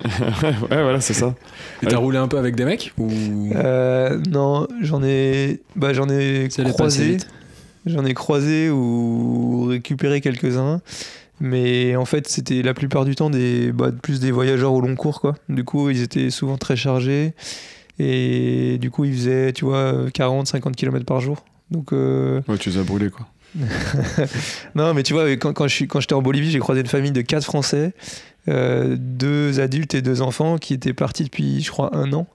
ouais, 0.05 0.53
voilà, 0.69 1.01
c'est 1.01 1.13
ça. 1.13 1.35
Et 1.83 1.87
t'as 1.87 1.97
roulé 1.97 2.17
un 2.17 2.27
peu 2.27 2.37
avec 2.37 2.55
des 2.55 2.65
mecs 2.65 2.93
ou... 2.97 3.09
Euh, 3.55 4.19
non, 4.29 4.67
j'en 4.81 5.03
ai, 5.03 5.61
bah, 5.75 5.93
j'en 5.93 6.09
ai 6.09 6.49
Ça 6.49 6.63
croisé. 6.63 7.17
J'en 7.85 8.03
ai 8.05 8.13
croisé 8.13 8.69
ou 8.69 9.65
récupéré 9.69 10.21
quelques-uns. 10.21 10.81
Mais 11.39 11.95
en 11.95 12.05
fait, 12.05 12.27
c'était 12.27 12.61
la 12.61 12.73
plupart 12.73 13.05
du 13.05 13.15
temps 13.15 13.29
des, 13.29 13.71
bah, 13.71 13.91
plus 13.91 14.19
des 14.19 14.31
voyageurs 14.31 14.73
au 14.73 14.81
long 14.81 14.95
cours. 14.95 15.21
Quoi. 15.21 15.35
Du 15.49 15.63
coup, 15.63 15.89
ils 15.89 16.01
étaient 16.01 16.29
souvent 16.29 16.57
très 16.57 16.75
chargés. 16.75 17.33
Et 17.99 18.77
du 18.79 18.89
coup, 18.89 19.05
ils 19.05 19.13
faisaient, 19.13 19.53
tu 19.53 19.65
vois, 19.65 20.05
40, 20.13 20.47
50 20.47 20.75
km 20.75 21.05
par 21.05 21.21
jour. 21.21 21.43
Donc, 21.71 21.93
euh, 21.93 22.41
Ouais, 22.47 22.57
tu 22.57 22.69
les 22.69 22.77
as 22.77 22.83
brûlés, 22.83 23.09
quoi. 23.09 23.27
non, 24.75 24.93
mais 24.93 25.03
tu 25.03 25.13
vois, 25.13 25.29
quand, 25.31 25.53
quand 25.53 25.67
je 25.67 25.73
suis- 25.73 25.87
quand 25.87 25.99
j'étais 25.99 26.13
en 26.13 26.21
Bolivie, 26.21 26.51
j'ai 26.51 26.59
croisé 26.59 26.81
une 26.81 26.87
famille 26.87 27.11
de 27.11 27.21
quatre 27.21 27.43
Français, 27.45 27.93
euh, 28.49 28.95
deux 28.99 29.59
adultes 29.59 29.95
et 29.95 30.01
deux 30.01 30.21
enfants 30.21 30.57
qui 30.57 30.73
étaient 30.73 30.93
partis 30.93 31.23
depuis, 31.23 31.61
je 31.61 31.71
crois, 31.71 31.95
un 31.95 32.11
an. 32.13 32.27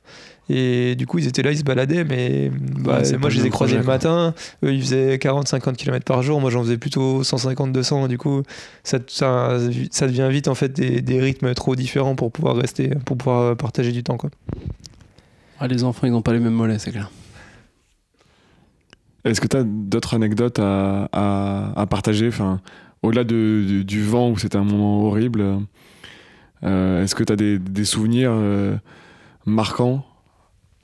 Et 0.52 0.96
du 0.96 1.06
coup, 1.06 1.18
ils 1.18 1.28
étaient 1.28 1.42
là, 1.42 1.52
ils 1.52 1.58
se 1.58 1.62
baladaient, 1.62 2.02
mais 2.02 2.50
bah, 2.50 2.98
Ouais, 2.98 3.04
c'est 3.04 3.16
moi, 3.18 3.30
je 3.30 3.36
le 3.36 3.42
les 3.42 3.46
ai 3.46 3.50
croisés 3.50 3.74
projet, 3.76 3.86
le 3.86 3.86
matin. 3.86 4.34
Eux, 4.64 4.72
ils 4.74 4.80
faisaient 4.82 5.16
40-50 5.18 5.76
km 5.76 6.04
par 6.04 6.24
jour. 6.24 6.40
Moi, 6.40 6.50
j'en 6.50 6.64
faisais 6.64 6.76
plutôt 6.76 7.22
150-200. 7.22 8.08
Du 8.08 8.18
coup, 8.18 8.42
ça, 8.82 8.98
ça, 9.06 9.58
ça 9.92 10.06
devient 10.08 10.26
vite, 10.28 10.48
en 10.48 10.56
fait, 10.56 10.72
des, 10.72 11.02
des 11.02 11.20
rythmes 11.20 11.54
trop 11.54 11.76
différents 11.76 12.16
pour 12.16 12.32
pouvoir 12.32 12.56
rester, 12.56 12.88
pour 13.04 13.16
pouvoir 13.16 13.56
partager 13.56 13.92
du 13.92 14.02
temps, 14.02 14.16
quoi. 14.16 14.30
Ah, 15.60 15.68
les 15.68 15.84
enfants, 15.84 16.08
ils 16.08 16.10
n'ont 16.10 16.22
pas 16.22 16.32
les 16.32 16.40
mêmes 16.40 16.54
mollets, 16.54 16.80
c'est 16.80 16.90
clair. 16.90 17.12
Est-ce 19.24 19.40
que 19.40 19.46
tu 19.46 19.56
as 19.56 19.64
d'autres 19.64 20.14
anecdotes 20.14 20.58
à, 20.58 21.08
à, 21.12 21.72
à 21.80 21.86
partager? 21.86 22.28
Enfin, 22.28 22.60
Au-delà 23.02 23.24
de, 23.24 23.64
de- 23.68 23.82
du 23.82 24.02
vent 24.02 24.30
où 24.30 24.38
c'était 24.38 24.56
un 24.58 24.64
moment 24.64 25.02
horrible, 25.06 25.44
euh, 26.64 27.02
est-ce 27.02 27.14
que 27.14 27.24
tu 27.24 27.32
as 27.32 27.36
des, 27.36 27.58
des 27.58 27.84
souvenirs 27.84 28.32
euh, 28.34 28.76
marquants? 29.46 30.04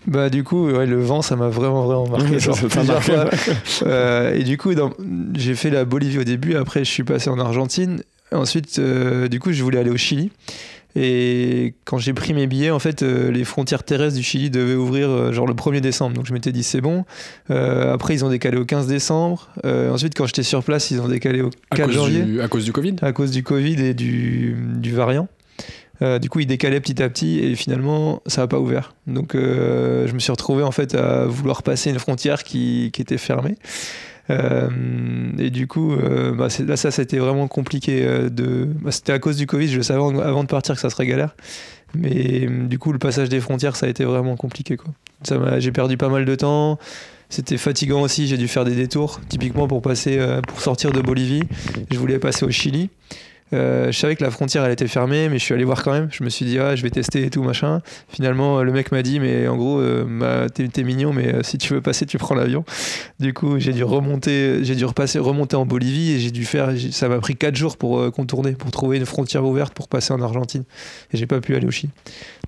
Bah 0.06 0.30
du 0.30 0.44
coup, 0.44 0.68
ouais, 0.70 0.86
le 0.86 1.00
vent, 1.02 1.20
ça 1.20 1.34
m'a 1.36 1.48
vraiment 1.48 1.84
vraiment 1.84 2.08
marqué. 2.08 2.38
Ça, 2.38 2.46
genre, 2.52 2.56
ça 2.56 2.68
t'a 2.68 2.76
plusieurs 2.76 3.02
marqué, 3.24 3.36
fois. 3.36 3.88
Euh, 3.88 4.34
et 4.34 4.44
du 4.44 4.56
coup, 4.56 4.74
dans- 4.74 4.92
j'ai 5.34 5.54
fait 5.54 5.70
la 5.70 5.84
Bolivie 5.84 6.18
au 6.18 6.24
début. 6.24 6.54
Après, 6.54 6.84
je 6.84 6.90
suis 6.90 7.02
passé 7.04 7.28
en 7.28 7.38
Argentine. 7.38 8.02
Ensuite, 8.32 8.80
du 8.80 9.40
coup, 9.40 9.52
je 9.52 9.62
voulais 9.62 9.78
aller 9.78 9.90
au 9.90 9.96
Chili. 9.96 10.30
Et 10.98 11.74
quand 11.84 11.98
j'ai 11.98 12.14
pris 12.14 12.32
mes 12.32 12.46
billets, 12.46 12.70
en 12.70 12.78
fait, 12.78 13.02
euh, 13.02 13.30
les 13.30 13.44
frontières 13.44 13.82
terrestres 13.82 14.16
du 14.16 14.22
Chili 14.22 14.48
devaient 14.48 14.74
ouvrir 14.74 15.10
euh, 15.10 15.30
genre 15.30 15.46
le 15.46 15.52
1er 15.52 15.80
décembre. 15.80 16.16
Donc 16.16 16.24
je 16.26 16.32
m'étais 16.32 16.52
dit 16.52 16.62
c'est 16.62 16.80
bon. 16.80 17.04
Euh, 17.50 17.92
après, 17.92 18.14
ils 18.14 18.24
ont 18.24 18.30
décalé 18.30 18.56
au 18.56 18.64
15 18.64 18.86
décembre. 18.86 19.50
Ensuite, 19.64 20.14
quand 20.16 20.26
j'étais 20.26 20.42
sur 20.42 20.64
place, 20.64 20.90
ils 20.90 21.00
ont 21.00 21.08
décalé 21.08 21.42
au 21.42 21.50
À 21.70 21.76
4 21.76 21.86
cause, 21.86 21.94
janvier 21.94 22.22
du, 22.22 22.40
à 22.40 22.48
cause 22.48 22.64
du 22.64 22.72
Covid? 22.72 22.96
À 23.02 23.12
cause 23.12 23.30
du 23.30 23.42
Covid 23.42 23.84
et 23.84 23.94
du, 23.94 24.56
du 24.76 24.92
variant. 24.92 25.28
Du 26.20 26.28
coup, 26.28 26.40
ils 26.40 26.46
décalaient 26.46 26.80
petit 26.80 27.02
à 27.02 27.08
petit 27.08 27.38
et 27.38 27.54
finalement, 27.54 28.22
ça 28.26 28.42
n'a 28.42 28.46
pas 28.46 28.58
ouvert. 28.58 28.94
Donc, 29.06 29.30
je 29.34 30.12
me 30.12 30.18
suis 30.18 30.30
retrouvé 30.30 30.62
en 30.62 30.70
fait 30.70 30.94
à 30.94 31.26
vouloir 31.26 31.62
passer 31.62 31.90
une 31.90 31.98
frontière 31.98 32.42
qui, 32.42 32.90
qui 32.92 33.02
était 33.02 33.18
fermée. 33.18 33.56
Euh, 34.30 34.68
et 35.38 35.50
du 35.50 35.66
coup, 35.66 35.92
euh, 35.92 36.32
bah, 36.32 36.48
là, 36.66 36.76
ça, 36.76 36.90
c'était 36.90 37.18
vraiment 37.18 37.48
compliqué. 37.48 38.04
euh, 38.04 38.28
bah, 38.80 38.90
c'était 38.90 39.12
à 39.12 39.18
cause 39.18 39.36
du 39.36 39.46
Covid, 39.46 39.68
je 39.68 39.76
le 39.76 39.82
savais 39.82 40.00
avant, 40.00 40.42
de 40.42 40.48
partir 40.48 40.74
que 40.74 40.80
ça 40.80 40.90
serait 40.90 41.06
galère. 41.06 41.36
Mais 41.94 42.46
du 42.46 42.78
coup, 42.78 42.92
le 42.92 42.98
passage 42.98 43.28
des 43.28 43.40
frontières, 43.40 43.76
ça 43.76 43.86
a 43.86 43.88
été 43.88 44.04
vraiment 44.04 44.36
compliqué. 44.36 44.76
J'ai 45.58 45.72
perdu 45.72 45.96
pas 45.96 46.08
mal 46.08 46.24
de 46.24 46.34
temps. 46.34 46.78
C'était 47.28 47.56
fatigant 47.56 48.02
aussi, 48.02 48.26
j'ai 48.28 48.36
dû 48.36 48.48
faire 48.48 48.64
des 48.64 48.74
détours, 48.74 49.20
typiquement 49.28 49.66
pour 49.66 49.82
passer, 49.82 50.20
pour 50.46 50.60
sortir 50.60 50.92
de 50.92 51.00
Bolivie. 51.00 51.42
Je 51.90 51.98
voulais 51.98 52.18
passer 52.18 52.44
au 52.44 52.50
Chili. 52.50 52.90
Euh, 53.52 53.92
je 53.92 53.98
savais 53.98 54.16
que 54.16 54.24
la 54.24 54.30
frontière 54.30 54.64
elle 54.64 54.72
était 54.72 54.88
fermée, 54.88 55.28
mais 55.28 55.38
je 55.38 55.44
suis 55.44 55.54
allé 55.54 55.62
voir 55.64 55.82
quand 55.84 55.92
même. 55.92 56.08
Je 56.10 56.24
me 56.24 56.28
suis 56.30 56.44
dit, 56.44 56.58
ah, 56.58 56.74
je 56.74 56.82
vais 56.82 56.90
tester 56.90 57.22
et 57.24 57.30
tout, 57.30 57.42
machin. 57.44 57.80
Finalement, 58.08 58.58
euh, 58.58 58.62
le 58.64 58.72
mec 58.72 58.90
m'a 58.90 59.02
dit, 59.02 59.20
mais 59.20 59.46
en 59.46 59.56
gros, 59.56 59.78
euh, 59.80 60.04
bah, 60.08 60.48
t'es, 60.52 60.66
t'es 60.68 60.82
mignon, 60.82 61.12
mais 61.12 61.32
euh, 61.32 61.42
si 61.44 61.56
tu 61.58 61.72
veux 61.72 61.80
passer, 61.80 62.06
tu 62.06 62.18
prends 62.18 62.34
l'avion. 62.34 62.64
Du 63.20 63.32
coup, 63.32 63.58
j'ai 63.60 63.72
dû 63.72 63.84
remonter, 63.84 64.64
j'ai 64.64 64.74
dû 64.74 64.84
repasser, 64.84 65.18
remonter 65.20 65.54
en 65.56 65.64
Bolivie 65.64 66.12
et 66.12 66.18
j'ai 66.18 66.30
dû 66.32 66.44
faire, 66.44 66.74
j'ai- 66.76 66.90
ça 66.90 67.08
m'a 67.08 67.18
pris 67.18 67.36
4 67.36 67.54
jours 67.56 67.76
pour 67.76 68.10
contourner, 68.12 68.52
pour 68.52 68.70
trouver 68.72 68.96
une 68.96 69.06
frontière 69.06 69.44
ouverte 69.44 69.72
pour 69.74 69.88
passer 69.88 70.12
en 70.12 70.20
Argentine. 70.22 70.64
Et 71.12 71.16
j'ai 71.16 71.26
pas 71.26 71.40
pu 71.40 71.54
aller 71.54 71.66
au 71.66 71.70
Chili. 71.70 71.92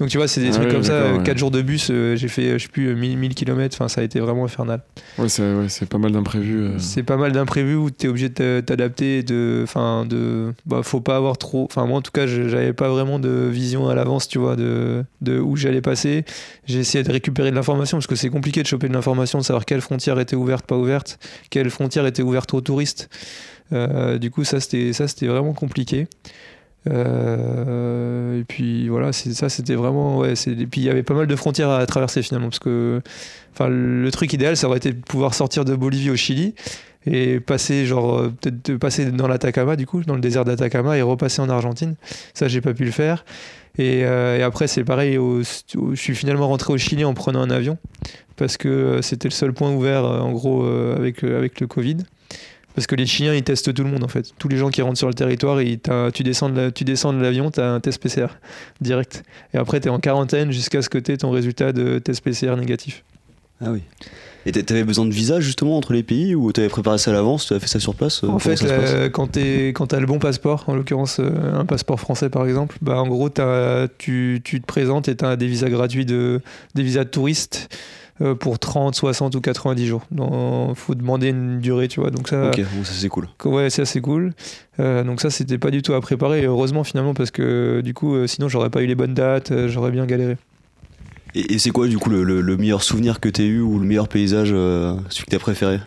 Donc 0.00 0.08
tu 0.08 0.16
vois, 0.18 0.26
c'est 0.28 0.40
des 0.40 0.48
Ah 0.48 0.58
trucs 0.58 0.70
comme 0.72 0.82
ça. 0.82 1.12
ouais. 1.14 1.22
4 1.22 1.38
jours 1.38 1.50
de 1.52 1.62
bus, 1.62 1.86
j'ai 1.92 2.28
fait, 2.28 2.58
je 2.58 2.64
sais 2.64 2.68
plus, 2.68 2.94
1000, 2.96 3.16
1000 3.18 3.34
km. 3.34 3.76
Enfin, 3.76 3.88
ça 3.88 4.00
a 4.00 4.04
été 4.04 4.18
vraiment 4.20 4.44
infernal. 4.44 4.80
Ouais, 5.18 5.28
c'est 5.28 5.42
ouais, 5.42 5.68
c'est 5.68 5.88
pas 5.88 5.98
mal 5.98 6.10
d'imprévus. 6.12 6.70
C'est 6.78 7.02
pas 7.04 7.16
mal 7.16 7.30
d'imprévus 7.32 7.76
où 7.76 7.90
tu 7.90 8.06
es 8.06 8.08
obligé 8.08 8.28
de 8.28 8.34
t'a- 8.34 8.62
t'adapter. 8.62 9.22
De, 9.22 9.60
enfin, 9.62 10.04
de, 10.04 10.52
bah, 10.66 10.82
faut 10.88 11.00
pas 11.00 11.16
avoir 11.16 11.38
trop. 11.38 11.64
Enfin, 11.64 11.86
moi 11.86 11.98
en 11.98 12.02
tout 12.02 12.10
cas, 12.10 12.26
j'avais 12.26 12.72
pas 12.72 12.88
vraiment 12.88 13.18
de 13.18 13.28
vision 13.28 13.88
à 13.88 13.94
l'avance, 13.94 14.28
tu 14.28 14.38
vois, 14.38 14.56
de, 14.56 15.04
où 15.26 15.56
j'allais 15.56 15.80
passer. 15.80 16.24
J'ai 16.66 16.80
essayé 16.80 17.04
de 17.04 17.12
récupérer 17.12 17.50
de 17.50 17.56
l'information 17.56 17.98
parce 17.98 18.06
que 18.06 18.16
c'est 18.16 18.30
compliqué 18.30 18.62
de 18.62 18.66
choper 18.66 18.88
de 18.88 18.94
l'information, 18.94 19.38
de 19.38 19.44
savoir 19.44 19.64
quelle 19.64 19.80
frontière 19.80 20.18
était 20.18 20.36
ouverte, 20.36 20.66
pas 20.66 20.76
ouverte, 20.76 21.18
quelle 21.50 21.70
frontière 21.70 22.06
était 22.06 22.22
ouverte 22.22 22.52
aux 22.54 22.60
touristes. 22.60 23.08
Euh, 23.72 24.18
du 24.18 24.30
coup, 24.30 24.44
ça 24.44 24.60
c'était 24.60 25.26
vraiment 25.26 25.52
compliqué. 25.52 26.06
Euh, 26.88 28.40
et 28.40 28.44
puis 28.44 28.88
voilà, 28.88 29.12
ça, 29.12 29.48
c'était 29.48 29.74
vraiment 29.74 30.18
ouais. 30.18 30.34
Et 30.46 30.66
puis 30.66 30.80
il 30.80 30.84
y 30.84 30.90
avait 30.90 31.02
pas 31.02 31.14
mal 31.14 31.26
de 31.26 31.36
frontières 31.36 31.70
à 31.70 31.84
traverser 31.86 32.22
finalement 32.22 32.48
parce 32.48 32.60
que, 32.60 33.02
enfin, 33.52 33.68
le 33.68 34.10
truc 34.10 34.32
idéal, 34.32 34.56
ça 34.56 34.68
aurait 34.68 34.78
été 34.78 34.92
de 34.92 35.00
pouvoir 35.00 35.34
sortir 35.34 35.64
de 35.64 35.74
Bolivie 35.74 36.10
au 36.10 36.16
Chili 36.16 36.54
et 37.06 37.40
passer 37.40 37.86
genre 37.86 38.18
euh, 38.18 38.28
peut-être 38.40 38.76
passer 38.76 39.10
dans 39.10 39.28
l'Atacama 39.28 39.76
du 39.76 39.86
coup, 39.86 40.02
dans 40.02 40.14
le 40.14 40.20
désert 40.20 40.44
d'Atacama 40.44 40.96
et 40.96 41.02
repasser 41.02 41.40
en 41.40 41.48
Argentine. 41.48 41.94
Ça, 42.34 42.48
j'ai 42.48 42.60
pas 42.60 42.74
pu 42.74 42.84
le 42.84 42.90
faire. 42.90 43.24
Et, 43.78 44.04
euh, 44.04 44.44
après, 44.44 44.66
c'est 44.66 44.84
pareil. 44.84 45.14
je 45.16 45.94
suis 45.94 46.14
finalement 46.14 46.48
rentré 46.48 46.72
au 46.72 46.78
Chili 46.78 47.04
en 47.04 47.14
prenant 47.14 47.40
un 47.40 47.50
avion 47.50 47.78
parce 48.36 48.56
que 48.56 48.68
euh, 48.68 49.02
c'était 49.02 49.28
le 49.28 49.32
seul 49.32 49.52
point 49.52 49.70
ouvert 49.72 50.04
en 50.04 50.32
gros 50.32 50.66
avec 50.66 51.22
avec 51.24 51.60
le 51.60 51.66
Covid. 51.66 51.98
Parce 52.74 52.86
que 52.86 52.94
les 52.94 53.06
Chiliens, 53.06 53.34
ils 53.34 53.42
testent 53.42 53.74
tout 53.74 53.82
le 53.82 53.90
monde 53.90 54.04
en 54.04 54.08
fait. 54.08 54.32
Tous 54.38 54.46
les 54.46 54.56
gens 54.56 54.70
qui 54.70 54.82
rentrent 54.82 54.98
sur 54.98 55.08
le 55.08 55.14
territoire, 55.14 55.58
tu 56.14 56.22
descends 56.22 56.52
tu 56.70 56.84
descends 56.84 57.12
de 57.12 57.20
l'avion, 57.20 57.50
tu 57.50 57.58
as 57.58 57.72
un 57.72 57.80
test 57.80 58.00
PCR 58.00 58.28
direct. 58.80 59.24
Et 59.52 59.58
après, 59.58 59.80
tu 59.80 59.88
es 59.88 59.90
en 59.90 59.98
quarantaine 59.98 60.52
jusqu'à 60.52 60.80
ce 60.80 60.88
que 60.88 60.98
tu 60.98 61.10
aies 61.10 61.16
ton 61.16 61.30
résultat 61.30 61.72
de 61.72 61.98
test 61.98 62.22
PCR 62.22 62.54
négatif. 62.56 63.02
Ah 63.60 63.72
oui. 63.72 63.82
Et 64.48 64.52
t'a- 64.52 64.62
t'avais 64.62 64.84
besoin 64.84 65.04
de 65.04 65.12
visa 65.12 65.40
justement 65.40 65.76
entre 65.76 65.92
les 65.92 66.02
pays 66.02 66.34
ou 66.34 66.50
t'avais 66.52 66.68
préparé 66.68 66.96
ça 66.96 67.10
à 67.10 67.14
l'avance, 67.14 67.46
tu 67.46 67.52
as 67.54 67.60
fait 67.60 67.66
ça 67.66 67.78
sur 67.80 67.94
place 67.94 68.24
euh, 68.24 68.28
En 68.28 68.38
fait, 68.38 68.56
ça 68.56 68.64
euh, 68.66 69.08
quand 69.10 69.28
tu 69.32 69.94
as 69.94 70.00
le 70.00 70.06
bon 70.06 70.18
passeport, 70.18 70.64
en 70.68 70.74
l'occurrence 70.74 71.18
euh, 71.20 71.54
un 71.54 71.66
passeport 71.66 72.00
français 72.00 72.30
par 72.30 72.46
exemple, 72.46 72.76
bah, 72.80 72.98
en 73.00 73.06
gros, 73.06 73.28
t'as- 73.28 73.88
tu, 73.98 74.40
tu 74.42 74.60
te 74.60 74.66
présentes 74.66 75.06
et 75.08 75.16
tu 75.16 75.24
as 75.24 75.36
des 75.36 75.46
visas 75.46 75.68
gratuits, 75.68 76.06
de, 76.06 76.40
des 76.74 76.82
visas 76.82 77.04
de 77.04 77.10
touristes 77.10 77.68
euh, 78.22 78.34
pour 78.34 78.58
30, 78.58 78.94
60 78.94 79.34
ou 79.36 79.40
90 79.42 79.86
jours. 79.86 80.02
Il 80.10 80.74
faut 80.74 80.94
demander 80.94 81.28
une 81.28 81.60
durée, 81.60 81.86
tu 81.88 82.00
vois. 82.00 82.10
Donc 82.10 82.28
ça, 82.28 82.48
Ok, 82.48 82.60
bon, 82.74 82.84
ça 82.84 82.92
c'est 82.94 83.08
cool. 83.10 83.28
Ouais, 83.44 83.68
c'est 83.70 83.82
assez 83.82 84.00
cool. 84.00 84.32
Euh, 84.80 85.04
donc 85.04 85.20
ça, 85.20 85.28
c'était 85.30 85.58
pas 85.58 85.70
du 85.70 85.82
tout 85.82 85.92
à 85.92 86.00
préparer. 86.00 86.40
Et 86.40 86.46
heureusement 86.46 86.84
finalement 86.84 87.12
parce 87.14 87.30
que 87.30 87.80
du 87.84 87.92
coup, 87.94 88.26
sinon 88.26 88.48
j'aurais 88.48 88.70
pas 88.70 88.82
eu 88.82 88.86
les 88.86 88.94
bonnes 88.94 89.14
dates, 89.14 89.52
j'aurais 89.68 89.90
bien 89.90 90.06
galéré. 90.06 90.36
Et, 91.34 91.54
et 91.54 91.58
c'est 91.58 91.70
quoi 91.70 91.86
du 91.88 91.98
coup 91.98 92.10
le, 92.10 92.22
le- 92.24 92.40
le 92.40 92.56
meilleur 92.56 92.82
souvenir 92.82 93.20
que 93.20 93.28
t'as 93.28 93.42
eu 93.44 93.60
ou 93.60 93.78
le 93.78 93.86
meilleur 93.86 94.08
paysage, 94.08 94.50
euh, 94.52 94.94
celui 95.10 95.26
que 95.26 95.30
t'as 95.30 95.38
préféré? 95.38 95.78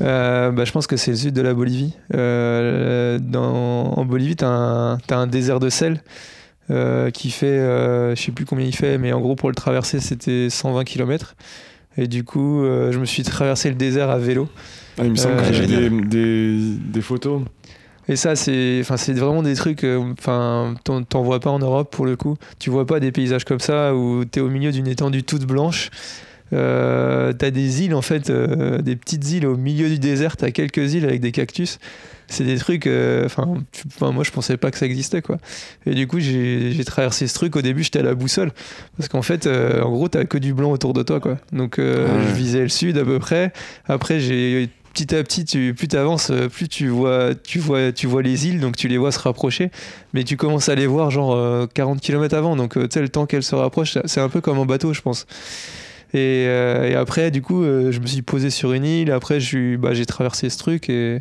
Euh, 0.00 0.50
bah, 0.52 0.64
je 0.64 0.70
pense 0.72 0.86
que 0.86 0.96
c'est 0.96 1.10
le 1.10 1.16
sud 1.16 1.34
de 1.34 1.42
la 1.42 1.54
Bolivie. 1.54 1.94
Euh, 2.14 3.18
dans, 3.20 3.92
en 3.96 4.04
Bolivie, 4.04 4.36
tu 4.36 4.44
as, 4.44 4.98
un 5.10 5.26
désert 5.26 5.58
de 5.58 5.68
sel 5.70 6.02
euh, 6.70 7.10
qui 7.10 7.30
fait, 7.30 7.46
euh, 7.46 8.14
je 8.14 8.22
sais 8.22 8.30
plus 8.32 8.44
combien 8.44 8.64
il 8.66 8.74
fait, 8.74 8.98
mais 8.98 9.12
en 9.12 9.20
gros, 9.20 9.34
pour 9.34 9.48
le 9.48 9.54
traverser, 9.56 9.98
c'était 10.00 10.48
120 10.50 10.84
km. 10.84 11.34
Et 11.96 12.06
du 12.06 12.22
coup, 12.22 12.62
euh, 12.62 12.92
je 12.92 12.98
me 13.00 13.04
suis 13.06 13.24
traversé 13.24 13.70
le 13.70 13.74
désert 13.74 14.08
à 14.10 14.18
vélo. 14.18 14.48
Ah, 14.98 15.02
il 15.04 15.10
me 15.10 15.16
semble 15.16 15.34
Euh, 15.38 15.48
que 15.48 15.52
j'ai 15.52 15.66
des, 15.66 15.82
génial. 15.84 16.08
des, 16.08 16.58
des 16.76 17.00
photos. 17.02 17.42
Et 18.08 18.16
ça, 18.16 18.36
c'est, 18.36 18.78
enfin, 18.80 18.96
c'est 18.96 19.12
vraiment 19.12 19.42
des 19.42 19.54
trucs, 19.54 19.84
euh, 19.84 20.12
enfin, 20.18 20.74
t'en, 20.84 21.02
t'en 21.02 21.22
vois 21.22 21.40
pas 21.40 21.50
en 21.50 21.58
Europe 21.58 21.90
pour 21.90 22.06
le 22.06 22.16
coup. 22.16 22.36
Tu 22.58 22.70
vois 22.70 22.86
pas 22.86 23.00
des 23.00 23.12
paysages 23.12 23.44
comme 23.44 23.60
ça 23.60 23.94
où 23.94 24.24
t'es 24.24 24.40
au 24.40 24.48
milieu 24.48 24.72
d'une 24.72 24.86
étendue 24.86 25.24
toute 25.24 25.44
blanche. 25.44 25.90
Euh, 26.52 27.32
t'as 27.32 27.50
des 27.50 27.82
îles 27.84 27.94
en 27.94 28.02
fait, 28.02 28.30
euh, 28.30 28.80
des 28.80 28.96
petites 28.96 29.30
îles 29.30 29.46
au 29.46 29.56
milieu 29.56 29.88
du 29.88 29.98
désert. 29.98 30.36
T'as 30.36 30.50
quelques 30.50 30.94
îles 30.94 31.04
avec 31.04 31.20
des 31.20 31.32
cactus. 31.32 31.78
C'est 32.30 32.44
des 32.44 32.58
trucs, 32.58 32.86
euh, 32.86 33.24
enfin, 33.24 33.46
moi 34.12 34.22
je 34.22 34.30
pensais 34.30 34.58
pas 34.58 34.70
que 34.70 34.76
ça 34.76 34.84
existait 34.84 35.22
quoi. 35.22 35.38
Et 35.86 35.94
du 35.94 36.06
coup, 36.06 36.20
j'ai, 36.20 36.74
traversé 36.84 37.26
ce 37.26 37.34
truc. 37.34 37.56
Au 37.56 37.62
début, 37.62 37.82
j'étais 37.82 38.00
à 38.00 38.02
la 38.02 38.14
boussole 38.14 38.52
parce 38.96 39.08
qu'en 39.08 39.22
fait, 39.22 39.46
en 39.46 39.90
gros, 39.90 40.08
t'as 40.08 40.24
que 40.24 40.38
du 40.38 40.52
blanc 40.52 40.70
autour 40.70 40.92
de 40.92 41.02
toi 41.02 41.20
quoi. 41.20 41.38
Donc, 41.52 41.76
ouais. 41.78 42.06
je 42.28 42.34
visais 42.34 42.62
le 42.62 42.68
sud 42.68 42.98
à 42.98 43.04
peu 43.04 43.18
près. 43.18 43.52
Après, 43.86 44.20
j'ai 44.20 44.68
petit 44.92 45.14
à 45.14 45.22
petit, 45.22 45.44
tu, 45.44 45.74
plus 45.74 45.88
tu 45.88 45.96
avances, 45.96 46.32
plus 46.52 46.68
tu 46.68 46.88
vois, 46.88 47.34
tu, 47.34 47.58
vois, 47.58 47.92
tu 47.92 48.06
vois 48.06 48.22
les 48.22 48.46
îles, 48.46 48.60
donc 48.60 48.76
tu 48.76 48.88
les 48.88 48.98
vois 48.98 49.12
se 49.12 49.18
rapprocher, 49.18 49.70
mais 50.12 50.24
tu 50.24 50.36
commences 50.36 50.68
à 50.68 50.74
les 50.74 50.86
voir 50.86 51.10
genre 51.10 51.34
euh, 51.34 51.66
40 51.72 52.00
km 52.00 52.34
avant, 52.34 52.56
donc 52.56 52.76
euh, 52.76 52.88
tu 52.88 52.94
sais, 52.94 53.00
le 53.00 53.08
temps 53.08 53.26
qu'elles 53.26 53.42
se 53.42 53.54
rapprochent, 53.54 53.98
c'est 54.04 54.20
un 54.20 54.28
peu 54.28 54.40
comme 54.40 54.58
en 54.58 54.66
bateau, 54.66 54.92
je 54.92 55.02
pense. 55.02 55.26
Et, 56.14 56.46
euh, 56.48 56.88
et 56.88 56.94
après, 56.94 57.30
du 57.30 57.42
coup, 57.42 57.62
euh, 57.62 57.92
je 57.92 58.00
me 58.00 58.06
suis 58.06 58.22
posé 58.22 58.50
sur 58.50 58.72
une 58.72 58.84
île, 58.84 59.12
après, 59.12 59.38
bah, 59.78 59.92
j'ai 59.92 60.06
traversé 60.06 60.48
ce 60.48 60.58
truc, 60.58 60.88
et, 60.88 61.20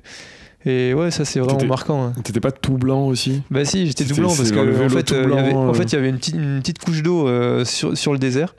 et 0.66 0.94
ouais, 0.94 1.12
ça 1.12 1.24
c'est 1.24 1.40
vraiment 1.40 1.64
marquant. 1.66 2.06
hein. 2.08 2.14
T'étais 2.24 2.40
pas 2.40 2.52
tout 2.52 2.78
blanc 2.78 3.08
aussi? 3.08 3.42
Bah 3.52 3.64
si, 3.64 3.88
j'étais 3.88 4.06
tout 4.06 4.16
blanc 4.16 4.34
parce 4.36 4.52
que 4.52 4.86
en 4.86 4.90
fait, 4.90 5.12
euh, 5.12 5.26
il 5.30 5.36
y 5.36 5.38
avait, 5.38 5.52
blanc, 5.52 5.68
en 5.68 5.70
euh. 5.70 5.74
fait, 5.74 5.84
il 5.84 5.94
y 5.94 5.98
avait 5.98 6.10
une 6.10 6.18
petite, 6.18 6.36
une 6.36 6.60
petite 6.60 6.80
couche 6.80 7.04
d'eau 7.04 7.28
euh, 7.28 7.64
sur, 7.64 7.98
sur 7.98 8.12
le 8.14 8.20
désert. 8.20 8.56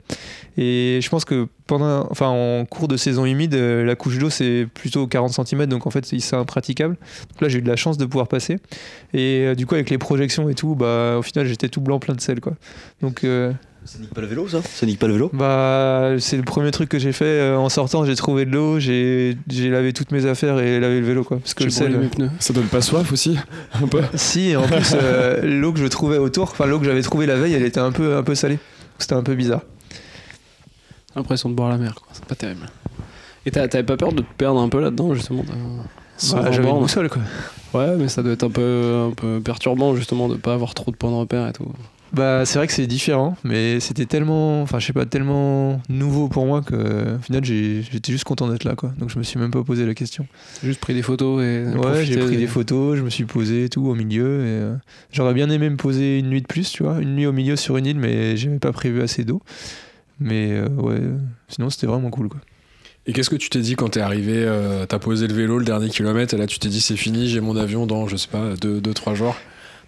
Et 0.57 0.99
je 1.01 1.09
pense 1.09 1.23
que 1.23 1.47
pendant, 1.67 2.07
enfin, 2.09 2.27
en 2.27 2.65
cours 2.65 2.87
de 2.87 2.97
saison 2.97 3.23
humide, 3.25 3.53
euh, 3.53 3.85
la 3.85 3.95
couche 3.95 4.17
d'eau 4.17 4.29
c'est 4.29 4.67
plutôt 4.73 5.07
40 5.07 5.45
cm, 5.47 5.67
donc 5.67 5.87
en 5.87 5.89
fait 5.89 6.05
c'est 6.05 6.35
impraticable. 6.35 6.97
Donc 7.29 7.41
là 7.41 7.47
j'ai 7.47 7.59
eu 7.59 7.61
de 7.61 7.69
la 7.69 7.75
chance 7.75 7.97
de 7.97 8.05
pouvoir 8.05 8.27
passer. 8.27 8.57
Et 9.13 9.45
euh, 9.45 9.55
du 9.55 9.65
coup 9.65 9.75
avec 9.75 9.89
les 9.89 9.97
projections 9.97 10.49
et 10.49 10.55
tout, 10.55 10.75
bah 10.75 11.15
au 11.17 11.21
final 11.21 11.45
j'étais 11.45 11.69
tout 11.69 11.79
blanc 11.79 11.99
plein 11.99 12.15
de 12.15 12.21
sel 12.21 12.41
quoi. 12.41 12.53
Donc 13.01 13.25
Ça 13.85 13.97
nique 13.99 14.13
pas 14.13 14.21
le 14.21 14.27
vélo 14.27 14.47
ça 14.47 14.61
Ça 14.61 14.85
nique 14.85 14.99
pas 14.99 15.07
le 15.07 15.13
vélo 15.13 15.31
bah 15.33 16.11
c'est 16.19 16.37
le 16.37 16.43
premier 16.43 16.69
truc 16.69 16.89
que 16.89 16.99
j'ai 16.99 17.11
fait 17.11 17.25
euh, 17.25 17.57
en 17.57 17.69
sortant. 17.69 18.05
J'ai 18.05 18.15
trouvé 18.15 18.45
de 18.45 18.51
l'eau, 18.51 18.79
j'ai 18.79 19.35
j'ai 19.47 19.69
lavé 19.69 19.93
toutes 19.93 20.11
mes 20.11 20.25
affaires 20.25 20.59
et 20.59 20.79
lavé 20.79 20.99
le 20.99 21.05
vélo 21.07 21.23
quoi. 21.23 21.37
Parce 21.39 21.53
que 21.55 21.63
le 21.63 21.69
sel. 21.71 21.87
brûlé 21.91 22.03
mes 22.03 22.09
pneus. 22.09 22.29
Ça 22.39 22.53
donne 22.53 22.67
pas 22.67 22.81
soif 22.81 23.11
aussi 23.11 23.37
Un 23.81 23.87
peu 23.87 24.01
Si, 24.13 24.55
en 24.55 24.63
plus, 24.67 24.93
euh, 24.95 25.41
l'eau 25.61 25.73
que 25.73 25.79
je 25.79 25.87
trouvais 25.87 26.17
autour, 26.17 26.49
enfin 26.51 26.65
l'eau 26.67 26.77
que 26.79 26.85
j'avais 26.85 27.01
trouvée 27.01 27.25
la 27.25 27.35
veille, 27.37 27.53
elle 27.53 27.63
était 27.63 27.79
un 27.79 27.91
peu, 27.91 28.15
un 28.15 28.23
peu 28.23 28.35
salée. 28.35 28.59
C'était 28.99 29.15
un 29.15 29.23
peu 29.23 29.33
bizarre. 29.33 29.61
L'impression 31.15 31.49
de 31.49 31.55
boire 31.55 31.69
la 31.69 31.77
mer, 31.77 31.95
quoi. 31.95 32.07
C'est 32.13 32.25
pas 32.25 32.35
terrible. 32.35 32.67
Et 33.45 33.51
t'as- 33.51 33.67
t'avais 33.67 33.83
pas 33.83 33.97
peur 33.97 34.11
de 34.13 34.21
te 34.21 34.33
perdre 34.37 34.59
un 34.59 34.69
peu 34.69 34.79
là-dedans, 34.81 35.13
justement 35.15 35.43
Bah, 36.33 36.51
j'avais 36.51 36.69
une 36.69 36.79
boussole, 36.79 37.09
quoi. 37.09 37.21
Ouais, 37.73 37.95
mais 37.97 38.07
ça 38.09 38.21
doit 38.21 38.33
être 38.33 38.43
un 38.43 38.49
peu, 38.49 39.07
un 39.09 39.13
peu 39.13 39.39
perturbant, 39.43 39.95
justement, 39.95 40.27
de 40.27 40.35
pas 40.35 40.53
avoir 40.53 40.73
trop 40.75 40.91
de 40.91 40.95
points 40.97 41.09
de 41.11 41.15
repère 41.15 41.47
et 41.47 41.53
tout. 41.53 41.65
Bah, 42.11 42.43
c'est 42.45 42.57
vrai 42.57 42.65
que 42.67 42.73
c'est 42.73 42.87
différent, 42.87 43.37
mais 43.43 43.79
c'était 43.79 44.05
tellement, 44.07 44.61
enfin, 44.63 44.79
je 44.79 44.87
sais 44.87 44.93
pas, 44.93 45.05
tellement 45.05 45.79
nouveau 45.89 46.27
pour 46.27 46.45
moi 46.47 46.61
que, 46.63 47.15
au 47.17 47.19
final, 47.21 47.45
j'ai- 47.45 47.83
j'étais 47.83 48.11
juste 48.11 48.23
content 48.23 48.47
d'être 48.49 48.63
là, 48.63 48.75
quoi. 48.75 48.91
Donc, 48.97 49.09
je 49.11 49.19
me 49.19 49.23
suis 49.23 49.39
même 49.39 49.51
pas 49.51 49.63
posé 49.63 49.85
la 49.85 49.93
question. 49.93 50.25
J'ai 50.61 50.69
juste 50.69 50.79
pris 50.79 50.95
des 50.95 51.03
photos 51.03 51.43
et. 51.43 51.65
Ouais, 51.77 52.03
j'ai 52.05 52.17
pris 52.17 52.31
des- 52.31 52.37
des 52.37 52.47
photos, 52.47 52.97
je 52.97 53.03
me 53.03 53.09
suis 53.11 53.25
posé 53.25 53.65
et 53.65 53.69
tout 53.69 53.85
au 53.85 53.93
milieu. 53.93 54.39
Et 54.41 54.47
euh, 54.47 54.75
j'aurais 55.11 55.33
bien 55.35 55.49
aimé 55.51 55.69
me 55.69 55.77
poser 55.77 56.17
une 56.19 56.29
nuit 56.29 56.41
de 56.41 56.47
plus, 56.47 56.71
tu 56.71 56.81
vois, 56.83 56.99
une 56.99 57.15
nuit 57.15 57.27
au 57.27 57.31
milieu 57.31 57.55
sur 57.55 57.77
une 57.77 57.85
île, 57.85 57.99
mais 57.99 58.35
j'avais 58.37 58.57
pas 58.59 58.71
prévu 58.71 59.01
assez 59.01 59.23
d'eau. 59.23 59.41
Mais 60.19 60.51
euh, 60.51 60.67
ouais, 60.69 60.99
sinon 61.47 61.69
c'était 61.69 61.87
vraiment 61.87 62.09
cool, 62.09 62.27
quoi. 62.29 62.39
Et 63.07 63.13
qu'est-ce 63.13 63.29
que 63.29 63.35
tu 63.37 63.49
t'es 63.49 63.59
dit 63.61 63.75
quand 63.75 63.89
t'es 63.89 64.01
arrivé 64.01 64.33
euh, 64.35 64.85
T'as 64.85 64.99
posé 64.99 65.27
le 65.27 65.33
vélo 65.33 65.57
le 65.57 65.65
dernier 65.65 65.89
kilomètre 65.89 66.33
et 66.33 66.37
là 66.37 66.45
tu 66.45 66.59
t'es 66.59 66.69
dit 66.69 66.81
c'est 66.81 66.97
fini, 66.97 67.27
j'ai 67.27 67.39
mon 67.39 67.55
avion 67.55 67.87
dans 67.87 68.07
je 68.07 68.17
sais 68.17 68.27
pas 68.27 68.55
2-3 68.61 69.15
jours? 69.15 69.35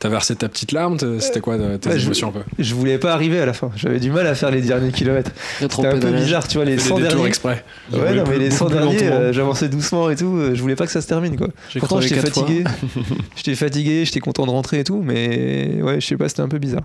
T'as 0.02 0.10
versé 0.10 0.36
ta 0.36 0.49
petite 0.49 0.72
larme 0.72 0.97
t'es- 0.97 1.20
C'était 1.20 1.39
quoi 1.41 1.54
euh, 1.54 1.78
tes 1.78 1.89
Ouais, 1.89 1.99
je- 1.99 2.06
émotions 2.06 2.30
un 2.30 2.32
peu 2.32 2.39
Je 2.58 2.74
voulais 2.74 2.97
pas 2.97 3.14
arriver 3.14 3.39
à 3.39 3.45
la 3.45 3.54
fin. 3.54 3.70
J'avais 3.76 3.99
du 3.99 4.10
mal 4.12 4.26
à 4.26 4.34
faire 4.34 4.49
les 4.49 4.60
derniers 4.62 4.91
kilomètres. 4.91 5.30
C'était 5.60 5.86
un 5.88 5.99
peu 5.99 6.12
bizarre, 6.12 6.47
tu 6.47 6.58
vois, 6.58 6.66
les 6.66 6.78
Fais 6.78 6.89
100 6.89 6.95
des 6.95 7.02
détours 7.04 7.16
derniers. 7.18 7.28
exprès. 7.30 7.64
Ouais, 7.93 8.16
non, 8.16 8.24
mais 8.28 8.39
les 8.39 8.49
100 8.49 8.66
beaucoup 8.66 8.78
plus 8.89 8.97
derniers, 8.97 9.12
euh, 9.14 9.32
j'avançais 9.32 9.70
doucement 9.70 10.10
et 10.10 10.16
tout. 10.16 10.36
euh, 10.38 10.56
Je 10.56 10.62
voulais 10.62 10.76
pas 10.76 10.88
que 10.88 10.91
ça 10.91 11.02
se 11.02 11.08
termine, 11.08 11.38
quoi. 11.38 11.49
Pourtant, 11.80 12.02
j'étais 12.02 12.20
fatigué. 12.20 12.64
j'étais 13.36 13.54
fatigué, 13.56 14.04
j'étais 14.06 14.20
content 14.22 14.45
de 14.47 14.52
rentrer 14.52 14.80
et 14.80 14.84
tout, 14.84 15.02
mais 15.04 15.80
ouais, 15.84 16.02
je 16.02 16.08
sais 16.08 16.18
pas, 16.18 16.28
c'était 16.28 16.41
un 16.41 16.49
peu 16.49 16.58
bizarre. 16.58 16.84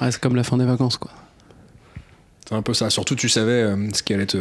Ouais, 0.00 0.12
c'est 0.12 0.20
comme 0.20 0.36
la 0.36 0.44
fin 0.44 0.56
des 0.56 0.64
vacances, 0.64 0.96
quoi. 0.96 1.10
C'est 2.48 2.54
un 2.54 2.62
peu 2.62 2.72
ça. 2.72 2.88
Surtout, 2.88 3.16
tu 3.16 3.28
savais 3.28 3.50
euh, 3.50 3.76
ce 3.92 4.02
qui 4.02 4.14
allait 4.14 4.26
te. 4.26 4.38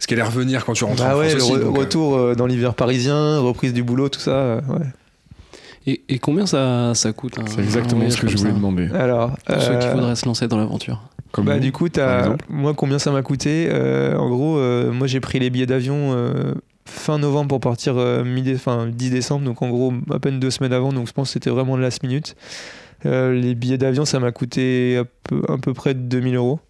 Ce 0.00 0.08
qui 0.08 0.14
allait 0.14 0.24
revenir 0.24 0.64
quand 0.64 0.72
tu 0.72 0.82
rentrais 0.82 1.06
Bah 1.06 1.16
en 1.16 1.20
ouais, 1.20 1.28
France 1.28 1.38
le 1.38 1.54
aussi, 1.54 1.62
re- 1.62 1.64
donc, 1.66 1.78
retour 1.78 2.16
euh, 2.16 2.34
dans 2.34 2.46
l'hiver 2.46 2.74
parisien, 2.74 3.38
reprise 3.38 3.72
du 3.72 3.84
boulot, 3.84 4.08
tout 4.08 4.18
ça. 4.18 4.32
euh, 4.32 4.60
ouais. 4.68 4.86
Et, 5.86 6.02
et 6.08 6.18
combien 6.18 6.46
ça, 6.46 6.92
ça 6.94 7.12
coûte 7.12 7.38
un- 7.38 7.46
C'est 7.46 7.60
exactement 7.62 8.08
ce 8.08 8.16
que 8.20 8.28
je 8.28 8.36
voulais 8.36 8.50
ça 8.50 8.56
demander. 8.56 8.88
Alors, 8.94 9.32
Pour 9.46 9.60
ceux 9.60 9.78
qui 9.78 9.86
euh, 9.86 9.92
voudraient 9.94 10.14
se 10.16 10.26
lancer 10.26 10.46
dans 10.48 10.58
l'aventure. 10.58 11.02
Comme 11.32 11.46
bah 11.46 11.58
du 11.58 11.72
coup, 11.72 11.88
moi, 12.50 12.74
combien 12.74 12.98
ça 12.98 13.10
m'a 13.10 13.22
coûté 13.22 13.66
Euh, 13.70 14.16
En 14.18 14.28
gros, 14.28 14.58
euh, 14.58 14.92
moi, 14.92 15.06
j'ai 15.06 15.18
pris 15.20 15.38
les 15.38 15.48
billets 15.50 15.66
d'avion 15.66 16.12
euh, 16.14 16.54
fin 16.84 17.18
novembre 17.18 17.48
pour 17.48 17.60
partir 17.60 17.96
euh, 17.96 18.22
mi 18.22 18.44
enfin, 18.54 18.86
10 18.86 19.10
décembre, 19.10 19.44
donc 19.44 19.62
en 19.62 19.70
gros, 19.70 19.92
à 20.12 20.18
peine 20.18 20.38
deux 20.38 20.50
semaines 20.50 20.72
avant, 20.74 20.92
donc 20.92 21.06
je 21.08 21.12
pense 21.12 21.28
que 21.28 21.32
c'était 21.32 21.50
vraiment 21.50 21.76
de 21.76 21.82
last 21.82 22.02
minute. 22.02 22.36
Euh, 23.06 23.32
les 23.32 23.54
billets 23.54 23.78
d'avion, 23.78 24.04
ça 24.04 24.20
m'a 24.20 24.30
coûté 24.30 24.98
à 24.98 25.04
peu, 25.24 25.42
à 25.48 25.56
peu 25.58 25.72
près 25.74 25.94
2000 25.94 26.36
euros. 26.36 26.60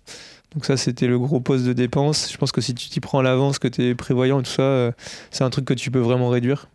Donc 0.54 0.64
ça, 0.64 0.76
c'était 0.76 1.06
le 1.06 1.18
gros 1.18 1.40
poste 1.40 1.64
de 1.64 1.72
dépense. 1.72 2.30
Je 2.30 2.36
pense 2.38 2.52
que 2.52 2.60
si 2.60 2.74
tu 2.74 2.88
t'y 2.88 3.00
prends 3.00 3.18
à 3.18 3.22
l'avance, 3.22 3.58
que 3.58 3.68
tu 3.68 3.82
es 3.84 3.94
prévoyant 3.94 4.40
et 4.40 4.42
tout 4.42 4.50
ça, 4.50 4.62
euh, 4.62 4.92
c'est 5.30 5.44
un 5.44 5.50
truc 5.50 5.64
que 5.64 5.74
tu 5.74 5.90
peux 5.90 5.98
vraiment 5.98 6.28
réduire. 6.28 6.68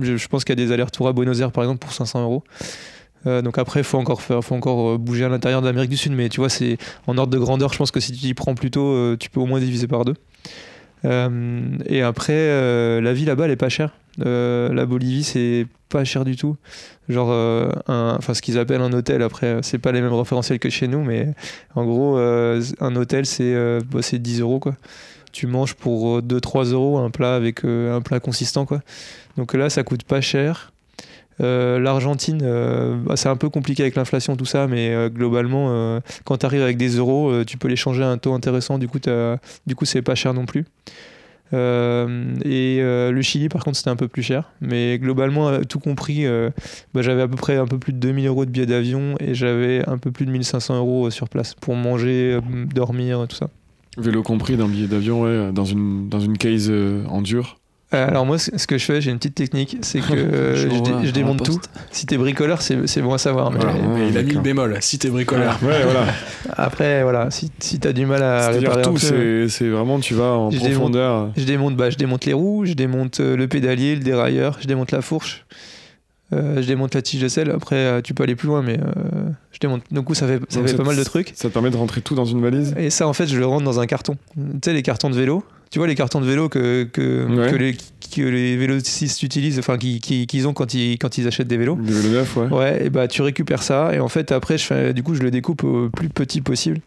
Je, 0.00 0.28
pense 0.28 0.44
qu'il 0.44 0.58
y 0.58 0.62
a 0.62 0.66
des 0.66 0.72
allers-retours 0.72 1.08
à 1.08 1.12
Buenos 1.12 1.40
Aires, 1.40 1.52
par 1.52 1.64
exemple, 1.64 1.80
pour 1.80 1.92
500 1.92 2.22
euros. 2.22 2.44
Euh, 3.26 3.42
donc 3.42 3.58
après, 3.58 3.82
faut 3.82 3.98
encore, 3.98 4.22
faire, 4.22 4.42
faut 4.42 4.54
encore 4.54 4.90
euh, 4.90 4.98
bouger 4.98 5.24
à 5.24 5.28
l'intérieur 5.28 5.62
d'Amérique 5.62 5.90
du 5.90 5.96
Sud. 5.96 6.12
Mais 6.12 6.28
tu 6.28 6.40
vois, 6.40 6.48
c'est 6.48 6.78
en 7.06 7.18
ordre 7.18 7.32
de 7.32 7.38
grandeur, 7.38 7.72
je 7.72 7.78
pense 7.78 7.90
que 7.90 8.00
si 8.00 8.12
tu 8.12 8.18
t'y 8.18 8.34
prends 8.34 8.54
plus 8.54 8.70
tôt, 8.70 8.94
euh, 8.94 9.16
tu 9.18 9.30
peux 9.30 9.40
au 9.40 9.46
moins 9.46 9.60
diviser 9.60 9.86
par 9.86 10.04
deux. 10.04 10.14
Et 11.04 12.02
après, 12.02 13.00
la 13.00 13.12
vie 13.14 13.24
là-bas, 13.24 13.46
elle 13.46 13.52
est 13.52 13.56
pas 13.56 13.70
chère. 13.70 13.94
La 14.18 14.84
Bolivie, 14.84 15.24
c'est 15.24 15.66
pas 15.88 16.04
cher 16.04 16.26
du 16.26 16.36
tout. 16.36 16.56
Genre, 17.08 17.28
ce 17.28 18.40
qu'ils 18.42 18.58
appellent 18.58 18.82
un 18.82 18.92
hôtel, 18.92 19.22
après, 19.22 19.60
c'est 19.62 19.78
pas 19.78 19.92
les 19.92 20.02
mêmes 20.02 20.12
référentiels 20.12 20.58
que 20.58 20.68
chez 20.68 20.88
nous, 20.88 21.02
mais 21.02 21.28
en 21.74 21.86
gros, 21.86 22.18
un 22.18 22.96
hôtel, 22.96 23.24
c'est 23.24 23.80
bah, 23.90 24.02
c'est 24.02 24.18
10 24.18 24.42
euros, 24.42 24.60
quoi. 24.60 24.76
Tu 25.32 25.46
manges 25.46 25.74
pour 25.74 26.18
euh, 26.18 26.22
2-3 26.22 26.72
euros 26.72 26.98
un 26.98 27.10
plat 27.10 27.34
avec 27.34 27.64
euh, 27.64 27.96
un 27.96 28.00
plat 28.00 28.20
consistant, 28.20 28.66
quoi. 28.66 28.80
Donc 29.36 29.54
là, 29.54 29.70
ça 29.70 29.82
coûte 29.82 30.04
pas 30.04 30.20
cher. 30.20 30.72
Euh, 31.40 31.78
L'Argentine, 31.78 32.40
euh, 32.42 32.96
bah, 32.96 33.16
c'est 33.16 33.28
un 33.28 33.36
peu 33.36 33.48
compliqué 33.48 33.82
avec 33.82 33.94
l'inflation, 33.94 34.36
tout 34.36 34.44
ça, 34.44 34.66
mais 34.66 34.94
euh, 34.94 35.08
globalement, 35.08 35.68
euh, 35.70 36.00
quand 36.24 36.38
tu 36.38 36.46
arrives 36.46 36.62
avec 36.62 36.76
des 36.76 36.96
euros, 36.96 37.30
euh, 37.30 37.44
tu 37.44 37.56
peux 37.56 37.68
les 37.68 37.76
changer 37.76 38.02
à 38.02 38.08
un 38.08 38.18
taux 38.18 38.34
intéressant, 38.34 38.78
du 38.78 38.88
coup, 38.88 38.98
c'est 39.84 40.02
pas 40.02 40.14
cher 40.14 40.34
non 40.34 40.44
plus. 40.44 40.66
Euh, 41.52 42.34
et 42.44 42.78
euh, 42.80 43.10
le 43.10 43.22
Chili, 43.22 43.48
par 43.48 43.64
contre, 43.64 43.76
c'était 43.76 43.90
un 43.90 43.96
peu 43.96 44.08
plus 44.08 44.22
cher, 44.22 44.52
mais 44.60 44.98
globalement, 44.98 45.48
euh, 45.48 45.62
tout 45.62 45.80
compris, 45.80 46.26
euh, 46.26 46.50
bah, 46.94 47.02
j'avais 47.02 47.22
à 47.22 47.28
peu 47.28 47.36
près 47.36 47.56
un 47.56 47.66
peu 47.66 47.78
plus 47.78 47.92
de 47.92 47.98
2000 47.98 48.26
euros 48.26 48.44
de 48.44 48.50
billets 48.50 48.66
d'avion 48.66 49.16
et 49.18 49.34
j'avais 49.34 49.86
un 49.88 49.98
peu 49.98 50.12
plus 50.12 50.26
de 50.26 50.30
1500 50.30 50.76
euros 50.76 51.06
euh, 51.06 51.10
sur 51.10 51.28
place 51.28 51.54
pour 51.54 51.74
manger, 51.74 52.34
euh, 52.34 52.40
dormir, 52.72 53.26
tout 53.28 53.36
ça. 53.36 53.48
Vélo 53.98 54.22
compris 54.22 54.56
d'un 54.56 54.68
billet 54.68 54.86
d'avion, 54.86 55.22
ouais, 55.22 55.50
dans 55.52 55.64
une, 55.64 56.08
dans 56.08 56.20
une 56.20 56.38
case 56.38 56.68
euh, 56.70 57.04
en 57.08 57.22
dur. 57.22 57.56
Euh, 57.92 58.06
alors 58.06 58.24
moi, 58.24 58.38
ce 58.38 58.66
que 58.68 58.78
je 58.78 58.84
fais, 58.84 59.00
j'ai 59.00 59.10
une 59.10 59.18
petite 59.18 59.34
technique, 59.34 59.78
c'est 59.82 59.98
que 59.98 60.12
euh, 60.14 60.54
Je 60.54 60.62
je, 60.62 60.68
dé- 60.68 60.74
l'envoie 60.76 61.02
je 61.02 61.08
à 61.08 61.12
démonte 61.12 61.42
tout. 61.44 61.60
Si 61.90 62.06
t'es 62.06 62.16
bricoleur, 62.16 62.62
c'est 62.62 62.86
c'est 62.86 63.02
bon 63.02 63.12
à 63.14 63.18
savoir. 63.18 63.50
Mais 63.50 63.58
Voilà. 63.58 63.74
Mais 63.96 64.08
il 64.10 64.16
a 64.16 64.22
mis 64.22 64.30
le 64.34 64.40
bémol. 64.40 64.76
Si 64.80 64.96
t'es 65.00 65.08
bricoleur. 65.10 65.58
Ouais, 65.64 65.82
voilà. 65.82 66.06
après, 66.56 67.02
voilà, 67.02 67.32
si, 67.32 67.50
si 67.58 67.80
t'as 67.80 67.92
du 67.92 68.06
mal 68.06 68.22
à 68.22 68.50
réparer 68.50 68.82
tout, 68.82 68.96
c'est 68.96 69.48
c'est 69.48 69.68
vraiment, 69.68 69.98
tu 69.98 70.14
vas 70.14 70.34
en 70.36 70.50
Je 70.52 70.58
démonte. 70.58 70.72
profondeur. 70.74 71.30
je 71.36 71.42
démonte, 71.44 71.74
bah, 71.76 71.90
je 71.90 71.96
démonte 71.96 72.24
les 72.26 72.32
roues, 72.32 72.64
je 72.64 72.74
démonte 72.74 73.18
euh, 73.18 73.36
le 73.36 73.48
pédalier, 73.48 73.96
le 73.96 74.02
dérailleur, 74.04 74.58
je 74.60 74.68
démonte 74.68 74.92
la 74.92 75.02
fourche, 75.02 75.44
je 76.32 76.66
démonte 76.66 76.94
la 76.94 77.02
tige 77.02 77.20
de 77.22 77.28
sel. 77.28 77.50
Après, 77.50 77.76
euh, 77.76 78.00
tu 78.00 78.14
peux 78.14 78.22
aller 78.22 78.36
plus 78.36 78.48
loin, 78.48 78.62
mais 78.62 78.78
euh, 78.78 79.28
je 79.52 79.58
démonte. 79.58 79.82
Du 79.90 80.00
coup, 80.02 80.14
ça 80.14 80.26
fait, 80.26 80.40
ça 80.48 80.60
pas 80.76 80.84
mal 80.84 80.96
de 80.96 81.04
trucs. 81.04 81.32
Ça 81.34 81.48
te 81.48 81.52
permet 81.54 81.70
de 81.70 81.76
rentrer 81.76 82.00
tout 82.00 82.14
dans 82.14 82.24
une 82.24 82.40
valise? 82.40 82.74
Et 82.78 82.90
ça, 82.90 83.06
en 83.08 83.12
fait, 83.12 83.26
je 83.26 83.36
le 83.38 83.46
rentre 83.46 83.64
dans 83.64 83.80
un 83.80 83.86
carton. 83.86 84.16
Tu 84.34 84.42
sais, 84.64 84.72
les 84.72 84.82
cartons 84.82 85.10
de 85.10 85.16
vélo. 85.16 85.44
Tu 85.70 85.78
vois, 85.78 85.86
les 85.86 85.94
cartons 85.94 86.20
de 86.20 86.26
vélo 86.26 86.48
que, 86.48 86.82
que, 86.92 87.26
Ouais. 87.26 87.50
que 87.50 87.56
les, 87.56 87.76
que 88.12 88.22
les 88.22 88.56
vélocistes 88.56 89.22
utilisent, 89.22 89.58
enfin, 89.60 89.78
qu'ils 89.78 90.00
qui, 90.00 90.26
qu'ils 90.26 90.48
ont 90.48 90.52
quand 90.52 90.74
ils, 90.74 90.98
quand 90.98 91.16
ils 91.16 91.28
achètent 91.28 91.46
des 91.46 91.56
vélos. 91.58 91.76
Des 91.76 91.92
vélos 91.92 92.12
neufs, 92.12 92.36
ouais. 92.36 92.46
Ouais, 92.48 92.86
et 92.86 92.90
bah 92.90 93.06
tu 93.06 93.22
récupères 93.22 93.62
ça 93.62 93.94
et 93.94 94.00
en 94.00 94.08
fait 94.08 94.32
après 94.32 94.58
je 94.58 94.64
fais, 94.64 94.92
du 94.92 95.04
coup 95.04 95.14
je 95.14 95.22
le 95.22 95.30
découpe 95.30 95.62
au 95.62 95.88
plus 95.88 96.08
petit 96.08 96.40
possible. 96.40 96.80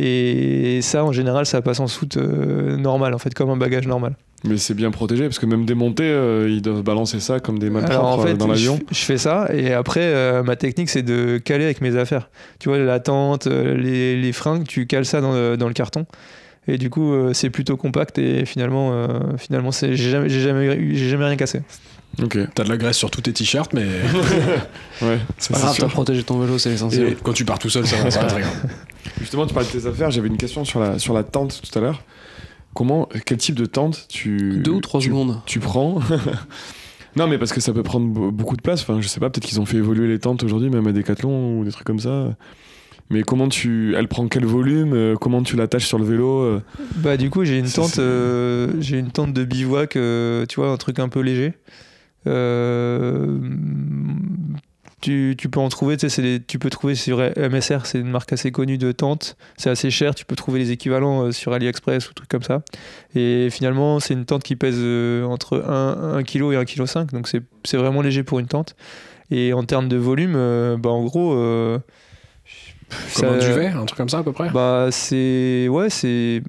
Et 0.00 0.80
ça 0.80 1.04
en 1.04 1.10
général 1.10 1.44
ça 1.44 1.60
passe 1.60 1.80
en 1.80 1.88
soute 1.88 2.16
euh, 2.18 2.76
normal 2.76 3.14
en 3.14 3.18
fait 3.18 3.34
comme 3.34 3.50
un 3.50 3.56
bagage 3.56 3.86
normal. 3.88 4.14
Mais 4.44 4.56
c'est 4.56 4.74
bien 4.74 4.92
protégé 4.92 5.24
parce 5.24 5.40
que 5.40 5.46
même 5.46 5.64
démonté, 5.64 6.04
euh, 6.04 6.48
ils 6.48 6.62
doivent 6.62 6.82
balancer 6.82 7.18
ça 7.18 7.40
comme 7.40 7.58
des 7.58 7.70
malpropres 7.70 7.98
Alors 7.98 8.18
en 8.18 8.20
euh, 8.20 8.26
fait 8.26 8.34
dans 8.34 8.46
je, 8.46 8.52
l'avion. 8.52 8.78
je 8.92 8.98
fais 9.00 9.18
ça 9.18 9.48
et 9.52 9.72
après 9.72 10.02
euh, 10.04 10.44
ma 10.44 10.54
technique 10.54 10.88
c'est 10.90 11.02
de 11.02 11.38
caler 11.38 11.64
avec 11.64 11.80
mes 11.80 11.96
affaires. 11.96 12.30
Tu 12.60 12.68
vois 12.68 12.78
la 12.78 13.00
tente, 13.00 13.46
les, 13.46 14.20
les 14.20 14.32
fringues, 14.32 14.64
tu 14.68 14.86
cales 14.86 15.04
ça 15.06 15.20
dans 15.20 15.32
le, 15.32 15.56
dans 15.56 15.66
le 15.66 15.74
carton. 15.74 16.06
Et 16.68 16.78
du 16.78 16.88
coup 16.90 17.12
euh, 17.12 17.32
c'est 17.32 17.50
plutôt 17.50 17.76
compact 17.76 18.18
et 18.18 18.44
finalement 18.44 18.90
euh, 18.92 19.08
finalement 19.38 19.72
c'est 19.72 19.96
j'ai 19.96 20.10
jamais 20.10 20.28
j'ai 20.28 20.42
jamais 20.42 20.94
jamais 20.94 21.24
rien 21.24 21.36
cassé. 21.36 21.62
Ok, 22.22 22.38
T'as 22.54 22.64
de 22.64 22.68
la 22.68 22.76
graisse 22.76 22.96
sur 22.96 23.10
tous 23.10 23.20
tes 23.22 23.32
t-shirts, 23.32 23.72
mais 23.74 23.82
ouais, 25.02 25.18
ça 25.38 25.52
Pas 25.52 25.58
c'est 25.58 25.62
grave, 25.62 25.76
t'as 25.78 25.88
protégé 25.88 26.22
ton 26.22 26.38
vélo, 26.38 26.58
c'est 26.58 26.70
l'essentiel. 26.70 27.08
et 27.08 27.16
quand 27.22 27.32
tu 27.32 27.44
pars 27.44 27.58
tout 27.58 27.68
seul, 27.70 27.86
ça 27.86 27.96
va, 27.96 28.10
c'est 28.10 28.18
pas 28.20 28.26
très 28.26 28.40
grave. 28.40 28.54
Justement, 29.20 29.46
tu 29.46 29.54
parlais 29.54 29.68
de 29.72 29.78
tes 29.78 29.86
affaires, 29.86 30.10
j'avais 30.10 30.28
une 30.28 30.36
question 30.36 30.64
sur 30.64 30.80
la, 30.80 30.98
sur 30.98 31.14
la 31.14 31.24
tente 31.24 31.60
tout 31.62 31.78
à 31.78 31.82
l'heure. 31.82 32.02
Comment, 32.74 33.08
quel 33.26 33.38
type 33.38 33.54
de 33.56 33.66
tente 33.66 34.06
tu. 34.08 34.60
Deux 34.64 34.70
ou 34.72 34.80
trois 34.80 35.00
tu, 35.00 35.08
secondes. 35.08 35.40
Tu 35.46 35.58
prends 35.58 36.00
Non, 37.16 37.26
mais 37.26 37.38
parce 37.38 37.52
que 37.52 37.60
ça 37.60 37.72
peut 37.72 37.82
prendre 37.82 38.06
be- 38.06 38.30
beaucoup 38.30 38.56
de 38.56 38.62
place. 38.62 38.82
Enfin, 38.82 39.00
je 39.00 39.08
sais 39.08 39.18
pas, 39.18 39.30
peut-être 39.30 39.46
qu'ils 39.46 39.60
ont 39.60 39.66
fait 39.66 39.78
évoluer 39.78 40.06
les 40.06 40.18
tentes 40.20 40.44
aujourd'hui, 40.44 40.70
même 40.70 40.86
à 40.86 40.92
Decathlon 40.92 41.58
ou 41.58 41.64
des 41.64 41.72
trucs 41.72 41.86
comme 41.86 41.98
ça. 41.98 42.36
Mais 43.10 43.22
comment 43.22 43.48
tu. 43.48 43.94
Elle 43.96 44.06
prend 44.06 44.28
quel 44.28 44.44
volume 44.44 44.92
euh, 44.92 45.14
Comment 45.16 45.42
tu 45.42 45.56
l'attaches 45.56 45.86
sur 45.86 45.98
le 45.98 46.04
vélo 46.04 46.40
euh 46.42 46.60
Bah 46.96 47.16
du 47.16 47.30
coup 47.30 47.42
j'ai 47.44 47.58
une 47.58 47.66
Ça, 47.66 47.80
tente, 47.82 47.98
euh, 47.98 48.70
j'ai 48.80 48.98
une 48.98 49.10
tente 49.10 49.32
de 49.32 49.44
bivouac, 49.44 49.96
euh, 49.96 50.44
tu 50.46 50.60
vois 50.60 50.70
un 50.70 50.76
truc 50.76 50.98
un 50.98 51.08
peu 51.08 51.20
léger. 51.20 51.54
Tu, 55.00 55.36
peux 55.50 55.60
en 55.60 55.68
trouver, 55.68 55.96
tu 55.96 56.08
des- 56.22 56.42
tu 56.44 56.58
peux 56.58 56.70
trouver 56.70 56.94
sur 56.96 57.20
MSR, 57.20 57.86
c'est 57.86 58.00
une 58.00 58.10
marque 58.10 58.32
assez 58.32 58.50
connue 58.50 58.78
de 58.78 58.90
tente. 58.90 59.36
C'est 59.56 59.70
assez 59.70 59.90
cher, 59.90 60.14
tu 60.14 60.24
peux 60.24 60.34
trouver 60.34 60.58
les 60.58 60.72
équivalents 60.72 61.26
euh, 61.26 61.32
sur 61.32 61.52
AliExpress 61.52 62.10
ou 62.10 62.14
trucs 62.14 62.28
comme 62.28 62.42
ça. 62.42 62.62
Et 63.14 63.48
finalement 63.50 64.00
c'est 64.00 64.14
une 64.14 64.24
tente 64.24 64.42
qui 64.42 64.56
pèse 64.56 64.74
euh, 64.78 65.24
entre 65.24 65.62
1, 65.64 66.16
1 66.18 66.22
kg 66.24 66.52
et 66.52 66.56
1 66.56 66.64
kg 66.64 66.84
5, 66.86 67.12
donc 67.12 67.28
c'est 67.28 67.42
c'est 67.64 67.76
vraiment 67.76 68.02
léger 68.02 68.24
pour 68.24 68.40
une 68.40 68.46
tente. 68.48 68.74
Et 69.30 69.52
en 69.52 69.62
termes 69.64 69.88
de 69.88 69.96
volume, 69.96 70.34
euh, 70.36 70.76
bah 70.76 70.90
en 70.90 71.04
gros, 71.04 71.34
Comme 73.16 73.28
un 73.34 73.38
duvet, 73.38 73.66
un 73.68 73.84
truc 73.84 73.96
comme 73.96 74.08
ça 74.08 74.18
à 74.18 74.22
peu 74.22 74.32
près. 74.32 74.48
bah 74.50 74.88
c'est 74.90 75.68
ouais 75.68 75.90
c'est 75.90 76.42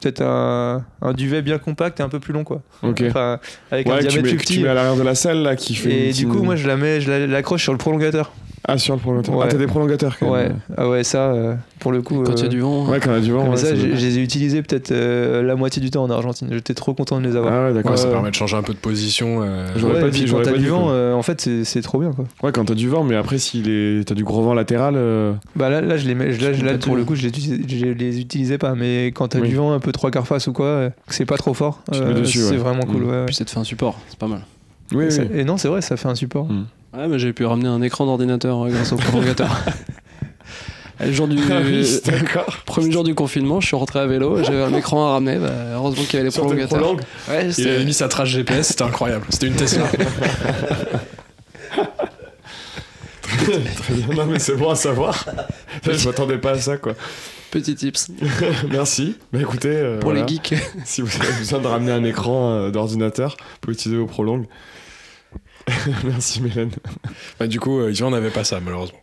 peut-être 0.00 0.22
un, 0.22 0.84
un 1.00 1.12
duvet 1.12 1.42
bien 1.42 1.58
compact 1.58 2.00
et 2.00 2.02
un 2.02 2.08
peu 2.08 2.18
plus 2.20 2.32
long 2.32 2.44
quoi. 2.44 2.60
Ok. 2.82 3.02
Enfin 3.08 3.38
avec 3.70 3.86
un 3.86 3.90
Ouais, 3.90 3.98
que 3.98 4.02
tu 4.02 4.08
diamètre 4.08 4.22
mets, 4.24 4.28
plus 4.30 4.36
que 4.38 4.42
tu 4.46 4.52
petit. 4.54 4.62
mets 4.62 4.68
à 4.68 4.74
l'arrière 4.74 4.96
de 4.96 5.02
la 5.02 5.14
salle 5.14 5.38
là 5.42 5.54
qui 5.56 5.74
fait. 5.74 6.08
Et 6.08 6.12
du 6.12 6.26
coup 6.26 6.42
moi 6.42 6.56
je 6.56 6.66
la 6.66 6.76
mets 6.76 7.00
je 7.00 7.10
la- 7.10 7.26
l'accroche 7.26 7.62
sur 7.62 7.72
le 7.72 7.78
prolongateur. 7.78 8.32
Ah, 8.66 8.78
sur 8.78 8.94
le 8.94 9.00
prolongateur. 9.00 9.34
Ouais. 9.36 9.44
Ah, 9.46 9.48
t'as 9.50 9.58
des 9.58 9.66
prolongateurs 9.66 10.18
quand 10.18 10.30
Ouais 10.30 10.44
même. 10.48 10.58
ah 10.76 10.88
ouais 10.88 11.04
ça 11.04 11.32
euh, 11.32 11.54
pour 11.80 11.92
le 11.92 12.00
coup. 12.00 12.22
Quand 12.22 12.32
il 12.32 12.38
y 12.38 12.42
a 12.42 12.46
euh, 12.46 12.48
du 12.48 12.60
vent. 12.60 12.86
Ouais, 12.88 12.98
quand 12.98 13.10
on 13.10 13.14
a 13.16 13.20
du 13.20 13.30
vent. 13.30 13.44
mais 13.44 13.50
ouais, 13.50 13.56
ça 13.58 13.74
je 13.74 13.86
les 13.86 14.18
ai 14.18 14.22
utilisés 14.22 14.62
peut-être 14.62 14.90
euh, 14.90 15.42
la 15.42 15.54
moitié 15.54 15.82
du 15.82 15.90
temps 15.90 16.02
en 16.02 16.10
Argentine. 16.10 16.48
J'étais 16.50 16.72
trop 16.72 16.94
content 16.94 17.20
de 17.20 17.26
les 17.26 17.36
avoir. 17.36 17.52
Ah 17.52 17.66
ouais, 17.68 17.74
d'accord. 17.74 17.90
Ouais, 17.90 17.96
ça 17.98 18.06
Ouais, 18.06 18.12
permet 18.12 18.30
de 18.30 18.34
changer 18.34 18.56
un 18.56 18.62
peu 18.62 18.72
de 18.72 18.78
position. 18.78 19.40
euh, 19.42 19.66
J'aurais 19.76 19.94
Ouais, 19.96 20.00
pas 20.00 20.06
et 20.08 20.10
dit, 20.10 20.24
quand 20.24 20.40
t'as 20.42 20.52
du 20.56 20.68
vent, 20.68 20.86
euh, 20.88 21.12
en 21.12 21.20
fait 21.22 21.46
c'est 21.64 21.82
trop 21.82 21.98
bien 21.98 22.12
quoi. 22.12 22.24
Ouais, 22.42 22.52
quand 22.52 22.64
t'as 22.64 22.74
du 22.74 22.88
vent, 22.88 23.04
mais 23.04 23.16
après, 23.16 23.36
si 23.36 23.60
les... 23.60 24.02
t'as 24.06 24.14
du 24.14 24.24
gros 24.24 24.40
vent 24.42 24.54
latéral. 24.54 24.94
euh, 24.96 25.34
Bah 25.56 25.68
là, 25.68 25.82
là, 25.82 25.98
je 25.98 26.06
les 26.06 26.14
mets, 26.14 26.30
là, 26.30 26.52
Je 26.54 26.64
là, 26.64 26.72
peux 26.72 26.78
pour 26.78 26.96
le 26.96 27.04
coup 27.04 27.14
je 27.16 27.28
les, 27.28 27.94
les 27.94 28.20
utilisais 28.20 28.56
pas 28.58 28.74
mais 28.74 29.08
quand 29.08 29.28
t'as 29.28 29.40
Oui. 29.40 29.48
du 29.50 29.56
vent 29.56 29.72
un 29.72 29.78
peu 29.80 29.92
trois 29.92 30.10
quarts 30.10 30.26
face 30.26 30.46
ou 30.46 30.52
quoi 30.54 30.88
que 31.06 31.14
c'est 31.14 31.26
pas 31.26 31.36
trop 31.36 31.52
fort 31.52 31.82
Tu 31.92 31.98
te 32.00 32.04
mets 32.04 32.14
dessus, 32.14 32.38
c'est 32.38 32.52
ouais. 32.52 32.56
vraiment 32.56 32.84
cool 32.84 33.02
Mm. 33.02 33.04
ouais, 33.08 33.10
ouais. 33.20 33.26
Puis 33.26 33.34
ça 33.34 33.44
te 33.44 33.50
fait 33.50 33.58
un 33.60 33.64
support, 33.64 33.98
c'est 34.08 34.18
pas 34.18 34.26
mal. 34.28 34.40
Oui, 34.92 35.04
et, 35.04 35.10
ça- 35.10 35.22
et 35.34 35.44
non 35.44 35.56
c'est 35.58 35.68
vrai 35.68 35.80
ça 35.82 35.96
fait 35.98 36.08
un 36.08 36.14
support 36.14 36.48
Ouais, 36.96 37.08
mais 37.08 37.18
j'ai 37.18 37.32
pu 37.32 37.44
ramener 37.44 37.68
un 37.68 37.82
écran 37.82 38.06
d'ordinateur 38.06 38.64
euh, 38.64 38.70
grâce 38.70 38.92
au 38.92 38.96
prolongateur. 38.96 39.48
Le 41.00 41.10
jour 41.12 41.26
du 41.26 41.36
Ah 41.50 41.58
oui, 41.64 42.00
d'accord. 42.06 42.46
premier 42.64 42.92
jour 42.92 43.02
du 43.02 43.16
confinement, 43.16 43.60
je 43.60 43.66
suis 43.66 43.74
rentré 43.76 43.98
à 43.98 44.06
vélo, 44.06 44.44
j'avais 44.44 44.62
un 44.62 44.72
écran 44.74 45.08
à 45.08 45.10
ramener. 45.14 45.38
bah, 45.38 45.50
heureusement 45.74 46.04
qu'il 46.04 46.14
y 46.14 46.16
avait 46.18 46.30
les 46.30 46.36
prolongateurs. 46.36 46.96
Ouais, 47.28 47.48
Il 47.58 47.68
avait 47.68 47.84
mis 47.84 47.92
sa 47.92 48.06
trace 48.06 48.28
GPS, 48.28 48.68
c'était 48.68 48.84
incroyable. 48.84 49.26
C'était 49.28 49.48
une 49.48 49.56
Tesla. 49.56 49.86
Très 53.28 53.58
bien. 53.94 54.14
Non, 54.14 54.26
mais 54.26 54.38
c'est 54.38 54.54
bon 54.56 54.70
à 54.70 54.76
savoir. 54.76 55.26
Je 55.82 56.06
m'attendais 56.06 56.38
pas 56.38 56.52
à 56.52 56.58
ça, 56.58 56.76
quoi. 56.76 56.94
Petit 57.50 57.74
tips 57.74 58.10
Merci. 58.70 59.16
Bah 59.32 59.40
écoutez, 59.40 59.68
euh, 59.68 59.98
pour 60.00 60.10
voilà. 60.10 60.24
les 60.26 60.28
geeks. 60.34 60.54
si 60.84 61.02
vous 61.02 61.22
avez 61.22 61.32
besoin 61.38 61.60
de 61.60 61.66
ramener 61.66 61.92
un 61.92 62.02
écran 62.04 62.50
euh, 62.52 62.70
d'ordinateur, 62.70 63.36
vous 63.38 63.44
pouvez 63.60 63.74
utiliser 63.74 64.00
vos 64.00 64.06
prolongues. 64.06 64.46
Merci 66.04 66.40
Mélène. 66.42 66.70
Bah, 67.38 67.46
du 67.46 67.58
coup, 67.60 67.80
euh, 67.80 67.90
Yvan 67.92 68.10
n'avait 68.10 68.30
pas 68.30 68.44
ça, 68.44 68.60
malheureusement. 68.60 68.98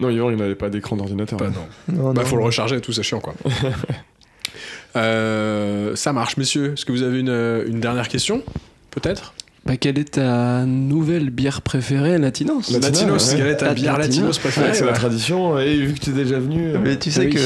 Non, 0.00 0.10
Yvan, 0.10 0.30
il 0.30 0.36
n'avait 0.36 0.54
pas 0.54 0.68
d'écran 0.70 0.96
d'ordinateur. 0.96 1.38
Pas, 1.38 1.50
non. 1.50 1.66
Non, 1.88 2.12
Bah, 2.12 2.22
non. 2.22 2.28
faut 2.28 2.36
le 2.36 2.44
recharger 2.44 2.76
et 2.76 2.80
tout, 2.80 2.92
c'est 2.92 3.02
chiant, 3.02 3.20
quoi. 3.20 3.34
Euh, 4.96 5.94
ça 5.96 6.12
marche, 6.14 6.38
messieurs. 6.38 6.72
Est-ce 6.72 6.86
que 6.86 6.92
vous 6.92 7.02
avez 7.02 7.20
une, 7.20 7.28
euh, 7.28 7.64
une 7.68 7.78
dernière 7.78 8.08
question 8.08 8.42
Peut-être? 8.90 9.34
Bah, 9.68 9.76
quelle 9.76 9.98
est 9.98 10.12
ta 10.14 10.64
nouvelle 10.64 11.28
bière 11.28 11.60
préférée, 11.60 12.16
Latinos 12.16 12.70
Latinos, 12.70 13.32
ouais. 13.32 13.36
quelle 13.38 13.46
est 13.48 13.56
ta 13.58 13.74
bière 13.74 13.98
Latinos. 13.98 14.16
Latinos 14.16 14.38
préférée 14.38 14.68
Ouais, 14.68 14.74
c'est 14.74 14.86
la 14.86 14.92
tradition. 14.92 15.58
Et 15.58 15.76
vu 15.76 15.92
que 15.92 16.00
tu 16.00 16.08
es 16.10 16.12
déjà 16.14 16.38
venu. 16.38 16.68
euh, 16.70 16.78
Mais 16.82 16.96
tu 16.98 17.10
sais 17.10 17.26
Oui. 17.26 17.30
que 17.34 17.38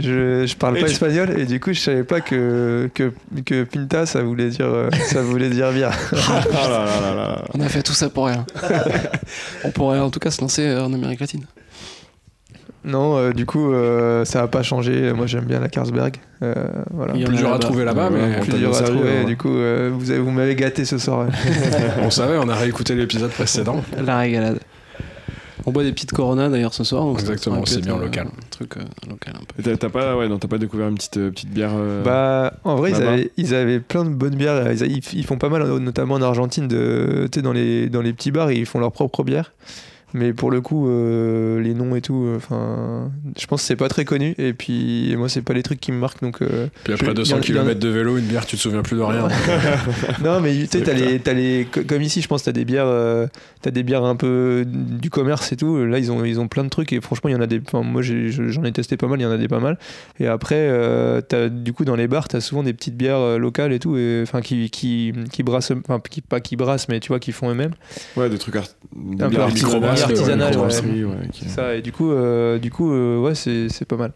je, 0.00 0.44
je 0.44 0.56
parle 0.56 0.76
Et 0.76 0.80
pas 0.80 0.86
tu- 0.88 0.92
espagnol 0.92 1.38
et 1.38 1.46
du 1.46 1.60
coup 1.60 1.72
je 1.72 1.78
savais 1.80 2.02
pas 2.02 2.20
que, 2.20 2.90
que, 2.94 3.12
que 3.46 3.62
Pinta 3.62 4.06
ça 4.06 4.22
voulait 4.24 4.48
dire 4.50 4.66
euh, 4.66 4.90
ça 5.06 5.22
voulait 5.22 5.50
dire 5.50 5.70
bière. 5.72 5.96
Ah 6.12 6.68
là 6.68 6.84
là 6.84 7.00
là 7.00 7.14
là. 7.14 7.44
On 7.54 7.60
a 7.60 7.68
fait 7.68 7.82
tout 7.84 7.92
ça 7.92 8.10
pour 8.10 8.26
rien. 8.26 8.44
On 9.64 9.70
pourrait 9.70 10.00
en 10.00 10.10
tout 10.10 10.18
cas 10.20 10.30
se 10.32 10.40
lancer 10.40 10.74
en 10.76 10.92
Amérique 10.92 11.20
latine. 11.20 11.44
Non, 12.84 13.16
euh, 13.16 13.32
du 13.32 13.44
coup 13.44 13.72
euh, 13.72 14.24
ça 14.24 14.42
a 14.42 14.46
pas 14.48 14.62
changé. 14.62 15.12
Moi 15.12 15.26
j'aime 15.26 15.44
bien 15.44 15.60
la 15.60 15.68
Carlsberg. 15.68 16.16
Euh, 16.42 16.54
voilà. 16.92 17.14
Il 17.14 17.20
y 17.20 17.24
en 17.24 17.28
Plus 17.28 17.36
a 17.36 17.38
dur 17.40 17.48
à 17.48 17.50
là-bas. 17.52 17.64
trouver 17.64 17.84
là-bas, 17.84 18.10
mais 18.10 18.20
on 18.38 18.42
Plus 18.42 18.52
dur 18.54 18.76
à 18.76 18.82
trouver. 18.82 19.18
hein. 19.22 19.24
Du 19.24 19.36
coup 19.36 19.48
euh, 19.48 19.90
vous, 19.92 20.10
avez, 20.10 20.20
vous 20.20 20.30
m'avez 20.30 20.54
gâté 20.54 20.84
ce 20.84 20.98
soir. 20.98 21.26
on 22.02 22.10
savait, 22.10 22.38
on 22.38 22.48
a 22.48 22.54
réécouté 22.54 22.94
l'épisode 22.94 23.30
précédent. 23.30 23.82
La 24.04 24.18
régalade. 24.18 24.58
On 25.68 25.70
boit 25.70 25.84
des 25.84 25.92
petites 25.92 26.12
Corona 26.12 26.48
d'ailleurs 26.48 26.72
ce 26.72 26.82
soir. 26.82 27.04
donc 27.04 27.20
Exactement, 27.20 27.62
c'est 27.66 27.82
bien 27.82 27.98
local. 27.98 28.28
Un 28.28 28.48
truc 28.50 28.78
euh, 28.78 28.80
local 29.06 29.34
un 29.36 29.62
peu. 29.62 29.76
T'as 29.76 29.88
pas, 29.90 30.16
ouais, 30.16 30.26
non, 30.26 30.38
t'as 30.38 30.48
pas 30.48 30.56
découvert 30.56 30.88
une 30.88 30.94
petite, 30.94 31.18
euh, 31.18 31.30
petite 31.30 31.50
bière 31.50 31.72
euh, 31.74 32.02
Bah, 32.02 32.54
en 32.64 32.76
vrai, 32.76 32.92
ils 32.92 33.02
avaient, 33.02 33.30
ils 33.36 33.54
avaient 33.54 33.78
plein 33.78 34.04
de 34.04 34.08
bonnes 34.08 34.36
bières. 34.36 34.72
Ils, 34.72 35.26
font 35.26 35.36
pas 35.36 35.50
mal, 35.50 35.66
notamment 35.78 36.14
en 36.14 36.22
Argentine, 36.22 36.68
de, 36.68 37.28
tu 37.30 37.40
sais, 37.40 37.42
dans 37.42 37.52
les, 37.52 37.90
dans 37.90 38.00
les 38.00 38.14
petits 38.14 38.30
bars, 38.30 38.50
ils 38.50 38.64
font 38.64 38.78
leur 38.78 38.92
propre 38.92 39.24
bière. 39.24 39.52
Mais 40.14 40.32
pour 40.32 40.50
le 40.50 40.60
coup, 40.62 40.88
euh, 40.88 41.60
les 41.60 41.74
noms 41.74 41.94
et 41.94 42.00
tout, 42.00 42.32
enfin, 42.36 43.10
je 43.38 43.46
pense 43.46 43.60
que 43.60 43.66
c'est 43.66 43.76
pas 43.76 43.88
très 43.88 44.04
connu. 44.06 44.34
Et 44.38 44.54
puis, 44.54 45.14
moi, 45.18 45.28
c'est 45.28 45.42
pas 45.42 45.52
les 45.52 45.62
trucs 45.62 45.80
qui 45.80 45.92
me 45.92 45.98
marquent. 45.98 46.22
Donc, 46.22 46.40
euh, 46.40 46.68
Puis 46.84 46.94
après 46.94 47.08
Je- 47.08 47.12
200 47.12 47.36
il 47.42 47.54
y 47.54 47.58
en- 47.58 47.62
km 47.62 47.78
de 47.80 47.88
vélo, 47.90 48.16
une 48.16 48.24
bière, 48.24 48.46
tu 48.46 48.56
te 48.56 48.60
souviens 48.62 48.82
plus 48.82 48.96
de 48.96 49.02
rien. 49.02 49.28
non, 50.24 50.40
mais 50.40 50.52
tu 50.54 50.66
sais, 50.66 50.82
t'as 50.82 50.92
les, 50.94 51.18
t'as 51.20 51.32
les, 51.34 51.66
co- 51.70 51.82
comme 51.86 52.00
ici, 52.02 52.22
je 52.22 52.28
pense, 52.28 52.42
t'as 52.42 52.52
des 52.52 52.64
bières, 52.64 52.86
euh, 52.86 53.26
t'as 53.62 53.70
des 53.70 53.82
bières 53.82 54.04
un 54.04 54.16
peu 54.16 54.64
du 54.66 55.10
commerce 55.10 55.52
et 55.52 55.56
tout. 55.56 55.84
Là, 55.84 55.98
ils 55.98 56.10
ont, 56.10 56.24
ils 56.24 56.40
ont 56.40 56.48
plein 56.48 56.64
de 56.64 56.70
trucs 56.70 56.92
et 56.92 57.00
franchement, 57.00 57.28
il 57.28 57.34
y 57.34 57.36
en 57.36 57.40
a 57.42 57.46
des. 57.46 57.60
enfin, 57.66 57.82
moi, 57.82 58.00
j'en 58.02 58.64
ai 58.64 58.72
testé 58.72 58.96
pas 58.96 59.06
mal, 59.08 59.20
il 59.20 59.24
y 59.24 59.26
en 59.26 59.30
a 59.30 59.36
des 59.36 59.48
pas 59.48 59.60
mal. 59.60 59.78
Et 60.20 60.26
après, 60.26 60.56
euh, 60.58 61.20
t'as, 61.20 61.48
du 61.48 61.72
coup, 61.72 61.84
dans 61.84 61.96
les 61.96 62.08
bars, 62.08 62.28
t'as 62.28 62.40
souvent 62.40 62.62
des 62.62 62.72
petites 62.72 62.96
bières 62.96 63.18
euh, 63.18 63.38
locales 63.38 63.72
et 63.72 63.78
tout, 63.78 63.96
et, 63.98 64.20
enfin, 64.22 64.40
qui, 64.40 64.70
qui, 64.70 65.12
qui 65.32 65.42
brassent, 65.42 65.72
enfin, 65.86 66.00
qui, 66.08 66.22
pas 66.22 66.40
qui 66.40 66.56
brassent, 66.56 66.88
mais 66.88 67.00
tu 67.00 67.08
vois, 67.08 67.18
qui 67.20 67.32
font 67.32 67.50
eux-mêmes. 67.50 67.72
Ouais, 68.16 68.30
des 68.30 68.38
trucs 68.38 68.56
art... 68.56 68.64
des 68.94 69.97
Un 70.04 70.06
peu 70.08 70.14
bières 70.14 70.22
artisanales, 70.30 70.58
artisanales, 70.60 71.04
ouais, 71.06 71.14
Ça, 71.48 71.74
et 71.74 71.82
du 71.82 71.92
coup, 71.92 72.10
euh, 72.12 72.58
du 72.58 72.70
coup, 72.70 72.92
euh, 72.92 73.18
ouais, 73.20 73.34
c'est, 73.34 73.68
c'est 73.68 73.84
pas 73.84 73.96
mal. 73.96 74.12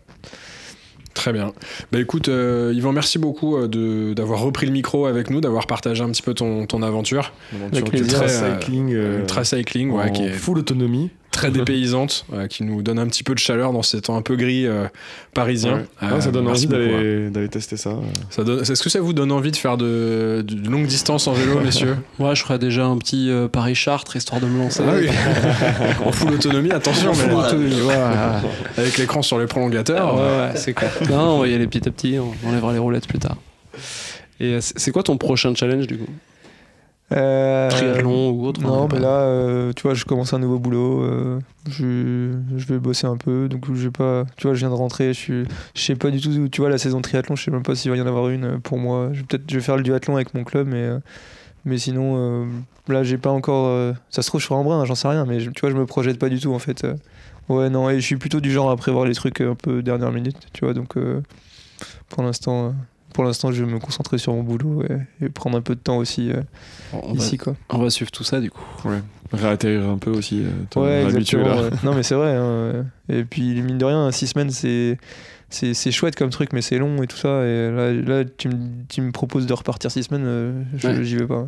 Très 1.14 1.33
bien. 1.33 1.53
Bah 1.93 2.01
écoute, 2.01 2.28
euh, 2.30 2.72
Yvan, 2.74 2.93
merci 2.93 3.18
beaucoup 3.18 3.57
euh, 3.57 3.68
de- 3.68 4.14
d'avoir 4.14 4.41
repris 4.41 4.64
le 4.66 4.72
micro 4.72 5.05
avec 5.07 5.28
nous, 5.28 5.43
d'avoir 5.43 5.66
partagé 5.66 6.03
un 6.03 6.11
petit 6.11 6.22
peu 6.22 6.33
ton, 6.33 6.64
ton 6.66 6.83
aventure. 6.83 7.33
Avec 7.70 7.85
plaisir. 7.91 8.22
ultra 8.22 8.24
Euh, 8.24 8.59
cycling, 8.61 8.93
euh, 8.95 9.20
Ultra 9.20 9.45
cycling, 9.45 9.91
ouais, 9.91 10.11
qui 10.12 10.24
est 10.24 10.30
full 10.30 10.59
autonomie. 10.59 11.11
Très 11.33 11.51
dépaysante, 11.51 12.24
euh, 12.33 12.47
qui 12.47 12.62
nous 12.62 12.83
donne 12.83 12.99
un 13.01 13.07
petit 13.09 13.24
peu 13.24 13.35
de 13.35 13.41
chaleur 13.41 13.72
dans 13.72 13.83
ces 13.83 14.01
temps 14.01 14.16
un 14.16 14.22
peu 14.22 14.37
gris 14.37 14.66
euh, 14.66 14.87
parisiens. 15.35 15.78
Ouais. 15.78 15.85
Euh, 16.05 16.11
Ah, 16.16 16.20
ça 16.20 16.30
donne 16.30 16.45
merci 16.45 16.66
envie 16.66 16.76
ouais. 16.76 16.87
d'aller 16.93 17.30
d'aller 17.30 17.49
tester 17.49 17.76
ça. 17.76 17.97
Ça 18.30 18.45
donne- 18.45 18.61
Est-ce 18.61 18.83
que 18.83 18.89
ça 18.91 19.01
vous 19.01 19.12
donne 19.12 19.33
envie 19.33 19.51
de 19.51 19.57
faire 19.57 19.76
de, 19.76 20.45
de 20.47 20.70
longues 20.70 20.87
distances 20.87 21.26
en 21.26 21.33
vélo, 21.33 21.59
messieurs 21.64 21.97
Moi, 22.20 22.35
je 22.35 22.43
ferais 22.43 22.59
déjà 22.61 22.85
un 22.85 22.97
petit 22.99 23.30
euh, 23.30 23.49
Paris-Chartres 23.49 24.14
histoire 24.16 24.41
de 24.41 24.47
me 24.47 24.59
lancer. 24.59 24.83
Ah 24.87 24.93
oui. 24.95 25.09
En 26.07 26.12
full 26.12 26.33
autonomie, 26.35 26.70
attention, 26.72 27.11
mais 27.11 27.16
Full 27.24 27.33
autonomie, 27.33 27.80
ouais, 27.83 27.87
ouais. 27.97 28.51
avec 28.76 28.99
l'écran 28.99 29.22
sur 29.22 29.39
les 29.39 29.47
prolongateurs. 29.47 30.09
Ah, 30.11 30.14
ouais, 30.14 30.20
euh, 30.22 30.53
ouais, 30.53 30.57
c'est 30.59 30.72
clair. 30.74 30.93
Non, 31.11 31.37
on 31.37 31.39
va 31.41 31.49
y 31.49 31.55
aller 31.55 31.66
petit 31.66 31.89
à 31.89 31.91
petit, 31.93 32.18
on 32.18 32.49
enlèvera 32.49 32.72
les 32.72 32.78
roulettes 32.78 33.09
plus 33.09 33.18
tard. 33.18 33.37
Et 34.41 34.55
euh, 34.55 34.59
c'est 34.61 34.91
quoi 34.91 35.03
ton 35.03 35.16
prochain 35.16 35.55
challenge 35.55 35.87
du 35.87 35.97
coup? 35.99 36.07
Euh, 37.12 37.68
Triathlon 37.70 38.30
ou 38.30 38.46
autre 38.46 38.60
Non, 38.60 38.80
on 38.80 38.82
mais 38.84 38.88
pas- 38.88 38.98
là, 39.00 39.08
euh, 39.20 39.72
tu 39.74 39.82
vois, 39.82 39.94
je 39.94 40.04
commence 40.04 40.32
un 40.32 40.38
nouveau 40.38 40.58
boulot. 40.58 41.02
euh, 41.02 41.38
je, 41.68 42.32
je 42.56 42.66
vais 42.66 42.78
bosser 42.78 43.06
un 43.06 43.16
peu. 43.16 43.48
Donc, 43.48 43.72
je 43.74 43.88
pas. 43.88 44.24
Tu 44.36 44.46
vois, 44.46 44.54
je 44.54 44.60
viens 44.60 44.70
de 44.70 44.74
rentrer. 44.74 45.12
Je. 45.14 45.44
Je 45.74 45.80
sais 45.80 45.94
pas 45.94 46.10
du 46.10 46.20
tout. 46.20 46.48
Tu 46.48 46.60
vois, 46.60 46.70
la 46.70 46.78
saison 46.78 47.00
triathlon, 47.00 47.36
je 47.36 47.44
sais 47.44 47.50
même 47.50 47.62
pas 47.62 47.74
s'il 47.74 47.90
va 47.90 47.96
y 47.96 48.00
en 48.00 48.06
avoir 48.06 48.28
une 48.30 48.60
pour 48.60 48.78
moi. 48.78 49.10
Je 49.12 49.18
vais 49.20 49.24
peut-être. 49.26 49.44
Je 49.50 49.56
vais 49.56 49.62
faire 49.62 49.76
le 49.76 49.82
duathlon 49.82 50.14
avec 50.16 50.34
mon 50.34 50.44
club, 50.44 50.66
mais. 50.68 50.88
mais 51.64 51.78
sinon, 51.78 52.46
là, 52.88 53.02
j'ai 53.04 53.18
pas 53.18 53.30
encore. 53.30 53.94
ça 54.10 54.22
se 54.22 54.28
trouve, 54.28 54.40
je 54.40 54.46
ferai 54.46 54.58
en 54.58 54.64
brun, 54.64 54.80
hein, 54.80 54.84
j'en 54.84 54.94
sais 54.94 55.08
rien. 55.08 55.24
Mais 55.26 55.38
tu 55.38 55.50
vois, 55.60 55.70
je 55.70 55.76
me 55.76 55.86
projette 55.86 56.18
pas 56.18 56.28
du 56.28 56.40
tout, 56.40 56.52
en 56.54 56.58
fait. 56.58 56.86
Ouais, 57.48 57.68
non, 57.70 57.90
et 57.90 57.96
je 58.00 58.06
suis 58.06 58.16
plutôt 58.16 58.40
du 58.40 58.50
genre 58.50 58.70
à 58.70 58.76
prévoir 58.76 59.04
les 59.04 59.14
trucs 59.14 59.40
un 59.40 59.54
peu 59.54 59.82
dernière 59.82 60.12
minute. 60.12 60.36
Tu 60.52 60.64
vois, 60.64 60.74
donc. 60.74 60.94
pour 62.08 62.22
l'instant. 62.22 62.74
Pour 63.14 63.24
l'instant, 63.24 63.52
je 63.52 63.64
vais 63.64 63.70
me 63.72 63.78
concentrer 63.78 64.18
sur 64.18 64.32
mon 64.34 64.42
boulot 64.42 64.82
et, 64.84 65.24
et 65.26 65.28
prendre 65.28 65.56
un 65.58 65.60
peu 65.62 65.74
de 65.74 65.80
temps 65.80 65.98
aussi 65.98 66.30
euh, 66.30 66.40
on, 66.92 67.12
va, 67.14 67.22
ici, 67.24 67.38
quoi. 67.38 67.54
on 67.70 67.78
va 67.78 67.90
suivre 67.90 68.10
tout 68.10 68.24
ça 68.24 68.40
du 68.40 68.50
coup. 68.50 68.62
Réatterrir 69.32 69.88
un 69.88 69.98
peu 69.98 70.10
aussi. 70.10 70.42
euh, 70.44 70.80
Ouais, 70.80 71.02
habitué, 71.04 71.38
exactement. 71.38 71.48
là. 71.48 71.62
ouais. 71.62 71.70
Non, 71.84 71.94
mais 71.94 72.02
c'est 72.02 72.14
vrai. 72.14 72.32
hein, 72.34 72.84
ouais. 73.08 73.16
Et 73.18 73.24
puis, 73.24 73.60
mine 73.62 73.78
de 73.78 73.84
rien, 73.84 74.10
six 74.12 74.26
semaines, 74.28 74.50
c'est. 74.50 74.98
C'est 75.54 75.90
chouette 75.92 76.16
comme 76.16 76.30
truc, 76.30 76.54
mais 76.54 76.62
c'est 76.62 76.78
long 76.78 77.02
et 77.02 77.06
tout 77.06 77.16
ça. 77.18 77.44
Et 77.44 77.70
là, 77.70 77.92
là 77.92 78.24
tu, 78.38 78.48
me, 78.48 78.54
tu 78.88 79.02
me 79.02 79.12
proposes 79.12 79.44
de 79.44 79.52
repartir 79.52 79.90
six 79.90 80.04
semaines, 80.04 80.24
euh, 80.24 80.62
Ouais. 80.82 81.04
j'y 81.04 81.16
vais 81.16 81.26
pas. 81.26 81.46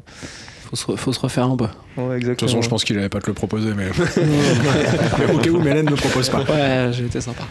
Faut 0.68 0.76
se, 0.76 0.84
re- 0.84 0.96
faut 0.98 1.12
se 1.14 1.20
refaire 1.20 1.44
un 1.46 1.56
peu. 1.56 1.68
Ouais, 1.96 2.20
De 2.20 2.28
toute 2.28 2.42
façon, 2.42 2.60
je 2.60 2.68
pense 2.68 2.84
qu'il 2.84 2.98
allait 2.98 3.08
pas 3.08 3.20
te 3.22 3.28
le 3.28 3.32
proposer, 3.32 3.72
mais 3.74 3.88
au 5.34 5.38
cas 5.38 5.48
où 5.50 5.58
Mélène 5.58 5.86
ne 5.86 5.94
propose 5.96 6.28
pas. 6.28 6.42
Ouais, 6.42 6.90
j'ai 6.92 7.06
été 7.06 7.18
sympa. 7.22 7.44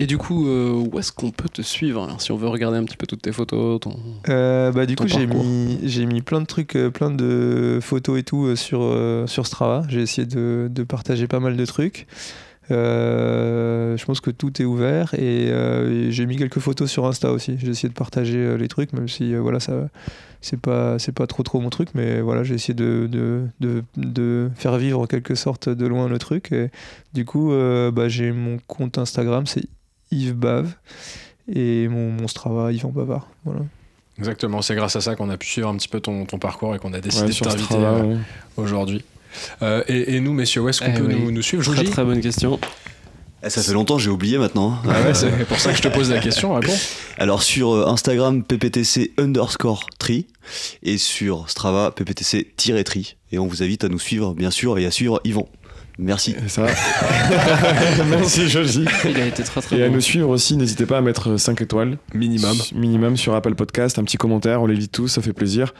Et 0.00 0.06
du 0.06 0.16
coup, 0.18 0.46
euh, 0.46 0.70
où 0.72 0.98
est-ce 0.98 1.12
qu'on 1.12 1.30
peut 1.30 1.48
te 1.48 1.62
suivre 1.62 2.04
alors, 2.04 2.20
Si 2.20 2.30
on 2.30 2.36
veut 2.36 2.48
regarder 2.48 2.78
un 2.78 2.84
petit 2.84 2.96
peu 2.96 3.06
toutes 3.06 3.22
tes 3.22 3.32
photos, 3.32 3.80
ton... 3.80 3.96
Euh, 4.28 4.70
bah, 4.70 4.86
du 4.86 4.94
Ton 4.94 5.04
coup, 5.04 5.10
j'ai 5.10 5.26
mis, 5.26 5.78
j'ai 5.82 6.06
mis 6.06 6.22
plein 6.22 6.40
de 6.40 6.46
trucs, 6.46 6.76
euh, 6.76 6.90
plein 6.90 7.10
de 7.10 7.80
photos 7.82 8.18
et 8.18 8.22
tout 8.22 8.54
sur, 8.54 8.94
sur 9.26 9.46
Strava. 9.46 9.82
J'ai 9.88 10.02
essayé 10.02 10.26
de, 10.26 10.68
de 10.70 10.82
partager 10.84 11.26
pas 11.26 11.40
mal 11.40 11.56
de 11.56 11.64
trucs. 11.66 12.06
Euh, 12.70 13.96
je 13.96 14.04
pense 14.04 14.20
que 14.20 14.30
tout 14.30 14.60
est 14.60 14.64
ouvert 14.64 15.14
et, 15.14 15.48
euh, 15.50 16.08
et 16.08 16.12
j'ai 16.12 16.26
mis 16.26 16.36
quelques 16.36 16.58
photos 16.58 16.90
sur 16.90 17.06
Insta 17.06 17.32
aussi. 17.32 17.56
J'ai 17.58 17.68
essayé 17.68 17.88
de 17.88 17.94
partager 17.94 18.36
euh, 18.36 18.56
les 18.56 18.68
trucs, 18.68 18.92
même 18.92 19.08
si 19.08 19.34
voilà, 19.34 19.58
ça 19.58 19.88
c'est 20.40 20.60
pas 20.60 20.98
c'est 20.98 21.12
pas 21.12 21.26
trop 21.26 21.42
trop 21.42 21.60
mon 21.60 21.70
truc, 21.70 21.88
mais 21.94 22.20
voilà, 22.20 22.44
j'ai 22.44 22.54
essayé 22.54 22.74
de, 22.74 23.08
de, 23.10 23.46
de, 23.60 23.82
de 23.96 24.50
faire 24.54 24.76
vivre 24.76 25.00
en 25.00 25.06
quelque 25.06 25.34
sorte 25.34 25.68
de 25.68 25.86
loin 25.86 26.08
le 26.08 26.18
truc. 26.18 26.52
Et 26.52 26.70
du 27.14 27.24
coup, 27.24 27.50
bah, 27.50 28.08
j'ai 28.08 28.32
mon 28.32 28.58
compte 28.66 28.98
Instagram, 28.98 29.46
c'est 29.46 29.64
Yves 30.10 30.34
Bave 30.34 30.72
et 31.52 31.88
mon, 31.88 32.10
mon 32.12 32.28
Strava 32.28 32.72
Yvan 32.72 32.90
Bavard. 32.90 33.28
Voilà. 33.44 33.60
Exactement, 34.18 34.62
c'est 34.62 34.74
grâce 34.74 34.96
à 34.96 35.00
ça 35.00 35.14
qu'on 35.14 35.30
a 35.30 35.36
pu 35.36 35.46
suivre 35.46 35.68
un 35.68 35.76
petit 35.76 35.88
peu 35.88 36.00
ton, 36.00 36.24
ton 36.26 36.38
parcours 36.38 36.74
et 36.74 36.78
qu'on 36.78 36.92
a 36.92 37.00
décidé 37.00 37.26
Ouais, 37.26 37.30
de 37.32 37.38
t'inviter 37.38 37.74
euh, 37.76 38.02
ouais. 38.14 38.16
aujourd'hui. 38.56 39.04
Euh, 39.62 39.84
et, 39.86 40.16
et 40.16 40.20
nous, 40.20 40.32
messieurs, 40.32 40.62
où 40.62 40.68
est-ce 40.68 40.80
qu'on 40.80 40.92
Eh 40.94 40.98
peut 40.98 41.06
oui. 41.06 41.14
nous, 41.20 41.30
nous 41.30 41.42
suivre 41.42 41.62
Très 41.72 41.84
très 41.84 42.04
bonne 42.04 42.20
question. 42.20 42.58
Eh, 43.44 43.50
ça 43.50 43.62
fait 43.62 43.72
longtemps, 43.72 43.98
j'ai 43.98 44.10
oublié 44.10 44.36
maintenant. 44.36 44.72
hein. 44.72 44.90
Ah 44.90 45.02
ouais, 45.02 45.14
c'est 45.14 45.30
pour 45.46 45.60
ça 45.60 45.70
que 45.70 45.76
je 45.76 45.82
te 45.82 45.88
pose 45.88 46.10
la 46.10 46.18
question. 46.18 46.54
Réponds. 46.54 46.72
Alors 47.18 47.44
sur 47.44 47.70
euh, 47.72 47.86
Instagram, 47.86 48.42
pptc 48.42 49.12
underscore 49.18 49.86
tri 50.00 50.26
et 50.82 50.98
sur 50.98 51.48
Strava, 51.48 51.92
pptc-tri. 51.92 53.16
Et 53.30 53.38
on 53.38 53.46
vous 53.46 53.62
invite 53.62 53.84
à 53.84 53.88
nous 53.88 54.00
suivre, 54.00 54.34
bien 54.34 54.50
sûr, 54.50 54.76
et 54.78 54.86
à 54.86 54.90
suivre 54.90 55.20
Yvan. 55.24 55.48
Merci. 55.98 56.36
Ça. 56.46 56.66
Merci 58.08 58.48
Joji. 58.48 58.84
Il 59.04 59.20
a 59.20 59.26
été 59.26 59.42
très 59.42 59.60
très 59.60 59.76
Et 59.78 59.82
à 59.84 59.88
bon. 59.88 59.94
nous 59.96 60.00
suivre 60.00 60.28
aussi, 60.30 60.56
n'hésitez 60.56 60.86
pas 60.86 60.98
à 60.98 61.00
mettre 61.00 61.36
5 61.36 61.60
étoiles. 61.60 61.98
Minimum. 62.14 62.56
Minimum 62.74 63.16
sur 63.16 63.34
Apple 63.34 63.54
Podcast, 63.56 63.98
un 63.98 64.04
petit 64.04 64.16
commentaire, 64.16 64.62
on 64.62 64.66
les 64.66 64.76
lit 64.76 64.88
tous, 64.88 65.08
ça 65.08 65.22
fait 65.22 65.32
plaisir. 65.32 65.74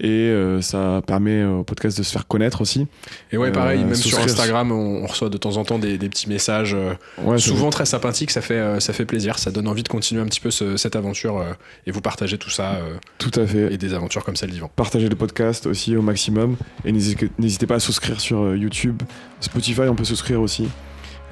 Et 0.00 0.08
euh, 0.08 0.60
ça 0.60 1.02
permet 1.06 1.44
au 1.44 1.62
podcast 1.62 1.96
de 1.96 2.02
se 2.02 2.10
faire 2.10 2.26
connaître 2.26 2.60
aussi. 2.60 2.86
Et 3.30 3.36
ouais, 3.38 3.48
Euh, 3.48 3.52
pareil, 3.52 3.84
même 3.84 3.94
sur. 3.94 4.18
Instagram, 4.18 4.72
on, 4.72 5.04
on 5.04 5.06
reçoit 5.06 5.28
de 5.28 5.36
temps 5.38 5.56
en 5.56 5.64
temps 5.64 5.78
des, 5.78 5.98
des 5.98 6.08
petits 6.08 6.28
messages, 6.28 6.74
euh, 6.74 6.94
Ouais, 7.22 7.38
souvent 7.38 7.70
très 7.70 7.86
sympathiques, 7.86 8.30
ça 8.32 8.40
fait, 8.40 8.54
euh, 8.54 8.80
ça 8.80 8.92
fait 8.92 9.04
plaisir, 9.04 9.38
ça 9.38 9.50
donne 9.52 9.68
envie 9.68 9.82
de 9.84 9.88
continuer 9.88 10.20
un 10.20 10.26
petit 10.26 10.40
peu 10.40 10.50
ce- 10.50 10.76
cette 10.76 10.96
aventure 10.96 11.38
euh, 11.38 11.52
et 11.86 11.92
vous 11.92 12.00
partager 12.00 12.38
tout 12.38 12.50
ça 12.50 12.72
euh, 12.74 12.96
Tout 13.18 13.30
à 13.36 13.46
fait. 13.46 13.72
et 13.72 13.78
des 13.78 13.94
aventures 13.94 14.24
comme 14.24 14.36
celle 14.36 14.50
d'Yvan. 14.50 14.70
Partagez 14.74 15.08
le 15.08 15.16
podcast 15.16 15.66
aussi 15.66 15.96
au 15.96 16.02
maximum. 16.02 16.56
Et 16.84 16.90
n'hésitez 16.92 17.66
pas 17.66 17.76
à 17.76 17.80
souscrire 17.80 18.20
sur 18.20 18.42
euh, 18.42 18.56
YouTube. 18.56 19.00
Spotify, 19.40 19.82
on 19.82 19.94
peut 19.94 20.04
souscrire 20.04 20.40
aussi. 20.40 20.68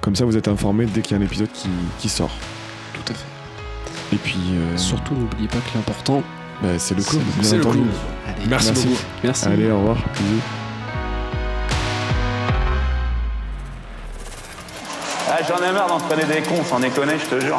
Comme 0.00 0.14
ça, 0.16 0.24
vous 0.24 0.36
êtes 0.36 0.48
informé 0.48 0.86
dès 0.86 1.00
qu'il 1.00 1.16
y 1.16 1.20
a 1.20 1.22
un 1.22 1.26
épisode 1.26 1.50
qui, 1.52 1.68
qui 1.98 2.08
sort. 2.08 2.30
Tout 2.94 3.12
à 3.12 3.14
fait. 3.14 4.14
Et 4.14 4.18
puis, 4.18 4.36
euh, 4.52 4.76
Surtout, 4.76 5.14
n'oubliez 5.14 5.48
pas 5.48 5.58
que 5.58 5.74
l'important, 5.76 6.22
bah, 6.62 6.68
c'est 6.78 6.94
le 6.96 7.02
bien 7.02 7.20
C'est 7.42 7.56
le. 7.56 7.62
Allez, 7.66 8.46
Merci, 8.48 8.68
Merci. 8.68 8.86
beaucoup. 8.88 9.00
merci. 9.24 9.46
Allez, 9.46 9.70
au 9.70 9.78
revoir. 9.78 9.96
Bisous. 9.96 10.40
Ah, 15.28 15.38
J'en 15.48 15.66
ai 15.66 15.72
marre 15.72 15.88
d'entraîner 15.88 16.24
des 16.24 16.42
cons, 16.42 16.62
sans 16.64 16.78
déconner, 16.80 17.14
je 17.18 17.36
te 17.36 17.40
jure. 17.40 17.56